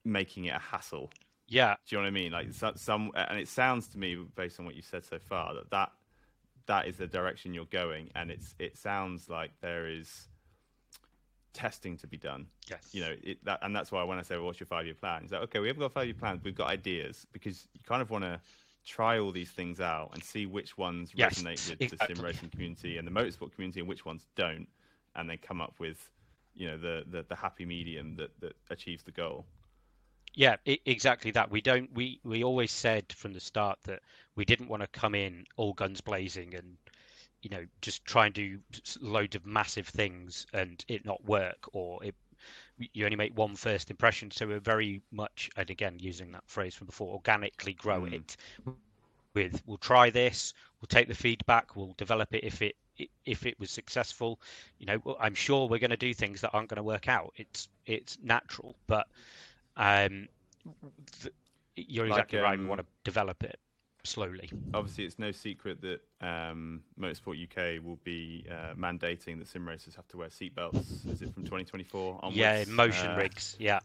making 0.05 0.47
it 0.47 0.55
a 0.57 0.59
hassle. 0.59 1.11
Yeah, 1.53 1.75
Do 1.87 1.97
you 1.97 1.99
know 1.99 2.05
what 2.05 2.09
I 2.09 2.11
mean? 2.13 2.33
Like 2.33 2.49
some, 2.77 3.11
and 3.15 3.39
it 3.39 3.47
sounds 3.47 3.87
to 3.89 3.99
me, 3.99 4.17
based 4.37 4.59
on 4.59 4.65
what 4.65 4.75
you've 4.75 4.87
said 4.87 5.05
so 5.05 5.19
far, 5.19 5.55
that 5.55 5.71
that 5.71 5.93
that 6.67 6.87
is 6.87 6.97
the 6.97 7.07
direction 7.07 7.53
you're 7.53 7.67
going, 7.67 8.11
and 8.15 8.31
it's 8.31 8.55
it 8.59 8.79
sounds 8.79 9.29
like 9.29 9.51
there 9.61 9.87
is 9.87 10.29
testing 11.53 11.99
to 11.99 12.07
be 12.07 12.17
done. 12.17 12.47
yes. 12.71 12.89
You 12.93 13.03
know, 13.03 13.15
it, 13.23 13.45
that, 13.45 13.59
and 13.61 13.77
that's 13.77 13.93
why 13.93 14.03
when 14.05 14.19
I 14.19 14.23
say, 14.23 14.37
well, 14.37 14.47
"What's 14.47 14.61
your 14.61 14.67
five-year 14.67 14.95
plan?" 14.95 15.25
It's 15.25 15.33
like, 15.33 15.43
okay, 15.43 15.59
we 15.59 15.67
haven't 15.69 15.81
got 15.81 15.93
five 15.93 16.07
year 16.07 16.15
plans, 16.15 16.41
we've 16.43 16.55
got 16.55 16.69
ideas 16.69 17.27
because 17.33 17.69
you 17.75 17.81
kind 17.87 18.01
of 18.01 18.09
want 18.09 18.25
to 18.25 18.41
try 18.87 19.19
all 19.19 19.31
these 19.31 19.51
things 19.51 19.79
out 19.79 20.11
and 20.15 20.25
see 20.25 20.47
which 20.47 20.79
ones 20.79 21.11
Yes, 21.15 21.43
resonate 21.43 21.69
with 21.69 21.91
the 21.91 22.07
sim 22.07 22.25
racing 22.25 22.49
community 22.49 22.97
and 22.97 23.07
the 23.07 23.13
motorsport 23.13 23.53
community, 23.53 23.81
and 23.81 23.89
which 23.89 24.07
ones 24.07 24.27
don't, 24.37 24.67
and 25.17 25.29
then 25.29 25.37
come 25.39 25.61
up 25.61 25.75
with, 25.79 26.11
you 26.55 26.67
know, 26.67 26.79
the 26.79 27.05
the, 27.07 27.25
the 27.29 27.37
happy 27.37 27.67
medium 27.67 28.17
that 28.17 28.31
that 28.41 28.55
achieves 28.71 29.03
the 29.03 29.13
goal. 29.13 29.45
Yeah, 30.35 30.57
I- 30.67 30.81
exactly 30.87 31.31
that. 31.33 31.51
We 31.51 31.61
don't. 31.61 31.93
We 31.93 32.21
we 32.25 32.43
always 32.45 32.73
said 32.73 33.13
from 33.13 33.33
the 33.33 33.41
start 33.41 33.79
that 33.85 34.01
we 34.35 34.45
didn't 34.45 34.69
want 34.69 34.83
to 34.83 34.87
come 34.89 35.15
in 35.15 35.47
all 35.57 35.73
guns 35.75 36.01
blazing 36.01 36.55
and 36.55 36.77
you 37.43 37.51
know 37.51 37.67
just 37.81 38.05
try 38.05 38.27
and 38.27 38.35
do 38.35 38.61
loads 39.01 39.37
of 39.37 39.47
massive 39.47 39.89
things 39.89 40.47
and 40.53 40.85
it 40.89 41.05
not 41.05 41.25
work 41.25 41.69
or 41.73 42.03
it 42.05 42.15
you 42.79 43.05
only 43.05 43.17
make 43.17 43.37
one 43.37 43.57
first 43.57 43.91
impression. 43.91 44.31
So 44.31 44.47
we're 44.47 44.61
very 44.61 45.03
much 45.11 45.51
and 45.57 45.71
again 45.71 45.99
using 45.99 46.33
that 46.33 46.45
phrase 46.49 46.75
from 46.75 46.87
before, 46.87 47.15
organically 47.15 47.75
grow 47.75 48.05
Mm. 48.05 48.13
it. 48.13 48.37
With 49.35 49.63
we'll 49.67 49.79
try 49.79 50.11
this, 50.11 50.53
we'll 50.81 50.87
take 50.89 51.09
the 51.09 51.15
feedback, 51.15 51.77
we'll 51.77 51.95
develop 51.97 52.35
it 52.35 52.45
if 52.45 52.63
it 52.63 52.77
if 53.25 53.47
it 53.47 53.59
was 53.59 53.71
successful. 53.71 54.41
You 54.79 54.87
know, 54.87 55.17
I'm 55.21 55.35
sure 55.35 55.69
we're 55.69 55.79
going 55.79 55.91
to 55.91 55.97
do 55.97 56.15
things 56.15 56.41
that 56.41 56.51
aren't 56.53 56.69
going 56.69 56.77
to 56.77 56.83
work 56.83 57.09
out. 57.09 57.33
It's 57.37 57.69
it's 57.87 58.19
natural, 58.23 58.77
but 58.87 59.07
um, 59.77 60.29
th- 61.23 61.35
you're 61.77 62.07
Like, 62.07 62.19
exactly 62.19 62.39
right. 62.39 62.59
We 62.59 62.65
um, 62.65 62.69
want 62.69 62.81
to 62.81 62.87
develop 63.05 63.43
it 63.45 63.59
slowly. 64.05 64.51
obviously 64.75 65.05
it's 65.05 65.19
no 65.19 65.31
secret 65.33 65.81
that 65.81 66.01
um, 66.21 66.83
Motorsport 67.01 67.41
UK 67.43 67.85
will 67.85 67.99
be 68.05 68.45
uh, 68.51 68.75
mandating 68.75 69.39
that 69.39 69.47
sim 69.49 69.67
racers 69.67 69.95
have 69.95 70.09
to 70.09 70.17
wear 70.19 70.29
seatbelts. 70.29 71.09
Is 71.11 71.23
it 71.23 71.33
from 71.33 71.45
2024 71.45 72.19
onwards? 72.23 72.37
Yeah, 72.37 72.65
motion 72.69 73.11
Uh, 73.13 73.17
rigs. 73.17 73.57
Yeah, 73.59 73.81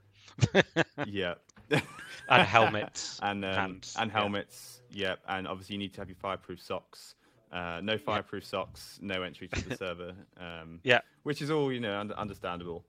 Yeah. 1.06 1.36
and 2.30 2.48
helmets. 2.48 3.20
and 3.24 3.44
um, 3.46 3.82
and 4.00 4.12
helmets. 4.12 4.82
Yeah, 4.90 5.16
and 5.28 5.48
obviously 5.48 5.74
you 5.76 5.80
need 5.80 5.94
to 5.94 6.02
have 6.02 6.10
your 6.10 6.16
fireproof 6.16 6.62
socks. 6.62 7.16
Uh, 7.52 7.80
no 7.84 7.98
fireproof 7.98 8.44
socks, 8.46 9.00
no 9.02 9.22
entry 9.22 9.48
to 9.50 9.70
the 9.70 9.76
server. 9.78 10.14
Um, 10.40 10.80
Yeah. 10.84 11.00
which 11.24 11.42
is 11.42 11.50
all 11.52 11.72
you 11.72 11.80
know, 11.80 11.98
un- 12.00 12.12
understandable. 12.14 12.86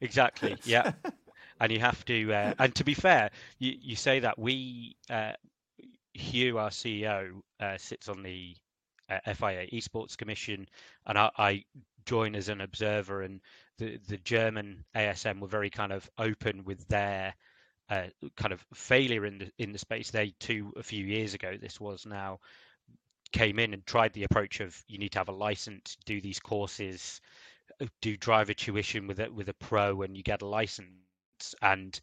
exactly. 0.00 0.56
Yeah, 0.64 0.92
and 1.64 1.72
you 1.72 1.80
have 1.80 2.04
to. 2.04 2.32
Uh, 2.32 2.54
and 2.58 2.74
to 2.74 2.84
be 2.84 2.94
fair, 2.94 3.30
you, 3.58 3.74
you 3.80 3.96
say 3.96 4.20
that 4.20 4.38
we, 4.38 4.96
uh, 5.10 5.32
Hugh, 6.12 6.58
our 6.58 6.70
CEO, 6.70 7.40
uh, 7.58 7.78
sits 7.78 8.08
on 8.08 8.22
the 8.22 8.54
uh, 9.08 9.32
FIA 9.32 9.66
Esports 9.72 10.16
Commission, 10.16 10.68
and 11.06 11.18
I, 11.18 11.30
I 11.36 11.64
join 12.04 12.34
as 12.34 12.48
an 12.50 12.60
observer. 12.60 13.22
And 13.22 13.40
the 13.78 13.98
the 14.08 14.18
German 14.18 14.84
ASM 14.94 15.40
were 15.40 15.48
very 15.48 15.70
kind 15.70 15.92
of 15.92 16.08
open 16.18 16.64
with 16.64 16.86
their. 16.88 17.34
Uh, 17.90 18.06
kind 18.34 18.54
of 18.54 18.64
failure 18.72 19.26
in 19.26 19.36
the 19.36 19.50
in 19.58 19.72
the 19.72 19.78
space 19.78 20.10
they 20.10 20.32
too 20.40 20.72
a 20.78 20.82
few 20.82 21.04
years 21.04 21.34
ago 21.34 21.54
this 21.60 21.78
was 21.78 22.06
now 22.06 22.40
came 23.30 23.58
in 23.58 23.74
and 23.74 23.84
tried 23.84 24.10
the 24.14 24.24
approach 24.24 24.60
of 24.60 24.74
you 24.88 24.96
need 24.96 25.12
to 25.12 25.18
have 25.18 25.28
a 25.28 25.32
license 25.32 25.98
do 26.06 26.18
these 26.18 26.40
courses 26.40 27.20
do 28.00 28.16
driver 28.16 28.54
tuition 28.54 29.06
with 29.06 29.20
a 29.20 29.30
with 29.30 29.50
a 29.50 29.52
pro 29.52 30.00
and 30.00 30.16
you 30.16 30.22
get 30.22 30.40
a 30.40 30.46
license 30.46 30.88
and 31.62 32.00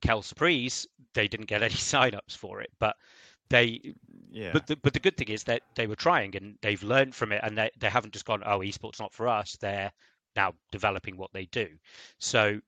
Kel 0.00 0.22
Surprise 0.22 0.86
they 1.14 1.28
didn't 1.28 1.46
get 1.46 1.62
any 1.68 1.74
sign-ups 1.74 2.34
for 2.34 2.60
it 2.60 2.70
but 2.78 2.96
they 3.50 3.94
yeah. 4.30 4.50
but 4.52 4.66
the, 4.66 4.76
but 4.76 4.92
the 4.92 5.00
good 5.00 5.16
thing 5.16 5.28
is 5.28 5.44
that 5.44 5.62
they 5.74 5.86
were 5.86 5.96
trying 5.96 6.34
and 6.36 6.56
they've 6.62 6.82
learned 6.82 7.14
from 7.14 7.32
it 7.32 7.40
and 7.42 7.56
they, 7.56 7.70
they 7.78 7.90
haven't 7.90 8.12
just 8.12 8.24
gone 8.24 8.42
oh 8.46 8.60
esports 8.60 9.00
not 9.00 9.12
for 9.12 9.28
us 9.28 9.56
they're 9.60 9.92
now 10.36 10.52
developing 10.72 11.16
what 11.16 11.32
they 11.32 11.46
do. 11.46 11.68
So 12.18 12.60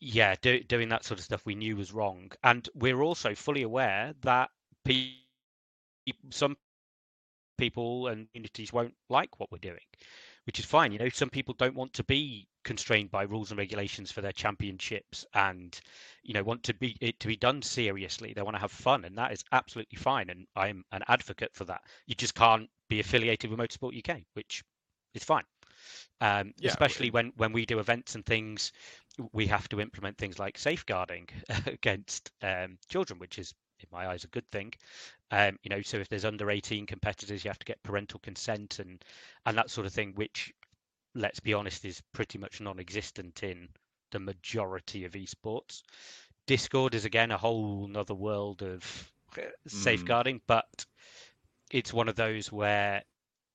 yeah 0.00 0.34
do, 0.42 0.62
doing 0.64 0.88
that 0.90 1.04
sort 1.04 1.18
of 1.18 1.24
stuff 1.24 1.46
we 1.46 1.54
knew 1.54 1.76
was 1.76 1.92
wrong. 1.92 2.30
And 2.42 2.68
we're 2.74 3.02
also 3.02 3.34
fully 3.34 3.62
aware 3.62 4.14
that 4.22 4.50
pe- 4.84 5.12
some 6.30 6.56
people 7.56 8.08
and 8.08 8.28
communities 8.32 8.72
won't 8.72 8.94
like 9.08 9.38
what 9.38 9.50
we're 9.52 9.58
doing 9.58 9.78
which 10.44 10.58
is 10.58 10.64
fine. 10.64 10.92
You 10.92 10.98
know, 10.98 11.08
some 11.08 11.30
people 11.30 11.54
don't 11.54 11.74
want 11.74 11.92
to 11.94 12.04
be 12.04 12.46
constrained 12.64 13.10
by 13.10 13.22
rules 13.24 13.50
and 13.50 13.58
regulations 13.58 14.10
for 14.10 14.20
their 14.22 14.32
championships, 14.32 15.24
and 15.34 15.78
you 16.22 16.34
know, 16.34 16.42
want 16.42 16.62
to 16.64 16.74
be 16.74 16.96
it 17.00 17.18
to 17.20 17.28
be 17.28 17.36
done 17.36 17.62
seriously. 17.62 18.32
They 18.32 18.42
want 18.42 18.56
to 18.56 18.60
have 18.60 18.72
fun, 18.72 19.04
and 19.04 19.16
that 19.18 19.32
is 19.32 19.44
absolutely 19.52 19.96
fine. 19.96 20.30
And 20.30 20.46
I'm 20.56 20.84
an 20.92 21.02
advocate 21.08 21.54
for 21.54 21.64
that. 21.66 21.82
You 22.06 22.14
just 22.14 22.34
can't 22.34 22.68
be 22.88 23.00
affiliated 23.00 23.50
with 23.50 23.58
Motorsport 23.58 23.96
UK, 23.96 24.22
which 24.34 24.62
is 25.14 25.24
fine. 25.24 25.44
Um, 26.20 26.52
Yeah, 26.58 26.70
especially 26.70 27.10
when 27.10 27.32
when 27.36 27.52
we 27.52 27.66
do 27.66 27.78
events 27.78 28.14
and 28.14 28.24
things, 28.24 28.72
we 29.32 29.46
have 29.46 29.68
to 29.68 29.80
implement 29.80 30.18
things 30.18 30.38
like 30.38 30.58
safeguarding 30.58 31.28
against 31.66 32.30
um, 32.42 32.78
children, 32.88 33.18
which 33.18 33.38
is 33.38 33.52
in 33.90 33.96
my 33.96 34.08
eyes 34.08 34.24
a 34.24 34.28
good 34.28 34.48
thing. 34.50 34.72
Um, 35.30 35.58
you 35.62 35.70
know, 35.70 35.82
so 35.82 35.98
if 35.98 36.08
there's 36.08 36.24
under 36.24 36.50
18 36.50 36.86
competitors, 36.86 37.44
you 37.44 37.50
have 37.50 37.58
to 37.58 37.66
get 37.66 37.82
parental 37.82 38.20
consent 38.20 38.78
and 38.78 39.02
and 39.46 39.56
that 39.56 39.70
sort 39.70 39.86
of 39.86 39.92
thing, 39.92 40.12
which 40.14 40.52
let's 41.14 41.40
be 41.40 41.54
honest 41.54 41.84
is 41.84 42.02
pretty 42.12 42.38
much 42.38 42.60
non-existent 42.60 43.42
in 43.42 43.68
the 44.10 44.18
majority 44.20 45.04
of 45.04 45.12
esports. 45.12 45.82
Discord 46.46 46.94
is 46.94 47.04
again 47.04 47.30
a 47.30 47.38
whole 47.38 47.86
nother 47.88 48.14
world 48.14 48.62
of 48.62 49.12
uh, 49.38 49.42
safeguarding, 49.66 50.40
but 50.46 50.86
it's 51.70 51.92
one 51.92 52.08
of 52.08 52.16
those 52.16 52.52
where 52.52 53.02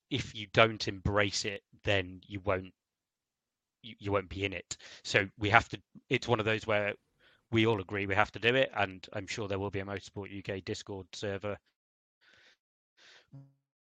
if 0.09 0.35
you 0.35 0.47
don't 0.53 0.87
embrace 0.87 1.45
it, 1.45 1.61
then 1.83 2.21
you 2.25 2.39
won't 2.39 2.73
you, 3.81 3.95
you 3.99 4.11
won't 4.11 4.29
be 4.29 4.45
in 4.45 4.53
it. 4.53 4.77
So 5.03 5.27
we 5.37 5.49
have 5.49 5.69
to. 5.69 5.79
It's 6.09 6.27
one 6.27 6.39
of 6.39 6.45
those 6.45 6.65
where 6.65 6.93
we 7.51 7.65
all 7.65 7.81
agree 7.81 8.05
we 8.05 8.15
have 8.15 8.31
to 8.31 8.39
do 8.39 8.55
it, 8.55 8.71
and 8.75 9.05
I'm 9.13 9.27
sure 9.27 9.47
there 9.47 9.59
will 9.59 9.71
be 9.71 9.79
a 9.79 9.85
Motorsport 9.85 10.37
UK 10.37 10.63
Discord 10.63 11.07
server 11.13 11.57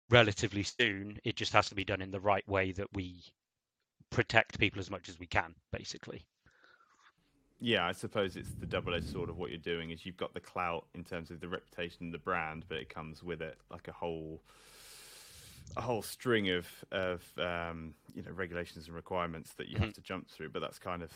relatively 0.10 0.64
soon. 0.64 1.18
It 1.24 1.36
just 1.36 1.54
has 1.54 1.70
to 1.70 1.76
be 1.76 1.84
done 1.84 2.02
in 2.02 2.12
the 2.12 2.20
right 2.20 2.48
way 2.48 2.72
that 2.74 2.88
we 2.94 3.24
protect 4.10 4.60
people 4.60 4.80
as 4.80 4.90
much 4.90 5.10
as 5.10 5.20
we 5.20 5.28
can, 5.28 5.54
basically. 5.72 6.26
Yeah, 7.60 7.86
I 7.86 7.92
suppose 7.92 8.36
it's 8.36 8.54
the 8.60 8.68
double-edged 8.68 9.10
sword 9.12 9.30
of 9.30 9.38
what 9.38 9.50
you're 9.50 9.58
doing 9.58 9.90
is 9.90 10.06
you've 10.06 10.16
got 10.16 10.34
the 10.34 10.40
clout 10.40 10.86
in 10.94 11.04
terms 11.04 11.32
of 11.32 11.40
the 11.40 11.48
reputation 11.48 12.12
the 12.12 12.20
brand, 12.20 12.66
but 12.70 12.78
it 12.78 12.88
comes 12.88 13.24
with 13.24 13.42
it 13.42 13.58
like 13.72 13.88
a 13.88 13.92
whole 13.92 14.42
a 15.76 15.82
whole 15.82 16.02
string 16.02 16.50
of 16.50 16.68
of 16.92 17.22
um, 17.38 17.94
you 18.14 18.22
know 18.24 18.32
regulations 18.32 18.88
and 18.88 18.96
requirements 18.96 19.54
that 19.58 19.68
you 19.68 19.78
have 19.80 19.94
to 19.94 20.02
jump 20.02 20.30
through. 20.30 20.50
But 20.50 20.62
that's 20.62 20.80
kind 20.80 21.04
of 21.04 21.12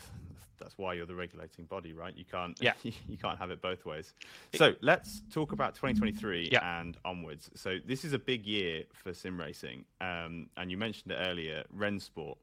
that's 0.58 0.78
why 0.78 0.94
you're 0.94 1.06
the 1.06 1.14
regulating 1.14 1.64
body, 1.64 1.92
right? 1.92 2.16
You 2.16 2.24
can't 2.24 2.56
Yeah. 2.60 2.74
you 2.82 3.16
can't 3.16 3.38
have 3.38 3.50
it 3.50 3.60
both 3.62 3.84
ways. 3.84 4.14
So 4.54 4.74
let's 4.80 5.22
talk 5.32 5.52
about 5.52 5.74
2023 5.74 6.50
Yeah. 6.52 6.80
and 6.80 6.96
onwards. 7.04 7.50
So 7.54 7.78
this 7.84 8.04
is 8.04 8.12
a 8.12 8.18
big 8.18 8.46
year 8.46 8.84
for 8.92 9.12
sim 9.12 9.38
racing, 9.40 9.84
um, 10.00 10.48
and 10.56 10.70
you 10.70 10.76
mentioned 10.76 11.12
it 11.12 11.16
earlier, 11.16 11.64
Rennsport. 11.76 12.36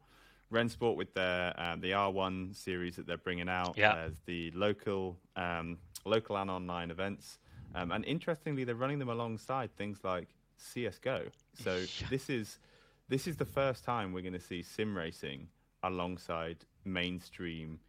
Rennsport 0.51 0.95
with 0.95 1.13
their 1.13 1.53
um, 1.61 1.79
the 1.79 1.91
R1 1.91 2.55
series 2.55 2.95
that 2.95 3.05
they're 3.05 3.17
bringing 3.17 3.47
out. 3.47 3.77
Yeah. 3.77 3.93
There's 3.95 4.19
the 4.25 4.51
local 4.51 5.15
um, 5.35 5.77
local 6.05 6.37
and 6.37 6.49
online 6.49 6.89
events, 6.91 7.37
um, 7.75 7.91
and 7.91 8.03
interestingly, 8.05 8.63
they're 8.63 8.73
running 8.75 8.97
them 8.99 9.09
alongside 9.09 9.73
things 9.77 9.99
like 10.03 10.27
CS:GO. 10.59 11.23
So 11.63 11.83
this 12.09 12.29
is 12.29 12.59
this 13.07 13.27
is 13.27 13.37
the 13.37 13.45
first 13.45 13.83
time 13.83 14.13
we're 14.13 14.21
going 14.21 14.33
to 14.33 14.39
see 14.39 14.61
sim 14.61 14.95
racing 14.95 15.47
alongside 15.83 16.57
mainstream 16.85 17.79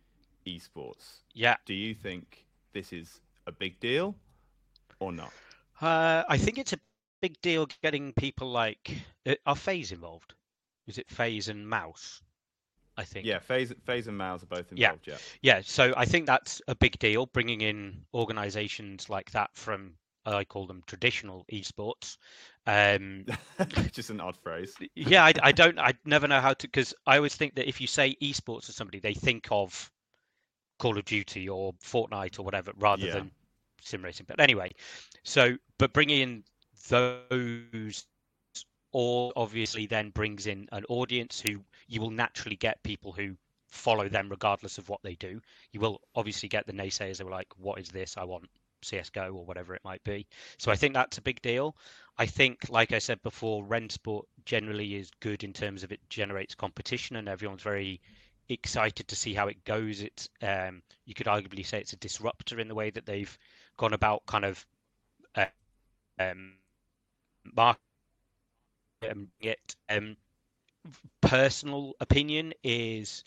esports. 0.46 1.20
Yeah, 1.34 1.56
Do 1.66 1.74
you 1.74 1.94
think 1.94 2.46
this 2.72 2.92
is 2.92 3.20
a 3.46 3.52
big 3.52 3.78
deal 3.80 4.14
or 4.98 5.12
not? 5.12 5.32
uh, 5.80 6.24
I 6.28 6.38
think 6.38 6.58
it's 6.58 6.72
a 6.72 6.78
big 7.20 7.40
deal 7.42 7.68
getting 7.82 8.12
people 8.14 8.50
like 8.50 8.96
uh, 9.26 9.34
are 9.46 9.56
FaZe 9.56 9.92
involved. 9.92 10.34
Is 10.86 10.98
it 10.98 11.10
FaZe 11.10 11.48
and 11.48 11.68
MOUZ? 11.68 12.22
I 12.96 13.04
think. 13.04 13.24
Yeah, 13.26 13.38
FaZe, 13.38 13.72
FaZe 13.84 14.08
and 14.08 14.18
MOUZ 14.18 14.42
are 14.42 14.46
both 14.46 14.72
Yeah. 14.72 14.88
involved. 14.90 15.06
Yeah. 15.06 15.18
Yeah, 15.42 15.60
so 15.64 15.92
I 15.96 16.04
think 16.04 16.26
that's 16.26 16.60
a 16.68 16.74
big 16.74 16.98
deal, 16.98 17.26
bringing 17.26 17.60
in 17.60 18.04
organisations 18.14 19.08
like 19.08 19.30
that 19.32 19.50
from 19.54 19.94
I 20.26 20.44
call 20.44 20.66
them 20.66 20.82
traditional 20.86 21.44
esports. 21.52 22.18
Um, 22.66 23.24
Just 23.92 24.10
an 24.10 24.20
odd 24.20 24.36
phrase. 24.36 24.74
yeah, 24.94 25.24
I, 25.24 25.32
I 25.42 25.52
don't, 25.52 25.78
I 25.78 25.94
never 26.04 26.28
know 26.28 26.40
how 26.40 26.52
to, 26.54 26.66
because 26.68 26.94
I 27.06 27.16
always 27.16 27.34
think 27.34 27.54
that 27.56 27.68
if 27.68 27.80
you 27.80 27.86
say 27.86 28.16
esports 28.22 28.66
to 28.66 28.72
somebody, 28.72 29.00
they 29.00 29.14
think 29.14 29.48
of 29.50 29.90
Call 30.78 30.96
of 30.98 31.04
Duty 31.04 31.48
or 31.48 31.72
Fortnite 31.74 32.38
or 32.38 32.42
whatever, 32.42 32.72
rather 32.78 33.06
Yeah. 33.06 33.14
than 33.14 33.30
sim 33.82 34.04
racing. 34.04 34.26
But 34.28 34.40
anyway, 34.40 34.70
so 35.22 35.56
but 35.78 35.92
bringing 35.92 36.20
in 36.20 36.44
those 36.88 38.06
all 38.92 39.32
obviously 39.36 39.86
then 39.86 40.10
brings 40.10 40.46
in 40.46 40.68
an 40.72 40.84
audience 40.88 41.40
who 41.40 41.60
you 41.86 42.00
will 42.00 42.10
naturally 42.10 42.56
get 42.56 42.82
people 42.82 43.12
who 43.12 43.36
follow 43.68 44.08
them 44.08 44.28
regardless 44.28 44.78
of 44.78 44.88
what 44.88 45.00
they 45.02 45.14
do. 45.14 45.40
You 45.72 45.80
will 45.80 46.00
obviously 46.16 46.48
get 46.48 46.66
the 46.66 46.72
naysayers 46.72 47.20
who 47.20 47.28
are 47.28 47.30
like, 47.30 47.46
"What 47.56 47.78
is 47.78 47.88
this? 47.88 48.16
I 48.16 48.24
want 48.24 48.48
CS:GO 48.82 49.32
or 49.32 49.44
whatever 49.44 49.74
it 49.74 49.84
might 49.84 50.02
be." 50.04 50.26
So 50.58 50.70
I 50.70 50.76
think 50.76 50.94
that's 50.94 51.18
a 51.18 51.22
big 51.22 51.40
deal. 51.42 51.76
I 52.18 52.26
think, 52.26 52.68
like 52.68 52.92
I 52.92 52.98
said 52.98 53.22
before, 53.22 53.64
Rennsport 53.64 54.24
generally 54.44 54.96
is 54.96 55.10
good 55.20 55.44
in 55.44 55.52
terms 55.52 55.82
of 55.82 55.92
it 55.92 56.00
generates 56.10 56.54
competition 56.54 57.16
and 57.16 57.28
everyone's 57.28 57.62
very 57.62 58.00
excited 58.48 59.08
to 59.08 59.16
see 59.16 59.32
how 59.34 59.48
it 59.48 59.64
goes. 59.64 60.02
It's 60.02 60.28
um, 60.42 60.82
you 61.06 61.14
could 61.14 61.26
arguably 61.26 61.64
say 61.64 61.80
it's 61.80 61.92
a 61.92 61.96
disruptor 61.96 62.60
in 62.60 62.68
the 62.68 62.74
way 62.74 62.90
that 62.90 63.06
they've 63.06 63.38
gone 63.76 63.94
about 63.94 64.26
kind 64.26 64.44
of 64.44 64.66
uh, 65.34 65.46
um, 66.18 66.54
market 67.54 67.80
it. 69.40 69.76
Um, 69.88 70.16
personal 71.20 71.94
opinion 72.00 72.52
is, 72.62 73.24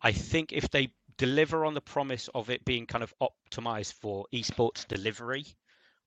I 0.00 0.12
think 0.12 0.52
if 0.52 0.70
they 0.70 0.92
deliver 1.22 1.64
on 1.64 1.72
the 1.72 1.80
promise 1.80 2.28
of 2.34 2.50
it 2.50 2.64
being 2.64 2.84
kind 2.84 3.04
of 3.04 3.14
optimized 3.22 3.92
for 3.92 4.26
esports 4.34 4.84
delivery, 4.88 5.46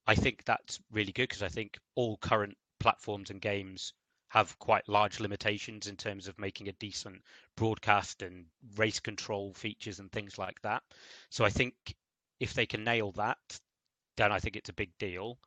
I 0.05 0.13
think 0.13 0.43
that's 0.43 0.81
really 0.91 1.13
good 1.13 1.29
because 1.29 1.41
I 1.41 1.47
think 1.47 1.77
all 1.95 2.17
current 2.17 2.57
platforms 2.81 3.29
and 3.29 3.39
games 3.39 3.93
have 4.27 4.59
quite 4.59 4.89
large 4.89 5.21
limitations 5.21 5.87
in 5.87 5.95
terms 5.95 6.27
of 6.27 6.37
making 6.37 6.67
a 6.67 6.73
decent 6.73 7.21
broadcast 7.55 8.23
and 8.23 8.47
race 8.75 8.99
control 8.99 9.53
features 9.53 9.99
and 9.99 10.11
things 10.11 10.37
like 10.37 10.61
that. 10.63 10.83
So 11.29 11.45
I 11.45 11.49
think 11.49 11.75
if 12.41 12.53
they 12.53 12.65
can 12.65 12.83
nail 12.83 13.13
that, 13.13 13.37
then 14.17 14.33
I 14.33 14.39
think 14.39 14.57
it's 14.57 14.69
a 14.69 14.73
big 14.73 14.91
deal. 14.99 15.39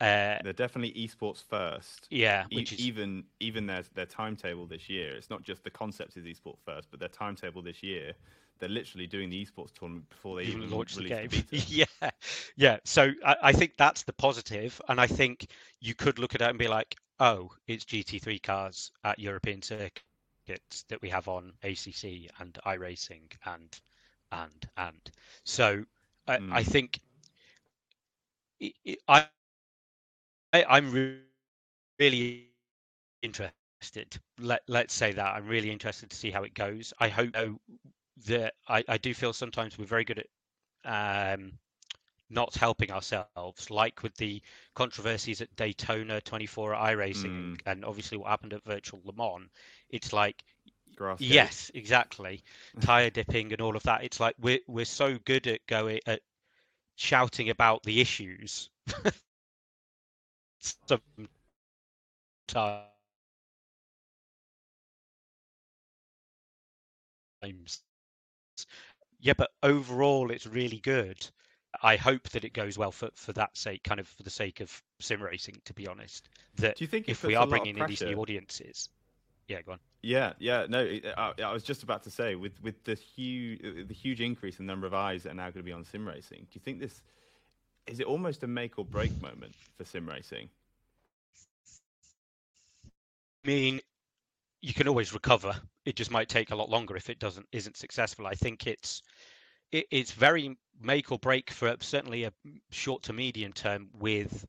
Uh, 0.00 0.38
They're 0.40 0.52
definitely 0.52 0.92
esports 0.94 1.42
first. 1.42 2.10
yeah, 2.10 2.46
E- 2.50 2.68
is 2.70 2.72
even 2.76 3.24
even 3.40 3.66
their 3.66 3.82
their 3.94 4.06
timetable 4.06 4.66
this 4.66 4.88
year. 4.88 5.14
It's 5.14 5.30
not 5.30 5.42
just 5.42 5.64
the 5.64 5.70
concept 5.70 6.16
is 6.16 6.24
esports 6.24 6.60
first, 6.64 6.90
but 6.90 7.00
their 7.00 7.08
timetable 7.08 7.62
this 7.62 7.82
year. 7.82 8.14
They're 8.58 8.68
literally 8.68 9.06
doing 9.06 9.30
the 9.30 9.44
esports 9.44 9.72
tournament 9.72 10.08
before 10.10 10.36
they 10.36 10.44
even 10.46 10.70
launch 10.70 10.94
the 10.94 11.02
game. 11.02 11.30
beta. 11.30 11.46
yeah, 11.50 11.84
yeah. 12.56 12.78
So 12.84 13.10
I, 13.24 13.36
I 13.42 13.52
think 13.52 13.72
that's 13.78 14.02
the 14.04 14.12
positive, 14.12 14.80
and 14.88 15.00
I 15.00 15.06
think 15.06 15.46
you 15.80 15.94
could 15.94 16.18
look 16.18 16.34
at 16.34 16.42
it 16.42 16.48
and 16.48 16.58
be 16.58 16.68
like, 16.68 16.96
oh, 17.20 17.50
it's 17.66 17.84
GT3 17.84 18.38
cars 18.38 18.92
at 19.04 19.18
European 19.18 19.62
circuits 19.62 20.28
that 20.34 20.50
we 20.52 20.54
have 20.54 21.28
on 21.28 21.52
ACC 21.62 21.82
and 21.94 22.02
iRacing 22.14 22.86
and 23.08 23.34
and 24.32 24.32
and. 24.76 25.10
So 25.44 25.84
I, 26.26 26.38
I 26.38 26.38
Mm. 26.38 26.64
think 26.64 27.00
i 28.62 28.72
i 28.86 28.96
I, 29.08 29.18
I 29.20 29.33
I'm 30.62 30.90
re- 30.92 31.18
really 31.98 32.48
interested. 33.22 34.20
Let 34.38 34.62
let's 34.68 34.94
say 34.94 35.12
that 35.12 35.34
I'm 35.34 35.46
really 35.46 35.70
interested 35.70 36.10
to 36.10 36.16
see 36.16 36.30
how 36.30 36.42
it 36.44 36.54
goes. 36.54 36.92
I 37.00 37.08
hope 37.08 37.32
though, 37.32 37.60
that 38.26 38.54
I, 38.68 38.84
I 38.88 38.98
do 38.98 39.14
feel 39.14 39.32
sometimes 39.32 39.78
we're 39.78 39.84
very 39.86 40.04
good 40.04 40.24
at 40.84 41.34
um, 41.34 41.52
not 42.30 42.54
helping 42.54 42.90
ourselves, 42.92 43.70
like 43.70 44.02
with 44.02 44.16
the 44.16 44.40
controversies 44.74 45.40
at 45.40 45.54
Daytona 45.56 46.20
24 46.20 46.74
at 46.74 46.96
iRacing, 46.96 47.58
and 47.66 47.84
obviously 47.84 48.18
what 48.18 48.28
happened 48.30 48.52
at 48.52 48.64
Virtual 48.64 49.00
Le 49.04 49.12
Mans. 49.12 49.48
It's 49.90 50.12
like 50.12 50.44
yes, 51.18 51.70
exactly, 51.74 52.42
tire 52.80 53.10
dipping 53.10 53.52
and 53.52 53.60
all 53.60 53.76
of 53.76 53.82
that. 53.84 54.04
It's 54.04 54.20
like 54.20 54.34
we're 54.40 54.60
we're 54.68 54.84
so 54.84 55.18
good 55.24 55.46
at 55.46 55.66
going 55.66 56.00
at 56.06 56.20
shouting 56.96 57.50
about 57.50 57.82
the 57.84 58.00
issues. 58.00 58.70
Sometimes 60.64 61.28
yeah, 69.20 69.34
but 69.36 69.50
overall 69.62 70.30
it's 70.30 70.46
really 70.46 70.78
good. 70.78 71.26
I 71.82 71.96
hope 71.96 72.28
that 72.30 72.44
it 72.44 72.52
goes 72.52 72.78
well 72.78 72.92
for, 72.92 73.08
for 73.14 73.32
that 73.32 73.56
sake, 73.56 73.82
kind 73.82 73.98
of 73.98 74.06
for 74.06 74.22
the 74.22 74.30
sake 74.30 74.60
of 74.60 74.82
sim 75.00 75.22
racing. 75.22 75.60
To 75.64 75.74
be 75.74 75.86
honest, 75.88 76.28
that 76.56 76.76
Do 76.76 76.84
you 76.84 76.88
think 76.88 77.08
if 77.08 77.24
we 77.24 77.34
are 77.34 77.46
bringing 77.46 77.76
in 77.78 77.86
these 77.86 78.02
new 78.02 78.18
audiences, 78.20 78.88
yeah, 79.48 79.60
go 79.62 79.72
on. 79.72 79.78
Yeah, 80.02 80.34
yeah, 80.38 80.66
no, 80.68 80.86
uh, 81.16 81.32
I, 81.38 81.42
I 81.42 81.52
was 81.52 81.64
just 81.64 81.82
about 81.82 82.02
to 82.04 82.10
say 82.10 82.34
with 82.36 82.62
with 82.62 82.84
the 82.84 82.94
huge 82.94 83.60
uh, 83.64 83.84
the 83.86 83.94
huge 83.94 84.20
increase 84.20 84.58
in 84.60 84.66
the 84.66 84.72
number 84.72 84.86
of 84.86 84.94
eyes 84.94 85.24
that 85.24 85.30
are 85.30 85.34
now 85.34 85.44
going 85.44 85.54
to 85.54 85.62
be 85.62 85.72
on 85.72 85.84
sim 85.84 86.06
racing. 86.06 86.40
Do 86.40 86.54
you 86.54 86.60
think 86.60 86.80
this 86.80 87.02
is 87.86 88.00
it 88.00 88.06
almost 88.06 88.42
a 88.42 88.46
make 88.46 88.78
or 88.78 88.84
break 88.84 89.20
moment 89.20 89.54
for 89.76 89.84
sim 89.84 90.08
racing? 90.08 90.48
I 93.44 93.48
mean, 93.48 93.80
you 94.62 94.72
can 94.72 94.88
always 94.88 95.12
recover. 95.12 95.54
It 95.84 95.96
just 95.96 96.10
might 96.10 96.28
take 96.28 96.50
a 96.50 96.56
lot 96.56 96.70
longer 96.70 96.96
if 96.96 97.10
it 97.10 97.18
doesn't 97.18 97.46
isn't 97.52 97.76
successful. 97.76 98.26
I 98.26 98.34
think 98.34 98.66
it's 98.66 99.02
it, 99.72 99.86
it's 99.90 100.12
very 100.12 100.56
make 100.80 101.12
or 101.12 101.18
break 101.18 101.50
for 101.50 101.76
certainly 101.80 102.24
a 102.24 102.32
short 102.70 103.02
to 103.04 103.12
medium 103.12 103.52
term 103.52 103.90
with 103.92 104.46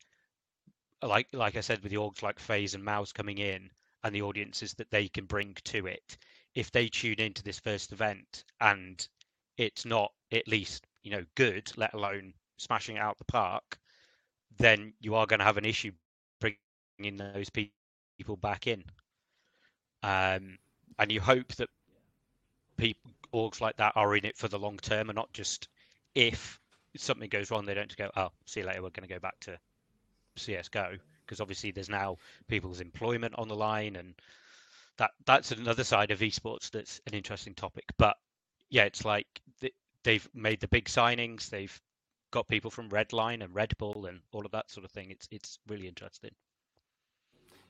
like 1.01 1.27
like 1.33 1.57
I 1.57 1.61
said 1.61 1.83
with 1.83 1.91
the 1.91 1.97
orgs 1.97 2.23
like 2.23 2.39
FaZe 2.39 2.75
and 2.75 2.83
MOUZ 2.83 3.11
coming 3.11 3.37
in 3.37 3.69
and 4.03 4.15
the 4.15 4.21
audiences 4.21 4.73
that 4.75 4.91
they 4.91 5.09
can 5.09 5.25
bring 5.25 5.55
to 5.65 5.87
it. 5.87 6.17
If 6.53 6.71
they 6.71 6.87
tune 6.87 7.19
into 7.19 7.43
this 7.43 7.59
first 7.59 7.91
event 7.91 8.45
and 8.61 9.05
it's 9.57 9.83
not 9.85 10.13
at 10.31 10.47
least 10.47 10.87
you 11.03 11.11
know 11.11 11.25
good, 11.35 11.69
let 11.75 11.93
alone 11.93 12.33
smashing 12.57 12.97
it 12.97 12.99
out 12.99 13.17
the 13.17 13.25
park, 13.25 13.77
then 14.57 14.93
you 14.99 15.15
are 15.15 15.25
going 15.25 15.39
to 15.39 15.45
have 15.45 15.57
an 15.57 15.65
issue 15.65 15.91
bringing 16.39 17.17
those 17.17 17.49
people 17.49 18.37
back 18.37 18.67
in. 18.67 18.83
Um, 20.03 20.57
and 20.99 21.11
you 21.11 21.19
hope 21.19 21.53
that 21.55 21.69
people 22.77 23.11
orgs 23.33 23.59
like 23.59 23.77
that 23.77 23.93
are 23.95 24.15
in 24.15 24.25
it 24.25 24.37
for 24.37 24.47
the 24.47 24.59
long 24.59 24.77
term 24.77 25.09
and 25.09 25.15
not 25.15 25.31
just 25.33 25.67
if 26.13 26.59
something 26.97 27.29
goes 27.29 27.51
wrong, 27.51 27.65
they 27.65 27.73
don't 27.73 27.95
go, 27.97 28.09
oh, 28.15 28.29
see 28.45 28.61
you 28.61 28.65
later, 28.65 28.81
we're 28.81 28.89
going 28.89 29.07
to 29.07 29.13
go 29.13 29.19
back 29.19 29.39
to 29.41 29.57
CSGO. 30.37 30.99
Because 31.25 31.41
obviously 31.41 31.71
there's 31.71 31.89
now 31.89 32.17
people's 32.47 32.81
employment 32.81 33.33
on 33.37 33.47
the 33.47 33.55
line 33.55 33.95
and 33.95 34.13
that 34.97 35.11
that's 35.25 35.51
another 35.51 35.83
side 35.83 36.11
of 36.11 36.19
esports 36.19 36.69
that's 36.69 37.01
an 37.07 37.13
interesting 37.13 37.53
topic. 37.53 37.85
But 37.97 38.15
yeah, 38.69 38.83
it's 38.83 39.03
like 39.03 39.27
they've 40.03 40.27
made 40.33 40.61
the 40.61 40.67
big 40.67 40.85
signings, 40.85 41.49
they've 41.49 41.81
got 42.35 42.47
people 42.49 42.69
from 42.69 42.89
Redline 42.89 43.41
and 43.41 43.55
Red 43.55 43.73
Bull 43.77 44.07
and 44.07 44.19
all 44.33 44.45
of 44.45 44.51
that 44.51 44.69
sort 44.69 44.83
of 44.83 44.91
thing. 44.91 45.09
It's 45.09 45.27
it's 45.31 45.57
really 45.67 45.87
interesting. 45.87 46.31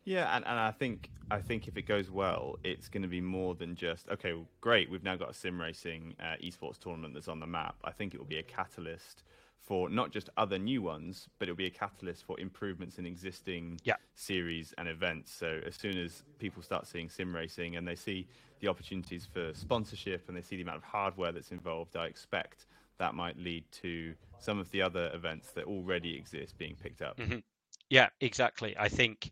Yeah, 0.05 0.35
and, 0.35 0.43
and 0.45 0.59
I 0.59 0.71
think 0.71 1.11
I 1.29 1.39
think 1.39 1.67
if 1.67 1.77
it 1.77 1.83
goes 1.83 2.09
well, 2.09 2.57
it's 2.63 2.89
going 2.89 3.03
to 3.03 3.07
be 3.07 3.21
more 3.21 3.53
than 3.53 3.75
just 3.75 4.09
okay. 4.09 4.33
Well, 4.33 4.47
great, 4.61 4.89
we've 4.89 5.03
now 5.03 5.17
got 5.17 5.29
a 5.29 5.33
sim 5.35 5.61
racing 5.61 6.15
uh, 6.19 6.35
esports 6.43 6.79
tournament 6.79 7.13
that's 7.13 7.27
on 7.27 7.39
the 7.39 7.45
map. 7.45 7.75
I 7.83 7.91
think 7.91 8.15
it 8.15 8.17
will 8.17 8.25
be 8.25 8.39
a 8.39 8.43
catalyst 8.43 9.21
for 9.61 9.87
not 9.87 10.11
just 10.11 10.29
other 10.35 10.57
new 10.57 10.81
ones, 10.81 11.27
but 11.37 11.47
it'll 11.47 11.55
be 11.55 11.67
a 11.67 11.71
catalyst 11.71 12.23
for 12.23 12.39
improvements 12.39 12.97
in 12.97 13.05
existing 13.05 13.79
yeah. 13.83 13.95
series 14.15 14.73
and 14.79 14.87
events. 14.87 15.31
So 15.31 15.59
as 15.65 15.75
soon 15.75 15.97
as 15.97 16.23
people 16.39 16.63
start 16.63 16.87
seeing 16.87 17.09
sim 17.09 17.35
racing 17.35 17.75
and 17.75 17.87
they 17.87 17.95
see 17.95 18.27
the 18.61 18.67
opportunities 18.67 19.27
for 19.31 19.53
sponsorship 19.53 20.27
and 20.27 20.35
they 20.37 20.41
see 20.41 20.55
the 20.55 20.63
amount 20.63 20.77
of 20.77 20.83
hardware 20.83 21.31
that's 21.31 21.51
involved, 21.51 21.95
I 21.95 22.05
expect 22.05 22.65
that 22.97 23.15
might 23.15 23.37
lead 23.37 23.63
to 23.71 24.13
some 24.39 24.59
of 24.59 24.69
the 24.71 24.81
other 24.81 25.11
events 25.13 25.51
that 25.51 25.65
already 25.65 26.15
exist 26.15 26.57
being 26.57 26.75
picked 26.75 27.01
up. 27.01 27.17
Mm-hmm. 27.17 27.39
Yeah, 27.89 28.09
exactly. 28.21 28.75
I 28.77 28.89
think 28.89 29.31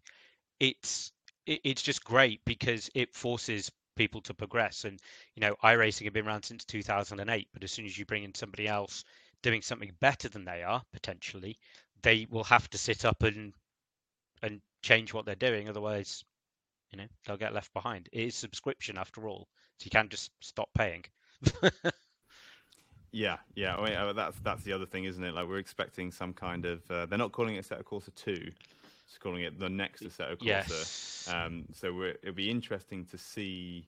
it's 0.60 1.12
it's 1.46 1.82
just 1.82 2.06
great 2.06 2.40
because 2.46 2.90
it 2.96 3.14
forces 3.14 3.70
people 3.96 4.22
to 4.22 4.34
progress. 4.34 4.86
And 4.86 5.00
you 5.36 5.42
know, 5.42 5.56
iRacing 5.64 6.06
have 6.06 6.14
been 6.14 6.28
around 6.28 6.44
since 6.44 6.64
2008, 6.66 7.48
but 7.54 7.64
as 7.64 7.72
soon 7.72 7.86
as 7.86 7.98
you 7.98 8.06
bring 8.06 8.24
in 8.24 8.34
somebody 8.34 8.68
else 8.68 9.04
doing 9.42 9.62
something 9.62 9.92
better 10.00 10.30
than 10.30 10.46
they 10.46 10.64
are 10.64 10.82
potentially, 10.94 11.58
they 12.02 12.28
will 12.30 12.44
have 12.46 12.70
to 12.70 12.78
sit 12.78 13.06
up 13.06 13.24
and 13.24 13.54
and 14.42 14.62
change 14.82 15.14
what 15.14 15.26
they're 15.26 15.36
doing. 15.36 15.70
Otherwise, 15.70 16.24
you 16.92 16.98
know, 16.98 17.08
they'll 17.26 17.38
get 17.38 17.54
left 17.54 17.74
behind. 17.74 18.10
It 18.12 18.22
is 18.22 18.36
subscription 18.36 18.98
after 18.98 19.28
all, 19.28 19.48
so 19.78 19.86
you 19.86 19.92
can't 19.92 20.12
just 20.12 20.32
stop 20.42 20.70
paying. 20.76 21.04
yeah, 23.14 23.38
yeah. 23.56 23.78
I 23.78 23.86
mean, 23.86 23.94
uh, 23.94 24.12
that's 24.12 24.38
that's 24.40 24.64
the 24.64 24.74
other 24.74 24.86
thing, 24.86 25.06
isn't 25.06 25.24
it? 25.24 25.34
Like 25.34 25.48
we're 25.48 25.60
expecting 25.60 26.12
some 26.12 26.34
kind 26.34 26.66
of. 26.66 26.82
Uh, 26.92 27.06
they're 27.06 27.18
not 27.18 27.32
calling 27.32 27.56
it 27.56 27.66
Assetto 27.66 27.84
Corsa 27.84 28.14
two 28.14 28.52
just 29.14 29.22
calling 29.22 29.44
it 29.44 29.60
the 29.60 29.70
next 29.70 30.02
Assetto 30.04 30.36
Corsa. 30.36 30.46
Yes. 30.46 31.30
Um, 31.32 31.66
so 31.72 32.02
it'll 32.02 32.34
be 32.34 32.50
interesting 32.50 33.06
to 33.06 33.18
see 33.18 33.88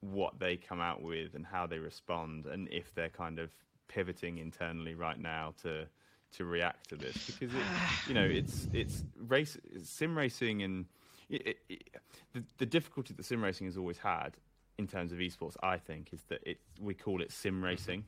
what 0.00 0.38
they 0.38 0.56
come 0.56 0.80
out 0.80 1.02
with 1.02 1.34
and 1.34 1.46
how 1.46 1.66
they 1.66 1.78
respond, 1.78 2.46
and 2.46 2.68
if 2.70 2.92
they're 2.94 3.08
kind 3.08 3.38
of 3.38 3.50
pivoting 3.88 4.38
internally 4.38 4.94
right 4.94 5.20
now 5.20 5.54
to 5.62 5.86
to 6.32 6.44
react 6.44 6.88
to 6.88 6.96
this 6.96 7.30
because 7.30 7.54
it, 7.54 7.62
you 8.08 8.14
know 8.14 8.24
it's 8.30 8.66
it's 8.72 9.04
race 9.16 9.56
sim 9.84 10.18
racing 10.18 10.62
and 10.62 10.86
it, 11.30 11.56
it, 11.68 11.88
the, 12.32 12.42
the 12.58 12.66
difficulty 12.66 13.14
that 13.14 13.24
sim 13.24 13.42
racing 13.42 13.66
has 13.66 13.76
always 13.76 13.96
had 13.96 14.36
in 14.76 14.88
terms 14.88 15.12
of 15.12 15.18
esports 15.18 15.56
i 15.62 15.78
think 15.78 16.08
is 16.12 16.24
that 16.28 16.40
it 16.44 16.58
we 16.80 16.94
call 16.94 17.22
it 17.22 17.30
sim 17.30 17.54
mm-hmm. 17.54 17.64
racing 17.64 18.04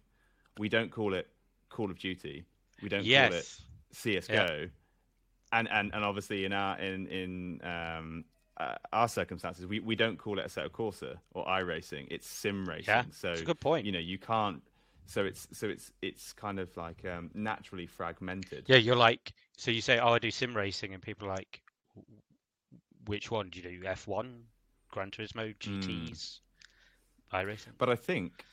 we 0.59 0.69
don't 0.69 0.91
call 0.91 1.15
it 1.15 1.29
call 1.69 1.91
of 1.91 1.99
duty 1.99 2.45
we 2.83 2.89
don't 2.89 3.05
yes. 3.05 3.29
call 3.29 3.39
it 3.39 4.23
csgo 4.23 4.29
yeah 4.31 4.67
and 5.53 5.69
and 5.71 5.93
and 5.95 6.05
obviously 6.05 6.45
in 6.45 6.53
our 6.53 6.79
in 6.79 7.07
in 7.07 7.61
um, 7.65 8.25
uh, 8.59 8.75
our 8.93 9.09
circumstances, 9.09 9.67
we, 9.67 9.81
we 9.81 9.95
don't 9.95 10.19
call 10.19 10.39
it 10.39 10.47
Assetto 10.47 10.69
Corsa 10.69 11.17
or 11.33 11.47
iRacing. 11.47 12.09
It's 12.11 12.27
sim 12.27 12.69
racing. 12.69 12.87
Yeah, 12.87 13.05
so 13.13 13.35
good 13.45 13.61
point. 13.61 13.87
You 13.87 13.93
know, 13.93 13.99
you 13.99 14.19
can't. 14.19 14.63
So 15.07 15.25
it's 15.25 15.47
so 15.53 15.69
it's 15.69 15.93
it's 16.03 16.33
kind 16.33 16.59
of 16.59 16.77
like 16.77 17.05
um, 17.07 17.31
naturally 17.35 17.87
fragmented. 17.87 18.65
Yeah, 18.67 18.77
you're 18.77 18.97
like 18.97 19.33
so 19.57 19.71
you 19.71 19.81
say, 19.81 19.99
oh, 19.99 20.15
I 20.15 20.19
do 20.19 20.31
sim 20.31 20.55
racing, 20.55 20.93
and 20.93 21.03
people 21.03 21.29
are 21.29 21.35
like, 21.35 21.63
which 23.07 23.31
one 23.31 23.49
do 23.49 23.61
you 23.61 23.81
do? 23.81 23.87
F1, 23.87 24.41
Gran 24.91 25.11
Turismo, 25.11 25.57
GTS, 25.57 25.81
mm. 25.81 26.41
iRacing. 27.33 27.73
But 27.79 27.89
I 27.89 27.97
think, 27.97 28.45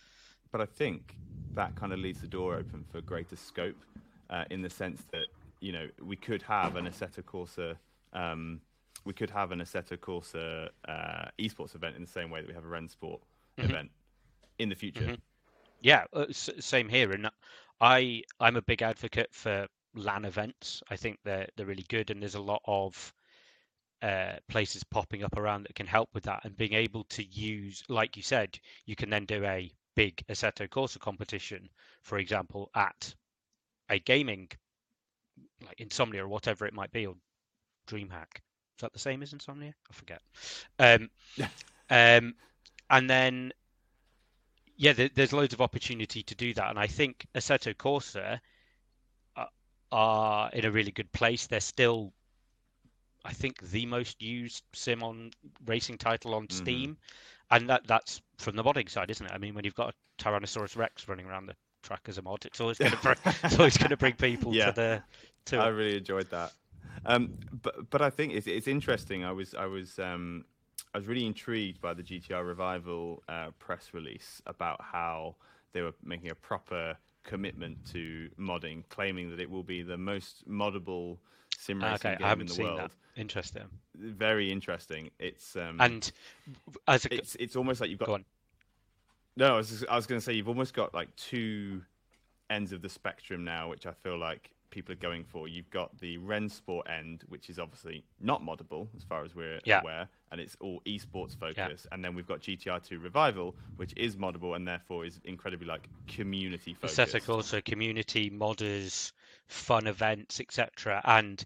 but 0.56 0.62
I 0.62 0.68
think 0.68 1.18
that 1.54 1.76
kind 1.76 1.92
of 1.92 2.00
leaves 2.00 2.22
the 2.22 2.28
door 2.28 2.56
open 2.56 2.86
for 2.90 3.02
greater 3.02 3.36
scope, 3.36 3.76
uh, 4.30 4.46
in 4.52 4.62
the 4.62 4.70
sense 4.70 5.02
that 5.12 5.26
you 5.60 5.74
know, 5.74 5.90
we 6.02 6.16
could 6.16 6.42
have 6.44 6.78
an 6.78 6.86
Assetto 6.86 7.22
Corsa. 7.22 7.76
Um, 8.14 8.62
we 9.04 9.12
could 9.12 9.30
have 9.30 9.52
an 9.52 9.60
Assetto 9.60 9.98
Corsa 9.98 10.70
uh, 10.88 11.26
esports 11.38 11.76
event 11.76 11.98
in 11.98 12.04
the 12.04 12.10
same 12.10 12.30
way 12.30 12.40
that 12.40 12.48
we 12.48 12.54
have 12.54 12.64
a 12.64 12.68
Rennsport 12.68 13.20
mm-hmm. 13.20 13.70
event 13.70 13.92
in 14.58 14.70
the 14.70 14.76
future. 14.76 15.02
Mm-hmm. 15.02 15.16
Yeah, 15.82 16.06
uh, 16.14 16.28
s- 16.30 16.50
same 16.62 16.88
here. 16.88 17.12
And 17.12 17.30
I 17.82 18.24
I'm 18.40 18.56
a 18.56 18.62
big 18.62 18.82
advocate 18.82 19.34
for 19.34 19.68
LAN 19.94 20.24
events. 20.24 20.82
I 20.90 20.96
think 20.96 21.20
they're 21.26 21.50
they're 21.58 21.66
really 21.66 21.86
good, 21.90 22.12
and 22.12 22.22
there's 22.22 22.36
a 22.36 22.40
lot 22.40 22.62
of 22.64 23.14
uh, 24.02 24.36
places 24.48 24.86
popping 24.86 25.22
up 25.22 25.36
around 25.36 25.64
that 25.64 25.76
can 25.76 25.86
help 25.86 26.08
with 26.14 26.24
that. 26.24 26.46
And 26.46 26.56
being 26.56 26.76
able 26.76 27.04
to 27.10 27.26
use, 27.26 27.84
like 27.90 28.16
you 28.16 28.24
said, 28.24 28.58
you 28.86 28.96
can 28.96 29.10
then 29.10 29.26
do 29.26 29.44
a 29.44 29.70
big 29.96 30.24
Assetto 30.30 30.68
Corsa 30.68 31.00
competition, 31.00 31.70
for 32.02 32.18
example, 32.18 32.70
at 32.76 33.14
a 33.90 34.00
gaming 34.00 34.50
like 35.66 35.80
Insomnia 35.80 36.24
or 36.24 36.28
whatever 36.28 36.66
it 36.66 36.74
might 36.74 36.92
be, 36.92 37.06
or 37.06 37.16
DreamHack. 37.88 38.36
Is 38.78 38.82
that 38.82 38.94
the 38.94 39.00
same 39.00 39.24
as 39.24 39.34
Insomnia? 39.34 39.74
I 39.90 39.94
forget. 39.94 40.22
Um, 40.80 41.10
um, 41.90 42.36
and 42.90 43.10
then, 43.10 43.54
yeah, 44.76 44.94
there, 44.94 45.10
there's 45.14 45.34
loads 45.34 45.54
of 45.54 45.62
opportunity 45.62 46.24
to 46.24 46.36
do 46.36 46.54
that, 46.54 46.70
and 46.70 46.80
I 46.80 46.88
think 46.88 47.26
Assetto 47.36 47.74
Corsa 47.74 48.40
are, 49.36 49.50
are 49.92 50.50
in 50.52 50.66
a 50.66 50.72
really 50.72 50.92
good 50.92 51.12
place. 51.14 51.48
They're 51.48 51.60
still, 51.62 52.12
I 53.24 53.34
think, 53.34 53.62
the 53.70 53.86
most 53.86 54.22
used 54.22 54.64
sim 54.74 55.04
on 55.04 55.32
racing 55.66 55.98
title 55.98 56.36
on 56.36 56.48
mm-hmm. 56.48 56.58
Steam, 56.58 56.98
and 57.52 57.70
that 57.70 57.86
that's 57.88 58.22
from 58.38 58.56
the 58.56 58.64
modding 58.64 58.90
side, 58.90 59.10
isn't 59.12 59.26
it? 59.26 59.32
I 59.32 59.38
mean, 59.38 59.56
when 59.56 59.66
you've 59.66 59.76
got 59.76 59.94
a 59.94 60.24
Tyrannosaurus 60.24 60.76
Rex 60.76 61.08
running 61.08 61.26
around 61.26 61.48
the 61.48 61.56
track 61.84 62.02
as 62.08 62.18
a 62.18 62.22
mod, 62.22 62.46
it's 62.46 62.60
always 62.60 62.78
going 62.78 62.92
to 62.92 62.98
bring, 62.98 63.16
it's 63.44 63.58
always 63.58 63.78
going 63.78 63.90
to 63.90 63.98
bring 63.98 64.14
people 64.14 64.54
yeah. 64.54 64.68
to 64.68 64.72
the 64.72 65.04
to 65.46 65.58
I 65.58 65.68
really 65.68 65.98
enjoyed 65.98 66.30
that. 66.32 66.54
Um, 67.06 67.34
but 67.62 67.90
but 67.90 68.02
I 68.02 68.10
think 68.10 68.34
it's 68.34 68.48
it's 68.48 68.68
interesting. 68.68 69.24
I 69.24 69.32
was 69.32 69.54
I 69.54 69.66
was 69.66 70.00
um, 70.00 70.46
I 70.94 70.98
was 70.98 71.08
really 71.08 71.26
intrigued 71.26 71.82
by 71.82 71.94
the 71.94 72.04
GTR 72.04 72.46
revival 72.46 73.24
uh, 73.30 73.52
press 73.60 73.94
release 73.94 74.42
about 74.46 74.82
how 74.82 75.36
they 75.74 75.82
were 75.82 75.94
making 76.04 76.30
a 76.30 76.36
proper 76.36 76.98
commitment 77.24 77.78
to 77.92 78.30
modding, 78.40 78.84
claiming 78.90 79.30
that 79.32 79.40
it 79.40 79.50
will 79.50 79.64
be 79.64 79.82
the 79.82 79.98
most 79.98 80.48
moddable 80.50 81.18
sim 81.66 81.82
racing 81.82 82.12
okay, 82.12 82.24
game 82.24 82.42
in 82.42 82.48
the 82.48 82.64
world. 82.64 82.80
That. 82.80 82.92
Interesting. 83.16 83.64
Very 83.96 84.52
interesting. 84.52 85.10
It's 85.20 85.56
um, 85.56 85.78
and 85.80 86.12
as 86.88 87.06
a... 87.06 87.14
it's 87.14 87.36
it's 87.36 87.56
almost 87.56 87.82
like 87.82 87.90
you've 87.90 88.00
got. 88.00 88.08
Go 88.08 88.14
on. 88.16 88.26
No, 89.38 89.56
I 89.56 89.58
was 89.58 89.86
I 89.90 89.96
was 89.96 90.06
going 90.06 90.20
to 90.20 90.24
say 90.24 90.34
you've 90.34 90.50
almost 90.50 90.74
got 90.74 90.94
like 90.94 91.14
two 91.16 91.82
ends 92.50 92.72
of 92.72 92.82
the 92.82 92.90
spectrum 92.90 93.44
now, 93.44 93.70
which 93.70 93.86
I 93.86 93.92
feel 93.92 94.18
like 94.18 94.52
people 94.70 94.92
are 94.92 94.98
going 94.98 95.24
for. 95.24 95.48
You've 95.48 95.70
got 95.70 95.98
the 96.00 96.18
Rennsport 96.18 96.90
end, 96.90 97.24
which 97.30 97.50
is 97.50 97.60
obviously 97.60 98.04
not 98.20 98.44
moddable 98.44 98.88
as 98.96 99.04
far 99.04 99.24
as 99.24 99.34
we're 99.34 99.60
yeah. 99.64 99.82
aware, 99.82 100.08
and 100.32 100.42
it's 100.42 100.58
all 100.60 100.82
esports 100.86 101.38
focus. 101.38 101.56
Yeah. 101.86 101.94
And 101.94 102.04
then 102.04 102.14
we've 102.14 102.28
got 102.28 102.42
GTR2 102.42 103.02
Revival, 103.02 103.56
which 103.78 103.94
is 103.96 104.18
moddable 104.18 104.56
and 104.56 104.68
therefore 104.68 105.06
is 105.06 105.20
incredibly 105.24 105.68
like 105.68 105.90
community 106.08 106.74
focused. 106.74 107.00
Assetto 107.00 107.24
Corsa 107.24 107.64
community 107.64 108.30
modders, 108.30 109.14
fun 109.48 109.88
events, 109.88 110.40
etc. 110.40 111.02
And 111.04 111.44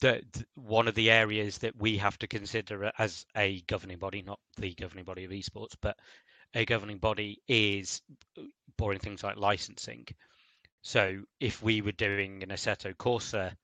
the, 0.00 0.22
one 0.54 0.88
of 0.88 0.94
the 0.94 1.10
areas 1.10 1.58
that 1.58 1.76
we 1.76 1.96
have 1.98 2.18
to 2.18 2.26
consider 2.26 2.90
as 2.98 3.24
a 3.36 3.60
governing 3.62 3.98
body, 3.98 4.22
not 4.22 4.40
the 4.56 4.74
governing 4.74 5.04
body 5.04 5.24
of 5.24 5.30
esports, 5.30 5.74
but 5.80 5.96
a 6.54 6.64
governing 6.64 6.98
body 6.98 7.40
is 7.48 8.02
boring 8.76 8.98
things 8.98 9.22
like 9.22 9.36
licensing. 9.36 10.06
So 10.82 11.22
if 11.40 11.62
we 11.62 11.80
were 11.80 11.92
doing 11.92 12.42
an 12.42 12.50
Assetto 12.50 12.94
Corsa 12.94 13.54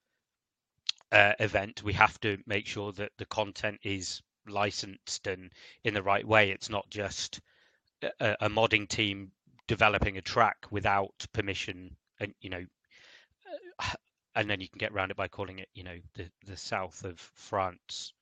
uh, 1.11 1.33
event, 1.41 1.83
we 1.83 1.93
have 1.95 2.19
to 2.21 2.39
make 2.47 2.67
sure 2.67 2.93
that 2.93 3.13
the 3.19 3.27
content 3.27 3.81
is 3.83 4.23
licensed 4.47 5.27
and 5.27 5.53
in 5.85 5.95
the 5.95 6.03
right 6.03 6.27
way. 6.27 6.51
It's 6.51 6.71
not 6.71 6.89
just 6.91 7.41
a, 8.21 8.37
a 8.41 8.49
modding 8.49 8.89
team 8.89 9.33
developing 9.67 10.17
a 10.17 10.23
track 10.23 10.67
without 10.71 11.27
permission, 11.33 11.97
and 12.21 12.35
you 12.41 12.51
know, 12.51 12.65
and 14.39 14.49
then 14.49 14.61
you 14.61 14.69
can 14.69 14.79
get 14.79 14.93
around 14.93 15.11
it 15.11 15.17
by 15.17 15.29
calling 15.29 15.59
it, 15.59 15.69
you 15.75 15.85
know, 15.85 15.97
the 16.15 16.31
the 16.47 16.57
south 16.57 17.05
of 17.05 17.19
France 17.19 18.13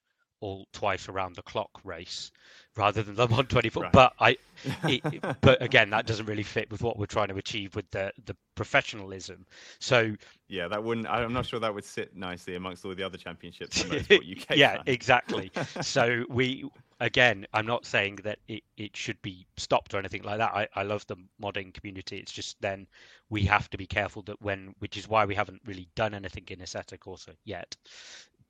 all 0.40 0.66
twice 0.72 1.08
around 1.08 1.34
the 1.34 1.42
clock 1.42 1.70
race 1.82 2.30
rather 2.76 3.02
than 3.02 3.14
the 3.14 3.22
124 3.26 3.82
right. 3.84 3.92
but 3.92 4.12
i 4.20 4.36
it, 4.84 5.02
but 5.40 5.62
again 5.62 5.88
that 5.88 6.06
doesn't 6.06 6.26
really 6.26 6.42
fit 6.42 6.70
with 6.70 6.82
what 6.82 6.98
we're 6.98 7.06
trying 7.06 7.28
to 7.28 7.36
achieve 7.36 7.74
with 7.74 7.90
the 7.90 8.12
the 8.26 8.36
professionalism. 8.54 9.46
So 9.78 10.14
yeah 10.48 10.68
that 10.68 10.84
wouldn't 10.84 11.06
i'm 11.06 11.32
not 11.32 11.46
sure 11.46 11.58
that 11.60 11.74
would 11.74 11.86
sit 11.86 12.14
nicely 12.14 12.54
amongst 12.54 12.84
all 12.84 12.94
the 12.94 13.02
other 13.02 13.16
championships 13.16 13.82
yeah 14.54 14.82
exactly. 14.86 15.50
So 15.80 16.24
we 16.28 16.68
again 17.00 17.46
i'm 17.52 17.66
not 17.66 17.84
saying 17.84 18.16
that 18.24 18.38
it, 18.48 18.62
it 18.76 18.96
should 18.96 19.20
be 19.22 19.46
stopped 19.56 19.94
or 19.94 19.98
anything 19.98 20.22
like 20.22 20.38
that. 20.38 20.52
I, 20.54 20.68
I 20.74 20.82
love 20.82 21.06
the 21.06 21.16
modding 21.42 21.72
community. 21.72 22.18
It's 22.18 22.32
just 22.32 22.60
then 22.60 22.86
we 23.30 23.42
have 23.44 23.68
to 23.70 23.78
be 23.78 23.86
careful 23.86 24.22
that 24.22 24.40
when 24.40 24.74
which 24.78 24.96
is 24.96 25.08
why 25.08 25.24
we 25.24 25.34
haven't 25.34 25.62
really 25.64 25.88
done 25.94 26.14
anything 26.14 26.44
in 26.48 26.60
Assetto 26.60 26.98
Corsa 26.98 27.34
yet 27.44 27.76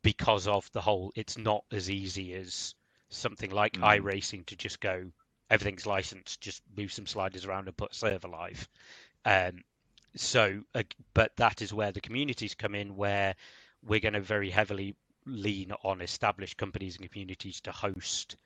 because 0.02 0.46
of 0.46 0.70
the 0.72 0.80
whole 0.80 1.12
it's 1.14 1.38
not 1.38 1.64
as 1.72 1.90
easy 1.90 2.34
as 2.34 2.74
something 3.08 3.50
like 3.50 3.74
mm. 3.74 3.82
iRacing 3.82 4.44
to 4.46 4.56
just 4.56 4.80
go 4.80 5.04
everything's 5.50 5.86
licensed 5.86 6.40
just 6.40 6.62
move 6.76 6.92
some 6.92 7.06
sliders 7.06 7.44
around 7.44 7.68
and 7.68 7.76
put 7.76 7.94
server 7.94 8.28
live. 8.28 8.68
Um, 9.24 9.62
so 10.16 10.60
uh, 10.74 10.82
but 11.14 11.32
that 11.36 11.62
is 11.62 11.72
where 11.72 11.92
the 11.92 12.00
communities 12.00 12.54
come 12.54 12.74
in 12.74 12.96
where 12.96 13.34
we're 13.86 14.00
going 14.00 14.14
to 14.14 14.20
very 14.20 14.50
heavily 14.50 14.94
lean 15.26 15.72
on 15.82 16.00
established 16.00 16.56
companies 16.56 16.96
and 16.96 17.10
communities 17.10 17.60
to 17.60 17.72
host 17.72 18.36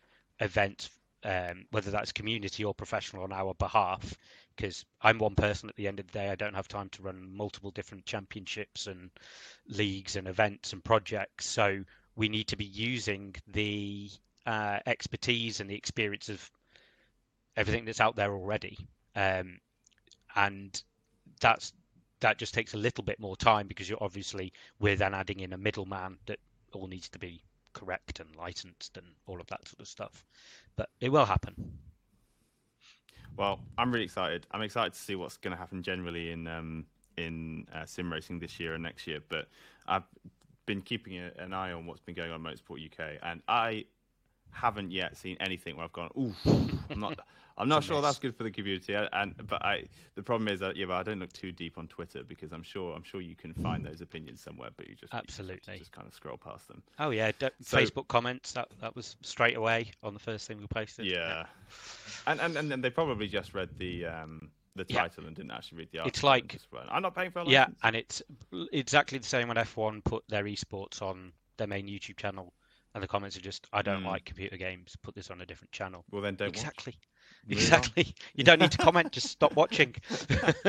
events 0.40 0.90
um, 1.24 1.66
whether 1.70 1.90
that's 1.90 2.12
community 2.12 2.64
or 2.64 2.74
professional 2.74 3.22
on 3.22 3.32
our 3.32 3.52
behalf 3.54 4.16
because 4.56 4.84
I'm 5.00 5.18
one 5.18 5.34
person 5.34 5.68
at 5.68 5.76
the 5.76 5.88
end 5.88 6.00
of 6.00 6.06
the 6.06 6.12
day. 6.12 6.28
I 6.28 6.34
don't 6.34 6.54
have 6.54 6.68
time 6.68 6.88
to 6.90 7.02
run 7.02 7.34
multiple 7.34 7.70
different 7.70 8.04
championships 8.04 8.86
and 8.86 9.10
leagues 9.68 10.16
and 10.16 10.28
events 10.28 10.72
and 10.72 10.84
projects. 10.84 11.46
So 11.46 11.82
we 12.16 12.28
need 12.28 12.48
to 12.48 12.56
be 12.56 12.66
using 12.66 13.34
the 13.46 14.10
uh, 14.46 14.80
expertise 14.86 15.60
and 15.60 15.70
the 15.70 15.74
experience 15.76 16.28
of 16.28 16.50
everything 17.56 17.84
that's 17.84 18.00
out 18.00 18.16
there 18.16 18.32
already. 18.32 18.76
Um, 19.16 19.60
and 20.36 20.82
that's 21.40 21.72
that 22.20 22.36
just 22.36 22.52
takes 22.52 22.74
a 22.74 22.78
little 22.78 23.02
bit 23.02 23.18
more 23.18 23.36
time 23.36 23.66
because 23.66 23.88
you're 23.88 24.02
obviously 24.02 24.52
we're 24.78 24.96
then 24.96 25.14
adding 25.14 25.40
in 25.40 25.54
a 25.54 25.58
middleman 25.58 26.18
that 26.26 26.38
all 26.74 26.86
needs 26.86 27.08
to 27.10 27.18
be 27.18 27.42
correct 27.72 28.20
and 28.20 28.34
licensed 28.36 28.96
and 28.96 29.06
all 29.26 29.40
of 29.40 29.46
that 29.48 29.66
sort 29.68 29.80
of 29.80 29.88
stuff. 29.88 30.24
But 30.76 30.90
it 31.00 31.10
will 31.10 31.24
happen. 31.26 31.78
Well, 33.36 33.60
I'm 33.78 33.92
really 33.92 34.04
excited. 34.04 34.46
I'm 34.50 34.62
excited 34.62 34.92
to 34.92 34.98
see 34.98 35.14
what's 35.14 35.36
going 35.36 35.52
to 35.52 35.58
happen 35.58 35.82
generally 35.82 36.32
in 36.32 36.46
um, 36.46 36.86
in 37.16 37.66
uh, 37.74 37.84
sim 37.86 38.12
racing 38.12 38.38
this 38.40 38.58
year 38.58 38.74
and 38.74 38.82
next 38.82 39.06
year. 39.06 39.20
But 39.28 39.48
I've 39.86 40.02
been 40.66 40.82
keeping 40.82 41.18
an 41.18 41.52
eye 41.52 41.72
on 41.72 41.86
what's 41.86 42.00
been 42.00 42.14
going 42.14 42.32
on 42.32 42.44
in 42.44 42.52
Motorsport 42.52 42.84
UK, 42.84 43.18
and 43.22 43.40
I 43.48 43.84
haven't 44.50 44.90
yet 44.90 45.16
seen 45.16 45.36
anything 45.40 45.76
where 45.76 45.84
I've 45.84 45.92
gone, 45.92 46.10
"Ooh, 46.18 46.34
I'm 46.90 47.00
not." 47.00 47.19
I'm 47.60 47.68
not 47.68 47.84
sure 47.84 48.00
that's 48.00 48.18
good 48.18 48.34
for 48.34 48.42
the 48.42 48.50
community, 48.50 48.94
and 48.94 49.34
but 49.46 49.64
I 49.64 49.84
the 50.14 50.22
problem 50.22 50.48
is 50.48 50.60
that 50.60 50.76
yeah, 50.76 50.86
but 50.86 50.94
I 50.94 51.02
don't 51.02 51.18
look 51.18 51.32
too 51.32 51.52
deep 51.52 51.76
on 51.76 51.86
Twitter 51.88 52.22
because 52.24 52.52
I'm 52.52 52.62
sure 52.62 52.94
I'm 52.94 53.02
sure 53.02 53.20
you 53.20 53.36
can 53.36 53.52
find 53.52 53.84
those 53.84 54.00
opinions 54.00 54.40
somewhere, 54.40 54.70
but 54.76 54.88
you 54.88 54.94
just 54.94 55.12
absolutely 55.12 55.74
you 55.74 55.80
just, 55.80 55.92
kind 55.92 56.06
of 56.08 56.14
scroll 56.14 56.38
past 56.38 56.68
them. 56.68 56.82
Oh 56.98 57.10
yeah, 57.10 57.32
D- 57.38 57.48
so, 57.60 57.76
Facebook 57.76 58.08
comments 58.08 58.52
that 58.52 58.68
that 58.80 58.96
was 58.96 59.16
straight 59.22 59.56
away 59.56 59.90
on 60.02 60.14
the 60.14 60.20
first 60.20 60.48
thing 60.48 60.58
we 60.58 60.66
posted. 60.66 61.04
Yeah, 61.06 61.16
yeah. 61.16 61.44
and 62.26 62.40
and 62.40 62.56
and 62.56 62.70
then 62.70 62.80
they 62.80 62.90
probably 62.90 63.28
just 63.28 63.54
read 63.54 63.68
the 63.78 64.06
um 64.06 64.50
the 64.76 64.84
title 64.84 65.22
yeah. 65.22 65.28
and 65.28 65.36
didn't 65.36 65.50
actually 65.50 65.78
read 65.78 65.88
the 65.92 65.98
article. 65.98 66.08
It's 66.08 66.22
like 66.22 66.58
I'm 66.90 67.02
not 67.02 67.14
paying 67.14 67.30
for. 67.30 67.44
Yeah, 67.46 67.66
and 67.82 67.94
it's 67.96 68.22
exactly 68.72 69.18
the 69.18 69.26
same 69.26 69.48
when 69.48 69.56
F1 69.56 70.04
put 70.04 70.24
their 70.28 70.44
esports 70.44 71.02
on 71.02 71.32
their 71.56 71.66
main 71.66 71.86
YouTube 71.86 72.16
channel, 72.16 72.52
and 72.94 73.02
the 73.02 73.08
comments 73.08 73.36
are 73.36 73.40
just, 73.40 73.66
"I 73.72 73.82
don't 73.82 74.02
mm. 74.02 74.06
like 74.06 74.24
computer 74.24 74.56
games. 74.56 74.96
Put 75.02 75.14
this 75.14 75.30
on 75.30 75.40
a 75.40 75.46
different 75.46 75.72
channel." 75.72 76.04
Well, 76.10 76.22
then 76.22 76.36
don't 76.36 76.48
exactly. 76.48 76.94
Watch. 76.96 77.09
Exactly. 77.48 78.14
You 78.34 78.44
don't 78.44 78.60
need 78.60 78.72
to 78.72 78.78
comment, 78.78 79.12
just 79.12 79.28
stop 79.28 79.54
watching. 79.54 79.94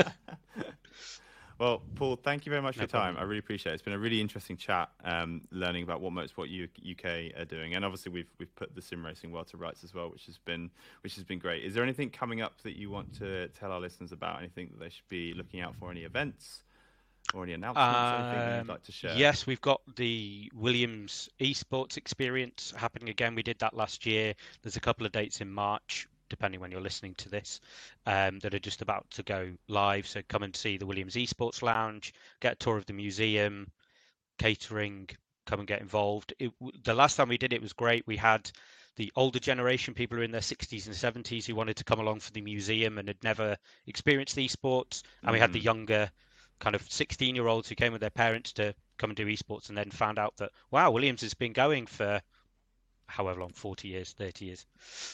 well, 1.59 1.81
Paul, 1.95 2.17
thank 2.17 2.45
you 2.45 2.49
very 2.49 2.61
much 2.61 2.75
no 2.75 2.79
for 2.79 2.83
your 2.83 2.87
time. 2.87 3.13
Problem. 3.13 3.23
I 3.23 3.27
really 3.27 3.39
appreciate 3.39 3.71
it. 3.71 3.75
It's 3.75 3.83
been 3.83 3.93
a 3.93 3.99
really 3.99 4.19
interesting 4.19 4.57
chat, 4.57 4.89
um, 5.05 5.41
learning 5.51 5.83
about 5.83 6.01
what 6.01 6.11
Motorsport 6.11 6.67
UK 6.67 7.39
are 7.39 7.45
doing, 7.45 7.75
and 7.75 7.85
obviously 7.85 8.11
we've 8.11 8.31
we've 8.39 8.53
put 8.55 8.75
the 8.75 8.81
sim 8.81 9.05
racing 9.05 9.31
world 9.31 9.47
to 9.47 9.57
rights 9.57 9.83
as 9.83 9.93
well, 9.93 10.09
which 10.09 10.25
has 10.25 10.37
been 10.39 10.69
which 11.01 11.15
has 11.15 11.23
been 11.23 11.39
great. 11.39 11.63
Is 11.63 11.73
there 11.73 11.83
anything 11.83 12.09
coming 12.09 12.41
up 12.41 12.59
that 12.63 12.77
you 12.77 12.89
want 12.89 13.13
to 13.19 13.47
tell 13.49 13.71
our 13.71 13.79
listeners 13.79 14.11
about? 14.11 14.39
Anything 14.39 14.69
that 14.71 14.79
they 14.79 14.89
should 14.89 15.07
be 15.07 15.33
looking 15.33 15.61
out 15.61 15.75
for? 15.75 15.91
Any 15.91 16.01
events? 16.01 16.63
Or 17.33 17.43
any 17.43 17.53
announcements? 17.53 17.87
Um, 17.87 18.25
anything 18.25 18.57
you'd 18.57 18.67
like 18.67 18.83
to 18.83 18.91
share? 18.91 19.15
Yes, 19.15 19.45
we've 19.45 19.61
got 19.61 19.79
the 19.95 20.51
Williams 20.53 21.29
esports 21.39 21.95
experience 21.95 22.73
happening 22.75 23.09
again. 23.09 23.35
We 23.35 23.43
did 23.43 23.59
that 23.59 23.75
last 23.75 24.05
year. 24.05 24.33
There's 24.63 24.75
a 24.75 24.81
couple 24.81 25.05
of 25.05 25.11
dates 25.11 25.39
in 25.39 25.49
March 25.49 26.07
depending 26.31 26.59
when 26.61 26.71
you're 26.71 26.81
listening 26.81 27.13
to 27.15 27.29
this, 27.29 27.59
um, 28.07 28.39
that 28.39 28.55
are 28.55 28.59
just 28.59 28.81
about 28.81 29.05
to 29.11 29.23
go 29.23 29.51
live. 29.67 30.07
So 30.07 30.21
come 30.27 30.43
and 30.43 30.55
see 30.55 30.77
the 30.77 30.85
Williams 30.87 31.15
Esports 31.15 31.61
Lounge, 31.61 32.13
get 32.39 32.53
a 32.53 32.55
tour 32.55 32.77
of 32.77 32.85
the 32.87 32.93
museum, 32.93 33.69
catering, 34.39 35.09
come 35.45 35.59
and 35.59 35.67
get 35.67 35.81
involved. 35.81 36.33
It, 36.39 36.51
the 36.83 36.95
last 36.95 37.17
time 37.17 37.29
we 37.29 37.37
did 37.37 37.53
it 37.53 37.61
was 37.61 37.73
great. 37.73 38.07
We 38.07 38.17
had 38.17 38.49
the 38.95 39.11
older 39.15 39.39
generation, 39.39 39.93
people 39.93 40.15
who 40.15 40.21
are 40.21 40.25
in 40.25 40.31
their 40.31 40.41
60s 40.41 40.87
and 40.87 41.25
70s, 41.25 41.45
who 41.45 41.55
wanted 41.55 41.75
to 41.77 41.83
come 41.83 41.99
along 41.99 42.21
for 42.21 42.31
the 42.31 42.41
museum 42.41 42.97
and 42.97 43.07
had 43.07 43.23
never 43.23 43.57
experienced 43.87 44.37
esports, 44.37 45.03
and 45.21 45.29
mm. 45.29 45.33
we 45.33 45.39
had 45.39 45.53
the 45.53 45.59
mm. 45.59 45.65
younger 45.65 46.11
kind 46.61 46.75
of 46.75 46.83
16 46.89 47.35
year 47.35 47.47
olds 47.47 47.67
who 47.67 47.75
came 47.75 47.91
with 47.91 48.01
their 48.01 48.09
parents 48.09 48.53
to 48.53 48.73
come 48.97 49.09
and 49.09 49.17
do 49.17 49.25
esports 49.25 49.69
and 49.69 49.77
then 49.77 49.89
found 49.89 50.19
out 50.19 50.37
that 50.37 50.51
wow 50.69 50.91
williams 50.91 51.21
has 51.21 51.33
been 51.33 51.53
going 51.53 51.87
for 51.87 52.21
however 53.11 53.41
long 53.41 53.51
40 53.53 53.87
years 53.87 54.13
30 54.17 54.45
years. 54.45 54.65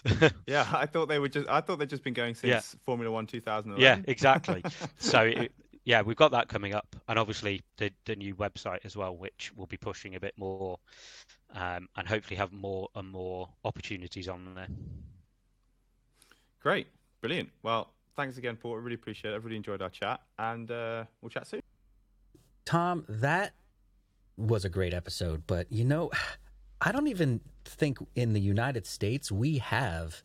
Yeah 0.47 0.67
i 0.71 0.85
thought 0.85 1.07
they 1.07 1.19
were 1.19 1.29
just 1.29 1.49
i 1.49 1.61
thought 1.61 1.79
they'd 1.79 1.89
just 1.89 2.03
been 2.03 2.13
going 2.13 2.35
since 2.35 2.49
yeah. 2.49 2.79
formula 2.83 3.11
one 3.11 3.25
two 3.25 3.41
thousand. 3.41 3.77
yeah 3.77 3.99
exactly. 4.07 4.63
So 4.99 5.21
it, 5.21 5.51
yeah 5.83 6.01
we've 6.01 6.17
got 6.17 6.31
that 6.31 6.47
coming 6.47 6.73
up 6.73 6.95
and 7.07 7.17
obviously 7.17 7.61
the, 7.77 7.91
the 8.05 8.15
new 8.15 8.35
website 8.35 8.79
as 8.83 8.95
well 8.95 9.15
which 9.15 9.51
we'll 9.55 9.67
be 9.67 9.77
pushing 9.77 10.15
a 10.15 10.19
bit 10.19 10.33
more 10.37 10.79
um, 11.55 11.87
and 11.95 12.07
hopefully 12.07 12.35
have 12.35 12.51
more 12.51 12.89
and 12.95 13.09
more 13.09 13.47
opportunities 13.63 14.27
on 14.27 14.53
there. 14.53 14.67
Great. 16.61 16.87
Brilliant. 17.21 17.49
Well 17.63 17.93
thanks 18.15 18.37
again 18.37 18.57
paul. 18.57 18.75
I 18.75 18.77
really 18.79 18.95
appreciate 18.95 19.31
it. 19.31 19.35
I 19.35 19.37
really 19.37 19.55
enjoyed 19.55 19.81
our 19.81 19.89
chat 19.89 20.21
and 20.37 20.69
uh, 20.69 21.05
we'll 21.21 21.29
chat 21.29 21.47
soon. 21.47 21.61
Tom 22.65 23.05
that 23.07 23.53
was 24.35 24.65
a 24.65 24.69
great 24.69 24.93
episode 24.93 25.43
but 25.47 25.71
you 25.71 25.83
know 25.83 26.11
I 26.81 26.91
don't 26.91 27.07
even 27.07 27.41
think 27.65 27.97
in 28.15 28.33
the 28.33 28.41
United 28.41 28.85
States 28.85 29.31
we 29.31 29.57
have 29.59 30.21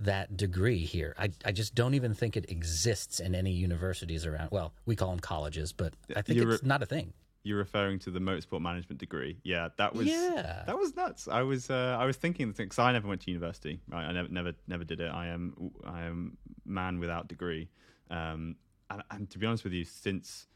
that 0.00 0.36
degree 0.36 0.84
here. 0.84 1.14
I, 1.18 1.30
I 1.44 1.52
just 1.52 1.74
don't 1.74 1.94
even 1.94 2.14
think 2.14 2.36
it 2.36 2.50
exists 2.50 3.18
in 3.20 3.34
any 3.34 3.52
universities 3.52 4.26
around. 4.26 4.50
Well, 4.50 4.74
we 4.84 4.94
call 4.94 5.10
them 5.10 5.20
colleges, 5.20 5.72
but 5.72 5.94
I 6.14 6.22
think 6.22 6.38
You're 6.38 6.52
it's 6.52 6.62
not 6.62 6.82
a 6.82 6.86
thing. 6.86 7.12
You're 7.44 7.58
referring 7.58 8.00
to 8.00 8.10
the 8.10 8.18
motorsport 8.18 8.60
management 8.60 8.98
degree. 8.98 9.38
Yeah, 9.44 9.68
that 9.78 9.94
was 9.94 10.08
yeah. 10.08 10.64
that 10.66 10.76
was 10.76 10.96
nuts. 10.96 11.28
I 11.28 11.42
was 11.42 11.70
uh, 11.70 11.96
I 11.98 12.04
was 12.04 12.16
thinking 12.16 12.50
because 12.50 12.78
I 12.78 12.92
never 12.92 13.06
went 13.06 13.20
to 13.22 13.30
university. 13.30 13.80
Right, 13.88 14.04
I 14.04 14.12
never 14.12 14.28
never 14.28 14.52
never 14.66 14.84
did 14.84 15.00
it. 15.00 15.12
I 15.12 15.28
am 15.28 15.70
I 15.84 16.02
am 16.02 16.36
man 16.64 16.98
without 16.98 17.28
degree. 17.28 17.68
Um, 18.10 18.56
and, 18.90 19.02
and 19.10 19.30
to 19.30 19.38
be 19.38 19.46
honest 19.46 19.64
with 19.64 19.72
you, 19.72 19.84
since 19.84 20.48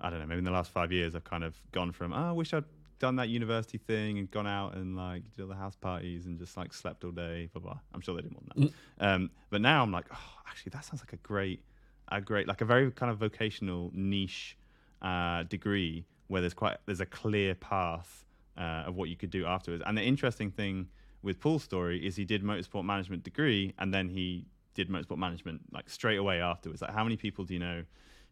I 0.00 0.10
don't 0.10 0.20
know, 0.20 0.26
maybe 0.26 0.38
in 0.38 0.44
the 0.44 0.52
last 0.52 0.70
five 0.70 0.92
years, 0.92 1.16
I've 1.16 1.24
kind 1.24 1.42
of 1.42 1.60
gone 1.72 1.90
from 1.90 2.12
oh, 2.12 2.28
I 2.28 2.32
wish 2.32 2.54
I'd 2.54 2.64
done 2.98 3.16
that 3.16 3.28
university 3.28 3.78
thing 3.78 4.18
and 4.18 4.30
gone 4.30 4.46
out 4.46 4.74
and 4.74 4.96
like 4.96 5.22
did 5.34 5.42
all 5.42 5.48
the 5.48 5.54
house 5.54 5.76
parties 5.76 6.26
and 6.26 6.38
just 6.38 6.56
like 6.56 6.72
slept 6.72 7.04
all 7.04 7.10
day, 7.10 7.48
blah 7.52 7.62
blah. 7.62 7.78
I'm 7.94 8.00
sure 8.00 8.14
they 8.14 8.22
didn't 8.22 8.36
want 8.36 8.48
that. 8.48 8.72
Mm. 9.00 9.14
Um, 9.14 9.30
but 9.50 9.60
now 9.60 9.82
I'm 9.82 9.92
like, 9.92 10.06
oh, 10.12 10.34
actually, 10.48 10.70
that 10.70 10.84
sounds 10.84 11.00
like 11.02 11.12
a 11.12 11.16
great, 11.16 11.62
a 12.10 12.20
great, 12.20 12.48
like 12.48 12.60
a 12.60 12.64
very 12.64 12.90
kind 12.90 13.10
of 13.10 13.18
vocational 13.18 13.90
niche 13.94 14.56
uh, 15.02 15.44
degree 15.44 16.04
where 16.26 16.40
there's 16.40 16.54
quite 16.54 16.76
there's 16.86 17.00
a 17.00 17.06
clear 17.06 17.54
path 17.54 18.24
uh, 18.56 18.84
of 18.86 18.96
what 18.96 19.08
you 19.08 19.16
could 19.16 19.30
do 19.30 19.46
afterwards. 19.46 19.82
And 19.86 19.96
the 19.96 20.02
interesting 20.02 20.50
thing 20.50 20.88
with 21.22 21.40
Paul's 21.40 21.64
story 21.64 22.04
is 22.04 22.16
he 22.16 22.24
did 22.24 22.42
motorsport 22.42 22.84
management 22.84 23.24
degree 23.24 23.74
and 23.78 23.92
then 23.92 24.08
he 24.08 24.46
did 24.74 24.88
motorsport 24.88 25.18
management 25.18 25.62
like 25.72 25.90
straight 25.90 26.18
away 26.18 26.40
afterwards. 26.40 26.82
Like 26.82 26.92
how 26.92 27.04
many 27.04 27.16
people 27.16 27.44
do 27.44 27.54
you 27.54 27.60
know? 27.60 27.84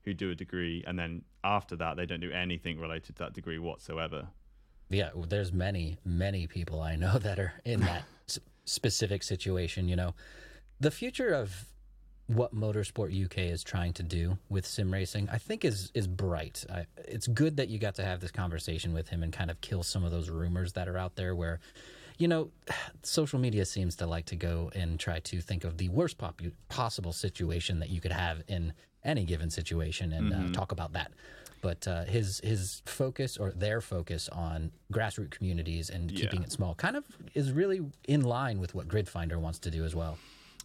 who 0.06 0.14
do 0.14 0.30
a 0.30 0.34
degree 0.36 0.84
and 0.86 0.96
then 0.96 1.20
after 1.42 1.74
that 1.74 1.96
they 1.96 2.06
don't 2.06 2.20
do 2.20 2.30
anything 2.30 2.78
related 2.78 3.16
to 3.16 3.24
that 3.24 3.34
degree 3.34 3.58
whatsoever 3.58 4.28
yeah, 4.88 5.10
there's 5.28 5.52
many, 5.52 5.98
many 6.04 6.46
people 6.46 6.80
I 6.80 6.96
know 6.96 7.18
that 7.26 7.38
are 7.38 7.54
in 7.64 7.80
that 7.80 8.04
specific 8.64 9.22
situation. 9.22 9.88
You 9.88 9.96
know, 9.96 10.14
the 10.80 10.90
future 10.90 11.32
of 11.32 11.66
what 12.28 12.54
Motorsport 12.54 13.24
UK 13.24 13.38
is 13.38 13.62
trying 13.62 13.92
to 13.92 14.02
do 14.02 14.36
with 14.48 14.66
sim 14.66 14.92
racing, 14.92 15.28
I 15.30 15.38
think 15.38 15.64
is 15.64 15.92
is 15.94 16.06
bright. 16.06 16.64
I, 16.70 16.86
it's 16.98 17.28
good 17.28 17.56
that 17.58 17.68
you 17.68 17.78
got 17.78 17.94
to 17.96 18.04
have 18.04 18.20
this 18.20 18.32
conversation 18.32 18.92
with 18.92 19.08
him 19.08 19.22
and 19.22 19.32
kind 19.32 19.50
of 19.50 19.60
kill 19.60 19.82
some 19.82 20.04
of 20.04 20.10
those 20.10 20.28
rumors 20.28 20.72
that 20.72 20.88
are 20.88 20.98
out 20.98 21.16
there 21.16 21.34
where 21.34 21.60
you 22.18 22.28
know, 22.28 22.50
social 23.02 23.38
media 23.38 23.64
seems 23.64 23.96
to 23.96 24.06
like 24.06 24.26
to 24.26 24.36
go 24.36 24.70
and 24.74 24.98
try 24.98 25.20
to 25.20 25.40
think 25.40 25.64
of 25.64 25.78
the 25.78 25.88
worst 25.88 26.18
popu- 26.18 26.52
possible 26.68 27.12
situation 27.12 27.80
that 27.80 27.90
you 27.90 28.00
could 28.00 28.12
have 28.12 28.42
in 28.48 28.72
any 29.04 29.24
given 29.24 29.50
situation 29.50 30.12
and 30.12 30.32
uh, 30.32 30.52
talk 30.52 30.72
about 30.72 30.92
that. 30.92 31.12
But 31.66 31.88
uh, 31.88 32.04
his 32.04 32.40
his 32.44 32.82
focus 32.86 33.36
or 33.36 33.50
their 33.50 33.80
focus 33.80 34.28
on 34.30 34.70
grassroots 34.92 35.32
communities 35.36 35.90
and 35.90 36.02
keeping 36.14 36.40
Yeah. 36.40 36.46
it 36.46 36.52
small 36.52 36.74
kind 36.76 36.96
of 37.00 37.04
is 37.34 37.50
really 37.50 37.80
in 38.06 38.22
line 38.22 38.60
with 38.60 38.72
what 38.76 38.86
Gridfinder 38.86 39.38
wants 39.46 39.58
to 39.66 39.70
do 39.76 39.84
as 39.84 39.92
well. 40.00 40.16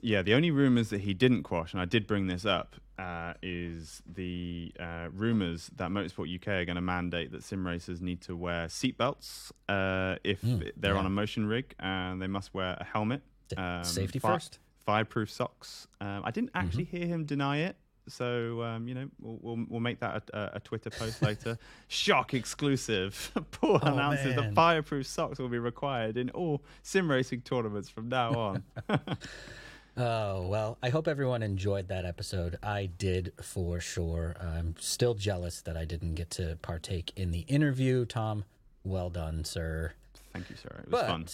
Yeah, 0.04 0.22
the 0.22 0.36
only 0.36 0.52
rumors 0.52 0.90
that 0.92 1.02
he 1.02 1.14
didn't 1.16 1.42
quash, 1.44 1.74
and 1.74 1.82
I 1.82 1.86
did 1.86 2.06
bring 2.06 2.28
this 2.28 2.46
up, 2.46 2.76
uh, 3.00 3.34
is 3.42 4.02
the 4.06 4.72
uh, 4.80 5.08
rumors 5.12 5.72
that 5.76 5.90
Motorsport 5.90 6.28
UK 6.38 6.48
are 6.50 6.66
going 6.66 6.76
to 6.76 6.82
mandate 6.98 7.32
that 7.32 7.44
sim 7.44 7.66
racers 7.66 8.00
need 8.02 8.22
to 8.22 8.36
wear 8.36 8.68
seatbelts 8.68 9.52
uh, 9.70 10.18
if 10.24 10.40
they're 10.78 10.98
on 10.98 11.06
a 11.08 11.10
motion 11.22 11.46
rig, 11.48 11.74
and 11.80 12.22
they 12.22 12.28
must 12.28 12.54
wear 12.54 12.78
a 12.80 12.84
helmet. 12.84 13.22
Sa- 13.56 13.82
safety 13.84 14.20
fi- 14.20 14.34
first. 14.34 14.60
Fireproof 14.86 15.30
socks. 15.32 15.88
Um, 16.00 16.22
I 16.24 16.32
didn't 16.32 16.52
actually 16.56 16.86
hear 16.86 17.06
him 17.08 17.26
deny 17.26 17.58
it. 17.70 17.76
So 18.08 18.62
um, 18.64 18.88
you 18.88 18.96
know 18.96 19.08
we'll, 19.22 19.38
we'll 19.42 19.66
we'll 19.70 19.80
make 19.80 20.00
that 20.00 20.30
a, 20.34 20.56
a, 20.56 20.60
Twitter 20.60 20.90
post 20.90 21.22
later. 21.24 21.58
Shock 21.88 22.34
exclusive. 22.34 23.32
Paul 23.52 23.80
Oh, 23.84 23.94
announces 23.94 24.36
that 24.36 24.42
man. 24.42 24.56
fireproof 24.56 25.06
socks 25.06 25.40
will 25.40 25.50
be 25.50 25.60
required 25.60 26.18
in 26.18 26.30
all 26.32 26.62
sim 26.82 27.10
racing 27.10 27.42
tournaments 27.42 27.90
from 27.90 28.10
now 28.10 28.32
on. 28.34 28.64
Oh, 29.98 30.48
well, 30.48 30.78
I 30.82 30.88
hope 30.90 31.06
everyone 31.08 31.44
enjoyed 31.44 31.90
that 31.90 32.06
episode. 32.06 32.58
I 32.64 32.86
did 32.86 33.34
for 33.42 33.82
sure. 33.82 34.38
I'm 34.40 34.76
still 34.80 35.14
jealous 35.16 35.62
that 35.64 35.76
I 35.76 35.84
didn't 35.84 36.16
get 36.16 36.30
to 36.32 36.58
partake 36.62 37.12
in 37.18 37.32
the 37.32 37.40
interview. 37.42 38.06
Tom, 38.06 38.46
well 38.86 39.10
done, 39.10 39.44
sir. 39.44 39.92
Thank 40.32 40.50
you, 40.50 40.56
sir. 40.56 40.70
It 40.86 40.92
was 40.92 41.02
But 41.02 41.08
fun. 41.08 41.26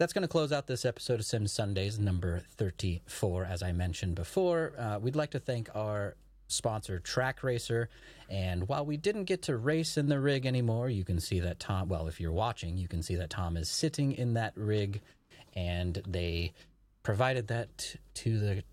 That's 0.00 0.14
going 0.14 0.22
to 0.22 0.28
close 0.28 0.50
out 0.50 0.66
this 0.66 0.86
episode 0.86 1.20
of 1.20 1.26
Sim 1.26 1.46
Sundays, 1.46 1.98
number 1.98 2.40
34. 2.56 3.44
As 3.44 3.62
I 3.62 3.72
mentioned 3.72 4.14
before, 4.14 4.72
uh, 4.78 4.98
we'd 4.98 5.14
like 5.14 5.32
to 5.32 5.38
thank 5.38 5.68
our 5.76 6.16
sponsor, 6.48 7.02
Trak 7.04 7.42
Racer. 7.42 7.90
And 8.30 8.66
while 8.66 8.86
we 8.86 8.96
didn't 8.96 9.24
get 9.24 9.42
to 9.42 9.58
race 9.58 9.98
in 9.98 10.08
the 10.08 10.18
rig 10.18 10.46
anymore, 10.46 10.88
you 10.88 11.04
can 11.04 11.20
see 11.20 11.38
that 11.40 11.60
Tom, 11.60 11.90
well, 11.90 12.08
if 12.08 12.18
you're 12.18 12.32
watching, 12.32 12.78
you 12.78 12.88
can 12.88 13.02
see 13.02 13.14
that 13.16 13.28
Tom 13.28 13.58
is 13.58 13.68
sitting 13.68 14.12
in 14.12 14.32
that 14.32 14.54
rig. 14.56 15.02
And 15.54 16.02
they 16.08 16.54
provided 17.02 17.48
that 17.48 17.96
to 18.14 18.38
the 18.38 18.64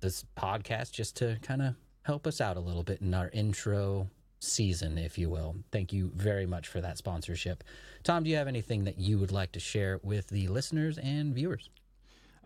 this 0.00 0.26
podcast 0.36 0.92
just 0.92 1.16
to 1.16 1.38
kind 1.40 1.62
of 1.62 1.74
help 2.02 2.26
us 2.26 2.38
out 2.38 2.58
a 2.58 2.60
little 2.60 2.82
bit 2.82 3.00
in 3.00 3.14
our 3.14 3.30
intro 3.32 4.10
season, 4.38 4.98
if 4.98 5.18
you 5.18 5.30
will. 5.30 5.56
Thank 5.72 5.92
you 5.92 6.10
very 6.14 6.46
much 6.46 6.68
for 6.68 6.80
that 6.80 6.98
sponsorship. 6.98 7.64
Tom, 8.02 8.24
do 8.24 8.30
you 8.30 8.36
have 8.36 8.48
anything 8.48 8.84
that 8.84 8.98
you 8.98 9.18
would 9.18 9.32
like 9.32 9.52
to 9.52 9.60
share 9.60 10.00
with 10.02 10.28
the 10.28 10.48
listeners 10.48 10.98
and 10.98 11.34
viewers? 11.34 11.70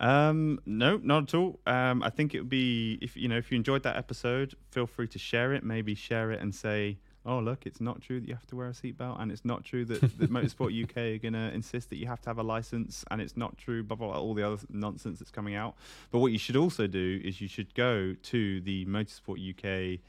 Um, 0.01 0.61
no, 0.65 0.99
not 1.03 1.25
at 1.25 1.35
all. 1.35 1.61
Um, 1.67 2.03
I 2.03 2.09
think 2.09 2.35
it 2.35 2.41
would 2.41 2.49
be 2.49 2.99
if 3.03 3.17
you 3.17 3.29
know 3.29 3.37
if 3.37 3.53
you 3.53 3.57
enjoyed 3.57 3.83
that 3.83 3.97
episode, 3.97 4.55
feel 4.71 4.87
free 4.87 5.07
to 5.09 5.19
share 5.19 5.53
it. 5.53 5.63
Maybe 5.63 5.95
share 5.95 6.33
it 6.33 6.41
and 6.41 6.55
say, 6.55 6.97
"Oh, 7.27 7.39
look, 7.39 7.67
it's 7.67 7.83
not 7.83 8.01
true 8.01 8.19
that 8.19 8.27
you 8.27 8.35
have 8.35 8.47
to 8.47 8.57
wear 8.57 8.69
a 8.69 8.73
seatbelt, 8.73 9.21
and 9.21 9.31
it's 9.31 9.45
not 9.45 9.63
true 9.63 9.85
that, 9.85 10.01
that 10.01 10.31
Motorsport 10.31 10.83
UK 10.83 10.97
are 10.97 11.19
going 11.19 11.35
to 11.35 11.53
insist 11.53 11.91
that 11.91 11.97
you 11.97 12.07
have 12.07 12.23
to 12.23 12.31
have 12.31 12.39
a 12.39 12.43
license, 12.43 13.05
and 13.11 13.21
it's 13.21 13.37
not 13.37 13.59
true." 13.59 13.83
Blah, 13.83 13.97
blah 13.97 14.13
blah 14.13 14.19
all 14.19 14.33
the 14.33 14.47
other 14.47 14.63
nonsense 14.71 15.19
that's 15.19 15.31
coming 15.31 15.55
out. 15.55 15.75
But 16.11 16.21
what 16.21 16.33
you 16.33 16.39
should 16.39 16.57
also 16.57 16.87
do 16.87 17.21
is 17.23 17.43
you 17.43 17.49
should 17.49 17.75
go 17.75 18.15
to 18.15 18.61
the 18.63 18.87
Motorsport 18.87 19.37
UK 19.39 20.01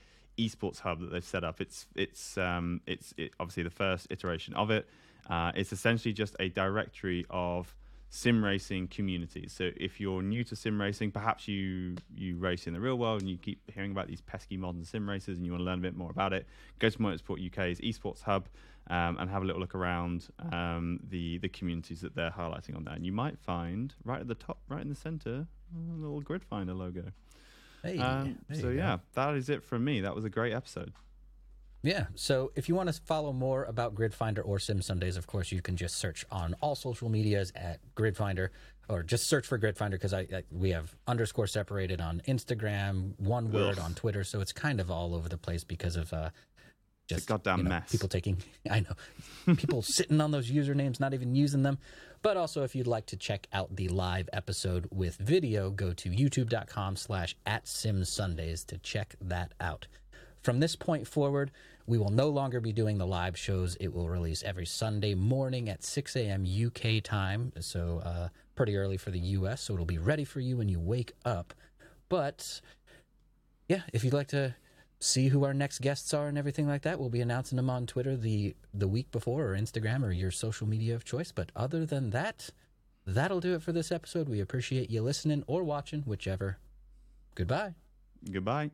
esports 0.48 0.80
hub 0.80 1.00
that 1.02 1.12
they've 1.12 1.24
set 1.24 1.44
up. 1.44 1.62
It's 1.62 1.88
it's 1.96 2.38
um 2.38 2.82
it's 2.88 3.14
it, 3.18 3.32
obviously 3.40 3.64
the 3.64 3.70
first 3.70 4.08
iteration 4.10 4.54
of 4.56 4.72
it. 4.72 4.88
Uh, 5.30 5.52
it's 5.56 5.72
essentially 5.72 6.14
just 6.14 6.36
a 6.40 6.50
directory 6.50 7.26
of 7.30 7.76
sim 8.10 8.44
racing 8.44 8.88
communities. 8.90 9.54
So 9.54 9.72
if 9.78 10.00
you're 10.00 10.22
new 10.22 10.44
to 10.44 10.56
sim 10.56 10.80
racing, 10.80 11.12
perhaps 11.12 11.48
you 11.48 11.96
you 12.14 12.38
race 12.38 12.68
in 12.68 12.74
the 12.74 12.80
real 12.80 12.98
world 12.98 13.22
and 13.22 13.30
you 13.30 13.38
keep 13.38 13.72
hearing 13.72 13.92
about 13.92 14.08
these 14.08 14.22
pesky 14.22 14.58
modern 14.58 14.84
sim 14.84 15.10
racers 15.10 15.38
and 15.38 15.46
you 15.46 15.52
want 15.54 15.62
to 15.62 15.66
learn 15.66 15.80
a 15.80 15.82
bit 15.82 15.96
more 15.96 16.12
about 16.12 16.34
it, 16.34 16.46
go 16.80 16.90
to 16.90 16.98
Motorsport 16.98 17.46
UK's 17.48 17.80
esports 17.80 18.22
hub 18.22 18.50
um, 18.90 19.18
and 19.20 19.30
have 19.30 19.44
a 19.44 19.46
little 19.46 19.62
look 19.62 19.76
around 19.76 20.28
um, 20.52 21.00
the 21.10 21.38
the 21.38 21.50
communities 21.50 22.02
that 22.02 22.14
they're 22.14 22.32
highlighting 22.32 22.76
on 22.76 22.84
there. 22.84 22.94
And 22.94 23.06
you 23.06 23.14
might 23.14 23.40
find 23.40 23.94
right 24.04 24.20
at 24.20 24.28
the 24.28 24.36
top, 24.36 24.60
right 24.68 24.82
in 24.82 24.90
the 24.90 24.96
center, 24.96 25.48
a 25.74 25.96
little 25.98 26.20
grid 26.22 26.44
finder 26.44 26.74
logo. 26.74 27.06
Hey, 27.84 27.98
Um, 27.98 28.38
so 28.52 28.56
you 28.56 28.62
go. 28.64 28.70
yeah, 28.70 28.98
that 29.14 29.36
is 29.36 29.50
it 29.50 29.64
from 29.64 29.84
me. 29.84 30.02
That 30.02 30.16
was 30.16 30.26
a 30.26 30.30
great 30.30 30.54
episode. 30.54 30.94
Yeah. 31.84 32.06
So 32.14 32.52
if 32.56 32.70
you 32.70 32.76
want 32.76 32.94
to 32.94 33.02
follow 33.02 33.34
more 33.34 33.64
about 33.64 33.96
Gridfinder 33.96 34.42
or 34.46 34.60
Sim 34.60 34.82
Sundays, 34.84 35.18
of 35.18 35.26
course, 35.26 35.52
you 35.52 35.62
can 35.64 35.76
just 35.76 35.96
search 35.98 36.26
on 36.32 36.54
all 36.62 36.76
social 36.76 37.10
medias 37.10 37.52
at 37.56 37.80
Gridfinder 37.96 38.50
or 38.88 39.02
just 39.02 39.28
search 39.28 39.48
for 39.48 39.58
Gridfinder 39.58 39.92
because 39.92 40.14
I, 40.14 40.22
I 40.32 40.44
we 40.52 40.70
have 40.72 40.96
underscore 41.08 41.48
separated 41.48 42.00
on 42.00 42.22
Instagram, 42.28 43.20
one 43.20 43.52
word 43.52 43.80
Ugh. 43.80 43.84
on 43.86 43.96
Twitter. 43.96 44.24
So 44.24 44.42
it's 44.42 44.54
kind 44.54 44.80
of 44.80 44.92
all 44.92 45.16
over 45.16 45.28
the 45.28 45.40
place 45.40 45.64
because 45.64 45.96
of 45.96 46.14
uh, 46.14 46.30
just 47.08 47.28
goddamn 47.28 47.60
you 47.60 47.64
know, 47.64 47.70
mess. 47.70 47.92
People 47.92 48.10
taking, 48.10 48.38
I 48.70 48.82
know, 48.82 49.56
people 49.56 49.82
sitting 49.82 50.22
on 50.22 50.30
those 50.30 50.52
usernames, 50.52 51.00
not 51.00 51.16
even 51.16 51.34
using 51.34 51.64
them. 51.64 51.80
But 52.22 52.38
also, 52.38 52.64
if 52.64 52.76
you'd 52.76 52.88
like 52.88 53.08
to 53.08 53.18
check 53.18 53.48
out 53.52 53.76
the 53.76 53.88
live 53.88 54.30
episode 54.32 54.88
with 54.92 55.18
video, 55.18 55.72
go 55.72 55.92
to 55.94 56.10
youtube.com 56.10 56.96
slash 56.96 57.36
at 57.48 57.68
Sundays 57.68 58.64
to 58.66 58.78
check 58.78 59.16
that 59.22 59.54
out. 59.60 59.88
From 60.42 60.60
this 60.60 60.76
point 60.76 61.08
forward, 61.08 61.52
we 61.88 61.98
will 61.98 62.12
no 62.12 62.30
longer 62.30 62.60
be 62.60 62.74
doing 62.74 63.00
the 63.00 63.08
live 63.08 63.38
shows. 63.38 63.76
It 63.80 63.94
will 63.94 64.08
release 64.08 64.44
every 64.44 64.68
Sunday 64.68 65.16
morning 65.16 65.68
at 65.68 65.84
6 65.84 66.16
a.m. 66.16 66.46
UK 66.46 67.04
time, 67.04 67.54
so 67.60 68.02
uh, 68.06 68.30
pretty 68.56 68.78
early 68.78 68.98
for 68.98 69.10
the 69.10 69.20
US. 69.20 69.62
So 69.62 69.74
it'll 69.74 69.86
be 69.86 69.98
ready 69.98 70.24
for 70.24 70.40
you 70.40 70.58
when 70.58 70.70
you 70.70 70.80
wake 70.80 71.14
up. 71.26 71.56
But 72.08 72.62
yeah, 73.68 73.82
if 73.94 74.04
you'd 74.04 74.14
like 74.14 74.28
to 74.28 74.56
see 75.02 75.30
who 75.30 75.44
our 75.44 75.54
next 75.54 75.80
guests 75.80 76.14
are 76.14 76.28
and 76.28 76.38
everything 76.38 76.68
like 76.68 76.84
that, 76.84 77.00
we'll 77.00 77.10
be 77.10 77.22
announcing 77.22 77.56
them 77.56 77.70
on 77.70 77.86
Twitter 77.86 78.16
the 78.16 78.56
the 78.74 78.88
week 78.88 79.12
before 79.12 79.48
or 79.48 79.58
Instagram 79.58 80.04
or 80.04 80.12
your 80.12 80.32
social 80.32 80.68
media 80.68 80.96
of 80.96 81.04
choice. 81.04 81.32
But 81.32 81.52
other 81.56 81.86
than 81.86 82.12
that, 82.12 82.50
that'll 83.06 83.40
do 83.42 83.56
it 83.56 83.64
for 83.64 83.72
this 83.72 83.92
episode. 83.92 84.30
We 84.30 84.40
appreciate 84.40 84.90
you 84.90 85.02
listening 85.02 85.44
or 85.48 85.64
watching, 85.64 86.02
whichever. 86.04 86.58
Goodbye. 87.36 87.74
Goodbye. 88.32 88.72